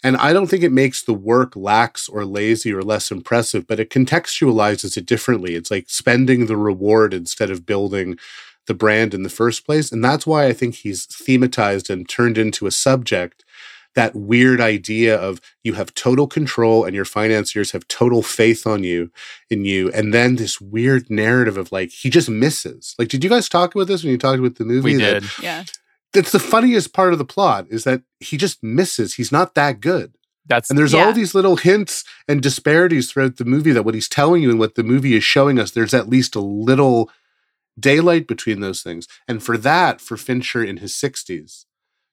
And 0.02 0.16
I 0.16 0.32
don't 0.32 0.46
think 0.46 0.62
it 0.62 0.72
makes 0.72 1.02
the 1.02 1.12
work 1.14 1.54
lax 1.56 2.08
or 2.08 2.24
lazy 2.24 2.72
or 2.72 2.82
less 2.82 3.10
impressive, 3.10 3.66
but 3.66 3.78
it 3.80 3.90
contextualizes 3.90 4.96
it 4.96 5.06
differently. 5.06 5.54
It's 5.54 5.70
like 5.70 5.90
spending 5.90 6.46
the 6.46 6.56
reward 6.56 7.12
instead 7.12 7.50
of 7.50 7.66
building 7.66 8.18
the 8.66 8.74
brand 8.74 9.12
in 9.14 9.22
the 9.24 9.28
first 9.28 9.66
place. 9.66 9.90
And 9.92 10.02
that's 10.04 10.26
why 10.26 10.46
I 10.46 10.52
think 10.52 10.76
he's 10.76 11.06
thematized 11.06 11.90
and 11.90 12.08
turned 12.08 12.38
into 12.38 12.66
a 12.66 12.70
subject 12.70 13.44
that 13.96 14.14
weird 14.14 14.60
idea 14.60 15.16
of 15.16 15.40
you 15.64 15.72
have 15.74 15.92
total 15.94 16.28
control 16.28 16.84
and 16.84 16.94
your 16.94 17.04
financiers 17.04 17.72
have 17.72 17.88
total 17.88 18.22
faith 18.22 18.64
on 18.66 18.84
you 18.84 19.10
in 19.50 19.64
you 19.64 19.90
and 19.90 20.14
then 20.14 20.36
this 20.36 20.60
weird 20.60 21.10
narrative 21.10 21.56
of 21.56 21.72
like 21.72 21.90
he 21.90 22.08
just 22.08 22.28
misses 22.28 22.94
like 23.00 23.08
did 23.08 23.24
you 23.24 23.28
guys 23.28 23.48
talk 23.48 23.74
about 23.74 23.88
this 23.88 24.04
when 24.04 24.12
you 24.12 24.16
talked 24.18 24.38
about 24.38 24.54
the 24.54 24.64
movie 24.64 24.94
We 24.94 25.02
That- 25.02 25.22
did. 25.22 25.30
Yeah. 25.42 25.64
That's 26.12 26.32
the 26.32 26.38
funniest 26.40 26.92
part 26.92 27.12
of 27.12 27.18
the 27.18 27.24
plot 27.24 27.66
is 27.70 27.84
that 27.84 28.02
he 28.18 28.36
just 28.36 28.62
misses 28.62 29.14
he's 29.14 29.30
not 29.32 29.54
that 29.54 29.80
good 29.80 30.12
That's 30.46 30.68
and 30.70 30.78
there's 30.78 30.92
Yeah. 30.92 31.06
all 31.06 31.12
these 31.12 31.34
little 31.34 31.56
hints 31.56 32.04
and 32.26 32.42
disparities 32.42 33.10
throughout 33.10 33.36
the 33.36 33.44
movie 33.44 33.72
that 33.72 33.84
what 33.84 33.94
he's 33.94 34.08
telling 34.08 34.42
you 34.42 34.50
and 34.50 34.58
what 34.58 34.74
the 34.74 34.82
movie 34.82 35.14
is 35.14 35.22
showing 35.24 35.58
us, 35.60 35.70
there's 35.70 35.94
at 35.94 36.08
least 36.08 36.34
a 36.34 36.40
little 36.40 37.10
daylight 37.78 38.26
between 38.26 38.60
those 38.60 38.82
things. 38.82 39.06
And 39.28 39.42
for 39.42 39.56
that, 39.58 40.00
for 40.00 40.16
Fincher 40.16 40.62
in 40.64 40.78
his 40.78 40.92
60s, 40.94 41.66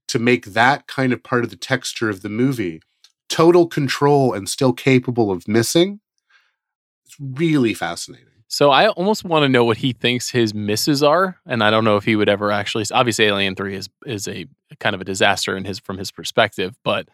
to 0.07 0.19
make 0.19 0.45
that 0.45 0.87
kind 0.87 1.11
of 1.13 1.23
part 1.23 1.43
of 1.43 1.49
the 1.49 1.55
texture 1.57 2.09
of 2.09 2.21
the 2.21 2.29
movie, 2.29 2.81
total 3.29 3.67
control 3.67 4.33
and 4.33 4.47
still 4.47 4.71
capable 4.71 5.31
of 5.31 5.47
missing, 5.47 5.99
it's 7.05 7.15
really 7.19 7.73
fascinating. 7.73 8.36
So 8.49 8.71
I 8.71 8.87
almost 8.89 9.25
want 9.25 9.43
to 9.43 9.49
know 9.49 9.65
what 9.65 9.77
he 9.77 9.91
thinks 9.91 10.29
his 10.29 10.53
misses 10.53 11.03
are, 11.03 11.37
and 11.45 11.63
I 11.63 11.69
don't 11.69 11.83
know 11.83 11.97
if 11.97 12.05
he 12.05 12.15
would 12.15 12.29
ever 12.29 12.51
actually. 12.51 12.85
Obviously, 12.93 13.25
Alien 13.25 13.55
Three 13.55 13.75
is 13.75 13.89
is 14.05 14.27
a 14.27 14.45
kind 14.79 14.95
of 14.95 15.01
a 15.01 15.05
disaster 15.05 15.57
in 15.57 15.65
his 15.65 15.79
from 15.79 15.97
his 15.97 16.11
perspective, 16.11 16.75
but 16.83 17.09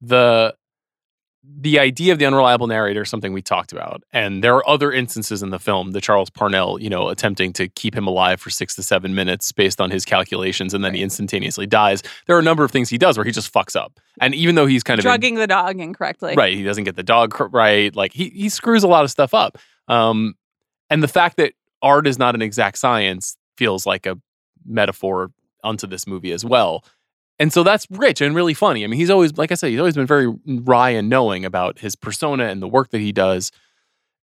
the 0.00 0.54
the 1.60 1.78
idea 1.78 2.12
of 2.12 2.18
the 2.18 2.26
unreliable 2.26 2.66
narrator 2.66 3.02
is 3.02 3.08
something 3.08 3.32
we 3.32 3.42
talked 3.42 3.72
about, 3.72 4.02
and 4.12 4.42
there 4.42 4.54
are 4.54 4.68
other 4.68 4.92
instances 4.92 5.42
in 5.42 5.50
the 5.50 5.58
film. 5.58 5.92
The 5.92 6.00
Charles 6.00 6.30
Parnell, 6.30 6.80
you 6.80 6.90
know, 6.90 7.08
attempting 7.08 7.52
to 7.54 7.68
keep 7.68 7.94
him 7.94 8.06
alive 8.06 8.40
for 8.40 8.50
six 8.50 8.74
to 8.76 8.82
seven 8.82 9.14
minutes 9.14 9.50
based 9.52 9.80
on 9.80 9.90
his 9.90 10.04
calculations, 10.04 10.74
and 10.74 10.84
then 10.84 10.94
he 10.94 11.02
instantaneously 11.02 11.66
dies. 11.66 12.02
There 12.26 12.36
are 12.36 12.40
a 12.40 12.44
number 12.44 12.64
of 12.64 12.70
things 12.70 12.90
he 12.90 12.98
does 12.98 13.16
where 13.16 13.24
he 13.24 13.32
just 13.32 13.52
fucks 13.52 13.74
up, 13.74 13.98
and 14.20 14.34
even 14.34 14.54
though 14.54 14.66
he's 14.66 14.82
kind 14.82 14.98
of 14.98 15.02
Drugging 15.02 15.34
the 15.36 15.46
dog 15.46 15.80
incorrectly. 15.80 16.34
right 16.36 16.54
he 16.54 16.62
doesn't 16.62 16.84
get 16.84 16.94
the 16.96 17.02
dog 17.02 17.32
cr- 17.32 17.44
right 17.46 17.94
like 17.94 18.12
he 18.12 18.30
he 18.30 18.48
screws 18.48 18.82
a 18.84 18.88
lot 18.88 19.04
of 19.04 19.10
stuff 19.10 19.34
up 19.34 19.58
um 19.88 20.34
and 20.90 21.02
the 21.02 21.08
fact 21.08 21.36
that 21.36 21.52
art 21.82 22.06
is 22.06 22.18
not 22.18 22.34
an 22.34 22.42
exact 22.42 22.78
science 22.78 23.36
feels 23.56 23.86
like 23.86 24.06
a 24.06 24.18
metaphor 24.64 25.30
onto 25.62 25.86
this 25.86 26.06
movie 26.06 26.32
as 26.32 26.44
well 26.44 26.84
and 27.38 27.52
so 27.52 27.62
that's 27.62 27.86
rich 27.90 28.20
and 28.20 28.34
really 28.34 28.54
funny 28.54 28.84
i 28.84 28.86
mean 28.86 28.98
he's 28.98 29.10
always 29.10 29.36
like 29.36 29.52
i 29.52 29.54
said 29.54 29.70
he's 29.70 29.78
always 29.78 29.94
been 29.94 30.06
very 30.06 30.32
wry 30.46 30.90
and 30.90 31.08
knowing 31.08 31.44
about 31.44 31.78
his 31.78 31.96
persona 31.96 32.44
and 32.44 32.62
the 32.62 32.68
work 32.68 32.90
that 32.90 33.00
he 33.00 33.12
does 33.12 33.52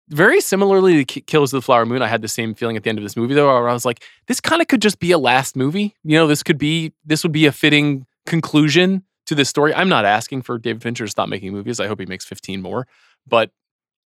very 0.09 0.41
similarly 0.41 0.97
to 0.97 1.05
Ki- 1.05 1.21
Killers 1.21 1.53
of 1.53 1.59
the 1.59 1.65
Flower 1.65 1.85
Moon, 1.85 2.01
I 2.01 2.07
had 2.07 2.21
the 2.21 2.27
same 2.27 2.55
feeling 2.55 2.75
at 2.75 2.83
the 2.83 2.89
end 2.89 2.97
of 2.97 3.03
this 3.03 3.15
movie, 3.15 3.35
though, 3.35 3.47
where 3.47 3.69
I 3.69 3.73
was 3.73 3.85
like, 3.85 4.03
this 4.27 4.41
kind 4.41 4.61
of 4.61 4.67
could 4.67 4.81
just 4.81 4.99
be 4.99 5.11
a 5.11 5.17
last 5.17 5.55
movie. 5.55 5.95
You 6.03 6.17
know, 6.17 6.27
this 6.27 6.43
could 6.43 6.57
be, 6.57 6.93
this 7.05 7.23
would 7.23 7.31
be 7.31 7.45
a 7.45 7.51
fitting 7.51 8.05
conclusion 8.25 9.03
to 9.27 9.35
this 9.35 9.49
story. 9.49 9.73
I'm 9.73 9.89
not 9.89 10.05
asking 10.05 10.41
for 10.41 10.57
David 10.57 10.81
Fincher 10.81 11.05
to 11.05 11.11
stop 11.11 11.29
making 11.29 11.53
movies. 11.53 11.79
I 11.79 11.87
hope 11.87 11.99
he 11.99 12.07
makes 12.07 12.25
15 12.25 12.61
more, 12.61 12.87
but 13.27 13.51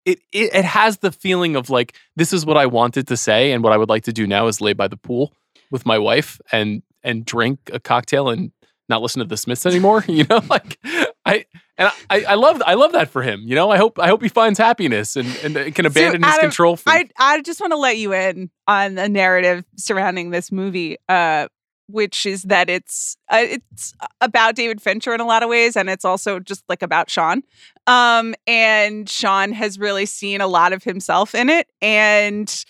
it, 0.06 0.20
it 0.32 0.54
it 0.54 0.66
has 0.66 0.98
the 1.00 1.12
feeling 1.12 1.56
of 1.56 1.70
like 1.70 1.96
this 2.16 2.34
is 2.34 2.46
what 2.46 2.58
I 2.58 2.66
wanted 2.66 3.08
to 3.08 3.18
say, 3.18 3.52
and 3.52 3.64
what 3.64 3.74
I 3.74 3.78
would 3.78 3.90
like 3.90 4.04
to 4.04 4.14
do 4.14 4.26
now 4.28 4.48
is 4.48 4.62
lay 4.62 4.74
by 4.74 4.88
the 4.88 4.98
pool 4.98 5.34
with 5.70 5.86
my 5.86 5.98
wife 5.98 6.40
and 6.52 6.84
and 7.04 7.26
drink 7.26 7.60
a 7.74 7.80
cocktail 7.80 8.30
and 8.30 8.52
not 8.90 9.02
listen 9.02 9.20
to 9.20 9.26
the 9.26 9.38
Smiths 9.38 9.66
anymore. 9.66 10.04
You 10.08 10.26
know, 10.30 10.42
like 10.50 10.78
I 11.26 11.46
and 11.78 11.92
I, 12.10 12.24
I 12.24 12.36
love 12.36 12.62
I 12.66 12.74
love 12.76 12.92
that 12.92 13.10
for 13.10 13.22
him. 13.22 13.42
You 13.46 13.56
know, 13.56 13.72
I 13.72 13.78
hope 13.78 13.98
I 13.98 14.08
hope 14.08 14.22
he 14.22 14.30
finds 14.30 14.60
happiness 14.60 15.16
and 15.16 15.28
and 15.44 15.74
can 15.74 15.86
abandon 15.86 16.22
his 16.24 16.34
Adam, 16.34 16.50
control. 16.50 16.76
freak. 16.76 17.12
I 17.20 17.36
I 17.36 17.42
just 17.42 17.60
want 17.60 17.72
to 17.72 17.78
let 17.78 17.98
you 17.98 18.14
in 18.14 18.50
on 18.68 18.96
the 18.96 19.10
narrative 19.10 19.64
surrounding 19.78 20.32
this 20.32 20.52
movie, 20.52 20.98
uh, 21.10 21.48
which 21.92 22.26
is 22.26 22.44
that 22.44 22.70
it's 22.70 23.18
uh, 23.30 23.40
it's 23.42 23.94
about 24.20 24.56
David 24.56 24.82
Fincher 24.82 25.14
in 25.14 25.20
a 25.20 25.26
lot 25.26 25.44
of 25.44 25.50
ways, 25.50 25.76
and 25.76 25.90
it's 25.90 26.06
also 26.06 26.40
just 26.40 26.64
like 26.70 26.82
about 26.82 27.10
Sean. 27.10 27.42
Um, 27.88 28.36
and 28.48 29.10
Sean 29.10 29.52
has 29.54 29.80
really 29.80 30.06
seen 30.06 30.42
a 30.42 30.48
lot 30.48 30.74
of 30.74 30.84
himself 30.84 31.36
in 31.36 31.50
it, 31.50 31.68
and 31.82 32.66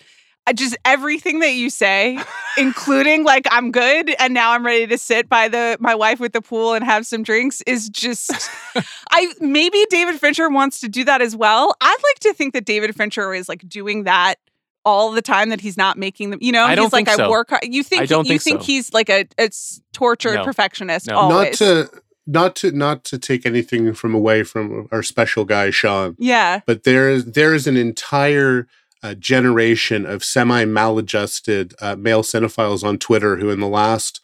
I 0.46 0.52
just 0.52 0.76
everything 0.84 1.38
that 1.40 1.52
you 1.52 1.70
say, 1.70 2.18
including 2.56 3.24
like 3.32 3.46
I'm 3.50 3.70
good 3.70 4.14
and 4.18 4.34
now 4.34 4.52
I'm 4.52 4.66
ready 4.66 4.86
to 4.88 4.98
sit 4.98 5.28
by 5.28 5.48
the 5.48 5.76
my 5.80 5.94
wife 5.94 6.18
with 6.18 6.32
the 6.32 6.42
pool 6.42 6.74
and 6.74 6.84
have 6.84 7.06
some 7.06 7.22
drinks, 7.22 7.62
is 7.62 7.88
just 7.88 8.50
I 9.10 9.32
maybe 9.40 9.84
David 9.88 10.18
Fincher 10.18 10.48
wants 10.48 10.80
to 10.80 10.88
do 10.88 11.04
that 11.04 11.22
as 11.22 11.36
well. 11.36 11.74
I'd 11.80 12.02
like 12.04 12.18
to 12.20 12.34
think 12.34 12.54
that 12.54 12.64
David 12.64 12.94
Fincher 12.96 13.32
is 13.34 13.48
like 13.48 13.68
doing 13.68 14.04
that 14.04 14.36
all 14.84 15.12
the 15.12 15.22
time 15.22 15.48
that 15.50 15.60
he's 15.60 15.76
not 15.76 15.96
making 15.98 16.30
them. 16.30 16.38
You 16.42 16.52
know, 16.52 16.64
I 16.64 16.74
don't 16.74 16.86
he's 16.86 16.92
like 16.92 17.06
think 17.06 17.20
I 17.20 17.28
work 17.28 17.50
hard. 17.50 17.62
You 17.64 17.82
think 17.82 18.02
I 18.02 18.06
don't 18.06 18.26
you 18.26 18.38
think 18.38 18.42
think 18.42 18.60
so. 18.60 18.66
he's 18.66 18.92
like 18.92 19.08
a 19.10 19.26
it's 19.38 19.80
tortured 19.92 20.34
No. 20.36 20.44
perfectionist 20.44 21.06
No. 21.08 21.16
always. 21.16 21.60
Not 21.60 21.68
to 21.90 22.02
not 22.26 22.56
to 22.56 22.72
not 22.72 23.04
to 23.04 23.18
take 23.18 23.44
anything 23.46 23.94
from 23.94 24.14
away 24.14 24.42
from 24.44 24.88
our 24.92 25.02
special 25.02 25.44
guy 25.44 25.70
Sean. 25.70 26.16
yeah. 26.18 26.60
but 26.66 26.84
there 26.84 27.08
is 27.10 27.24
there 27.32 27.54
is 27.54 27.66
an 27.66 27.76
entire 27.76 28.66
uh, 29.02 29.14
generation 29.14 30.06
of 30.06 30.22
semi 30.22 30.64
maladjusted 30.64 31.74
uh, 31.80 31.96
male 31.96 32.22
cinephiles 32.22 32.84
on 32.84 32.98
Twitter 32.98 33.36
who, 33.36 33.50
in 33.50 33.58
the 33.60 33.66
last 33.68 34.20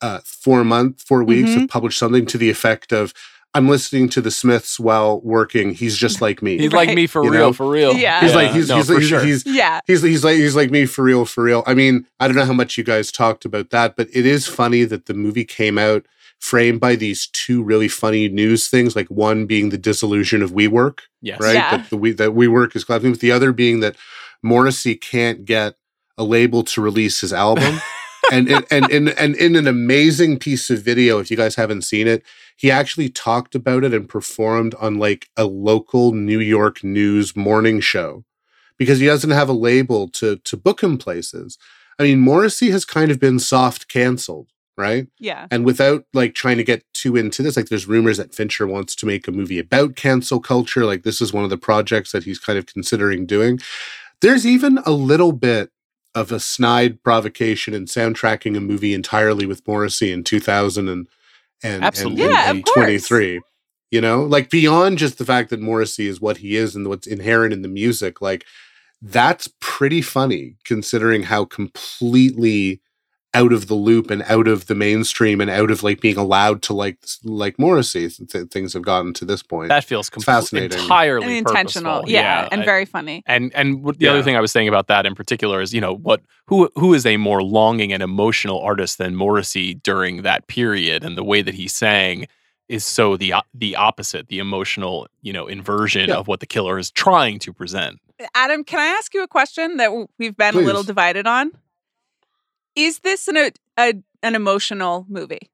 uh, 0.00 0.20
four 0.24 0.62
month 0.64 1.02
four 1.02 1.22
weeks, 1.24 1.50
Mm-hmm. 1.50 1.60
have 1.62 1.68
published 1.68 1.98
something 1.98 2.24
to 2.26 2.38
the 2.38 2.48
effect 2.50 2.92
of, 2.92 3.12
"I'm 3.54 3.68
listening 3.68 4.08
to 4.10 4.20
the 4.20 4.30
Smiths 4.30 4.78
while 4.78 5.20
working. 5.22 5.72
He's 5.74 5.96
just 5.96 6.20
like 6.26 6.42
me. 6.42 6.58
He's 6.58 6.72
like 6.72 6.88
Right. 6.88 6.96
me 6.96 7.06
for 7.06 7.24
You 7.24 7.30
real, 7.30 7.40
know? 7.48 7.52
for 7.52 7.68
real. 7.68 7.94
Yeah. 7.94 8.20
He's 8.20 8.34
like 8.34 8.52
he's 8.52 8.68
no, 8.68 8.76
he's, 8.76 8.88
he's, 8.88 9.08
sure. 9.08 9.24
he's 9.24 9.46
Yeah. 9.46 9.80
He's 9.86 10.02
he's 10.02 10.24
like 10.24 10.36
he's 10.36 10.56
like 10.56 10.70
me 10.70 10.86
for 10.86 11.02
real 11.02 11.24
for 11.24 11.42
real. 11.44 11.62
I 11.66 11.74
mean, 11.74 12.06
I 12.18 12.26
don't 12.28 12.36
know 12.36 12.44
how 12.44 12.52
much 12.52 12.78
you 12.78 12.84
guys 12.84 13.10
talked 13.12 13.44
about 13.44 13.70
that, 13.70 13.96
but 13.96 14.08
it 14.12 14.26
is 14.26 14.46
funny 14.46 14.84
that 14.84 15.06
the 15.06 15.14
movie 15.14 15.44
came 15.44 15.78
out 15.78 16.06
framed 16.38 16.80
by 16.80 16.96
these 16.96 17.26
two 17.32 17.62
really 17.62 17.88
funny 17.88 18.28
news 18.28 18.68
things. 18.68 18.96
Like 18.96 19.08
one 19.08 19.46
being 19.46 19.68
the 19.70 19.78
dissolution 19.78 20.42
of 20.42 20.52
WeWork, 20.52 21.00
yes. 21.20 21.38
right? 21.40 21.54
Yeah. 21.54 21.76
That 21.76 21.90
the 21.90 21.96
we 21.96 22.12
that 22.12 22.30
WeWork 22.30 22.74
is 22.76 22.84
collapsing. 22.84 23.12
But 23.12 23.20
the 23.20 23.32
other 23.32 23.52
being 23.52 23.80
that 23.80 23.96
Morrissey 24.42 24.94
can't 24.94 25.44
get 25.44 25.74
a 26.16 26.24
label 26.24 26.62
to 26.64 26.80
release 26.80 27.20
his 27.20 27.32
album. 27.32 27.80
and, 28.32 28.48
and, 28.48 28.66
and, 28.70 28.90
and, 28.90 29.08
and 29.10 29.34
in 29.36 29.56
an 29.56 29.66
amazing 29.66 30.38
piece 30.38 30.70
of 30.70 30.82
video, 30.82 31.18
if 31.18 31.30
you 31.30 31.36
guys 31.36 31.56
haven't 31.56 31.82
seen 31.82 32.06
it, 32.06 32.22
he 32.60 32.70
actually 32.70 33.08
talked 33.08 33.54
about 33.54 33.84
it 33.84 33.94
and 33.94 34.06
performed 34.06 34.74
on 34.74 34.98
like 34.98 35.30
a 35.34 35.46
local 35.46 36.12
New 36.12 36.40
York 36.40 36.84
news 36.84 37.34
morning 37.34 37.80
show 37.80 38.22
because 38.76 39.00
he 39.00 39.06
doesn't 39.06 39.30
have 39.30 39.48
a 39.48 39.54
label 39.54 40.08
to 40.08 40.36
to 40.36 40.58
book 40.58 40.82
him 40.82 40.98
places. 40.98 41.56
I 41.98 42.02
mean, 42.02 42.20
Morrissey 42.20 42.70
has 42.70 42.84
kind 42.84 43.10
of 43.10 43.18
been 43.18 43.38
soft 43.38 43.88
canceled, 43.88 44.48
right? 44.76 45.06
Yeah. 45.18 45.46
And 45.50 45.64
without 45.64 46.04
like 46.12 46.34
trying 46.34 46.58
to 46.58 46.62
get 46.62 46.84
too 46.92 47.16
into 47.16 47.42
this, 47.42 47.56
like 47.56 47.70
there's 47.70 47.88
rumors 47.88 48.18
that 48.18 48.34
Fincher 48.34 48.66
wants 48.66 48.94
to 48.96 49.06
make 49.06 49.26
a 49.26 49.32
movie 49.32 49.58
about 49.58 49.96
cancel 49.96 50.38
culture. 50.38 50.84
Like 50.84 51.02
this 51.02 51.22
is 51.22 51.32
one 51.32 51.44
of 51.44 51.50
the 51.50 51.56
projects 51.56 52.12
that 52.12 52.24
he's 52.24 52.38
kind 52.38 52.58
of 52.58 52.66
considering 52.66 53.24
doing. 53.24 53.58
There's 54.20 54.46
even 54.46 54.80
a 54.84 54.90
little 54.90 55.32
bit 55.32 55.70
of 56.14 56.30
a 56.30 56.40
snide 56.40 57.02
provocation 57.02 57.72
in 57.72 57.86
soundtracking 57.86 58.54
a 58.54 58.60
movie 58.60 58.92
entirely 58.92 59.46
with 59.46 59.66
Morrissey 59.66 60.12
in 60.12 60.24
2000 60.24 60.90
and 60.90 61.08
and, 61.62 61.84
Absolutely. 61.84 62.24
and, 62.24 62.32
Yeah, 62.32 62.50
and 62.50 62.58
of 62.58 62.64
course. 62.64 63.08
23. 63.08 63.40
You 63.90 64.00
know, 64.00 64.22
like 64.22 64.50
beyond 64.50 64.98
just 64.98 65.18
the 65.18 65.24
fact 65.24 65.50
that 65.50 65.60
Morrissey 65.60 66.06
is 66.06 66.20
what 66.20 66.36
he 66.36 66.56
is 66.56 66.76
and 66.76 66.88
what's 66.88 67.08
inherent 67.08 67.52
in 67.52 67.62
the 67.62 67.68
music, 67.68 68.20
like 68.20 68.44
that's 69.02 69.48
pretty 69.60 70.00
funny 70.00 70.56
considering 70.64 71.24
how 71.24 71.44
completely 71.44 72.80
out 73.32 73.52
of 73.52 73.68
the 73.68 73.74
loop 73.74 74.10
and 74.10 74.22
out 74.24 74.48
of 74.48 74.66
the 74.66 74.74
mainstream 74.74 75.40
and 75.40 75.48
out 75.48 75.70
of 75.70 75.84
like 75.84 76.00
being 76.00 76.16
allowed 76.16 76.62
to 76.62 76.72
like 76.74 76.98
like 77.22 77.58
Morrissey 77.60 78.08
th- 78.08 78.48
things 78.48 78.72
have 78.72 78.82
gotten 78.82 79.12
to 79.14 79.24
this 79.24 79.40
point. 79.42 79.68
That 79.68 79.84
feels 79.84 80.08
It's 80.08 80.16
compl- 80.16 80.24
fascinating. 80.24 80.78
entirely 80.80 81.38
And 81.38 81.46
intentional. 81.46 82.00
purposeful. 82.00 82.10
Yeah. 82.12 82.48
and 82.50 82.62
I- 82.62 82.64
very 82.64 82.84
funny. 82.84 83.22
And 83.26 83.52
and 83.54 83.84
what- 83.84 83.98
the 83.98 84.06
Yeah. 84.06 84.12
other 84.12 84.22
thing 84.24 84.36
I 84.36 84.40
was 84.40 84.50
saying 84.50 84.66
about 84.68 84.88
that 84.88 85.06
in 85.06 85.14
particular 85.14 85.60
is, 85.60 85.72
you 85.72 85.80
know, 85.80 85.94
what 85.94 86.20
who 86.46 86.68
who 86.74 86.92
is 86.92 87.06
a 87.06 87.16
more 87.18 87.40
longing 87.42 87.92
and 87.92 88.02
emotional 88.02 88.58
artist 88.60 88.98
than 88.98 89.14
Morrissey 89.14 89.74
during 89.74 90.22
that 90.22 90.48
period, 90.48 91.04
and 91.04 91.16
the 91.16 91.24
way 91.24 91.40
that 91.40 91.54
he 91.54 91.68
sang 91.68 92.26
is 92.68 92.84
so 92.84 93.16
the 93.16 93.32
the 93.54 93.76
opposite, 93.76 94.26
the 94.28 94.40
emotional, 94.40 95.06
you 95.22 95.32
know, 95.32 95.46
inversion 95.46 96.08
Yeah. 96.08 96.16
of 96.16 96.26
what 96.26 96.40
the 96.40 96.46
killer 96.46 96.78
is 96.80 96.90
trying 96.90 97.38
to 97.40 97.52
present. 97.52 98.00
Adam, 98.34 98.64
can 98.64 98.80
I 98.80 98.86
ask 98.86 99.14
you 99.14 99.22
a 99.22 99.28
question 99.28 99.76
that 99.76 99.92
we've 100.18 100.36
been 100.36 100.56
a 100.56 100.60
little 100.60 100.82
divided 100.82 101.26
on? 101.28 101.52
Is 102.76 103.00
this 103.00 103.28
an 103.28 103.36
a, 103.36 103.50
a 103.78 103.94
an 104.22 104.34
emotional 104.34 105.06
movie? 105.08 105.50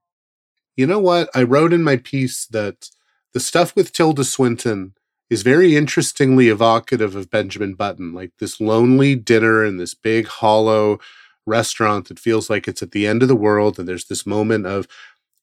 You 0.77 0.87
know 0.87 0.99
what? 0.99 1.31
I 1.35 1.43
wrote 1.43 1.73
in 1.73 1.83
my 1.83 1.97
piece 1.97 2.47
that 2.47 2.91
the 3.33 3.41
stuff 3.41 3.75
with 3.75 3.93
Tilda 3.93 4.25
Swinton 4.25 4.95
is 5.29 5.43
very 5.43 5.77
interestingly 5.77 6.49
evocative 6.49 7.17
of 7.17 7.31
Benjamin 7.31 7.75
Button, 7.75 8.13
like 8.13 8.33
this 8.39 8.61
lonely 8.61 9.15
dinner 9.15 9.65
in 9.65 9.77
this 9.77 9.95
big 9.95 10.27
hollow 10.27 10.99
restaurant 11.47 12.09
that 12.09 12.19
feels 12.19 12.51
like 12.51 12.69
it's 12.69 12.83
at 12.83 12.93
the 12.93 13.07
end 13.07 13.23
of 13.23 13.29
the 13.29 13.37
world 13.37 13.79
and 13.79 13.89
there's 13.89 14.07
this 14.07 14.27
moment 14.27 14.67
of 14.67 14.87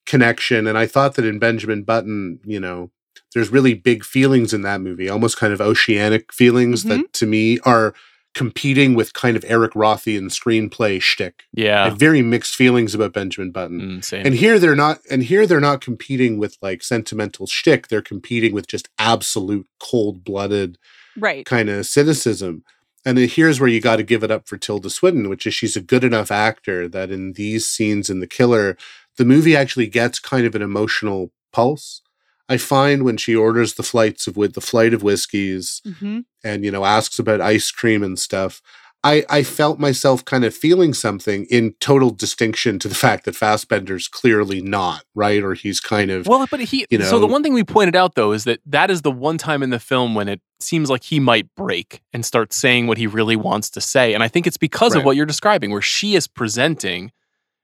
connection 0.06 0.68
and 0.68 0.78
I 0.78 0.86
thought 0.86 1.16
that 1.16 1.26
in 1.26 1.40
Benjamin 1.40 1.84
Button, 1.84 2.40
you 2.44 2.60
know, 2.60 2.92
there's 3.34 3.50
really 3.50 3.74
big 3.74 4.04
feelings 4.04 4.54
in 4.54 4.62
that 4.62 4.82
movie, 4.82 5.10
almost 5.10 5.38
kind 5.38 5.54
of 5.54 5.62
oceanic 5.62 6.32
feelings 6.32 6.84
that 6.84 6.96
mm-hmm. 6.96 7.12
to 7.14 7.26
me 7.26 7.60
are 7.60 7.94
competing 8.34 8.94
with 8.96 9.14
kind 9.14 9.38
of 9.38 9.46
Eric 9.48 9.74
Rothian 9.74 10.26
screenplay 10.32 11.02
shtick. 11.02 11.44
I 11.58 11.62
Yeah. 11.62 11.86
have 11.86 11.98
very 11.98 12.22
mixed 12.22 12.56
feelings 12.56 12.96
about 12.96 13.14
Benjamin 13.14 13.52
Button. 13.52 13.80
Mm, 14.00 14.04
same. 14.04 14.26
And 14.26 14.36
here 14.36 14.58
they're 14.60 14.76
not 14.76 15.00
and 15.10 15.24
here 15.24 15.46
they're 15.46 15.60
not 15.60 15.82
competing 15.82 16.38
with 16.38 16.58
like 16.62 16.84
sentimental 16.84 17.46
shtick. 17.48 17.88
They're 17.88 18.02
competing 18.02 18.54
with 18.54 18.68
just 18.68 18.90
absolute 18.98 19.68
cold 19.80 20.24
blooded 20.24 20.78
Right. 21.18 21.46
kind 21.46 21.70
of 21.70 21.86
cynicism. 21.86 22.64
And 23.06 23.18
then 23.18 23.28
here's 23.28 23.60
where 23.60 23.70
you 23.70 23.82
got 23.82 23.98
to 23.98 24.04
give 24.04 24.24
it 24.24 24.32
up 24.32 24.48
for 24.48 24.58
Tilda 24.58 24.90
Swinton, 24.90 25.28
which 25.30 25.46
is 25.46 25.54
she's 25.54 25.76
a 25.76 25.82
good 25.82 26.04
enough 26.06 26.32
actor 26.32 26.88
that 26.88 27.12
in 27.12 27.34
these 27.34 27.68
scenes 27.68 28.10
in 28.10 28.20
The 28.22 28.28
Killer, 28.28 28.78
the 29.18 29.26
movie 29.26 29.56
actually 29.56 29.88
gets 29.88 30.20
kind 30.20 30.46
of 30.46 30.56
an 30.56 30.62
emotional 30.62 31.32
pulse. 31.52 32.02
I 32.50 32.58
find 32.58 33.04
when 33.04 33.18
she 33.18 33.36
orders 33.36 33.76
the 33.76 33.84
flights 33.84 34.28
of 34.28 34.38
with 34.38 34.54
the 34.54 34.62
flight 34.62 34.94
of 34.94 35.04
whiskeys 35.04 35.82
hmm 36.00 36.20
and 36.44 36.66
you 36.66 36.72
know 36.72 36.84
asks 36.84 37.20
about 37.20 37.40
ice 37.42 37.72
cream 37.72 38.04
and 38.04 38.20
stuff, 38.20 38.62
I 39.04 39.26
I 39.30 39.44
felt 39.44 39.80
myself 39.80 40.26
kind 40.26 40.44
of 40.46 40.54
feeling 40.54 40.94
something 40.94 41.46
in 41.50 41.74
total 41.80 42.10
distinction 42.10 42.80
to 42.80 42.88
the 42.88 42.96
fact 43.06 43.26
that 43.26 43.36
Fassbender's 43.36 44.08
clearly 44.08 44.62
not 44.62 45.04
right, 45.16 45.42
or 45.44 45.54
he's 45.54 45.80
kind 45.80 46.12
of 46.12 46.28
Well, 46.28 46.46
but 46.52 46.60
he. 46.60 46.86
you 46.90 46.98
know, 46.98 47.06
so 47.06 47.20
the 47.20 47.28
one 47.28 47.44
thing 47.44 47.54
we 47.54 47.64
pointed 47.64 47.96
out 47.96 48.16
though 48.16 48.32
is 48.34 48.44
that 48.44 48.60
that 48.66 48.92
is 48.92 49.02
the 49.04 49.12
one 49.12 49.38
time 49.38 49.64
in 49.64 49.70
the 49.70 49.80
film 49.80 50.16
when 50.16 50.28
it 50.28 50.42
seems 50.60 50.90
like 50.90 51.04
he 51.04 51.20
might 51.20 51.54
break 51.56 52.02
and 52.14 52.26
start 52.26 52.54
saying 52.54 52.88
what 52.88 52.98
he 52.98 53.08
really 53.08 53.36
wants 53.36 53.70
to 53.72 53.82
say, 53.82 54.14
and 54.14 54.24
I 54.24 54.28
think 54.28 54.48
it's 54.48 54.58
because 54.58 54.96
of 54.96 55.04
what 55.06 55.16
you're 55.16 55.26
describing, 55.26 55.72
where 55.72 55.82
she 55.82 56.16
is 56.16 56.28
presenting, 56.28 57.12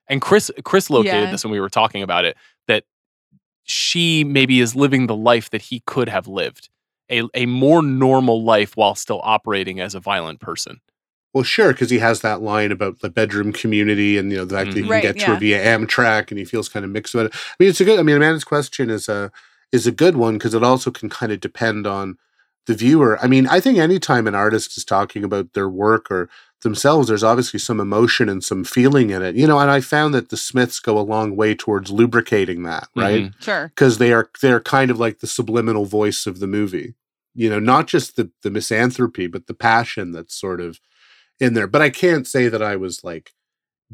and 0.07 0.21
Chris 0.21 0.51
Chris 0.63 0.89
located 0.89 1.13
Yeah. 1.23 1.25
this 1.31 1.43
when 1.43 1.51
we 1.51 1.59
were 1.59 1.69
talking 1.69 2.01
about 2.01 2.25
it 2.25 2.37
that 2.67 2.83
she 3.69 4.23
maybe 4.23 4.59
is 4.59 4.75
living 4.75 5.07
the 5.07 5.15
life 5.15 5.49
that 5.51 5.61
he 5.63 5.81
could 5.85 6.09
have 6.09 6.27
lived, 6.27 6.69
a 7.11 7.23
a 7.33 7.45
more 7.45 7.81
normal 7.81 8.43
life 8.43 8.75
while 8.75 8.95
still 8.95 9.21
operating 9.23 9.79
as 9.79 9.95
a 9.95 9.99
violent 9.99 10.39
person. 10.39 10.81
Well, 11.33 11.43
sure, 11.43 11.71
because 11.73 11.91
he 11.91 11.99
has 11.99 12.21
that 12.21 12.41
line 12.41 12.71
about 12.71 13.01
the 13.01 13.09
bedroom 13.09 13.53
community 13.53 14.17
and 14.17 14.31
you 14.31 14.37
know 14.39 14.45
the 14.45 14.55
fact 14.55 14.73
that 14.73 14.79
Mhm. 14.79 14.83
he 14.85 14.89
Right, 14.89 15.01
can 15.03 15.11
get 15.11 15.19
to 15.25 15.31
yeah. 15.31 15.33
it 15.35 15.39
via 15.39 15.63
Amtrak, 15.77 16.31
and 16.31 16.39
he 16.39 16.45
feels 16.45 16.69
kind 16.69 16.83
of 16.83 16.91
mixed 16.91 17.13
about 17.13 17.27
it. 17.27 17.35
I 17.35 17.55
mean, 17.59 17.69
it's 17.69 17.79
a 17.81 17.85
good. 17.85 17.99
I 17.99 18.03
mean, 18.03 18.15
Amanda's 18.15 18.43
question 18.43 18.89
is 18.89 19.07
a 19.07 19.31
is 19.71 19.85
a 19.85 19.91
good 19.91 20.17
one 20.17 20.39
because 20.39 20.55
it 20.55 20.63
also 20.63 20.89
can 20.89 21.09
kind 21.09 21.31
of 21.31 21.39
depend 21.39 21.85
on 21.85 22.17
the 22.65 22.73
viewer. 22.73 23.19
I 23.21 23.27
mean, 23.27 23.45
I 23.47 23.59
think 23.59 23.77
anytime 23.77 24.25
an 24.25 24.33
artist 24.35 24.75
is 24.77 24.83
talking 24.85 25.23
about 25.23 25.53
their 25.53 25.69
work 25.69 26.09
or 26.09 26.29
themselves, 26.61 27.07
there's 27.07 27.23
obviously 27.23 27.59
some 27.59 27.79
emotion 27.79 28.27
and 28.29 28.43
some 28.43 28.63
feeling 28.63 29.09
in 29.11 29.21
it, 29.21 29.35
you 29.35 29.47
know. 29.47 29.59
And 29.59 29.71
I 29.71 29.79
found 29.81 30.13
that 30.13 30.29
the 30.29 30.37
Smiths 30.37 30.79
go 30.79 30.97
a 30.97 31.01
long 31.01 31.35
way 31.35 31.55
towards 31.55 31.89
lubricating 31.91 32.63
that, 32.63 32.89
right? 32.95 33.31
Mhm. 33.31 33.41
Sure. 33.43 33.67
because 33.69 33.97
they 33.97 34.11
are 34.13 34.29
they're 34.41 34.59
kind 34.59 34.91
of 34.91 34.99
like 34.99 35.19
the 35.19 35.27
subliminal 35.27 35.85
voice 35.85 36.25
of 36.27 36.39
the 36.39 36.47
movie 36.47 36.95
you 37.35 37.47
know 37.49 37.59
not 37.59 37.85
just 37.87 38.15
the 38.15 38.31
the 38.41 38.49
misanthropy 38.49 39.27
but 39.27 39.45
the 39.45 39.53
passion 39.53 40.11
that's 40.11 40.35
sort 40.35 40.59
of 40.59 40.79
in 41.39 41.53
there 41.53 41.67
but 41.67 41.79
i 41.81 41.89
can't 41.89 42.25
say 42.25 42.49
that 42.49 42.61
i 42.61 42.75
was 42.75 43.03
like 43.03 43.33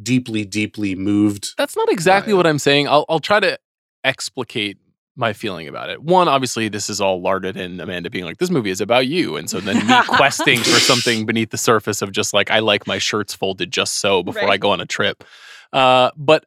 deeply 0.02 0.46
deeply 0.46 0.96
moved 0.96 1.54
That's 1.58 1.76
not 1.76 1.92
exactly 1.92 2.34
what 2.34 2.48
I'm 2.48 2.60
saying. 2.60 2.88
I'll 2.88 3.06
I'll 3.10 3.20
try 3.20 3.40
to 3.42 3.60
explicate 4.06 4.78
my 5.16 5.34
feeling 5.34 5.68
about 5.68 5.90
it. 5.90 6.04
One, 6.04 6.28
obviously, 6.28 6.68
this 6.68 6.90
is 6.90 7.00
all 7.00 7.22
larded 7.22 7.56
in 7.56 7.80
Amanda 7.80 8.10
being 8.10 8.26
like, 8.26 8.38
"This 8.38 8.50
movie 8.50 8.70
is 8.70 8.82
about 8.82 9.08
you," 9.08 9.38
and 9.38 9.50
so 9.50 9.60
then 9.60 9.86
me 9.88 9.94
questing 10.08 10.60
for 10.60 10.80
something 10.80 11.26
beneath 11.26 11.52
the 11.52 11.58
surface 11.58 12.02
of 12.02 12.12
just 12.12 12.34
like 12.34 12.52
I 12.52 12.60
like 12.60 12.86
my 12.88 12.98
shirts 12.98 13.34
folded 13.34 13.72
just 13.72 14.00
so 14.00 14.24
before 14.24 14.50
I 14.50 14.58
go 14.58 14.72
on 14.72 14.82
a 14.82 14.86
trip. 14.86 15.24
Uh, 15.72 16.12
but 16.18 16.46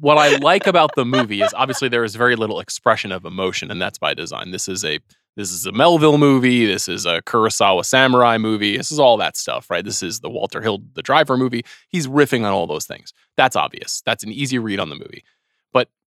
what 0.00 0.18
I 0.18 0.36
like 0.36 0.66
about 0.66 0.94
the 0.96 1.04
movie 1.04 1.42
is 1.42 1.54
obviously 1.54 1.88
there 1.88 2.04
is 2.04 2.14
very 2.14 2.36
little 2.36 2.60
expression 2.60 3.12
of 3.12 3.24
emotion, 3.24 3.70
and 3.70 3.80
that's 3.80 3.98
by 3.98 4.14
design. 4.14 4.50
This 4.50 4.68
is 4.68 4.84
a 4.84 5.00
this 5.36 5.50
is 5.50 5.66
a 5.66 5.72
Melville 5.72 6.18
movie. 6.18 6.64
This 6.64 6.88
is 6.88 7.06
a 7.06 7.20
Kurosawa 7.22 7.84
samurai 7.84 8.38
movie. 8.38 8.76
This 8.76 8.92
is 8.92 9.00
all 9.00 9.16
that 9.16 9.36
stuff, 9.36 9.68
right? 9.68 9.84
This 9.84 10.02
is 10.02 10.20
the 10.20 10.30
Walter 10.30 10.62
Hill, 10.62 10.82
the 10.94 11.02
driver 11.02 11.36
movie. 11.36 11.64
He's 11.88 12.06
riffing 12.06 12.40
on 12.40 12.52
all 12.52 12.68
those 12.68 12.86
things. 12.86 13.12
That's 13.36 13.56
obvious. 13.56 14.02
That's 14.06 14.22
an 14.22 14.30
easy 14.30 14.58
read 14.58 14.78
on 14.78 14.90
the 14.90 14.96
movie. 14.96 15.24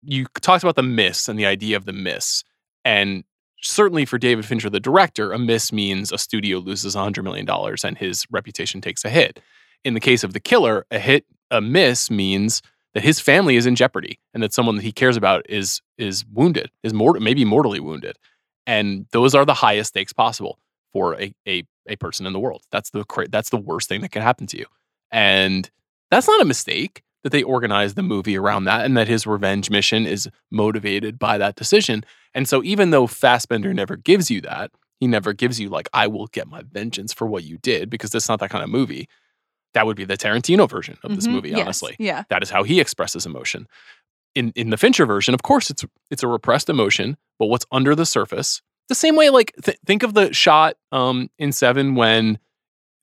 You 0.05 0.27
talked 0.41 0.63
about 0.63 0.77
the 0.77 0.83
miss 0.83 1.29
and 1.29 1.39
the 1.39 1.47
idea 1.47 1.77
of 1.77 1.85
the 1.85 1.93
miss. 1.93 2.45
And 2.85 3.25
certainly 3.63 4.05
for 4.05 4.19
David 4.19 4.45
Fincher, 4.45 4.71
the 4.71 4.81
director, 4.81 5.33
a 5.33 5.39
miss 5.39 5.73
means 5.73 6.13
a 6.13 6.19
studio 6.19 6.59
loses 6.59 6.95
$100 6.95 7.25
million 7.25 7.49
and 7.85 7.99
his 7.99 8.27
reputation 8.31 8.81
takes 8.81 9.05
a 9.05 9.11
hit. 9.11 9.41
In 9.85 9.95
the 9.95 10.01
case 10.01 10.25
of 10.25 10.33
The 10.33 10.41
Killer, 10.41 10.87
a 10.91 10.99
hit, 10.99 11.25
a 11.51 11.61
miss 11.61 12.11
means 12.11 12.63
that 12.95 13.05
his 13.05 13.21
family 13.21 13.57
is 13.57 13.67
in 13.67 13.77
jeopardy 13.77 14.19
and 14.33 14.43
that 14.43 14.53
someone 14.53 14.77
that 14.77 14.83
he 14.83 14.93
cares 14.93 15.17
about 15.17 15.45
is 15.49 15.83
is 15.99 16.25
wounded, 16.33 16.71
is 16.83 16.95
mort- 16.95 17.21
maybe 17.21 17.45
mortally 17.45 17.81
wounded. 17.81 18.17
And 18.67 19.07
those 19.13 19.35
are 19.35 19.45
the 19.45 19.55
highest 19.55 19.91
stakes 19.91 20.13
possible 20.13 20.59
for 20.93 21.21
a, 21.21 21.35
a, 21.47 21.65
a 21.89 21.97
person 21.97 22.27
in 22.27 22.33
the 22.33 22.41
world. 22.41 22.63
That's 22.71 22.91
the 22.91 23.05
that's 23.31 23.51
the 23.51 23.59
worst 23.59 23.89
thing 23.89 24.01
that 24.03 24.13
can 24.13 24.23
happen 24.23 24.47
to 24.49 24.59
you. 24.59 24.67
And 25.11 25.69
that's 26.11 26.29
not 26.29 26.41
a 26.41 26.47
mistake 26.47 27.03
that 27.25 27.31
they 27.31 27.43
organize 27.43 27.95
the 27.95 28.03
movie 28.03 28.37
around 28.39 28.65
that 28.65 28.85
and 28.85 28.97
that 28.97 29.09
his 29.09 29.27
revenge 29.27 29.71
mission 29.71 30.07
is 30.07 30.29
motivated 30.53 31.19
by 31.19 31.37
that 31.39 31.57
decision. 31.57 32.05
And 32.35 32.47
so 32.49 32.63
even 32.63 32.91
though 32.91 33.07
Fassbender 33.09 33.75
never 33.75 33.97
gives 33.97 34.31
you 34.31 34.41
that, 34.43 34.71
he 35.01 35.07
never 35.09 35.33
gives 35.33 35.59
you 35.59 35.69
like, 35.71 35.89
I 35.93 36.07
will 36.07 36.27
get 36.29 36.47
my 36.47 36.63
vengeance 36.71 37.13
for 37.13 37.27
what 37.27 37.43
you 37.43 37.59
did, 37.59 37.91
because 37.91 38.11
that's 38.11 38.29
not 38.29 38.39
that 38.41 38.51
kind 38.51 38.63
of 38.63 38.71
movie. 38.71 39.09
That 39.73 39.87
would 39.87 39.97
be 39.97 40.05
the 40.05 40.17
Tarantino 40.17 40.69
version 40.71 40.99
of 41.03 41.17
this 41.17 41.27
Mhm. 41.27 41.33
movie, 41.33 41.51
Yes. 41.51 41.61
honestly. 41.63 41.97
Yeah. 41.99 42.23
That 42.29 42.43
is 42.45 42.51
how 42.51 42.63
he 42.63 42.79
expresses 42.81 43.27
emotion. 43.27 43.67
In 44.37 44.53
in 44.55 44.71
the 44.71 44.77
Fincher 44.77 45.07
version, 45.07 45.35
of 45.35 45.43
course, 45.43 45.71
it's 45.71 45.85
it's 46.11 46.23
a 46.23 46.29
repressed 46.29 46.69
emotion, 46.69 47.17
but 47.39 47.47
what's 47.47 47.67
under 47.73 47.95
the 47.95 48.05
surface, 48.07 48.63
the 48.89 48.95
same 48.95 49.17
way, 49.17 49.31
like 49.31 49.53
th- 49.63 49.79
think 49.87 50.03
of 50.03 50.15
the 50.15 50.33
shot 50.33 50.77
um, 50.93 51.29
in 51.39 51.53
Seven 51.53 51.95
when 51.95 52.39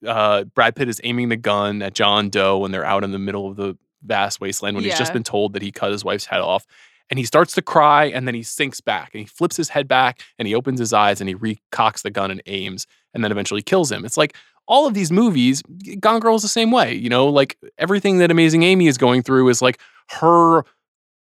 uh, 0.05 0.43
Brad 0.45 0.75
Pitt 0.75 0.89
is 0.89 0.99
aiming 1.03 1.29
the 1.29 1.37
gun 1.37 1.81
at 1.81 1.93
John 1.93 2.29
Doe 2.29 2.57
when 2.57 2.71
they're 2.71 2.85
out 2.85 3.03
in 3.03 3.11
the 3.11 3.19
middle 3.19 3.47
of 3.49 3.55
the 3.55 3.77
vast 4.03 4.41
wasteland 4.41 4.75
when 4.75 4.83
he's 4.83 4.97
just 4.97 5.13
been 5.13 5.23
told 5.23 5.53
that 5.53 5.61
he 5.61 5.71
cut 5.71 5.91
his 5.91 6.03
wife's 6.03 6.25
head 6.25 6.41
off. 6.41 6.65
And 7.09 7.19
he 7.19 7.25
starts 7.25 7.53
to 7.55 7.61
cry 7.61 8.05
and 8.05 8.25
then 8.25 8.35
he 8.35 8.41
sinks 8.43 8.79
back 8.79 9.11
and 9.13 9.19
he 9.19 9.25
flips 9.25 9.57
his 9.57 9.67
head 9.69 9.87
back 9.87 10.21
and 10.39 10.47
he 10.47 10.55
opens 10.55 10.79
his 10.79 10.93
eyes 10.93 11.19
and 11.19 11.27
he 11.27 11.35
recocks 11.35 12.03
the 12.03 12.09
gun 12.09 12.31
and 12.31 12.41
aims 12.45 12.87
and 13.13 13.21
then 13.21 13.31
eventually 13.33 13.61
kills 13.61 13.91
him. 13.91 14.05
It's 14.05 14.15
like 14.15 14.35
all 14.65 14.87
of 14.87 14.93
these 14.93 15.11
movies, 15.11 15.61
Gone 15.99 16.21
Girl 16.21 16.35
is 16.35 16.41
the 16.41 16.47
same 16.47 16.71
way. 16.71 16.93
You 16.93 17.09
know, 17.09 17.27
like 17.27 17.57
everything 17.77 18.19
that 18.19 18.31
Amazing 18.31 18.63
Amy 18.63 18.87
is 18.87 18.97
going 18.97 19.23
through 19.23 19.49
is 19.49 19.61
like 19.61 19.77
her 20.21 20.63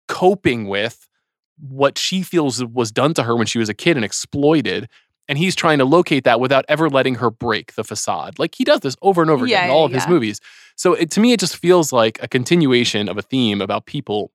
coping 0.09 0.69
with 0.69 1.09
what 1.59 1.97
she 1.97 2.23
feels 2.23 2.63
was 2.65 2.93
done 2.93 3.15
to 3.15 3.23
her 3.23 3.35
when 3.35 3.47
she 3.47 3.59
was 3.59 3.71
a 3.71 3.75
kid 3.75 3.97
and 3.97 4.05
exploited. 4.05 4.89
And 5.27 5.39
he's 5.39 5.55
trying 5.55 5.79
to 5.79 5.85
locate 5.85 6.25
that 6.25 6.39
without 6.41 6.65
ever 6.69 6.89
letting 6.89 7.17
her 7.17 7.31
break 7.31 7.75
the 7.75 7.85
facade. 7.85 8.39
Like 8.39 8.55
he 8.55 8.65
does 8.65 8.81
this 8.81 8.97
over 9.03 9.23
and 9.23 9.31
over 9.31 9.47
Yeah, 9.47 9.59
again 9.59 9.71
in 9.71 9.75
all 9.75 9.81
yeah, 9.83 9.87
of 9.87 9.93
his 9.93 10.05
yeah. 10.05 10.11
movies. 10.11 10.41
So 10.79 10.95
it, 10.95 11.11
to 11.11 11.21
me, 11.21 11.33
it 11.33 11.41
just 11.41 11.57
feels 11.57 11.93
like 11.93 12.19
a 12.23 12.29
continuation 12.29 13.09
of 13.09 13.19
a 13.19 13.23
theme 13.23 13.61
about 13.61 13.85
people 13.85 14.31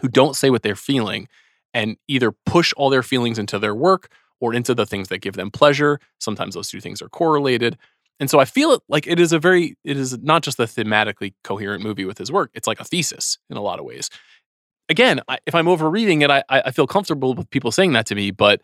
who 0.00 0.08
don't 0.08 0.36
say 0.36 0.48
what 0.48 0.62
they're 0.62 0.76
feeling 0.76 1.28
and 1.74 1.96
either 2.06 2.32
push 2.46 2.72
all 2.76 2.88
their 2.88 3.02
feelings 3.02 3.38
into 3.38 3.58
their 3.58 3.74
work 3.74 4.10
or 4.40 4.54
into 4.54 4.74
the 4.74 4.86
things 4.86 5.08
that 5.08 5.18
give 5.18 5.34
them 5.34 5.50
pleasure. 5.50 5.98
Sometimes 6.20 6.54
those 6.54 6.70
two 6.70 6.80
things 6.80 7.02
are 7.02 7.08
correlated. 7.08 7.76
And 8.20 8.30
so 8.30 8.38
I 8.38 8.44
feel 8.44 8.82
like 8.88 9.06
it 9.06 9.20
is 9.20 9.32
a 9.32 9.38
very, 9.38 9.76
it 9.84 9.96
is 9.96 10.16
not 10.18 10.42
just 10.42 10.58
a 10.60 10.64
thematically 10.64 11.34
coherent 11.44 11.82
movie 11.82 12.04
with 12.04 12.18
his 12.18 12.32
work. 12.32 12.50
It's 12.54 12.66
like 12.68 12.80
a 12.80 12.84
thesis 12.84 13.38
in 13.50 13.56
a 13.56 13.60
lot 13.60 13.80
of 13.80 13.84
ways. 13.84 14.08
Again, 14.88 15.20
I, 15.28 15.38
if 15.46 15.54
I'm 15.54 15.68
overreading 15.68 16.22
it, 16.22 16.30
I 16.30 16.42
I 16.48 16.70
feel 16.70 16.86
comfortable 16.86 17.34
with 17.34 17.50
people 17.50 17.70
saying 17.70 17.92
that 17.92 18.06
to 18.06 18.14
me, 18.14 18.30
but, 18.30 18.62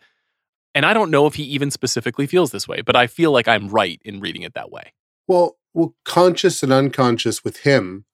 and 0.73 0.85
I 0.85 0.93
don't 0.93 1.11
know 1.11 1.27
if 1.27 1.35
he 1.35 1.43
even 1.43 1.69
specifically 1.69 2.27
feels 2.27 2.51
this 2.51 2.67
way, 2.67 2.81
but 2.81 2.95
I 2.95 3.07
feel 3.07 3.31
like 3.31 3.47
I'm 3.47 3.67
right 3.67 4.01
in 4.03 4.19
reading 4.19 4.41
it 4.41 4.55
that 4.55 4.71
way. 4.71 4.93
Well, 5.27 5.57
well, 5.75 5.93
conscious 6.05 6.63
and 6.63 6.71
unconscious 6.71 7.43
with 7.43 7.57
him 7.57 8.05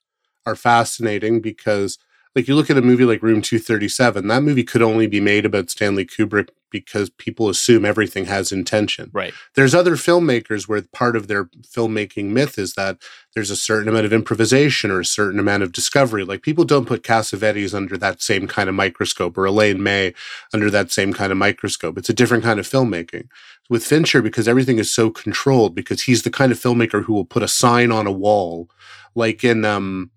are 0.47 0.55
fascinating 0.55 1.39
because, 1.39 1.99
like, 2.35 2.47
you 2.47 2.55
look 2.55 2.71
at 2.71 2.77
a 2.77 2.81
movie 2.81 3.05
like 3.05 3.21
Room 3.21 3.41
237, 3.41 4.27
that 4.27 4.41
movie 4.41 4.63
could 4.63 4.81
only 4.81 5.05
be 5.05 5.19
made 5.19 5.45
about 5.45 5.69
Stanley 5.69 6.05
Kubrick 6.05 6.49
because 6.71 7.09
people 7.11 7.49
assume 7.49 7.85
everything 7.85 8.25
has 8.25 8.51
intention. 8.51 9.11
Right. 9.13 9.33
There's 9.55 9.75
other 9.75 9.95
filmmakers 9.95 10.67
where 10.67 10.81
part 10.93 11.15
of 11.15 11.27
their 11.27 11.45
filmmaking 11.45 12.29
myth 12.29 12.57
is 12.57 12.73
that 12.73 12.97
there's 13.35 13.51
a 13.51 13.55
certain 13.55 13.89
amount 13.89 14.05
of 14.05 14.13
improvisation 14.13 14.89
or 14.89 15.01
a 15.01 15.05
certain 15.05 15.39
amount 15.39 15.61
of 15.61 15.71
discovery. 15.71 16.23
Like, 16.23 16.41
people 16.41 16.63
don't 16.63 16.87
put 16.87 17.03
Cassavetes 17.03 17.75
under 17.75 17.95
that 17.97 18.23
same 18.23 18.47
kind 18.47 18.69
of 18.69 18.75
microscope 18.75 19.37
or 19.37 19.45
Elaine 19.45 19.83
May 19.83 20.15
under 20.51 20.71
that 20.71 20.91
same 20.91 21.13
kind 21.13 21.31
of 21.31 21.37
microscope. 21.37 21.97
It's 21.97 22.09
a 22.09 22.13
different 22.13 22.43
kind 22.43 22.59
of 22.59 22.67
filmmaking 22.67 23.27
with 23.71 23.85
Fincher 23.85 24.21
because 24.21 24.49
everything 24.49 24.79
is 24.79 24.91
so 24.91 25.09
controlled 25.09 25.73
because 25.73 26.01
he's 26.01 26.23
the 26.23 26.29
kind 26.29 26.51
of 26.51 26.59
filmmaker 26.59 27.05
who 27.05 27.13
will 27.13 27.23
put 27.23 27.41
a 27.41 27.47
sign 27.47 27.89
on 27.89 28.05
a 28.05 28.11
wall. 28.11 28.69
Like 29.15 29.45
in 29.45 29.63
um 29.63 30.11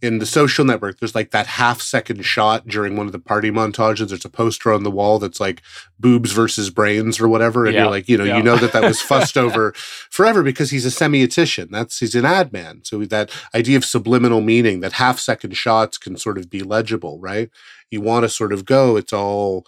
in 0.00 0.20
the 0.20 0.26
social 0.26 0.64
network 0.64 0.98
there's 0.98 1.14
like 1.14 1.30
that 1.30 1.46
half 1.46 1.82
second 1.82 2.24
shot 2.24 2.66
during 2.66 2.96
one 2.96 3.04
of 3.04 3.12
the 3.12 3.18
party 3.18 3.50
montages. 3.50 4.08
There's 4.08 4.24
a 4.24 4.30
poster 4.30 4.72
on 4.72 4.84
the 4.84 4.90
wall 4.90 5.18
that's 5.18 5.38
like 5.38 5.60
boobs 6.00 6.32
versus 6.32 6.70
brains 6.70 7.20
or 7.20 7.28
whatever. 7.28 7.66
And 7.66 7.74
Yeah, 7.74 7.82
you're 7.82 7.90
like 7.90 8.08
you 8.08 8.16
know 8.16 8.24
yeah. 8.24 8.38
you 8.38 8.42
know 8.42 8.56
that 8.56 8.72
that 8.72 8.84
was 8.84 9.02
fussed 9.10 9.36
over 9.36 9.72
forever 10.08 10.42
because 10.42 10.70
he's 10.70 10.86
a 10.86 11.04
semiotician. 11.04 11.68
That's 11.70 11.98
he's 11.98 12.14
an 12.14 12.24
ad 12.24 12.54
man. 12.54 12.80
So 12.84 13.04
that 13.04 13.30
idea 13.54 13.76
of 13.76 13.84
subliminal 13.84 14.40
meaning 14.40 14.80
that 14.80 14.92
half 14.92 15.18
second 15.18 15.58
shots 15.58 15.98
can 15.98 16.16
sort 16.16 16.38
of 16.38 16.48
be 16.48 16.62
legible 16.62 17.20
right? 17.20 17.50
You 17.90 18.00
want 18.00 18.24
to 18.24 18.30
sort 18.30 18.54
of 18.54 18.64
go 18.64 18.96
it's 18.96 19.12
all 19.12 19.66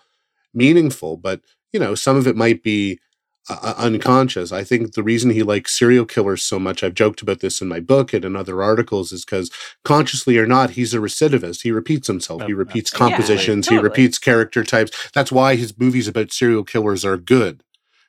meaningful. 0.54 1.18
But 1.18 1.42
you 1.70 1.78
know 1.78 1.94
some 1.94 2.16
of 2.16 2.26
it 2.26 2.34
might 2.34 2.62
be 2.62 2.98
uh, 3.48 3.74
unconscious. 3.76 4.52
I 4.52 4.64
think 4.64 4.94
the 4.94 5.02
reason 5.02 5.30
he 5.30 5.42
likes 5.42 5.78
serial 5.78 6.04
killers 6.04 6.42
so 6.42 6.58
much, 6.58 6.82
I've 6.82 6.94
joked 6.94 7.22
about 7.22 7.40
this 7.40 7.60
in 7.60 7.68
my 7.68 7.80
book 7.80 8.12
and 8.12 8.24
in 8.24 8.36
other 8.36 8.62
articles, 8.62 9.12
is 9.12 9.24
because 9.24 9.50
consciously 9.84 10.36
or 10.38 10.46
not, 10.46 10.70
he's 10.70 10.94
a 10.94 10.98
recidivist. 10.98 11.62
He 11.62 11.70
repeats 11.70 12.08
himself. 12.08 12.42
He 12.42 12.52
repeats 12.52 12.90
compositions. 12.90 13.66
Yeah, 13.66 13.70
He 13.70 13.76
totally. 13.76 13.88
repeats 13.90 14.18
character 14.18 14.64
types. 14.64 15.10
That's 15.12 15.30
why 15.32 15.56
his 15.56 15.78
movies 15.78 16.08
about 16.08 16.32
serial 16.32 16.64
killers 16.64 17.04
are 17.04 17.16
good 17.16 17.62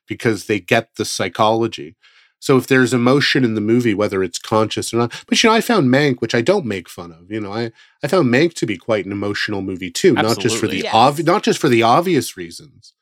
because 0.07 0.45
they 0.45 0.59
get 0.59 0.95
the 0.95 1.05
psychology. 1.05 1.95
So 2.39 2.55
if 2.57 2.67
there's 2.67 2.93
emotion 2.93 3.43
in 3.43 3.55
the 3.55 3.61
movie, 3.61 3.95
whether 3.95 4.23
it's 4.23 4.37
conscious 4.37 4.93
or 4.93 4.97
not, 4.97 5.23
but 5.27 5.41
you 5.41 5.49
know, 5.49 5.55
I 5.55 5.61
found 5.61 5.89
Mank, 5.89 6.21
which 6.21 6.35
I 6.35 6.41
don't 6.41 6.65
make 6.67 6.87
fun 6.87 7.11
of. 7.11 7.31
You 7.31 7.41
know, 7.41 7.51
I 7.51 7.71
I 8.03 8.07
found 8.07 8.29
Mank 8.31 8.53
to 8.55 8.67
be 8.67 8.77
quite 8.77 9.05
an 9.07 9.11
emotional 9.11 9.61
movie 9.63 9.89
too, 9.89 10.13
not 10.13 10.37
just 10.39 10.57
for 10.57 10.67
the 10.67 10.77
Yes. 10.83 10.93
obvious, 10.93 11.25
not 11.25 11.43
just 11.43 11.59
for 11.59 11.67
the 11.67 11.81
obvious 11.81 12.37
reasons, 12.37 12.93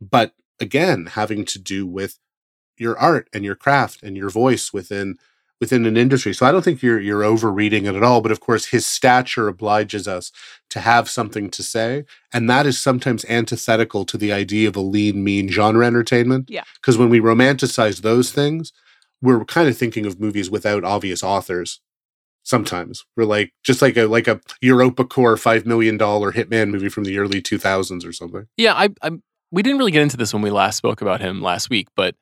but 0.00 0.34
again 0.60 1.06
having 1.06 1.44
to 1.46 1.58
do 1.58 1.86
with 1.86 2.18
your 2.76 2.98
art 2.98 3.28
and 3.32 3.44
your 3.44 3.54
craft 3.54 4.02
and 4.02 4.16
your 4.16 4.30
voice 4.30 4.72
within 4.72 5.18
within 5.62 5.86
an 5.86 5.96
industry. 5.96 6.34
So 6.34 6.44
I 6.44 6.50
don't 6.50 6.64
think 6.64 6.82
you're 6.82 6.98
you're 6.98 7.22
overreading 7.22 7.86
it 7.86 7.94
at 7.94 8.02
all. 8.02 8.20
But 8.20 8.32
of 8.32 8.40
course, 8.40 8.66
his 8.66 8.84
stature 8.84 9.46
obliges 9.46 10.08
us 10.08 10.32
to 10.70 10.80
have 10.80 11.08
something 11.08 11.50
to 11.50 11.62
say, 11.62 12.04
and 12.32 12.50
that 12.50 12.66
is 12.66 12.82
sometimes 12.82 13.24
antithetical 13.26 14.04
to 14.06 14.18
the 14.18 14.32
idea 14.32 14.68
of 14.68 14.74
a 14.74 14.80
lean, 14.80 15.22
mean 15.22 15.48
genre 15.48 15.86
entertainment. 15.86 16.50
Yeah. 16.50 16.64
Because 16.80 16.98
when 16.98 17.10
we 17.10 17.20
romanticize 17.20 18.02
those 18.02 18.32
things, 18.32 18.72
we're 19.22 19.44
kind 19.44 19.68
of 19.68 19.78
thinking 19.78 20.04
of 20.04 20.18
movies 20.18 20.50
without 20.50 20.82
obvious 20.82 21.22
authors. 21.22 21.80
Sometimes 22.42 23.04
we're 23.16 23.24
like 23.24 23.52
just 23.62 23.80
like 23.80 23.96
a 23.96 24.06
like 24.06 24.26
a 24.26 24.40
EuropaCorp 24.64 25.38
five 25.38 25.64
million 25.64 25.96
dollar 25.96 26.32
hitman 26.32 26.70
movie 26.70 26.88
from 26.88 27.04
the 27.04 27.18
early 27.18 27.40
two 27.40 27.56
thousands 27.56 28.04
or 28.04 28.12
something. 28.12 28.48
Yeah, 28.56 28.74
I, 28.74 28.88
I 29.00 29.12
we 29.52 29.62
didn't 29.62 29.78
really 29.78 29.92
get 29.92 30.02
into 30.02 30.16
this 30.16 30.32
when 30.32 30.42
we 30.42 30.50
last 30.50 30.76
spoke 30.76 31.00
about 31.02 31.20
him 31.20 31.40
last 31.40 31.70
week, 31.70 31.88
but 31.94 32.16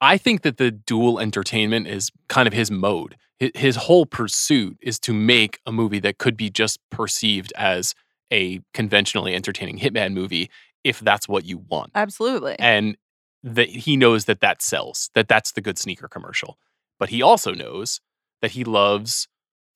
I 0.00 0.16
think 0.16 0.42
that 0.42 0.56
the 0.56 0.70
dual 0.70 1.18
entertainment 1.18 1.88
is 1.88 2.10
kind 2.28 2.46
of 2.46 2.54
his 2.54 2.70
mode. 2.70 3.16
His 3.40 3.76
whole 3.76 4.06
pursuit 4.06 4.78
is 4.80 4.98
to 5.00 5.12
make 5.12 5.60
a 5.66 5.72
movie 5.72 6.00
that 6.00 6.18
could 6.18 6.36
be 6.36 6.48
just 6.48 6.78
perceived 6.90 7.52
as 7.56 7.94
a 8.32 8.60
conventionally 8.72 9.34
entertaining 9.34 9.78
hitman 9.78 10.12
movie 10.12 10.50
if 10.84 11.00
that's 11.00 11.28
what 11.28 11.44
you 11.44 11.58
want. 11.58 11.90
Absolutely. 11.94 12.56
And 12.58 12.96
that 13.42 13.68
he 13.68 13.96
knows 13.96 14.26
that 14.26 14.40
that 14.40 14.62
sells, 14.62 15.10
that 15.14 15.28
that's 15.28 15.52
the 15.52 15.60
good 15.60 15.78
sneaker 15.78 16.08
commercial. 16.08 16.58
But 16.98 17.10
he 17.10 17.22
also 17.22 17.52
knows 17.52 18.00
that 18.42 18.52
he 18.52 18.64
loves 18.64 19.28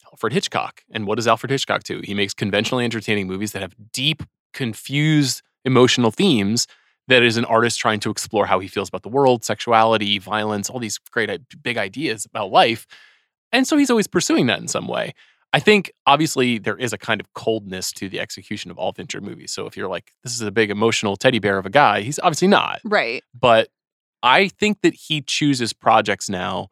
Alfred 0.06 0.32
Hitchcock. 0.32 0.82
And 0.90 1.06
what 1.06 1.16
does 1.16 1.26
Alfred 1.26 1.50
Hitchcock 1.50 1.84
do? 1.84 2.00
He 2.04 2.14
makes 2.14 2.34
conventionally 2.34 2.84
entertaining 2.84 3.26
movies 3.26 3.52
that 3.52 3.62
have 3.62 3.74
deep, 3.92 4.22
confused 4.52 5.42
emotional 5.64 6.10
themes 6.10 6.66
that 7.08 7.22
is 7.22 7.36
an 7.36 7.44
artist 7.44 7.78
trying 7.80 8.00
to 8.00 8.10
explore 8.10 8.46
how 8.46 8.60
he 8.60 8.68
feels 8.68 8.88
about 8.88 9.02
the 9.02 9.08
world, 9.08 9.44
sexuality, 9.44 10.18
violence, 10.18 10.70
all 10.70 10.78
these 10.78 10.98
great 10.98 11.30
uh, 11.30 11.38
big 11.62 11.76
ideas 11.76 12.24
about 12.24 12.50
life. 12.50 12.86
And 13.50 13.66
so 13.66 13.76
he's 13.76 13.90
always 13.90 14.06
pursuing 14.06 14.46
that 14.46 14.60
in 14.60 14.68
some 14.68 14.86
way. 14.86 15.14
I 15.52 15.60
think 15.60 15.92
obviously 16.06 16.58
there 16.58 16.78
is 16.78 16.92
a 16.92 16.98
kind 16.98 17.20
of 17.20 17.32
coldness 17.34 17.92
to 17.92 18.08
the 18.08 18.20
execution 18.20 18.70
of 18.70 18.78
all 18.78 18.92
Fincher 18.92 19.20
movies. 19.20 19.52
So 19.52 19.66
if 19.66 19.76
you're 19.76 19.88
like, 19.88 20.14
this 20.22 20.34
is 20.34 20.40
a 20.40 20.50
big 20.50 20.70
emotional 20.70 21.16
teddy 21.16 21.38
bear 21.38 21.58
of 21.58 21.66
a 21.66 21.70
guy, 21.70 22.00
he's 22.00 22.18
obviously 22.20 22.48
not. 22.48 22.80
right. 22.84 23.22
But 23.38 23.68
I 24.22 24.48
think 24.48 24.80
that 24.82 24.94
he 24.94 25.20
chooses 25.20 25.72
projects 25.72 26.30
now 26.30 26.68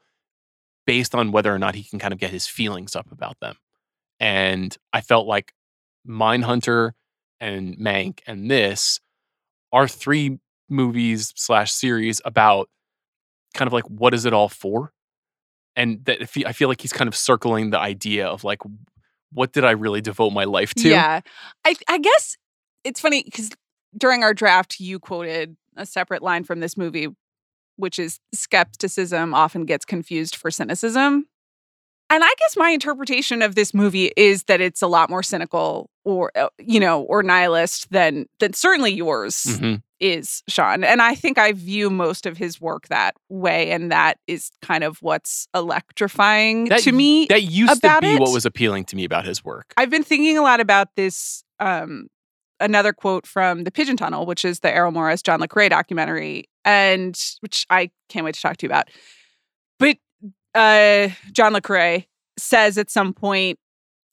based 0.86 1.14
on 1.14 1.32
whether 1.32 1.54
or 1.54 1.58
not 1.58 1.74
he 1.74 1.82
can 1.82 1.98
kind 1.98 2.12
of 2.12 2.18
get 2.18 2.30
his 2.30 2.46
feelings 2.46 2.96
up 2.96 3.10
about 3.12 3.38
them. 3.40 3.56
And 4.18 4.76
I 4.92 5.00
felt 5.00 5.26
like 5.26 5.52
Mindhunter 6.08 6.92
and 7.40 7.78
Mank 7.78 8.20
and 8.26 8.50
this 8.50 9.00
are 9.72 9.88
three 9.88 10.38
movies 10.68 11.32
slash 11.36 11.72
series 11.72 12.20
about 12.24 12.68
kind 13.54 13.66
of 13.66 13.72
like 13.72 13.84
what 13.84 14.14
is 14.14 14.24
it 14.24 14.32
all 14.32 14.48
for? 14.48 14.92
And 15.76 16.04
that 16.04 16.22
I 16.46 16.52
feel 16.52 16.68
like 16.68 16.80
he's 16.80 16.92
kind 16.92 17.08
of 17.08 17.16
circling 17.16 17.70
the 17.70 17.78
idea 17.78 18.26
of 18.26 18.44
like, 18.44 18.60
what 19.32 19.52
did 19.52 19.64
I 19.64 19.72
really 19.72 20.00
devote 20.00 20.30
my 20.30 20.44
life 20.44 20.74
to? 20.74 20.88
Yeah. 20.88 21.20
I 21.64 21.74
I 21.88 21.98
guess 21.98 22.36
it's 22.84 23.00
funny 23.00 23.22
because 23.22 23.50
during 23.96 24.22
our 24.22 24.34
draft, 24.34 24.80
you 24.80 24.98
quoted 24.98 25.56
a 25.76 25.86
separate 25.86 26.22
line 26.22 26.44
from 26.44 26.60
this 26.60 26.76
movie, 26.76 27.08
which 27.76 27.98
is 27.98 28.20
skepticism 28.34 29.34
often 29.34 29.64
gets 29.64 29.84
confused 29.84 30.36
for 30.36 30.50
cynicism. 30.50 31.26
And 32.12 32.24
I 32.24 32.34
guess 32.38 32.56
my 32.56 32.70
interpretation 32.70 33.40
of 33.40 33.54
this 33.54 33.72
movie 33.72 34.12
is 34.16 34.44
that 34.44 34.60
it's 34.60 34.82
a 34.82 34.88
lot 34.88 35.10
more 35.10 35.22
cynical 35.22 35.89
or 36.15 36.32
uh, 36.37 36.49
you 36.59 36.81
know, 36.81 37.03
or 37.03 37.23
nihilist 37.23 37.91
than 37.91 38.27
than 38.39 38.53
certainly 38.53 38.93
yours 38.93 39.45
Mhm. 39.49 39.82
is, 40.01 40.43
Sean. 40.49 40.82
And 40.85 41.03
I 41.03 41.15
think 41.15 41.39
I 41.39 41.53
view 41.53 41.91
most 41.91 42.27
of 42.27 42.37
his 42.39 42.61
work 42.61 42.89
that 42.89 43.15
way 43.28 43.70
and 43.70 43.93
that 43.93 44.19
is 44.27 44.51
kind 44.62 44.82
of 44.85 44.99
what's 45.03 45.47
electrifying 45.55 46.66
That 46.66 46.81
to 46.81 46.93
me 46.93 47.27
that 47.27 47.43
used 47.43 47.82
to 47.82 47.99
be 48.01 48.16
what 48.16 48.32
was 48.32 48.47
appealing 48.47 48.85
to 48.87 48.97
me 48.97 49.05
about 49.05 49.24
his 49.24 49.45
work. 49.45 49.73
I've 49.77 49.91
been 49.91 50.05
thinking 50.05 50.39
a 50.39 50.43
lot 50.43 50.61
about 50.61 50.89
this. 50.97 51.45
Um, 51.59 52.09
another 52.59 52.93
quote 52.93 53.27
from 53.27 53.65
The 53.65 53.70
Pigeon 53.70 53.97
Tunnel, 53.97 54.27
which 54.27 54.45
is 54.45 54.61
the 54.61 54.74
Errol 54.74 54.93
Morris 54.93 55.23
John 55.23 55.41
Le 55.41 55.49
Carre 55.49 55.69
documentary, 55.70 56.45
and 56.65 57.19
which 57.41 57.66
I 57.70 57.91
can't 58.09 58.24
wait 58.24 58.35
to 58.35 58.41
talk 58.41 58.57
to 58.59 58.66
you 58.66 58.69
about. 58.70 58.89
But 59.78 59.97
uh, 60.55 61.09
John 61.32 61.53
Le 61.53 61.61
Carre 61.61 62.05
says 62.39 62.77
at 62.78 62.91
some 62.91 63.12
point, 63.15 63.59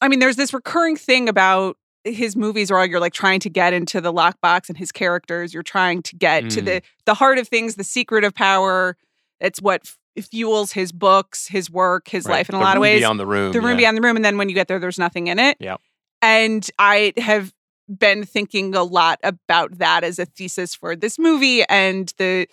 I 0.02 0.08
mean, 0.08 0.20
there's 0.20 0.36
this 0.36 0.54
recurring 0.54 0.96
thing 0.96 1.28
about 1.28 1.76
his 2.14 2.36
movies 2.36 2.72
are 2.72 2.78
all 2.80 2.86
you're 2.86 3.00
like 3.00 3.14
trying 3.14 3.40
to 3.42 3.50
get 3.50 3.74
into 3.74 4.02
the 4.02 4.12
lockbox 4.14 4.70
and 4.70 4.78
his 4.78 4.92
characters. 4.92 5.54
You're 5.54 5.64
trying 5.64 6.02
to 6.04 6.16
get 6.16 6.50
to 6.52 6.62
Mm. 6.62 6.66
the 6.66 6.82
the 7.06 7.14
heart 7.14 7.38
of 7.38 7.48
things, 7.48 7.76
the 7.76 7.84
secret 7.84 8.24
of 8.24 8.34
power. 8.34 8.98
It's 9.40 9.62
what 9.62 9.82
f- 10.18 10.26
fuels 10.28 10.72
his 10.72 10.92
books, 10.92 11.48
his 11.48 11.70
work, 11.70 12.08
his 12.08 12.26
Right. 12.26 12.36
life 12.38 12.50
in 12.50 12.56
a 12.56 12.58
The 12.58 12.64
lot 12.64 12.76
of 12.78 12.82
ways 12.82 13.00
Beyond 13.02 13.20
the 13.20 13.26
room. 13.28 13.52
the 13.52 13.62
room 13.62 13.72
yeah. 13.72 13.78
beyond 13.78 13.98
the 13.98 14.02
room 14.02 14.16
and 14.16 14.26
then 14.26 14.38
when 14.38 14.50
you 14.50 14.56
get 14.56 14.68
there 14.68 14.80
there's 14.80 14.98
nothing 15.00 15.28
in 15.28 15.38
it 15.40 15.58
Yep. 15.60 15.80
and 16.24 16.70
i 16.80 17.14
have 17.18 17.54
been 17.88 18.26
thinking 18.26 18.74
a 18.76 18.84
lot 18.84 19.20
about 19.24 19.78
that 19.78 20.04
as 20.04 20.18
a 20.20 20.26
thesis 20.26 20.74
for 20.76 20.96
this 20.96 21.18
movie 21.20 21.64
and 21.70 22.14
the 22.18 22.48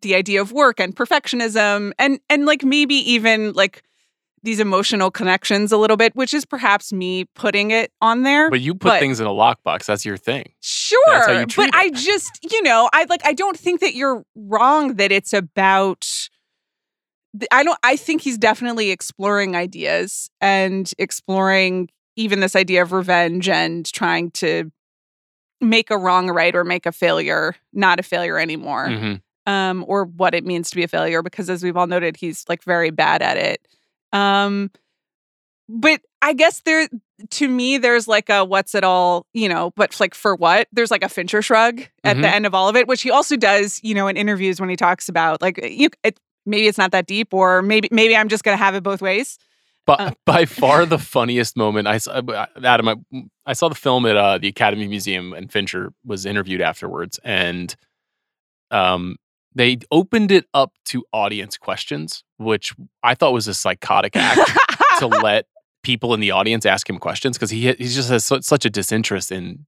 the 0.00 0.14
idea 0.14 0.40
of 0.40 0.52
work 0.52 0.78
and 0.80 0.94
perfectionism 0.96 1.92
and 1.98 2.20
and 2.30 2.46
like 2.46 2.64
maybe 2.64 2.94
even 2.94 3.52
like 3.54 3.82
these 4.42 4.58
emotional 4.60 5.10
connections 5.10 5.70
a 5.72 5.76
little 5.76 5.96
bit 5.96 6.16
which 6.16 6.32
is 6.32 6.44
perhaps 6.46 6.92
me 6.92 7.26
putting 7.34 7.70
it 7.70 7.92
on 8.00 8.22
there 8.22 8.48
But 8.50 8.60
you 8.60 8.74
put 8.74 8.88
But- 8.88 9.00
things 9.00 9.20
in 9.20 9.26
a 9.26 9.30
lockbox. 9.30 9.84
That's 9.84 10.04
your 10.04 10.16
thing. 10.16 10.52
Sure, 10.60 11.40
you 11.40 11.46
but 11.56 11.74
I 11.74 11.90
just, 11.90 12.38
you 12.50 12.62
know, 12.62 12.88
I 12.92 13.04
like 13.04 13.20
I 13.24 13.32
don't 13.34 13.56
think 13.58 13.80
that 13.80 13.94
you're 13.94 14.24
wrong 14.34 14.94
that 14.96 15.12
it's 15.12 15.32
about 15.32 16.08
I 17.52 17.62
don't 17.62 17.78
I 17.82 17.96
think 17.96 18.22
he's 18.22 18.38
definitely 18.38 18.90
exploring 18.90 19.54
ideas 19.54 20.30
and 20.40 20.90
exploring 20.98 21.90
even 22.16 22.40
this 22.40 22.56
idea 22.56 22.82
of 22.82 22.92
revenge 22.92 23.48
and 23.48 23.86
trying 23.92 24.30
to 24.32 24.70
make 25.60 25.90
a 25.90 25.96
wrong 25.98 26.28
right 26.28 26.56
or 26.56 26.64
make 26.64 26.86
a 26.86 26.92
failure 26.92 27.54
not 27.72 28.00
a 28.00 28.02
failure 28.02 28.38
anymore 28.38 28.88
Mhm. 28.88 29.20
um, 29.46 29.84
or 29.86 30.04
what 30.06 30.34
it 30.34 30.44
means 30.44 30.70
to 30.70 30.76
be 30.76 30.82
a 30.82 30.88
failure 30.88 31.22
because 31.22 31.48
as 31.50 31.62
we've 31.62 31.76
all 31.76 31.86
noted 31.86 32.16
he's 32.16 32.44
like 32.48 32.62
very 32.64 32.90
bad 32.90 33.22
at 33.22 33.36
it 33.36 33.60
um, 34.12 34.70
but 35.68 36.00
i 36.22 36.32
guess 36.32 36.60
there 36.62 36.88
to 37.30 37.48
me 37.48 37.78
there's 37.78 38.08
like 38.08 38.28
a 38.28 38.44
what's 38.44 38.74
it 38.74 38.82
all 38.84 39.26
you 39.34 39.48
know 39.48 39.72
but 39.76 39.98
like 40.00 40.14
for 40.14 40.34
what 40.34 40.66
there's 40.72 40.90
like 40.90 41.04
a 41.04 41.08
fincher 41.08 41.42
shrug 41.42 41.80
at 42.04 42.16
Mhm. 42.16 42.22
the 42.22 42.28
end 42.34 42.46
of 42.46 42.54
all 42.54 42.68
of 42.68 42.76
it 42.76 42.88
which 42.88 43.02
he 43.02 43.10
also 43.10 43.36
does 43.36 43.78
you 43.82 43.94
know 43.94 44.08
in 44.08 44.16
interviews 44.16 44.60
when 44.60 44.68
he 44.70 44.76
talks 44.76 45.08
about 45.08 45.40
like 45.40 45.58
you 45.64 45.88
it, 46.02 46.18
maybe 46.46 46.66
it's 46.66 46.78
not 46.78 46.90
that 46.92 47.06
deep 47.06 47.32
or 47.32 47.62
maybe 47.62 47.88
maybe 47.92 48.16
i'm 48.16 48.28
just 48.28 48.42
gonna 48.42 48.56
have 48.56 48.74
it 48.74 48.82
both 48.82 49.00
ways 49.02 49.38
But 49.86 50.00
Uh. 50.00 50.10
by 50.26 50.44
far 50.60 50.86
the 50.86 50.98
funniest 50.98 51.56
moment, 51.56 51.86
I 51.88 51.98
saw, 51.98 52.12
uh, 52.12 52.46
Adam, 52.62 52.88
I, 52.88 52.96
I 53.46 53.52
saw 53.54 53.68
the 53.68 53.74
film 53.74 54.04
at 54.06 54.16
uh, 54.16 54.36
the 54.38 54.48
Academy 54.48 54.86
Museum, 54.86 55.32
and 55.32 55.50
Fincher 55.50 55.92
was 56.04 56.26
interviewed 56.26 56.60
afterwards, 56.60 57.18
and 57.24 57.74
um, 58.70 59.16
they 59.54 59.78
opened 59.90 60.30
it 60.30 60.46
up 60.54 60.72
to 60.86 61.04
audience 61.12 61.56
questions, 61.58 62.22
which 62.38 62.72
I 63.02 63.14
thought 63.14 63.32
was 63.32 63.48
a 63.48 63.54
psychotic 63.54 64.16
act 64.16 64.50
to 64.98 65.06
let 65.22 65.46
people 65.82 66.14
in 66.14 66.20
the 66.20 66.30
audience 66.30 66.66
ask 66.66 66.88
him 66.88 66.98
questions 66.98 67.36
because 67.36 67.50
he 67.50 67.60
he 67.72 67.88
just 67.88 68.10
has 68.10 68.24
su- 68.24 68.42
such 68.42 68.64
a 68.64 68.70
disinterest 68.70 69.32
in. 69.32 69.66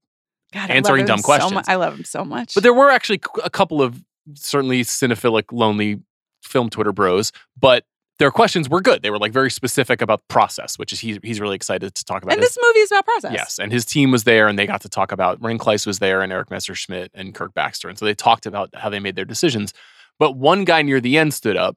God, 0.52 0.70
answering 0.70 1.06
dumb 1.06 1.18
so 1.18 1.22
mu- 1.22 1.38
questions. 1.38 1.64
i 1.66 1.76
love 1.76 1.94
him 1.96 2.04
so 2.04 2.26
much 2.26 2.52
But 2.54 2.62
there 2.62 2.74
were 2.74 2.90
actually 2.90 3.22
a 3.42 3.48
couple 3.48 3.80
of 3.80 4.04
certainly 4.34 4.82
cinephilic, 4.82 5.44
lonely 5.50 6.00
film 6.42 6.68
Twitter 6.70 6.92
bros, 6.92 7.32
but. 7.59 7.84
Their 8.18 8.30
questions 8.30 8.68
were 8.68 8.80
good. 8.80 9.02
They 9.02 9.10
were 9.10 9.18
like 9.18 9.32
very 9.32 9.51
specific 9.51 10.01
about 10.01 10.22
process, 10.28 10.78
which 10.78 10.93
is 10.93 11.01
he, 11.01 11.18
he's 11.22 11.40
really 11.40 11.56
excited 11.56 11.94
to 11.94 12.05
talk 12.05 12.22
about. 12.22 12.34
and 12.34 12.43
his- 12.43 12.55
this 12.55 12.64
movie 12.64 12.78
is 12.80 12.93
about 12.93 13.05
process 13.05 13.32
Yes, 13.32 13.59
and 13.59 13.72
his 13.72 13.84
team 13.84 14.10
was 14.12 14.24
there, 14.24 14.47
and 14.48 14.59
they 14.59 14.66
got 14.66 14.80
to 14.82 14.89
talk 14.89 15.10
about. 15.12 15.43
Ren 15.43 15.59
Klyce 15.59 15.86
was 15.86 15.98
there, 15.98 16.22
and 16.22 16.32
Erik 16.32 16.51
Messerschmidt 16.51 17.10
and 17.14 17.34
Kirk 17.34 17.52
Baxter, 17.55 17.89
and 17.89 17.98
so 17.98 18.05
they 18.05 18.14
talked 18.14 18.47
about 18.47 18.70
how 18.74 18.89
they 18.90 19.01
made 19.01 19.16
their 19.16 19.24
decisions. 19.24 19.72
But 20.18 20.36
one 20.36 20.64
guy 20.64 20.82
near 20.82 21.01
the 21.01 21.18
end 21.18 21.34
stood 21.34 21.56
up 21.56 21.76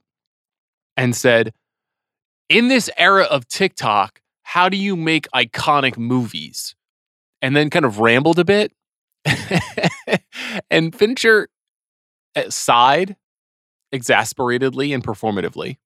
and 0.97 1.15
said, 1.15 1.53
"In 2.49 2.67
this 2.67 2.89
era 2.97 3.23
of 3.23 3.47
TikTok, 3.47 4.21
how 4.43 4.69
do 4.69 4.77
you 4.77 4.95
make 4.95 5.27
iconic 5.33 5.97
movies?" 5.97 6.75
And 7.41 7.55
then 7.55 7.69
kind 7.69 7.85
of 7.85 7.99
rambled 7.99 8.37
a 8.39 8.45
bit, 8.45 8.71
and 10.69 10.93
Fincher 10.93 11.47
uh, 12.35 12.49
sighed 12.49 13.15
exasperatedly 13.91 14.93
and 14.93 15.03
performatively. 15.03 15.77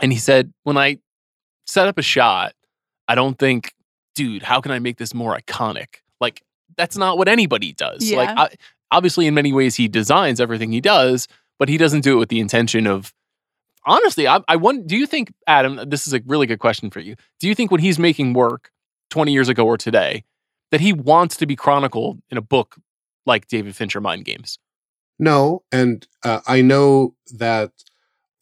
And 0.00 0.12
he 0.12 0.18
said, 0.18 0.52
when 0.64 0.76
I 0.76 0.98
set 1.66 1.88
up 1.88 1.98
a 1.98 2.02
shot, 2.02 2.52
I 3.08 3.14
don't 3.14 3.38
think, 3.38 3.74
dude, 4.14 4.42
how 4.42 4.60
can 4.60 4.72
I 4.72 4.78
make 4.78 4.98
this 4.98 5.14
more 5.14 5.36
iconic? 5.36 5.96
Like, 6.20 6.42
that's 6.76 6.96
not 6.96 7.18
what 7.18 7.28
anybody 7.28 7.72
does. 7.72 8.10
Like, 8.12 8.28
I, 8.28 8.50
obviously, 8.90 9.26
in 9.26 9.34
many 9.34 9.52
ways, 9.52 9.76
he 9.76 9.88
designs 9.88 10.40
everything 10.40 10.72
he 10.72 10.80
does, 10.80 11.28
but 11.58 11.68
he 11.68 11.78
doesn't 11.78 12.02
do 12.02 12.14
it 12.14 12.18
with 12.18 12.28
the 12.28 12.40
intention 12.40 12.86
of. 12.86 13.12
Honestly, 13.88 14.26
I, 14.26 14.40
I 14.48 14.56
wonder. 14.56 14.84
Do 14.84 14.96
you 14.96 15.06
think, 15.06 15.32
Adam? 15.46 15.88
This 15.88 16.06
is 16.06 16.12
a 16.12 16.20
really 16.26 16.46
good 16.46 16.58
question 16.58 16.90
for 16.90 17.00
you. 17.00 17.14
Do 17.38 17.48
you 17.48 17.54
think 17.54 17.70
when 17.70 17.80
he's 17.80 17.98
making 17.98 18.32
work 18.32 18.72
twenty 19.10 19.32
years 19.32 19.48
ago 19.48 19.64
or 19.64 19.78
today, 19.78 20.24
that 20.72 20.80
he 20.80 20.92
wants 20.92 21.36
to 21.36 21.46
be 21.46 21.54
chronicled 21.54 22.20
in 22.28 22.36
a 22.36 22.42
book 22.42 22.76
like 23.24 23.46
David 23.46 23.76
Fincher 23.76 24.00
Mind 24.00 24.24
Games? 24.24 24.58
No, 25.20 25.62
and 25.70 26.06
uh, 26.24 26.40
I 26.46 26.62
know 26.62 27.14
that 27.32 27.70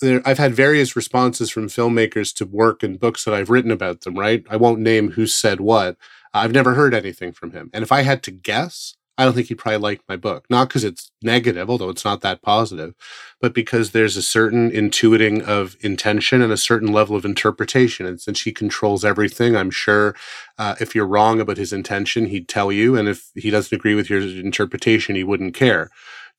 there, 0.01 0.23
I've 0.25 0.39
had 0.39 0.55
various 0.55 0.97
responses 0.97 1.51
from 1.51 1.69
filmmakers 1.69 2.35
to 2.37 2.47
work 2.47 2.83
and 2.83 2.99
books 2.99 3.25
that 3.25 3.35
I've 3.35 3.51
written 3.51 3.71
about 3.71 4.03
them. 4.03 4.19
Right? 4.19 4.45
I 4.51 4.57
won't 4.57 4.81
name 4.81 5.12
who 5.12 5.27
said 5.27 5.61
what. 5.61 5.97
I've 6.33 6.53
never 6.53 6.75
heard 6.75 6.95
anything 6.95 7.33
from 7.33 7.53
him, 7.53 7.71
and 7.73 7.83
if 7.83 7.93
I 7.93 8.03
had 8.03 8.23
to 8.25 8.31
guess, 8.31 8.97
I 9.16 9.25
don't 9.25 9.35
think 9.35 9.47
he'd 9.47 9.59
probably 9.59 9.79
like 9.79 10.01
my 10.09 10.16
book. 10.16 10.47
Not 10.51 10.69
because 10.69 10.83
it's 10.83 11.12
negative, 11.23 11.71
although 11.71 11.91
it's 11.91 12.05
not 12.05 12.21
that 12.23 12.43
positive, 12.43 12.95
but 13.41 13.55
because 13.55 13.93
there's 13.93 14.16
a 14.16 14.23
certain 14.23 14.71
intuiting 14.71 15.43
of 15.43 15.77
intention 15.81 16.43
and 16.43 16.53
a 16.53 16.57
certain 16.57 16.93
level 16.93 17.15
of 17.15 17.25
interpretation. 17.25 18.07
And 18.07 18.21
since 18.21 18.43
he 18.43 18.53
controls 18.53 19.05
everything, 19.05 19.55
I'm 19.55 19.71
sure 19.71 20.16
uh, 20.59 20.75
if 20.81 20.95
you're 20.95 21.07
wrong 21.07 21.41
about 21.41 21.59
his 21.59 21.73
intention, 21.73 22.27
he'd 22.27 22.49
tell 22.49 22.73
you, 22.73 22.97
and 22.97 23.09
if 23.09 23.31
he 23.37 23.51
doesn't 23.51 23.75
agree 23.75 23.95
with 23.95 24.11
your 24.11 24.21
interpretation, 24.21 25.15
he 25.15 25.23
wouldn't 25.23 25.55
care 25.55 25.91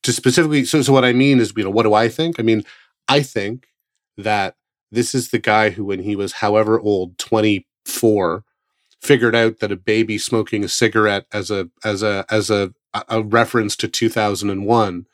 to 0.03 0.14
specifically 0.14 0.64
so 0.65 0.82
so 0.82 0.94
what 0.94 1.03
I 1.03 1.14
mean 1.14 1.40
is, 1.40 1.52
you 1.57 1.64
know, 1.64 1.69
what 1.69 1.84
do 1.84 1.94
I 1.94 2.07
think? 2.10 2.40
I 2.40 2.44
mean, 2.44 2.64
I 3.07 3.22
think 3.22 3.68
that 4.18 4.56
this 4.91 5.14
is 5.14 5.30
the 5.30 5.40
guy 5.40 5.72
who, 5.72 5.86
when 5.86 6.03
he 6.03 6.15
was 6.15 6.34
however 6.34 6.80
old, 6.80 7.18
24, 7.18 8.44
figured 9.02 9.36
out 9.36 9.60
that 9.60 9.72
a 9.72 9.77
baby 9.77 10.18
smoking 10.18 10.64
a 10.64 10.69
cigarette 10.69 11.26
as 11.32 11.52
a 11.52 11.69
as 11.84 12.02
a 12.02 12.26
as 12.30 12.49
a 12.49 12.73
a 13.10 13.22
reference 13.22 13.76
to 13.76 13.88
2001 13.88 15.06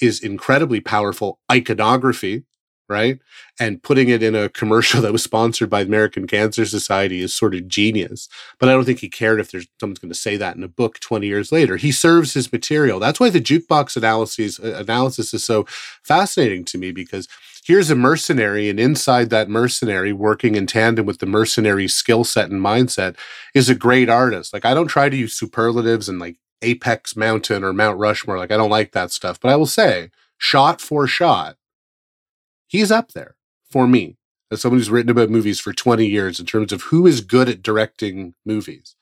is 0.00 0.22
incredibly 0.22 0.80
powerful 0.80 1.40
iconography 1.50 2.44
right? 2.88 3.18
And 3.60 3.82
putting 3.82 4.08
it 4.08 4.22
in 4.22 4.34
a 4.34 4.48
commercial 4.48 5.00
that 5.02 5.12
was 5.12 5.22
sponsored 5.22 5.70
by 5.70 5.84
the 5.84 5.88
american 5.88 6.26
cancer 6.26 6.64
society 6.64 7.20
is 7.20 7.34
sort 7.34 7.54
of 7.54 7.68
genius 7.68 8.28
but 8.58 8.68
i 8.68 8.72
don't 8.72 8.84
think 8.84 8.98
he 8.98 9.08
cared 9.08 9.38
if 9.38 9.50
there's 9.50 9.66
someone's 9.80 9.98
going 9.98 10.12
to 10.12 10.18
say 10.18 10.36
that 10.36 10.56
in 10.56 10.64
a 10.64 10.68
book 10.68 10.98
20 11.00 11.26
years 11.26 11.52
later. 11.52 11.76
He 11.76 11.92
serves 11.92 12.34
his 12.34 12.52
material. 12.52 12.98
That's 12.98 13.20
why 13.20 13.30
the 13.30 13.40
jukebox 13.40 13.96
analysis 13.96 14.58
uh, 14.58 14.76
analysis 14.78 15.34
is 15.34 15.44
so 15.44 15.64
fascinating 16.02 16.64
to 16.66 16.78
me 16.78 16.90
because 16.90 17.28
here's 17.64 17.90
a 17.90 17.94
mercenary 17.94 18.68
and 18.68 18.80
inside 18.80 19.30
that 19.30 19.48
mercenary 19.48 20.12
working 20.12 20.54
in 20.54 20.66
tandem 20.66 21.06
with 21.06 21.18
the 21.18 21.26
mercenary 21.26 21.88
skill 21.88 22.24
set 22.24 22.50
and 22.50 22.60
mindset 22.60 23.16
is 23.54 23.68
a 23.68 23.74
great 23.74 24.08
artist. 24.08 24.52
Like 24.52 24.64
i 24.64 24.74
don't 24.74 24.88
try 24.88 25.08
to 25.08 25.16
use 25.16 25.34
superlatives 25.34 26.08
and 26.08 26.18
like 26.18 26.36
apex 26.62 27.14
mountain 27.14 27.62
or 27.62 27.74
mount 27.74 27.98
rushmore 27.98 28.38
like 28.38 28.50
i 28.50 28.56
don't 28.56 28.70
like 28.70 28.92
that 28.92 29.10
stuff 29.10 29.38
but 29.38 29.50
i 29.50 29.56
will 29.56 29.66
say 29.66 30.08
shot 30.38 30.80
for 30.80 31.06
shot 31.06 31.56
he's 32.74 32.90
up 32.90 33.12
there 33.12 33.36
for 33.70 33.86
me 33.86 34.16
as 34.50 34.60
someone 34.60 34.80
who's 34.80 34.90
written 34.90 35.10
about 35.10 35.30
movies 35.30 35.60
for 35.60 35.72
20 35.72 36.04
years 36.04 36.40
in 36.40 36.46
terms 36.46 36.72
of 36.72 36.82
who 36.82 37.06
is 37.06 37.20
good 37.20 37.48
at 37.48 37.62
directing 37.62 38.34
movies 38.44 38.96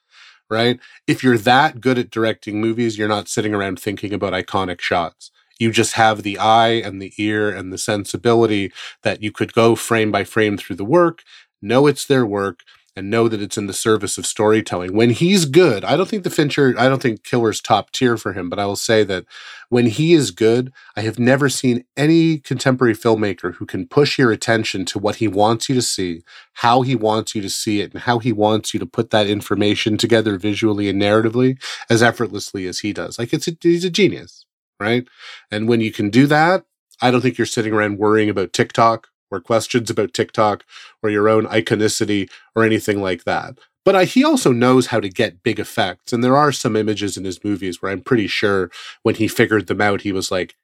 right? 0.51 0.78
If 1.07 1.24
you're 1.24 1.39
that 1.39 1.81
good 1.81 1.99
at 1.99 2.11
directing 2.11 2.61
movies 2.61 2.99
you're 2.99 3.09
not 3.09 3.28
sitting 3.28 3.55
around 3.55 3.81
thinking 3.81 4.12
about 4.12 4.35
iconic 4.35 4.82
shots. 4.82 5.31
You 5.59 5.73
just 5.73 5.94
have 5.94 6.23
the 6.23 6.39
eye 6.39 6.82
and 6.85 7.01
the 7.01 7.15
ear 7.16 7.49
and 7.49 7.73
the 7.73 7.78
sensibility 7.78 8.70
that 9.03 9.23
you 9.23 9.32
could 9.32 9.55
go 9.55 9.74
frame 9.74 10.12
by 10.12 10.24
frame 10.24 10.59
through 10.59 10.77
the 10.77 10.85
work 10.85 11.23
know 11.62 11.86
it's 11.86 12.05
their 12.05 12.27
work 12.27 12.61
and 12.94 13.10
know 13.10 13.27
that 13.28 13.40
it's 13.40 13.56
in 13.56 13.66
the 13.66 13.73
service 13.73 14.19
of 14.19 14.27
storytelling. 14.27 14.94
When 14.94 15.10
he's 15.10 15.44
good, 15.47 15.85
I 15.85 15.97
don't 15.97 16.09
think 16.09 16.24
the 16.24 16.31
Fincher, 16.31 16.74
I 16.77 16.89
don't 16.89 17.01
think 17.01 17.23
Killer's 17.23 17.60
top 17.60 17.90
tier 17.90 18.16
for 18.16 18.35
him, 18.35 18.51
but 18.51 18.59
I 18.59 18.66
will 18.66 18.77
say 18.77 19.02
that 19.05 19.24
when 19.70 19.86
he 19.86 20.12
is 20.12 20.31
good, 20.31 20.73
I 20.94 21.01
have 21.01 21.19
never 21.19 21.48
seen 21.48 21.85
any 21.97 22.39
contemporary 22.39 22.94
filmmaker 22.94 23.55
who 23.55 23.64
can 23.64 23.86
push 23.86 24.19
your 24.19 24.31
attention 24.31 24.85
to 24.86 24.98
what 24.98 25.16
he 25.16 25.28
wants 25.28 25.69
you 25.69 25.74
to 25.74 25.82
see, 25.82 26.23
how 26.55 26.82
he 26.82 26.94
wants 26.94 27.35
you 27.35 27.40
to 27.40 27.51
see 27.51 27.81
it, 27.81 27.93
and 27.93 28.02
how 28.02 28.19
he 28.19 28.32
wants 28.32 28.74
you 28.74 28.81
to 28.81 28.86
put 28.86 29.10
that 29.10 29.27
information 29.27 29.97
together 29.97 30.36
visually 30.36 30.89
and 30.89 31.01
narratively 31.01 31.62
as 31.89 32.02
effortlessly 32.02 32.66
as 32.66 32.81
he 32.81 32.93
does. 32.93 33.19
Like 33.19 33.32
it's 33.32 33.48
a, 33.48 33.56
he's 33.60 33.85
a 33.85 33.90
genius, 33.90 34.44
right? 34.78 35.09
And 35.51 35.66
when 35.69 35.81
you 35.81 35.93
can 35.93 36.10
do 36.10 36.27
that, 36.27 36.64
I 37.01 37.10
don't 37.10 37.23
think 37.23 37.39
you're 37.39 37.47
sitting 37.47 37.73
around 37.73 37.98
worrying 37.98 38.28
about 38.28 38.52
TikTok 38.52 39.09
or 39.32 39.40
questions 39.40 39.90
about 39.90 40.12
TikTok 40.12 40.64
or 41.02 41.10
your 41.10 41.28
own 41.28 41.46
iconicity 41.46 42.30
or 42.54 42.64
anything 42.64 43.00
like 43.00 43.24
that. 43.24 43.59
But 43.84 43.96
I, 43.96 44.04
he 44.04 44.22
also 44.24 44.52
knows 44.52 44.86
how 44.86 45.00
to 45.00 45.09
get 45.09 45.42
big 45.42 45.59
effects. 45.59 46.12
And 46.12 46.22
there 46.22 46.36
are 46.36 46.52
some 46.52 46.76
images 46.76 47.16
in 47.16 47.24
his 47.24 47.42
movies 47.42 47.82
where 47.82 47.90
I'm 47.90 48.00
pretty 48.00 48.28
sure 48.28 48.70
when 49.02 49.16
he 49.16 49.26
figured 49.26 49.66
them 49.66 49.80
out, 49.80 50.02
he 50.02 50.12
was 50.12 50.30
like, 50.30 50.54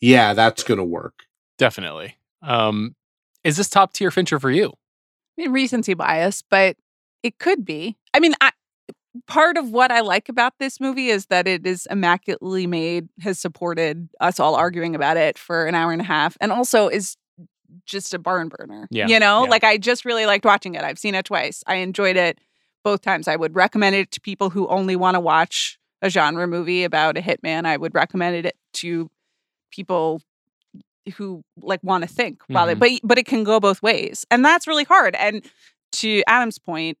yeah, 0.00 0.34
that's 0.34 0.64
going 0.64 0.78
to 0.78 0.84
work. 0.84 1.24
Definitely. 1.56 2.16
Um, 2.42 2.96
is 3.44 3.56
this 3.56 3.68
top 3.68 3.92
tier 3.92 4.10
Fincher 4.10 4.40
for 4.40 4.50
you? 4.50 4.68
I 5.38 5.42
mean, 5.42 5.52
recency 5.52 5.94
bias, 5.94 6.42
but 6.42 6.76
it 7.22 7.38
could 7.38 7.64
be. 7.64 7.96
I 8.12 8.20
mean, 8.20 8.34
I, 8.40 8.50
part 9.28 9.56
of 9.56 9.70
what 9.70 9.92
I 9.92 10.00
like 10.00 10.28
about 10.28 10.54
this 10.58 10.80
movie 10.80 11.08
is 11.08 11.26
that 11.26 11.46
it 11.46 11.66
is 11.66 11.86
immaculately 11.90 12.66
made, 12.66 13.08
has 13.20 13.38
supported 13.38 14.08
us 14.20 14.40
all 14.40 14.56
arguing 14.56 14.94
about 14.94 15.16
it 15.16 15.38
for 15.38 15.66
an 15.66 15.74
hour 15.74 15.92
and 15.92 16.00
a 16.00 16.04
half, 16.04 16.36
and 16.40 16.50
also 16.50 16.88
is 16.88 17.16
just 17.86 18.14
a 18.14 18.18
barn 18.18 18.48
burner. 18.48 18.86
Yeah, 18.90 19.06
You 19.08 19.18
know, 19.20 19.44
yeah. 19.44 19.50
like 19.50 19.64
I 19.64 19.76
just 19.78 20.04
really 20.04 20.26
liked 20.26 20.44
watching 20.44 20.74
it. 20.74 20.82
I've 20.82 20.98
seen 20.98 21.14
it 21.14 21.24
twice. 21.24 21.62
I 21.66 21.76
enjoyed 21.76 22.16
it 22.16 22.38
both 22.84 23.00
times. 23.02 23.28
I 23.28 23.36
would 23.36 23.54
recommend 23.54 23.96
it 23.96 24.10
to 24.12 24.20
people 24.20 24.50
who 24.50 24.66
only 24.68 24.96
want 24.96 25.14
to 25.14 25.20
watch 25.20 25.78
a 26.02 26.10
genre 26.10 26.46
movie 26.46 26.84
about 26.84 27.16
a 27.16 27.20
hitman. 27.22 27.64
I 27.66 27.76
would 27.76 27.94
recommend 27.94 28.44
it 28.46 28.56
to 28.74 29.10
people 29.70 30.20
who 31.16 31.42
like 31.60 31.80
want 31.82 32.02
to 32.02 32.08
think 32.08 32.42
while 32.48 32.64
Mhm. 32.66 32.78
they, 32.80 32.98
but 32.98 33.00
but 33.08 33.18
it 33.18 33.26
can 33.26 33.44
go 33.44 33.60
both 33.60 33.82
ways. 33.82 34.24
And 34.30 34.44
that's 34.44 34.66
really 34.66 34.84
hard. 34.84 35.14
And 35.16 35.44
to 35.92 36.22
Adam's 36.26 36.58
point, 36.58 36.98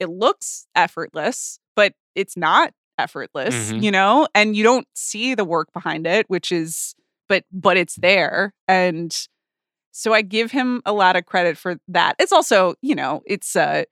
it 0.00 0.08
looks 0.08 0.66
effortless, 0.74 1.58
but 1.76 1.92
it's 2.14 2.36
not 2.36 2.72
effortless, 2.98 3.70
Mhm. 3.72 3.82
you 3.82 3.90
know? 3.90 4.26
And 4.34 4.56
you 4.56 4.62
don't 4.62 4.86
see 4.94 5.34
the 5.34 5.44
work 5.44 5.72
behind 5.72 6.06
it, 6.06 6.28
which 6.28 6.50
is 6.52 6.94
but 7.28 7.44
but 7.52 7.76
it's 7.76 7.96
there. 7.96 8.52
And 8.68 9.14
so 9.96 10.12
I 10.12 10.22
give 10.22 10.50
him 10.50 10.82
a 10.84 10.92
lot 10.92 11.14
of 11.14 11.24
credit 11.24 11.56
for 11.56 11.76
that. 11.86 12.16
It's 12.18 12.32
also, 12.32 12.74
you 12.82 12.96
know, 12.96 13.22
it's 13.26 13.54
uh 13.54 13.84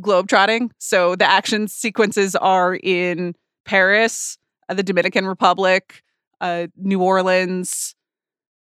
globetrotting. 0.00 0.70
So 0.78 1.14
the 1.16 1.30
action 1.30 1.68
sequences 1.68 2.34
are 2.34 2.74
in 2.74 3.34
Paris, 3.64 4.38
uh, 4.68 4.74
the 4.74 4.82
Dominican 4.82 5.26
Republic, 5.26 6.02
uh, 6.40 6.68
New 6.76 7.02
Orleans. 7.02 7.94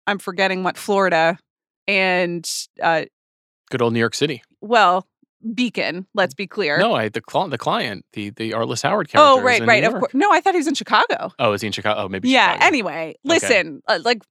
I'm 0.06 0.18
forgetting 0.18 0.62
what 0.62 0.78
Florida, 0.78 1.38
and 1.86 2.48
uh, 2.82 3.04
Good 3.70 3.82
old 3.82 3.92
New 3.92 4.00
York 4.00 4.14
City. 4.14 4.42
well, 4.60 5.06
Beacon. 5.54 6.06
Let's 6.14 6.34
be 6.34 6.46
clear. 6.46 6.78
No, 6.78 6.92
I 6.92 7.08
the 7.08 7.22
cl- 7.28 7.48
the 7.48 7.58
client, 7.58 8.04
the 8.12 8.30
the 8.30 8.52
Arliss 8.52 8.82
Howard 8.82 9.08
character. 9.08 9.40
oh, 9.40 9.42
right, 9.42 9.64
right. 9.66 9.84
Of 9.84 9.94
course. 9.94 10.12
No, 10.14 10.30
I 10.30 10.40
thought 10.40 10.54
he 10.54 10.58
was 10.58 10.68
in 10.68 10.74
Chicago. 10.74 11.32
Oh, 11.38 11.52
is 11.52 11.62
he 11.62 11.66
in 11.66 11.72
Chicago? 11.72 12.02
Oh, 12.02 12.08
maybe. 12.08 12.28
yeah. 12.28 12.52
Chicago. 12.52 12.66
Anyway, 12.66 13.14
listen, 13.24 13.82
uh, 13.88 13.98
like 14.04 14.22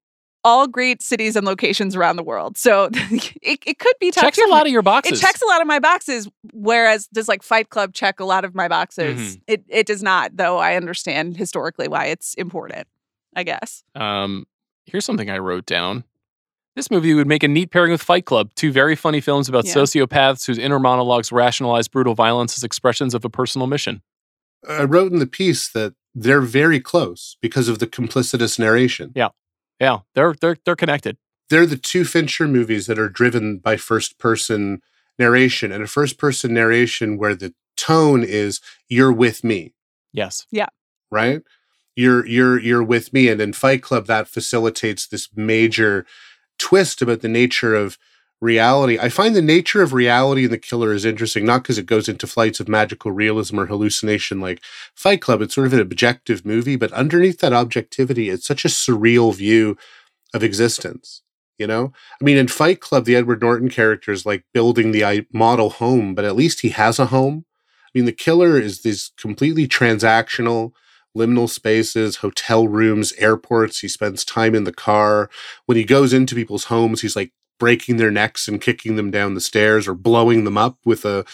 all 0.44 0.68
great 0.68 1.02
cities 1.02 1.36
and 1.36 1.46
locations 1.46 1.96
around 1.96 2.16
the 2.16 2.24
world. 2.24 2.58
So 2.58 2.90
it, 2.94 3.60
it 3.66 3.80
could 3.80 3.96
be 4.00 4.12
top 4.12 4.24
checks 4.24 4.38
a 4.38 4.48
lot 4.48 4.66
of 4.66 4.72
your 4.72 4.82
boxes. 4.82 5.20
It 5.20 5.22
checks 5.26 5.42
a 5.42 5.46
lot 5.46 5.62
of 5.62 5.68
my 5.68 5.80
boxes, 5.80 6.30
whereas 6.54 7.08
does 7.08 7.28
like 7.28 7.44
Fight 7.44 7.70
Club 7.70 7.94
check 7.94 8.20
a 8.20 8.26
lot 8.26 8.46
of 8.46 8.56
my 8.56 8.68
boxes? 8.68 9.36
Mhm. 9.38 9.42
It 9.48 9.64
it 9.68 9.86
does 9.88 10.02
not, 10.04 10.38
though. 10.38 10.58
I 10.58 10.76
understand 10.76 11.38
historically 11.38 11.88
why 11.88 12.06
it's 12.06 12.34
important. 12.36 12.88
I 13.36 13.44
guess. 13.44 13.84
Um, 13.96 14.46
here's 14.86 15.06
something 15.06 15.30
I 15.30 15.38
wrote 15.38 15.66
down. 15.66 16.04
This 16.76 16.90
movie 16.90 17.14
would 17.14 17.28
make 17.28 17.44
a 17.44 17.48
neat 17.48 17.72
pairing 17.72 17.92
with 17.92 18.02
Fight 18.02 18.26
Club, 18.26 18.52
two 18.56 18.72
very 18.72 18.96
funny 18.96 19.20
films 19.22 19.50
about 19.50 19.66
Yeah. 19.66 19.74
sociopaths 19.74 20.46
whose 20.48 20.58
inner 20.58 20.80
monologues 20.80 21.32
rationalize 21.32 21.88
brutal 21.88 22.16
violence 22.16 22.58
as 22.58 22.64
expressions 22.64 23.14
of 23.14 23.26
a 23.26 23.30
personal 23.30 23.68
mission. 23.68 24.02
I 24.68 24.84
wrote 24.84 25.12
in 25.12 25.20
the 25.20 25.28
piece 25.28 25.68
that 25.70 25.94
they're 26.16 26.42
very 26.42 26.80
close 26.80 27.38
because 27.42 27.68
of 27.68 27.80
the 27.80 27.88
complicitous 27.88 28.58
narration. 28.58 29.12
Yeah. 29.16 29.30
Yeah, 29.80 30.00
they're 30.16 30.34
they're 30.40 30.58
they're 30.66 30.76
connected. 30.76 31.18
they're 31.50 31.66
the 31.66 31.78
two 31.78 32.04
Fincher 32.06 32.48
movies 32.48 32.86
that 32.88 33.00
are 33.00 33.10
driven 33.10 33.58
by 33.58 33.78
first 33.78 34.18
person 34.20 34.82
narration 35.18 35.72
and 35.72 35.84
a 35.84 35.88
first 35.88 36.18
person 36.18 36.54
narration 36.54 37.18
where 37.18 37.36
the 37.36 37.54
tone 37.76 38.24
is 38.24 38.60
you're 38.88 39.12
with 39.12 39.44
me, 39.44 39.74
Yes. 40.14 40.46
Yeah. 40.52 40.68
Right? 41.12 41.42
You're 41.96 42.26
you're 42.26 42.60
you're 42.60 42.84
with 42.84 43.14
me 43.14 43.30
and 43.30 43.40
in 43.42 43.54
Fight 43.54 43.82
Club 43.82 44.06
that 44.08 44.28
facilitates 44.28 45.08
this 45.08 45.30
major 45.36 46.06
twist 46.58 47.02
about 47.02 47.22
the 47.22 47.28
nature 47.30 47.76
of 47.76 47.98
reality. 48.42 48.98
I 49.00 49.10
find 49.10 49.36
the 49.36 49.42
nature 49.42 49.82
of 49.82 49.94
reality 49.94 50.46
in 50.46 50.52
The 50.52 50.58
Killer 50.58 50.94
is 50.94 51.06
interesting 51.06 51.46
not 51.46 51.64
because 51.64 51.78
it 51.78 51.86
goes 51.86 52.08
into 52.08 52.28
flights 52.28 52.60
of 52.60 52.68
magical 52.68 53.12
realism 53.12 53.60
or 53.60 53.66
hallucination 53.66 54.40
like 54.40 54.62
Fight 54.96 55.22
Club. 55.22 55.42
It's 55.42 55.56
sort 55.56 55.68
of 55.68 55.74
an 55.74 55.82
objective 55.82 56.46
movie, 56.46 56.76
but 56.76 56.92
underneath 56.94 57.40
that 57.40 57.54
objectivity, 57.54 58.30
it's 58.30 58.48
such 58.48 58.64
a 58.64 58.70
surreal 58.70 59.36
view 59.36 59.78
of 60.34 60.44
existence. 60.44 61.22
You 61.58 61.68
know, 61.68 61.92
I 62.22 62.24
mean, 62.24 62.38
in 62.38 62.48
Fight 62.48 62.80
Club, 62.80 63.04
the 63.04 63.18
Edward 63.18 63.42
Norton 63.42 63.68
character 63.68 64.14
is 64.14 64.26
like 64.26 64.46
building 64.54 64.94
the 64.94 65.28
model 65.34 65.70
home, 65.70 66.16
but 66.16 66.24
at 66.24 66.38
least 66.38 66.62
he 66.62 66.70
has 66.70 67.00
a 67.00 67.08
home. 67.08 67.44
I 67.84 67.90
mean, 67.94 68.06
the 68.06 68.14
killer 68.14 68.58
is 68.58 68.82
these 68.82 69.12
completely 69.18 69.68
transactional, 69.68 70.72
liminal 71.18 71.50
spaces, 71.50 72.18
hotel 72.18 72.68
rooms, 72.68 73.12
airports. 73.18 73.80
He 73.80 73.90
spends 73.90 74.24
time 74.24 74.56
in 74.56 74.64
the 74.64 74.72
car. 74.72 75.30
When 75.66 75.76
he 75.76 75.84
goes 75.84 76.14
into 76.14 76.34
people's 76.34 76.66
homes, 76.66 77.02
he's 77.02 77.18
like 77.18 77.34
breaking 77.60 77.98
their 77.98 78.12
necks 78.12 78.48
and 78.48 78.62
kicking 78.62 78.96
them 78.96 79.12
down 79.12 79.36
the 79.36 79.42
stairs 79.42 79.88
or 79.88 79.94
blowing 79.94 80.44
them 80.44 80.58
up 80.58 80.78
with 80.86 81.06
a 81.06 81.26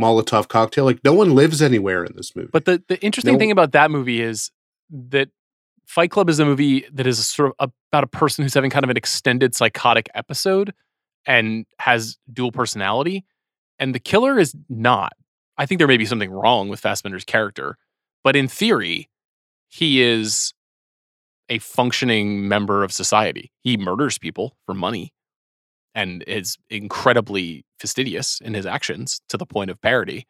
Molotov 0.00 0.48
cocktail. 0.48 0.84
Like 0.84 1.00
no 1.04 1.12
one 1.12 1.34
lives 1.34 1.60
anywhere 1.60 2.04
in 2.04 2.16
this 2.16 2.34
movie. 2.34 2.48
But 2.52 2.64
the, 2.64 2.82
the 2.88 3.02
interesting 3.02 3.34
No- 3.34 3.38
thing 3.38 3.50
about 3.50 3.72
that 3.72 3.90
movie 3.90 4.22
is 4.22 4.50
that 4.90 5.28
Fight 5.86 6.10
Club 6.10 6.30
is 6.30 6.38
a 6.38 6.44
movie 6.44 6.86
that 6.92 7.06
is 7.06 7.26
sort 7.26 7.54
of 7.58 7.70
about 7.90 8.04
a 8.04 8.06
person 8.06 8.42
who's 8.42 8.54
having 8.54 8.70
kind 8.70 8.84
of 8.84 8.90
an 8.90 8.96
extended 8.96 9.54
psychotic 9.54 10.08
episode 10.14 10.72
and 11.26 11.66
has 11.78 12.16
dual 12.32 12.52
personality. 12.52 13.24
And 13.78 13.94
the 13.94 14.00
killer 14.00 14.38
is 14.38 14.54
not. 14.68 15.12
I 15.58 15.66
think 15.66 15.78
there 15.78 15.88
may 15.88 15.98
be 15.98 16.06
something 16.06 16.30
wrong 16.30 16.68
with 16.68 16.80
Fassbender's 16.80 17.24
character, 17.24 17.76
but 18.24 18.36
in 18.36 18.48
theory, 18.48 19.10
he 19.68 20.00
is 20.00 20.54
a 21.48 21.58
functioning 21.58 22.48
member 22.48 22.82
of 22.84 22.92
society. 22.92 23.52
He 23.60 23.76
murders 23.76 24.18
people 24.18 24.56
for 24.64 24.74
money 24.74 25.12
and 25.94 26.24
is 26.26 26.56
incredibly 26.70 27.64
fastidious 27.78 28.40
in 28.40 28.54
his 28.54 28.66
actions 28.66 29.20
to 29.28 29.36
the 29.36 29.46
point 29.46 29.70
of 29.70 29.80
parody. 29.80 30.26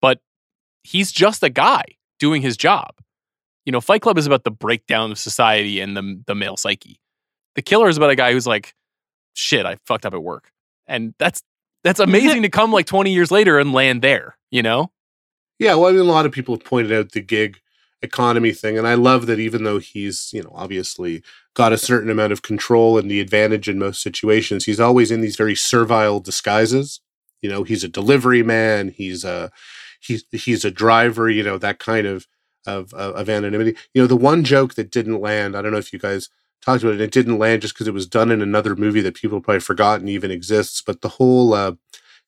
But 0.00 0.20
he's 0.82 1.12
just 1.12 1.42
a 1.42 1.50
guy 1.50 1.84
doing 2.18 2.42
his 2.42 2.56
job. 2.56 2.94
You 3.64 3.72
know, 3.72 3.80
Fight 3.80 4.02
Club 4.02 4.18
is 4.18 4.26
about 4.26 4.44
the 4.44 4.50
breakdown 4.50 5.12
of 5.12 5.18
society 5.18 5.80
and 5.80 5.96
the 5.96 6.22
the 6.26 6.34
male 6.34 6.56
psyche. 6.56 7.00
The 7.54 7.62
killer 7.62 7.88
is 7.88 7.96
about 7.96 8.10
a 8.10 8.16
guy 8.16 8.32
who's 8.32 8.46
like, 8.46 8.74
shit, 9.34 9.66
I 9.66 9.76
fucked 9.86 10.06
up 10.06 10.14
at 10.14 10.22
work. 10.22 10.50
And 10.86 11.14
that's 11.18 11.42
that's 11.84 12.00
amazing 12.00 12.42
to 12.42 12.48
come 12.48 12.72
like 12.72 12.86
20 12.86 13.12
years 13.12 13.30
later 13.30 13.58
and 13.58 13.72
land 13.72 14.02
there, 14.02 14.36
you 14.50 14.62
know? 14.62 14.92
Yeah, 15.58 15.74
well, 15.74 15.86
I 15.86 15.92
mean, 15.92 16.00
a 16.00 16.04
lot 16.04 16.26
of 16.26 16.32
people 16.32 16.54
have 16.54 16.64
pointed 16.64 16.92
out 16.92 17.12
the 17.12 17.20
gig 17.20 17.60
economy 18.02 18.52
thing, 18.52 18.78
and 18.78 18.86
I 18.86 18.94
love 18.94 19.26
that 19.26 19.38
even 19.38 19.64
though 19.64 19.78
he's, 19.78 20.30
you 20.32 20.42
know, 20.42 20.52
obviously 20.54 21.22
got 21.54 21.72
a 21.72 21.78
certain 21.78 22.10
amount 22.10 22.32
of 22.32 22.42
control 22.42 22.98
and 22.98 23.10
the 23.10 23.20
advantage 23.20 23.68
in 23.68 23.78
most 23.78 24.02
situations, 24.02 24.64
he's 24.64 24.80
always 24.80 25.10
in 25.10 25.20
these 25.20 25.36
very 25.36 25.54
servile 25.54 26.20
disguises. 26.20 27.00
You 27.40 27.50
know, 27.50 27.62
he's 27.64 27.84
a 27.84 27.88
delivery 27.88 28.42
man, 28.42 28.88
he's 28.88 29.24
a 29.24 29.50
he's 30.00 30.24
he's 30.32 30.64
a 30.64 30.70
driver, 30.70 31.28
you 31.30 31.42
know, 31.42 31.58
that 31.58 31.78
kind 31.78 32.06
of 32.06 32.26
of 32.66 32.92
of, 32.94 33.14
of 33.14 33.28
anonymity. 33.28 33.76
You 33.94 34.02
know, 34.02 34.08
the 34.08 34.16
one 34.16 34.44
joke 34.44 34.74
that 34.74 34.90
didn't 34.90 35.20
land, 35.20 35.56
I 35.56 35.62
don't 35.62 35.72
know 35.72 35.78
if 35.78 35.92
you 35.92 35.98
guys 35.98 36.28
talked 36.64 36.82
about 36.82 36.94
it, 36.94 37.00
it 37.00 37.10
didn't 37.10 37.38
land 37.38 37.62
just 37.62 37.74
because 37.74 37.88
it 37.88 37.94
was 37.94 38.06
done 38.06 38.30
in 38.30 38.40
another 38.40 38.76
movie 38.76 39.00
that 39.00 39.14
people 39.16 39.40
probably 39.40 39.60
forgotten 39.60 40.08
even 40.08 40.30
exists, 40.30 40.82
but 40.82 41.00
the 41.00 41.08
whole 41.08 41.54
uh 41.54 41.72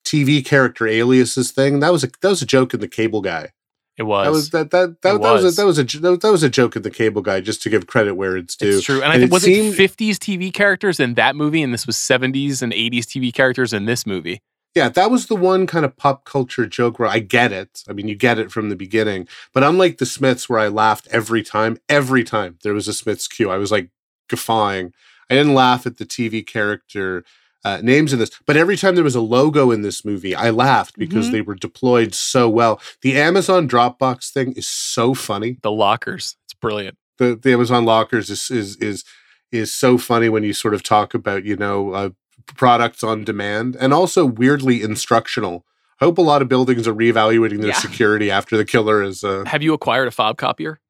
TV 0.04 0.44
character 0.44 0.86
aliases 0.86 1.50
thing. 1.50 1.80
That 1.80 1.92
was 1.92 2.04
a 2.04 2.08
that 2.20 2.28
was 2.28 2.42
a 2.42 2.46
joke 2.46 2.74
in 2.74 2.80
the 2.80 2.88
Cable 2.88 3.20
Guy. 3.22 3.50
It 3.96 4.02
was. 4.04 4.24
That 4.26 4.32
was 4.32 4.50
that 4.50 4.70
that 4.70 5.02
that, 5.02 5.02
that 5.02 5.20
was. 5.20 5.44
was. 5.44 5.58
a, 5.58 5.60
that 5.62 5.66
was 5.66 5.78
a 5.78 5.84
that 6.00 6.10
was- 6.10 6.18
that 6.20 6.30
was 6.32 6.42
a 6.42 6.50
joke 6.50 6.76
in 6.76 6.82
the 6.82 6.90
Cable 6.90 7.22
Guy. 7.22 7.40
Just 7.40 7.62
to 7.62 7.70
give 7.70 7.86
credit 7.86 8.14
where 8.14 8.36
it's 8.36 8.56
due. 8.56 8.76
It's 8.78 8.84
true. 8.84 9.02
And, 9.02 9.12
I 9.12 9.16
think 9.18 9.30
it 9.30 9.32
was 9.32 9.42
seemed- 9.44 9.78
it 9.78 9.96
50s 9.96 10.16
TV 10.16 10.52
characters 10.52 10.98
in 10.98 11.14
that 11.14 11.36
movie 11.36 11.62
and 11.62 11.72
this 11.72 11.86
was 11.86 11.96
70s 11.96 12.60
and 12.62 12.72
80s 12.72 13.04
TV 13.06 13.32
characters 13.32 13.72
in 13.72 13.84
this 13.84 14.04
movie. 14.06 14.40
Yeah, 14.74 14.88
that 14.88 15.08
was 15.12 15.26
the 15.26 15.36
one 15.36 15.68
kind 15.68 15.84
of 15.84 15.96
pop 15.96 16.24
culture 16.24 16.66
joke 16.66 16.98
where 16.98 17.08
I 17.08 17.20
get 17.20 17.52
it. 17.52 17.84
I 17.88 17.92
mean, 17.92 18.08
you 18.08 18.16
get 18.16 18.40
it 18.40 18.50
from 18.50 18.70
the 18.70 18.74
beginning. 18.76 19.28
But 19.52 19.62
unlike 19.62 19.98
the 19.98 20.06
Smiths, 20.06 20.48
where 20.48 20.58
I 20.58 20.66
laughed 20.66 21.06
every 21.12 21.44
time, 21.44 21.78
every 21.88 22.24
time 22.24 22.58
there 22.64 22.74
was 22.74 22.88
a 22.88 22.92
Smiths 22.92 23.28
cue, 23.28 23.50
I 23.52 23.56
was 23.56 23.70
like 23.70 23.90
guffawing. 24.28 24.92
I 25.30 25.34
didn't 25.36 25.54
laugh 25.54 25.86
at 25.86 25.98
the 25.98 26.04
TV 26.04 26.44
character 26.44 27.24
uh, 27.64 27.80
names 27.82 28.12
in 28.12 28.18
this, 28.18 28.30
but 28.46 28.56
every 28.56 28.76
time 28.76 28.94
there 28.94 29.04
was 29.04 29.14
a 29.14 29.20
logo 29.20 29.70
in 29.70 29.82
this 29.82 30.04
movie, 30.04 30.34
I 30.34 30.50
laughed 30.50 30.96
because 30.98 31.28
Mhm. 31.28 31.32
they 31.32 31.40
were 31.40 31.54
deployed 31.54 32.14
so 32.14 32.48
well. 32.48 32.80
The 33.02 33.18
Amazon 33.18 33.68
Dropbox 33.68 34.30
thing 34.30 34.52
is 34.52 34.68
so 34.68 35.14
funny. 35.14 35.58
The 35.62 35.70
lockers. 35.72 36.36
It's 36.44 36.54
brilliant. 36.54 36.96
the 37.18 37.36
the 37.40 37.52
Amazon 37.52 37.84
lockers 37.84 38.28
is 38.28 38.50
is 38.50 38.76
is 38.76 39.04
is 39.52 39.72
so 39.72 39.96
funny 39.98 40.28
when 40.28 40.42
you 40.42 40.52
sort 40.52 40.74
of 40.74 40.82
talk 40.82 41.14
about 41.14 41.44
you 41.44 41.54
know 41.56 41.92
uh, 41.92 42.10
products 42.56 43.02
on 43.04 43.24
demand 43.24 43.76
and 43.80 43.94
also 43.94 44.26
weirdly 44.26 44.82
instructional. 44.82 45.64
I 46.00 46.04
hope 46.06 46.18
a 46.18 46.22
lot 46.22 46.42
of 46.42 46.48
buildings 46.48 46.88
are 46.88 46.92
reevaluating 46.94 47.58
their 47.60 47.68
Yeah. 47.68 47.78
security 47.78 48.30
after 48.30 48.56
the 48.56 48.64
killer 48.64 49.00
is 49.02 49.22
a, 49.22 49.48
Have 49.48 49.62
you 49.62 49.72
acquired 49.74 50.08
a 50.08 50.10
fob 50.10 50.36
copier? 50.38 50.80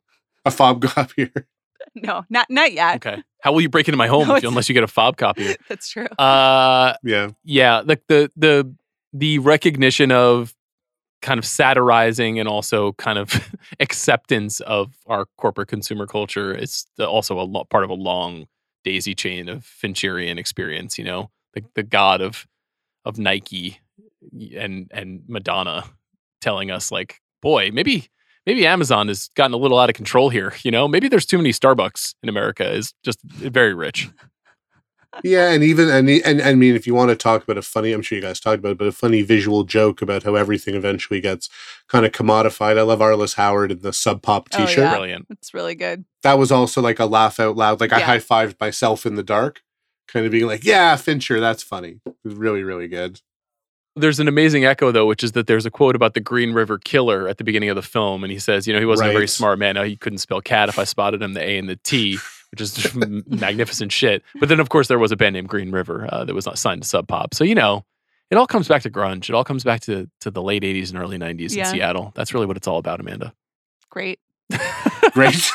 a 0.46 0.50
fob 0.50 0.82
copier. 0.94 1.30
No, 1.94 2.24
not 2.30 2.46
not 2.50 2.72
yet. 2.72 2.96
Okay. 2.96 3.22
How 3.44 3.52
will 3.52 3.60
you 3.60 3.68
break 3.68 3.88
into 3.88 3.98
my 3.98 4.06
home 4.06 4.26
No, 4.26 4.36
if 4.36 4.42
you, 4.42 4.48
unless 4.48 4.70
you 4.70 4.72
get 4.72 4.84
a 4.84 4.88
fob 4.88 5.18
copier? 5.18 5.54
That's 5.68 5.90
true. 5.90 6.06
Uh 6.06 6.94
yeah, 7.04 7.28
yeah, 7.44 7.82
the 7.84 8.00
the 8.08 8.30
the 8.36 8.74
the 9.12 9.38
recognition 9.40 10.10
of 10.10 10.54
kind 11.20 11.38
of 11.38 11.44
satirizing 11.44 12.40
and 12.40 12.48
also 12.48 12.92
kind 12.94 13.18
of 13.18 13.54
acceptance 13.80 14.60
of 14.60 14.94
our 15.08 15.26
corporate 15.36 15.68
consumer 15.68 16.06
culture 16.06 16.54
is 16.54 16.86
also 16.98 17.38
a 17.38 17.42
lo- 17.44 17.64
part 17.64 17.84
of 17.84 17.90
a 17.90 17.94
long 17.94 18.46
daisy 18.82 19.14
chain 19.14 19.50
of 19.50 19.62
Fincherian 19.62 20.38
experience. 20.38 20.96
You 20.96 21.04
know, 21.04 21.30
the 21.52 21.62
the 21.74 21.82
god 21.82 22.22
of 22.22 22.46
of 23.04 23.18
Nike 23.18 23.78
and 24.56 24.90
and 24.90 25.22
Madonna 25.28 25.84
telling 26.40 26.70
us 26.70 26.90
like, 26.90 27.20
boy, 27.42 27.70
maybe 27.74 28.08
maybe 28.46 28.66
Amazon 28.66 29.08
has 29.08 29.28
gotten 29.34 29.54
a 29.54 29.58
little 29.58 29.78
out 29.78 29.90
of 29.90 29.94
control 29.96 30.28
here. 30.30 30.54
You 30.62 30.70
know, 30.70 30.86
maybe 30.88 31.08
there's 31.08 31.26
too 31.26 31.38
many 31.38 31.50
Starbucks 31.50 32.14
in 32.22 32.28
America. 32.28 32.70
Is 32.70 32.94
just 33.04 33.20
very 33.22 33.74
rich. 33.74 34.10
yeah, 35.22 35.50
and 35.50 35.62
even 35.62 35.88
and 35.90 36.08
and 36.10 36.42
I 36.42 36.54
mean, 36.54 36.74
if 36.74 36.86
you 36.86 36.94
want 36.94 37.10
to 37.10 37.16
talk 37.16 37.44
about 37.44 37.56
a 37.56 37.62
funny, 37.62 37.92
I'm 37.92 38.02
sure 38.02 38.16
you 38.16 38.22
guys 38.22 38.40
talked 38.40 38.58
about 38.58 38.72
it, 38.72 38.78
but 38.78 38.86
a 38.88 38.92
funny 38.92 39.22
visual 39.22 39.62
joke 39.64 40.02
about 40.02 40.24
how 40.24 40.34
everything 40.34 40.74
eventually 40.74 41.20
gets 41.20 41.48
kind 41.88 42.04
of 42.04 42.12
commodified. 42.12 42.78
I 42.78 42.82
love 42.82 42.98
Arliss 42.98 43.34
Howard 43.36 43.70
in 43.70 43.78
the 43.80 43.92
Sub 43.92 44.22
Pop 44.22 44.48
Oh, 44.54 44.58
T-shirt. 44.58 44.78
yeah. 44.78 44.90
Brilliant. 44.90 45.26
It's 45.30 45.54
really 45.54 45.74
good. 45.76 46.04
that 46.24 46.38
was 46.38 46.50
also 46.50 46.80
like 46.82 46.98
a 46.98 47.06
laugh 47.06 47.38
out 47.38 47.56
loud. 47.56 47.80
Like 47.80 47.92
I 47.92 48.00
high 48.00 48.18
fived 48.18 48.60
myself 48.60 49.06
in 49.06 49.14
the 49.14 49.22
dark, 49.22 49.62
kind 50.08 50.26
of 50.26 50.32
being 50.32 50.46
like, 50.46 50.64
"Yeah, 50.64 50.96
Fincher, 50.96 51.38
that's 51.38 51.62
funny." 51.62 52.00
It 52.06 52.14
was 52.24 52.34
really, 52.34 52.64
really 52.64 52.88
good. 52.88 53.20
There's 53.96 54.18
an 54.18 54.26
amazing 54.26 54.64
echo 54.64 54.90
though, 54.90 55.06
which 55.06 55.22
is 55.22 55.32
that 55.32 55.46
there's 55.46 55.66
a 55.66 55.70
quote 55.70 55.94
about 55.94 56.14
the 56.14 56.20
Green 56.20 56.52
River 56.52 56.78
Killer 56.78 57.28
at 57.28 57.38
the 57.38 57.44
beginning 57.44 57.68
of 57.68 57.76
the 57.76 57.82
film, 57.82 58.24
and 58.24 58.32
he 58.32 58.38
says, 58.40 58.66
you 58.66 58.72
know, 58.72 58.80
he 58.80 58.86
wasn't 58.86 59.10
a 59.10 59.12
very 59.12 59.28
smart 59.28 59.58
man. 59.58 59.76
No, 59.76 59.84
he 59.84 59.96
couldn't 59.96 60.18
spell 60.18 60.40
cat. 60.40 60.68
If 60.68 60.78
I 60.78 60.84
spotted 60.84 61.22
him, 61.22 61.34
the 61.34 61.40
A 61.40 61.58
and 61.58 61.68
the 61.68 61.76
T, 61.76 62.18
which 62.50 62.60
is 62.60 62.92
magnificent 63.28 63.92
shit. 63.92 64.24
But 64.40 64.48
then, 64.48 64.58
of 64.58 64.68
course, 64.68 64.88
there 64.88 64.98
was 64.98 65.12
a 65.12 65.16
band 65.16 65.34
named 65.34 65.48
Green 65.48 65.70
River 65.70 66.08
uh, 66.10 66.24
that 66.24 66.34
was 66.34 66.44
not 66.46 66.58
signed 66.58 66.82
to 66.82 66.88
Sub 66.88 67.06
Pop. 67.06 67.34
So 67.34 67.44
you 67.44 67.54
know, 67.54 67.84
it 68.30 68.36
all 68.36 68.48
comes 68.48 68.66
back 68.66 68.82
to 68.82 68.90
grunge. 68.90 69.28
It 69.28 69.34
all 69.36 69.44
comes 69.44 69.62
back 69.62 69.80
to 69.82 70.10
to 70.22 70.30
the 70.32 70.42
late 70.42 70.64
'80s 70.64 70.90
and 70.90 70.98
early 70.98 71.16
'90s 71.18 71.54
Yeah. 71.54 71.68
in 71.68 71.74
Seattle. 71.74 72.12
That's 72.16 72.34
really 72.34 72.46
what 72.46 72.56
it's 72.56 72.66
all 72.66 72.78
about, 72.78 72.98
Amanda. 72.98 73.32
Great. 73.90 74.18
Great. 75.12 75.34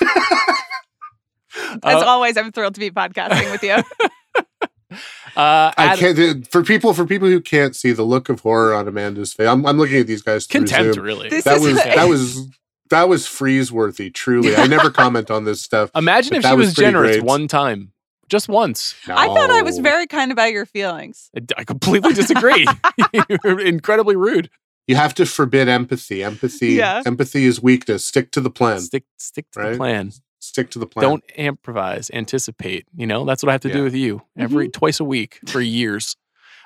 As 1.83 2.01
Uh, 2.01 2.05
always, 2.05 2.37
I'm 2.37 2.51
thrilled 2.53 2.75
to 2.75 2.79
be 2.79 2.89
podcasting 2.89 3.51
with 3.51 3.63
you. 3.63 4.97
Uh, 5.39 5.71
I 5.77 5.95
can't 5.97 6.47
for 6.51 6.63
people 6.63 6.93
for 6.93 7.05
people 7.05 7.27
who 7.27 7.39
can't 7.41 7.75
see 7.75 7.91
the 7.91 8.03
look 8.03 8.29
of 8.29 8.41
horror 8.41 8.73
on 8.73 8.87
Amanda's 8.87 9.33
face. 9.33 9.47
I'm, 9.47 9.65
I'm 9.65 9.77
looking 9.77 9.97
at 9.97 10.07
these 10.07 10.21
guys 10.21 10.45
through 10.45 10.61
contempt, 10.61 10.95
Zoom. 10.95 11.03
really. 11.03 11.29
This 11.29 11.43
That 11.45 11.57
is- 11.57 11.63
was 11.63 11.75
that 11.83 12.07
was 12.07 12.47
that 12.89 13.07
was 13.09 13.27
freeze 13.27 13.71
worthy. 13.71 14.09
Truly, 14.09 14.55
I 14.55 14.67
never 14.67 14.89
comment 15.03 15.29
on 15.31 15.45
this 15.45 15.61
stuff. 15.61 15.91
Imagine 15.95 16.35
if 16.35 16.43
that 16.43 16.49
she 16.51 16.55
was 16.57 16.67
was 16.67 16.75
generous 16.75 17.17
great. 17.17 17.23
one 17.25 17.47
time, 17.47 17.91
just 18.29 18.49
once. 18.49 18.95
I 19.07 19.27
thought 19.27 19.49
I 19.51 19.61
was 19.61 19.77
very 19.79 20.07
kind 20.07 20.31
about 20.31 20.51
your 20.51 20.65
feelings. 20.65 21.29
I, 21.35 21.41
I 21.59 21.63
completely 21.63 22.13
disagree. 22.13 22.67
You're 23.43 23.59
incredibly 23.59 24.15
rude. 24.15 24.49
You 24.87 24.95
have 24.95 25.13
to 25.15 25.25
forbid 25.27 25.67
empathy. 25.69 26.23
Empathy. 26.23 26.69
Yeah. 26.69 27.03
Empathy 27.05 27.45
is 27.45 27.61
weakness. 27.61 28.03
Stick 28.03 28.31
to 28.31 28.41
the 28.41 28.49
plan. 28.49 28.79
Stick 28.79 29.03
stick 29.19 29.45
to 29.51 29.59
Right? 29.59 29.71
the 29.73 29.77
plan. 29.77 30.11
Stick 30.39 30.71
to 30.71 30.79
the 30.79 30.87
plan. 30.87 31.03
Don't 31.03 31.23
improvise, 31.35 32.09
anticipate. 32.13 32.87
You 32.95 33.05
know, 33.05 33.25
that's 33.25 33.43
what 33.43 33.49
I 33.49 33.53
have 33.53 33.61
to 33.61 33.73
do 33.73 33.83
with 33.83 33.95
you 33.95 34.21
every 34.37 34.69
twice 34.69 34.99
a 34.99 35.03
week 35.03 35.39
for 35.47 35.59
years. 35.59 36.15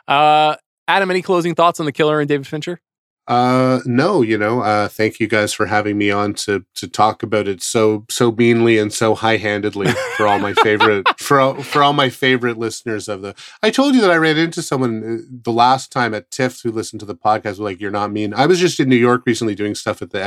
Uh, 0.08 0.56
Adam, 0.88 1.10
any 1.10 1.22
closing 1.22 1.56
thoughts 1.56 1.80
on 1.80 1.86
the 1.86 1.92
killer 1.92 2.20
and 2.20 2.28
David 2.28 2.46
Fincher? 2.46 2.80
Uh, 3.26 3.80
no, 3.86 4.22
you 4.22 4.38
know, 4.38 4.60
uh, 4.60 4.90
thank 4.90 5.18
you 5.18 5.28
guys 5.28 5.54
for 5.54 5.68
having 5.68 5.98
me 5.98 6.12
on 6.12 6.34
to 6.34 6.66
to 6.76 6.90
talk 6.90 7.24
about 7.24 7.48
it 7.48 7.62
so 7.62 8.06
so 8.10 8.34
meanly 8.34 8.78
and 8.78 8.92
so 8.92 9.16
high 9.16 9.38
handedly 9.38 9.90
for 10.18 10.28
all 10.28 10.40
my 10.40 10.54
favorite 10.62 11.08
for 11.20 11.40
all, 11.40 11.54
for 11.64 11.82
all 11.82 11.94
my 11.94 12.10
favorite 12.10 12.58
listeners 12.58 13.08
of 13.08 13.22
the. 13.22 13.34
I 13.62 13.70
told 13.70 13.96
you 13.96 14.02
that 14.02 14.12
I 14.12 14.18
ran 14.18 14.38
into 14.38 14.62
someone 14.62 15.04
uh, 15.04 15.38
the 15.42 15.54
last 15.54 15.90
time 15.90 16.14
at 16.14 16.32
TIFF 16.32 16.64
who 16.64 16.72
listened 16.72 17.00
to 17.00 17.06
the 17.06 17.16
podcast. 17.16 17.46
Was 17.46 17.60
like, 17.62 17.80
you're 17.80 17.92
not 17.92 18.12
mean. 18.12 18.34
I 18.34 18.46
was 18.46 18.60
just 18.60 18.82
in 18.82 18.90
New 18.90 18.98
York 18.98 19.24
recently 19.26 19.56
doing 19.56 19.74
stuff 19.74 20.02
at 20.02 20.10
the 20.10 20.22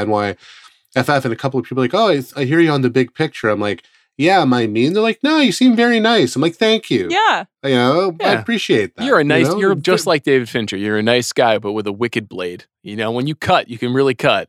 NYFF, 0.97 1.25
and 1.25 1.33
a 1.33 1.37
couple 1.37 1.61
of 1.61 1.67
people 1.67 1.83
were 1.83 1.85
like, 1.85 1.95
oh, 1.95 2.09
I, 2.09 2.41
I 2.41 2.45
hear 2.45 2.61
you 2.61 2.71
on 2.71 2.83
the 2.83 2.91
big 2.91 3.15
picture. 3.15 3.49
I'm 3.49 3.61
like. 3.61 3.83
Yeah, 4.19 4.41
am 4.41 4.55
I 4.55 4.67
mean? 4.67 4.95
They're 4.95 5.03
like, 5.03 5.23
no, 5.23 5.41
you 5.41 5.53
seem 5.53 5.77
very 5.77 6.01
nice. 6.01 6.35
I'm 6.35 6.41
like, 6.41 6.55
thank 6.55 6.91
you. 6.91 7.09
Yeah. 7.11 7.45
You 7.63 7.75
know, 7.75 8.17
I 8.25 8.33
appreciate 8.33 8.97
that. 8.97 9.05
You're 9.05 9.19
a 9.19 9.23
you 9.23 9.29
nice. 9.29 9.47
know? 9.47 9.59
You're 9.59 9.75
just 9.75 10.07
like 10.07 10.23
David 10.23 10.49
Fincher. 10.49 10.79
You're 10.79 10.97
a 10.97 11.03
nice 11.03 11.35
guy, 11.35 11.59
but 11.59 11.73
with 11.73 11.87
a 11.87 11.93
wicked 11.93 12.27
blade. 12.27 12.65
You 12.83 12.97
know, 12.97 13.11
when 13.11 13.27
you 13.27 13.35
cut, 13.35 13.69
you 13.69 13.77
can 13.77 13.93
really 13.93 14.15
cut. 14.15 14.49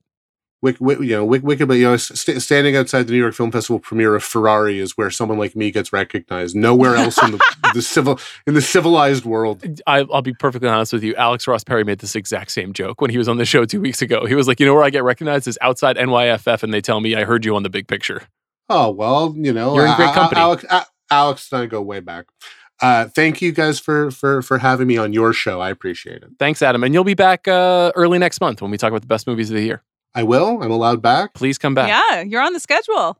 Wick, 0.62 0.78
Wick, 0.80 1.00
you 1.00 1.10
know, 1.16 1.24
Wick, 1.24 1.44
Wicked, 1.44 1.68
but 1.68 1.76
you 1.76 1.84
know, 1.84 1.98
st- 1.98 2.42
standing 2.42 2.76
outside 2.76 3.04
the 3.08 3.12
New 3.14 3.20
York 3.20 3.36
Film 3.36 3.52
Festival 3.52 3.80
premiere 3.80 4.16
of 4.16 4.24
Ferrari 4.24 4.80
is 4.80 4.98
where 4.98 5.12
someone 5.12 5.38
like 5.38 5.56
me 5.56 5.70
gets 5.70 5.94
recognized. 5.94 6.56
Nowhere 6.56 6.96
else 7.04 7.22
in 7.22 7.32
the, 7.34 7.56
the 7.76 7.82
civil 7.84 8.20
in 8.48 8.56
the 8.56 8.62
civilized 8.62 9.24
world. 9.24 9.64
I, 9.86 10.00
I'll 10.12 10.24
be 10.24 10.34
perfectly 10.34 10.68
honest 10.68 10.94
with 10.94 11.04
you. 11.04 11.14
Alex 11.16 11.48
Ross 11.48 11.64
Perry 11.64 11.84
made 11.84 12.00
this 12.00 12.16
exact 12.16 12.50
same 12.52 12.74
joke 12.74 13.02
when 13.02 13.12
he 13.12 13.18
was 13.20 13.28
on 13.28 13.38
the 13.38 13.46
show 13.46 13.66
two 13.66 13.80
weeks 13.82 14.02
ago. 14.02 14.26
He 14.26 14.34
was 14.34 14.48
like, 14.48 14.60
"You 14.60 14.66
know 14.66 14.74
where 14.74 14.84
I 14.84 14.90
get 14.90 15.04
recognized 15.04 15.48
is 15.48 15.60
outside 15.62 15.96
NYFF, 15.98 16.64
and 16.64 16.74
they 16.74 16.82
tell 16.82 17.02
me 17.02 17.16
I 17.16 17.24
heard 17.24 17.46
you 17.46 17.56
on 17.56 17.62
the 17.64 17.70
big 17.70 17.88
picture." 17.88 18.24
Oh 18.70 18.90
well, 18.92 19.34
you 19.38 19.54
know, 19.54 19.76
You're 19.76 19.86
in 19.86 19.96
great 19.96 20.08
I- 20.08 20.12
I- 20.12 20.16
company. 20.16 20.42
Alex, 20.42 20.66
A- 20.70 20.86
Alex 21.12 21.52
and 21.52 21.62
I 21.62 21.66
go 21.68 21.82
way 21.84 22.00
back. 22.00 22.26
Uh, 22.82 23.08
thank 23.08 23.42
you 23.42 23.52
guys 23.52 23.80
for 23.80 24.10
for 24.12 24.42
for 24.42 24.58
having 24.58 24.88
me 24.88 24.98
on 24.98 25.14
your 25.14 25.34
show. 25.34 25.62
I 25.62 25.70
appreciate 25.70 26.24
it. 26.24 26.30
Thanks, 26.40 26.62
Adam, 26.64 26.84
and 26.84 26.94
you'll 26.96 27.04
be 27.04 27.14
back 27.14 27.48
uh, 27.48 27.92
early 27.96 28.18
next 28.20 28.42
month 28.42 28.62
when 28.62 28.72
we 28.72 28.78
talk 28.78 28.90
about 28.90 29.02
the 29.02 29.08
best 29.08 29.28
movies 29.28 29.50
of 29.52 29.56
the 29.56 29.64
year. 29.64 29.84
I 30.16 30.24
will. 30.24 30.62
I'm 30.64 30.72
allowed 30.72 31.02
back. 31.02 31.34
Please 31.34 31.58
come 31.58 31.74
back. 31.74 31.90
Yeah, 31.90 32.22
you're 32.22 32.42
on 32.42 32.54
the 32.54 32.60
schedule. 32.60 33.18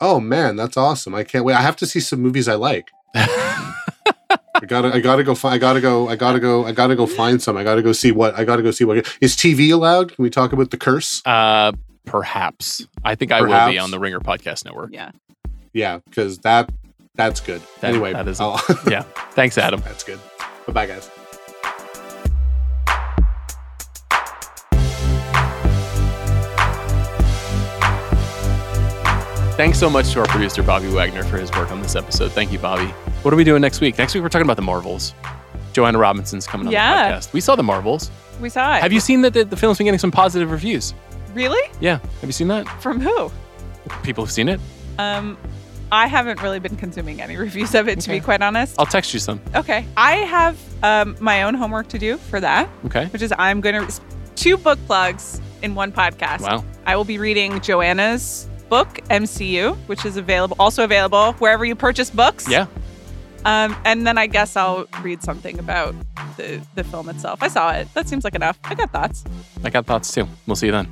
Oh 0.00 0.20
man, 0.20 0.54
that's 0.56 0.76
awesome! 0.76 1.14
I 1.14 1.24
can't 1.24 1.44
wait. 1.44 1.54
I 1.54 1.60
have 1.62 1.76
to 1.76 1.86
see 1.86 2.00
some 2.00 2.20
movies 2.20 2.46
I 2.48 2.54
like. 2.54 2.90
I 3.14 4.64
gotta, 4.66 4.92
I 4.94 5.00
gotta 5.00 5.22
go. 5.24 5.34
Find, 5.34 5.54
I 5.54 5.58
gotta 5.58 5.80
go. 5.80 6.08
I 6.08 6.16
gotta 6.16 6.40
go. 6.40 6.64
I 6.66 6.72
gotta 6.72 6.96
go 6.96 7.06
find 7.06 7.40
some. 7.42 7.56
I 7.56 7.64
gotta 7.64 7.82
go 7.82 7.92
see 7.92 8.10
what. 8.12 8.36
I 8.38 8.44
gotta 8.44 8.62
go 8.62 8.70
see 8.70 8.84
what 8.84 8.98
is 9.20 9.36
TV 9.36 9.72
allowed. 9.72 10.14
Can 10.14 10.22
we 10.22 10.30
talk 10.30 10.52
about 10.52 10.70
the 10.70 10.76
curse? 10.76 11.22
Uh, 11.24 11.72
perhaps. 12.04 12.84
I 13.04 13.14
think 13.14 13.32
I 13.32 13.40
will 13.40 13.70
be 13.70 13.78
on 13.78 13.90
the 13.90 13.98
Ringer 13.98 14.20
Podcast 14.20 14.64
Network. 14.64 14.90
Yeah. 14.92 15.10
Yeah, 15.72 15.98
because 16.04 16.38
that 16.38 16.70
that's 17.14 17.40
good. 17.40 17.62
That- 17.80 17.90
anyway, 17.90 18.12
that 18.12 18.26
is- 18.28 18.40
I'll- 18.40 18.60
Yeah. 18.88 19.02
Thanks, 19.32 19.58
Adam. 19.58 19.80
that's 19.80 20.02
good. 20.04 20.18
Bye 20.66 20.72
bye, 20.72 20.86
guys. 20.86 21.10
Thanks 29.58 29.76
so 29.80 29.90
much 29.90 30.12
to 30.12 30.20
our 30.20 30.26
producer, 30.26 30.62
Bobby 30.62 30.86
Wagner, 30.86 31.24
for 31.24 31.36
his 31.36 31.50
work 31.50 31.72
on 31.72 31.82
this 31.82 31.96
episode. 31.96 32.30
Thank 32.30 32.52
you, 32.52 32.60
Bobby. 32.60 32.86
What 33.22 33.34
are 33.34 33.36
we 33.36 33.42
doing 33.42 33.60
next 33.60 33.80
week? 33.80 33.98
Next 33.98 34.14
week, 34.14 34.22
we're 34.22 34.28
talking 34.28 34.46
about 34.46 34.54
the 34.56 34.62
Marvels. 34.62 35.14
Joanna 35.72 35.98
Robinson's 35.98 36.46
coming 36.46 36.68
on 36.68 36.72
Yeah. 36.72 37.08
the 37.10 37.14
podcast. 37.16 37.32
We 37.32 37.40
saw 37.40 37.56
the 37.56 37.64
Marvels. 37.64 38.08
We 38.40 38.50
saw 38.50 38.76
it. 38.76 38.82
Have 38.82 38.92
you 38.92 39.00
seen 39.00 39.20
that 39.22 39.34
the, 39.34 39.44
the 39.44 39.56
film's 39.56 39.78
been 39.78 39.86
getting 39.86 39.98
some 39.98 40.12
positive 40.12 40.52
reviews? 40.52 40.94
really? 41.34 41.60
Yeah. 41.80 41.98
Have 41.98 42.24
you 42.28 42.32
seen 42.32 42.46
that? 42.48 42.66
From 42.80 43.00
who? 43.00 43.30
People 44.04 44.24
have 44.24 44.32
seen 44.32 44.48
it? 44.48 44.60
Um, 44.98 45.36
I 45.92 46.06
haven't 46.06 46.40
really 46.40 46.58
been 46.60 46.76
consuming 46.76 47.20
any 47.20 47.36
reviews 47.46 47.74
of 47.74 47.88
it, 47.88 47.98
to 48.00 48.10
be 48.10 48.20
quite 48.20 48.42
honest. 48.42 48.76
I'll 48.78 48.86
text 48.86 49.12
you 49.12 49.20
some. 49.20 49.40
Okay. 49.56 49.84
I 49.96 50.12
have 50.18 50.56
um, 50.84 51.16
my 51.20 51.42
own 51.42 51.54
homework 51.54 51.88
to 51.88 51.98
do 51.98 52.16
for 52.16 52.40
that, 52.40 52.68
Okay. 52.86 53.06
which 53.06 53.22
is 53.22 53.32
I'm 53.38 53.60
going 53.60 53.86
to 53.86 54.00
two 54.36 54.56
book 54.56 54.78
plugs 54.86 55.40
in 55.62 55.74
one 55.74 55.90
podcast. 55.92 56.40
Wow. 56.42 56.64
I 56.86 56.94
will 56.96 57.04
be 57.04 57.18
reading 57.18 57.60
Joanna's 57.60 58.48
book, 58.68 58.88
MCU, 59.10 59.76
which 59.86 60.04
is 60.04 60.16
available, 60.16 60.56
also 60.58 60.84
available 60.84 61.32
wherever 61.34 61.64
you 61.64 61.74
purchase 61.74 62.10
books. 62.10 62.48
Yeah. 62.48 62.66
Um, 63.44 63.76
and 63.84 64.06
then 64.06 64.18
I 64.18 64.26
guess 64.26 64.56
I'll 64.56 64.86
read 65.00 65.22
something 65.22 65.58
about 65.58 65.94
the, 66.36 66.60
the 66.74 66.84
film 66.84 67.08
itself. 67.08 67.42
I 67.42 67.48
saw 67.48 67.70
it. 67.70 67.92
That 67.94 68.08
seems 68.08 68.24
like 68.24 68.34
enough. 68.34 68.58
I 68.64 68.74
got 68.74 68.90
thoughts. 68.90 69.24
I 69.64 69.70
got 69.70 69.86
thoughts 69.86 70.12
too. 70.12 70.26
We'll 70.46 70.56
see 70.56 70.66
you 70.66 70.72
then. 70.72 70.88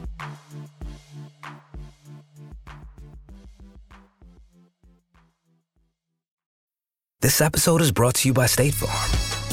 This 7.20 7.40
episode 7.40 7.80
is 7.80 7.90
brought 7.90 8.14
to 8.16 8.28
you 8.28 8.34
by 8.34 8.46
State 8.46 8.74
Farm. 8.74 9.35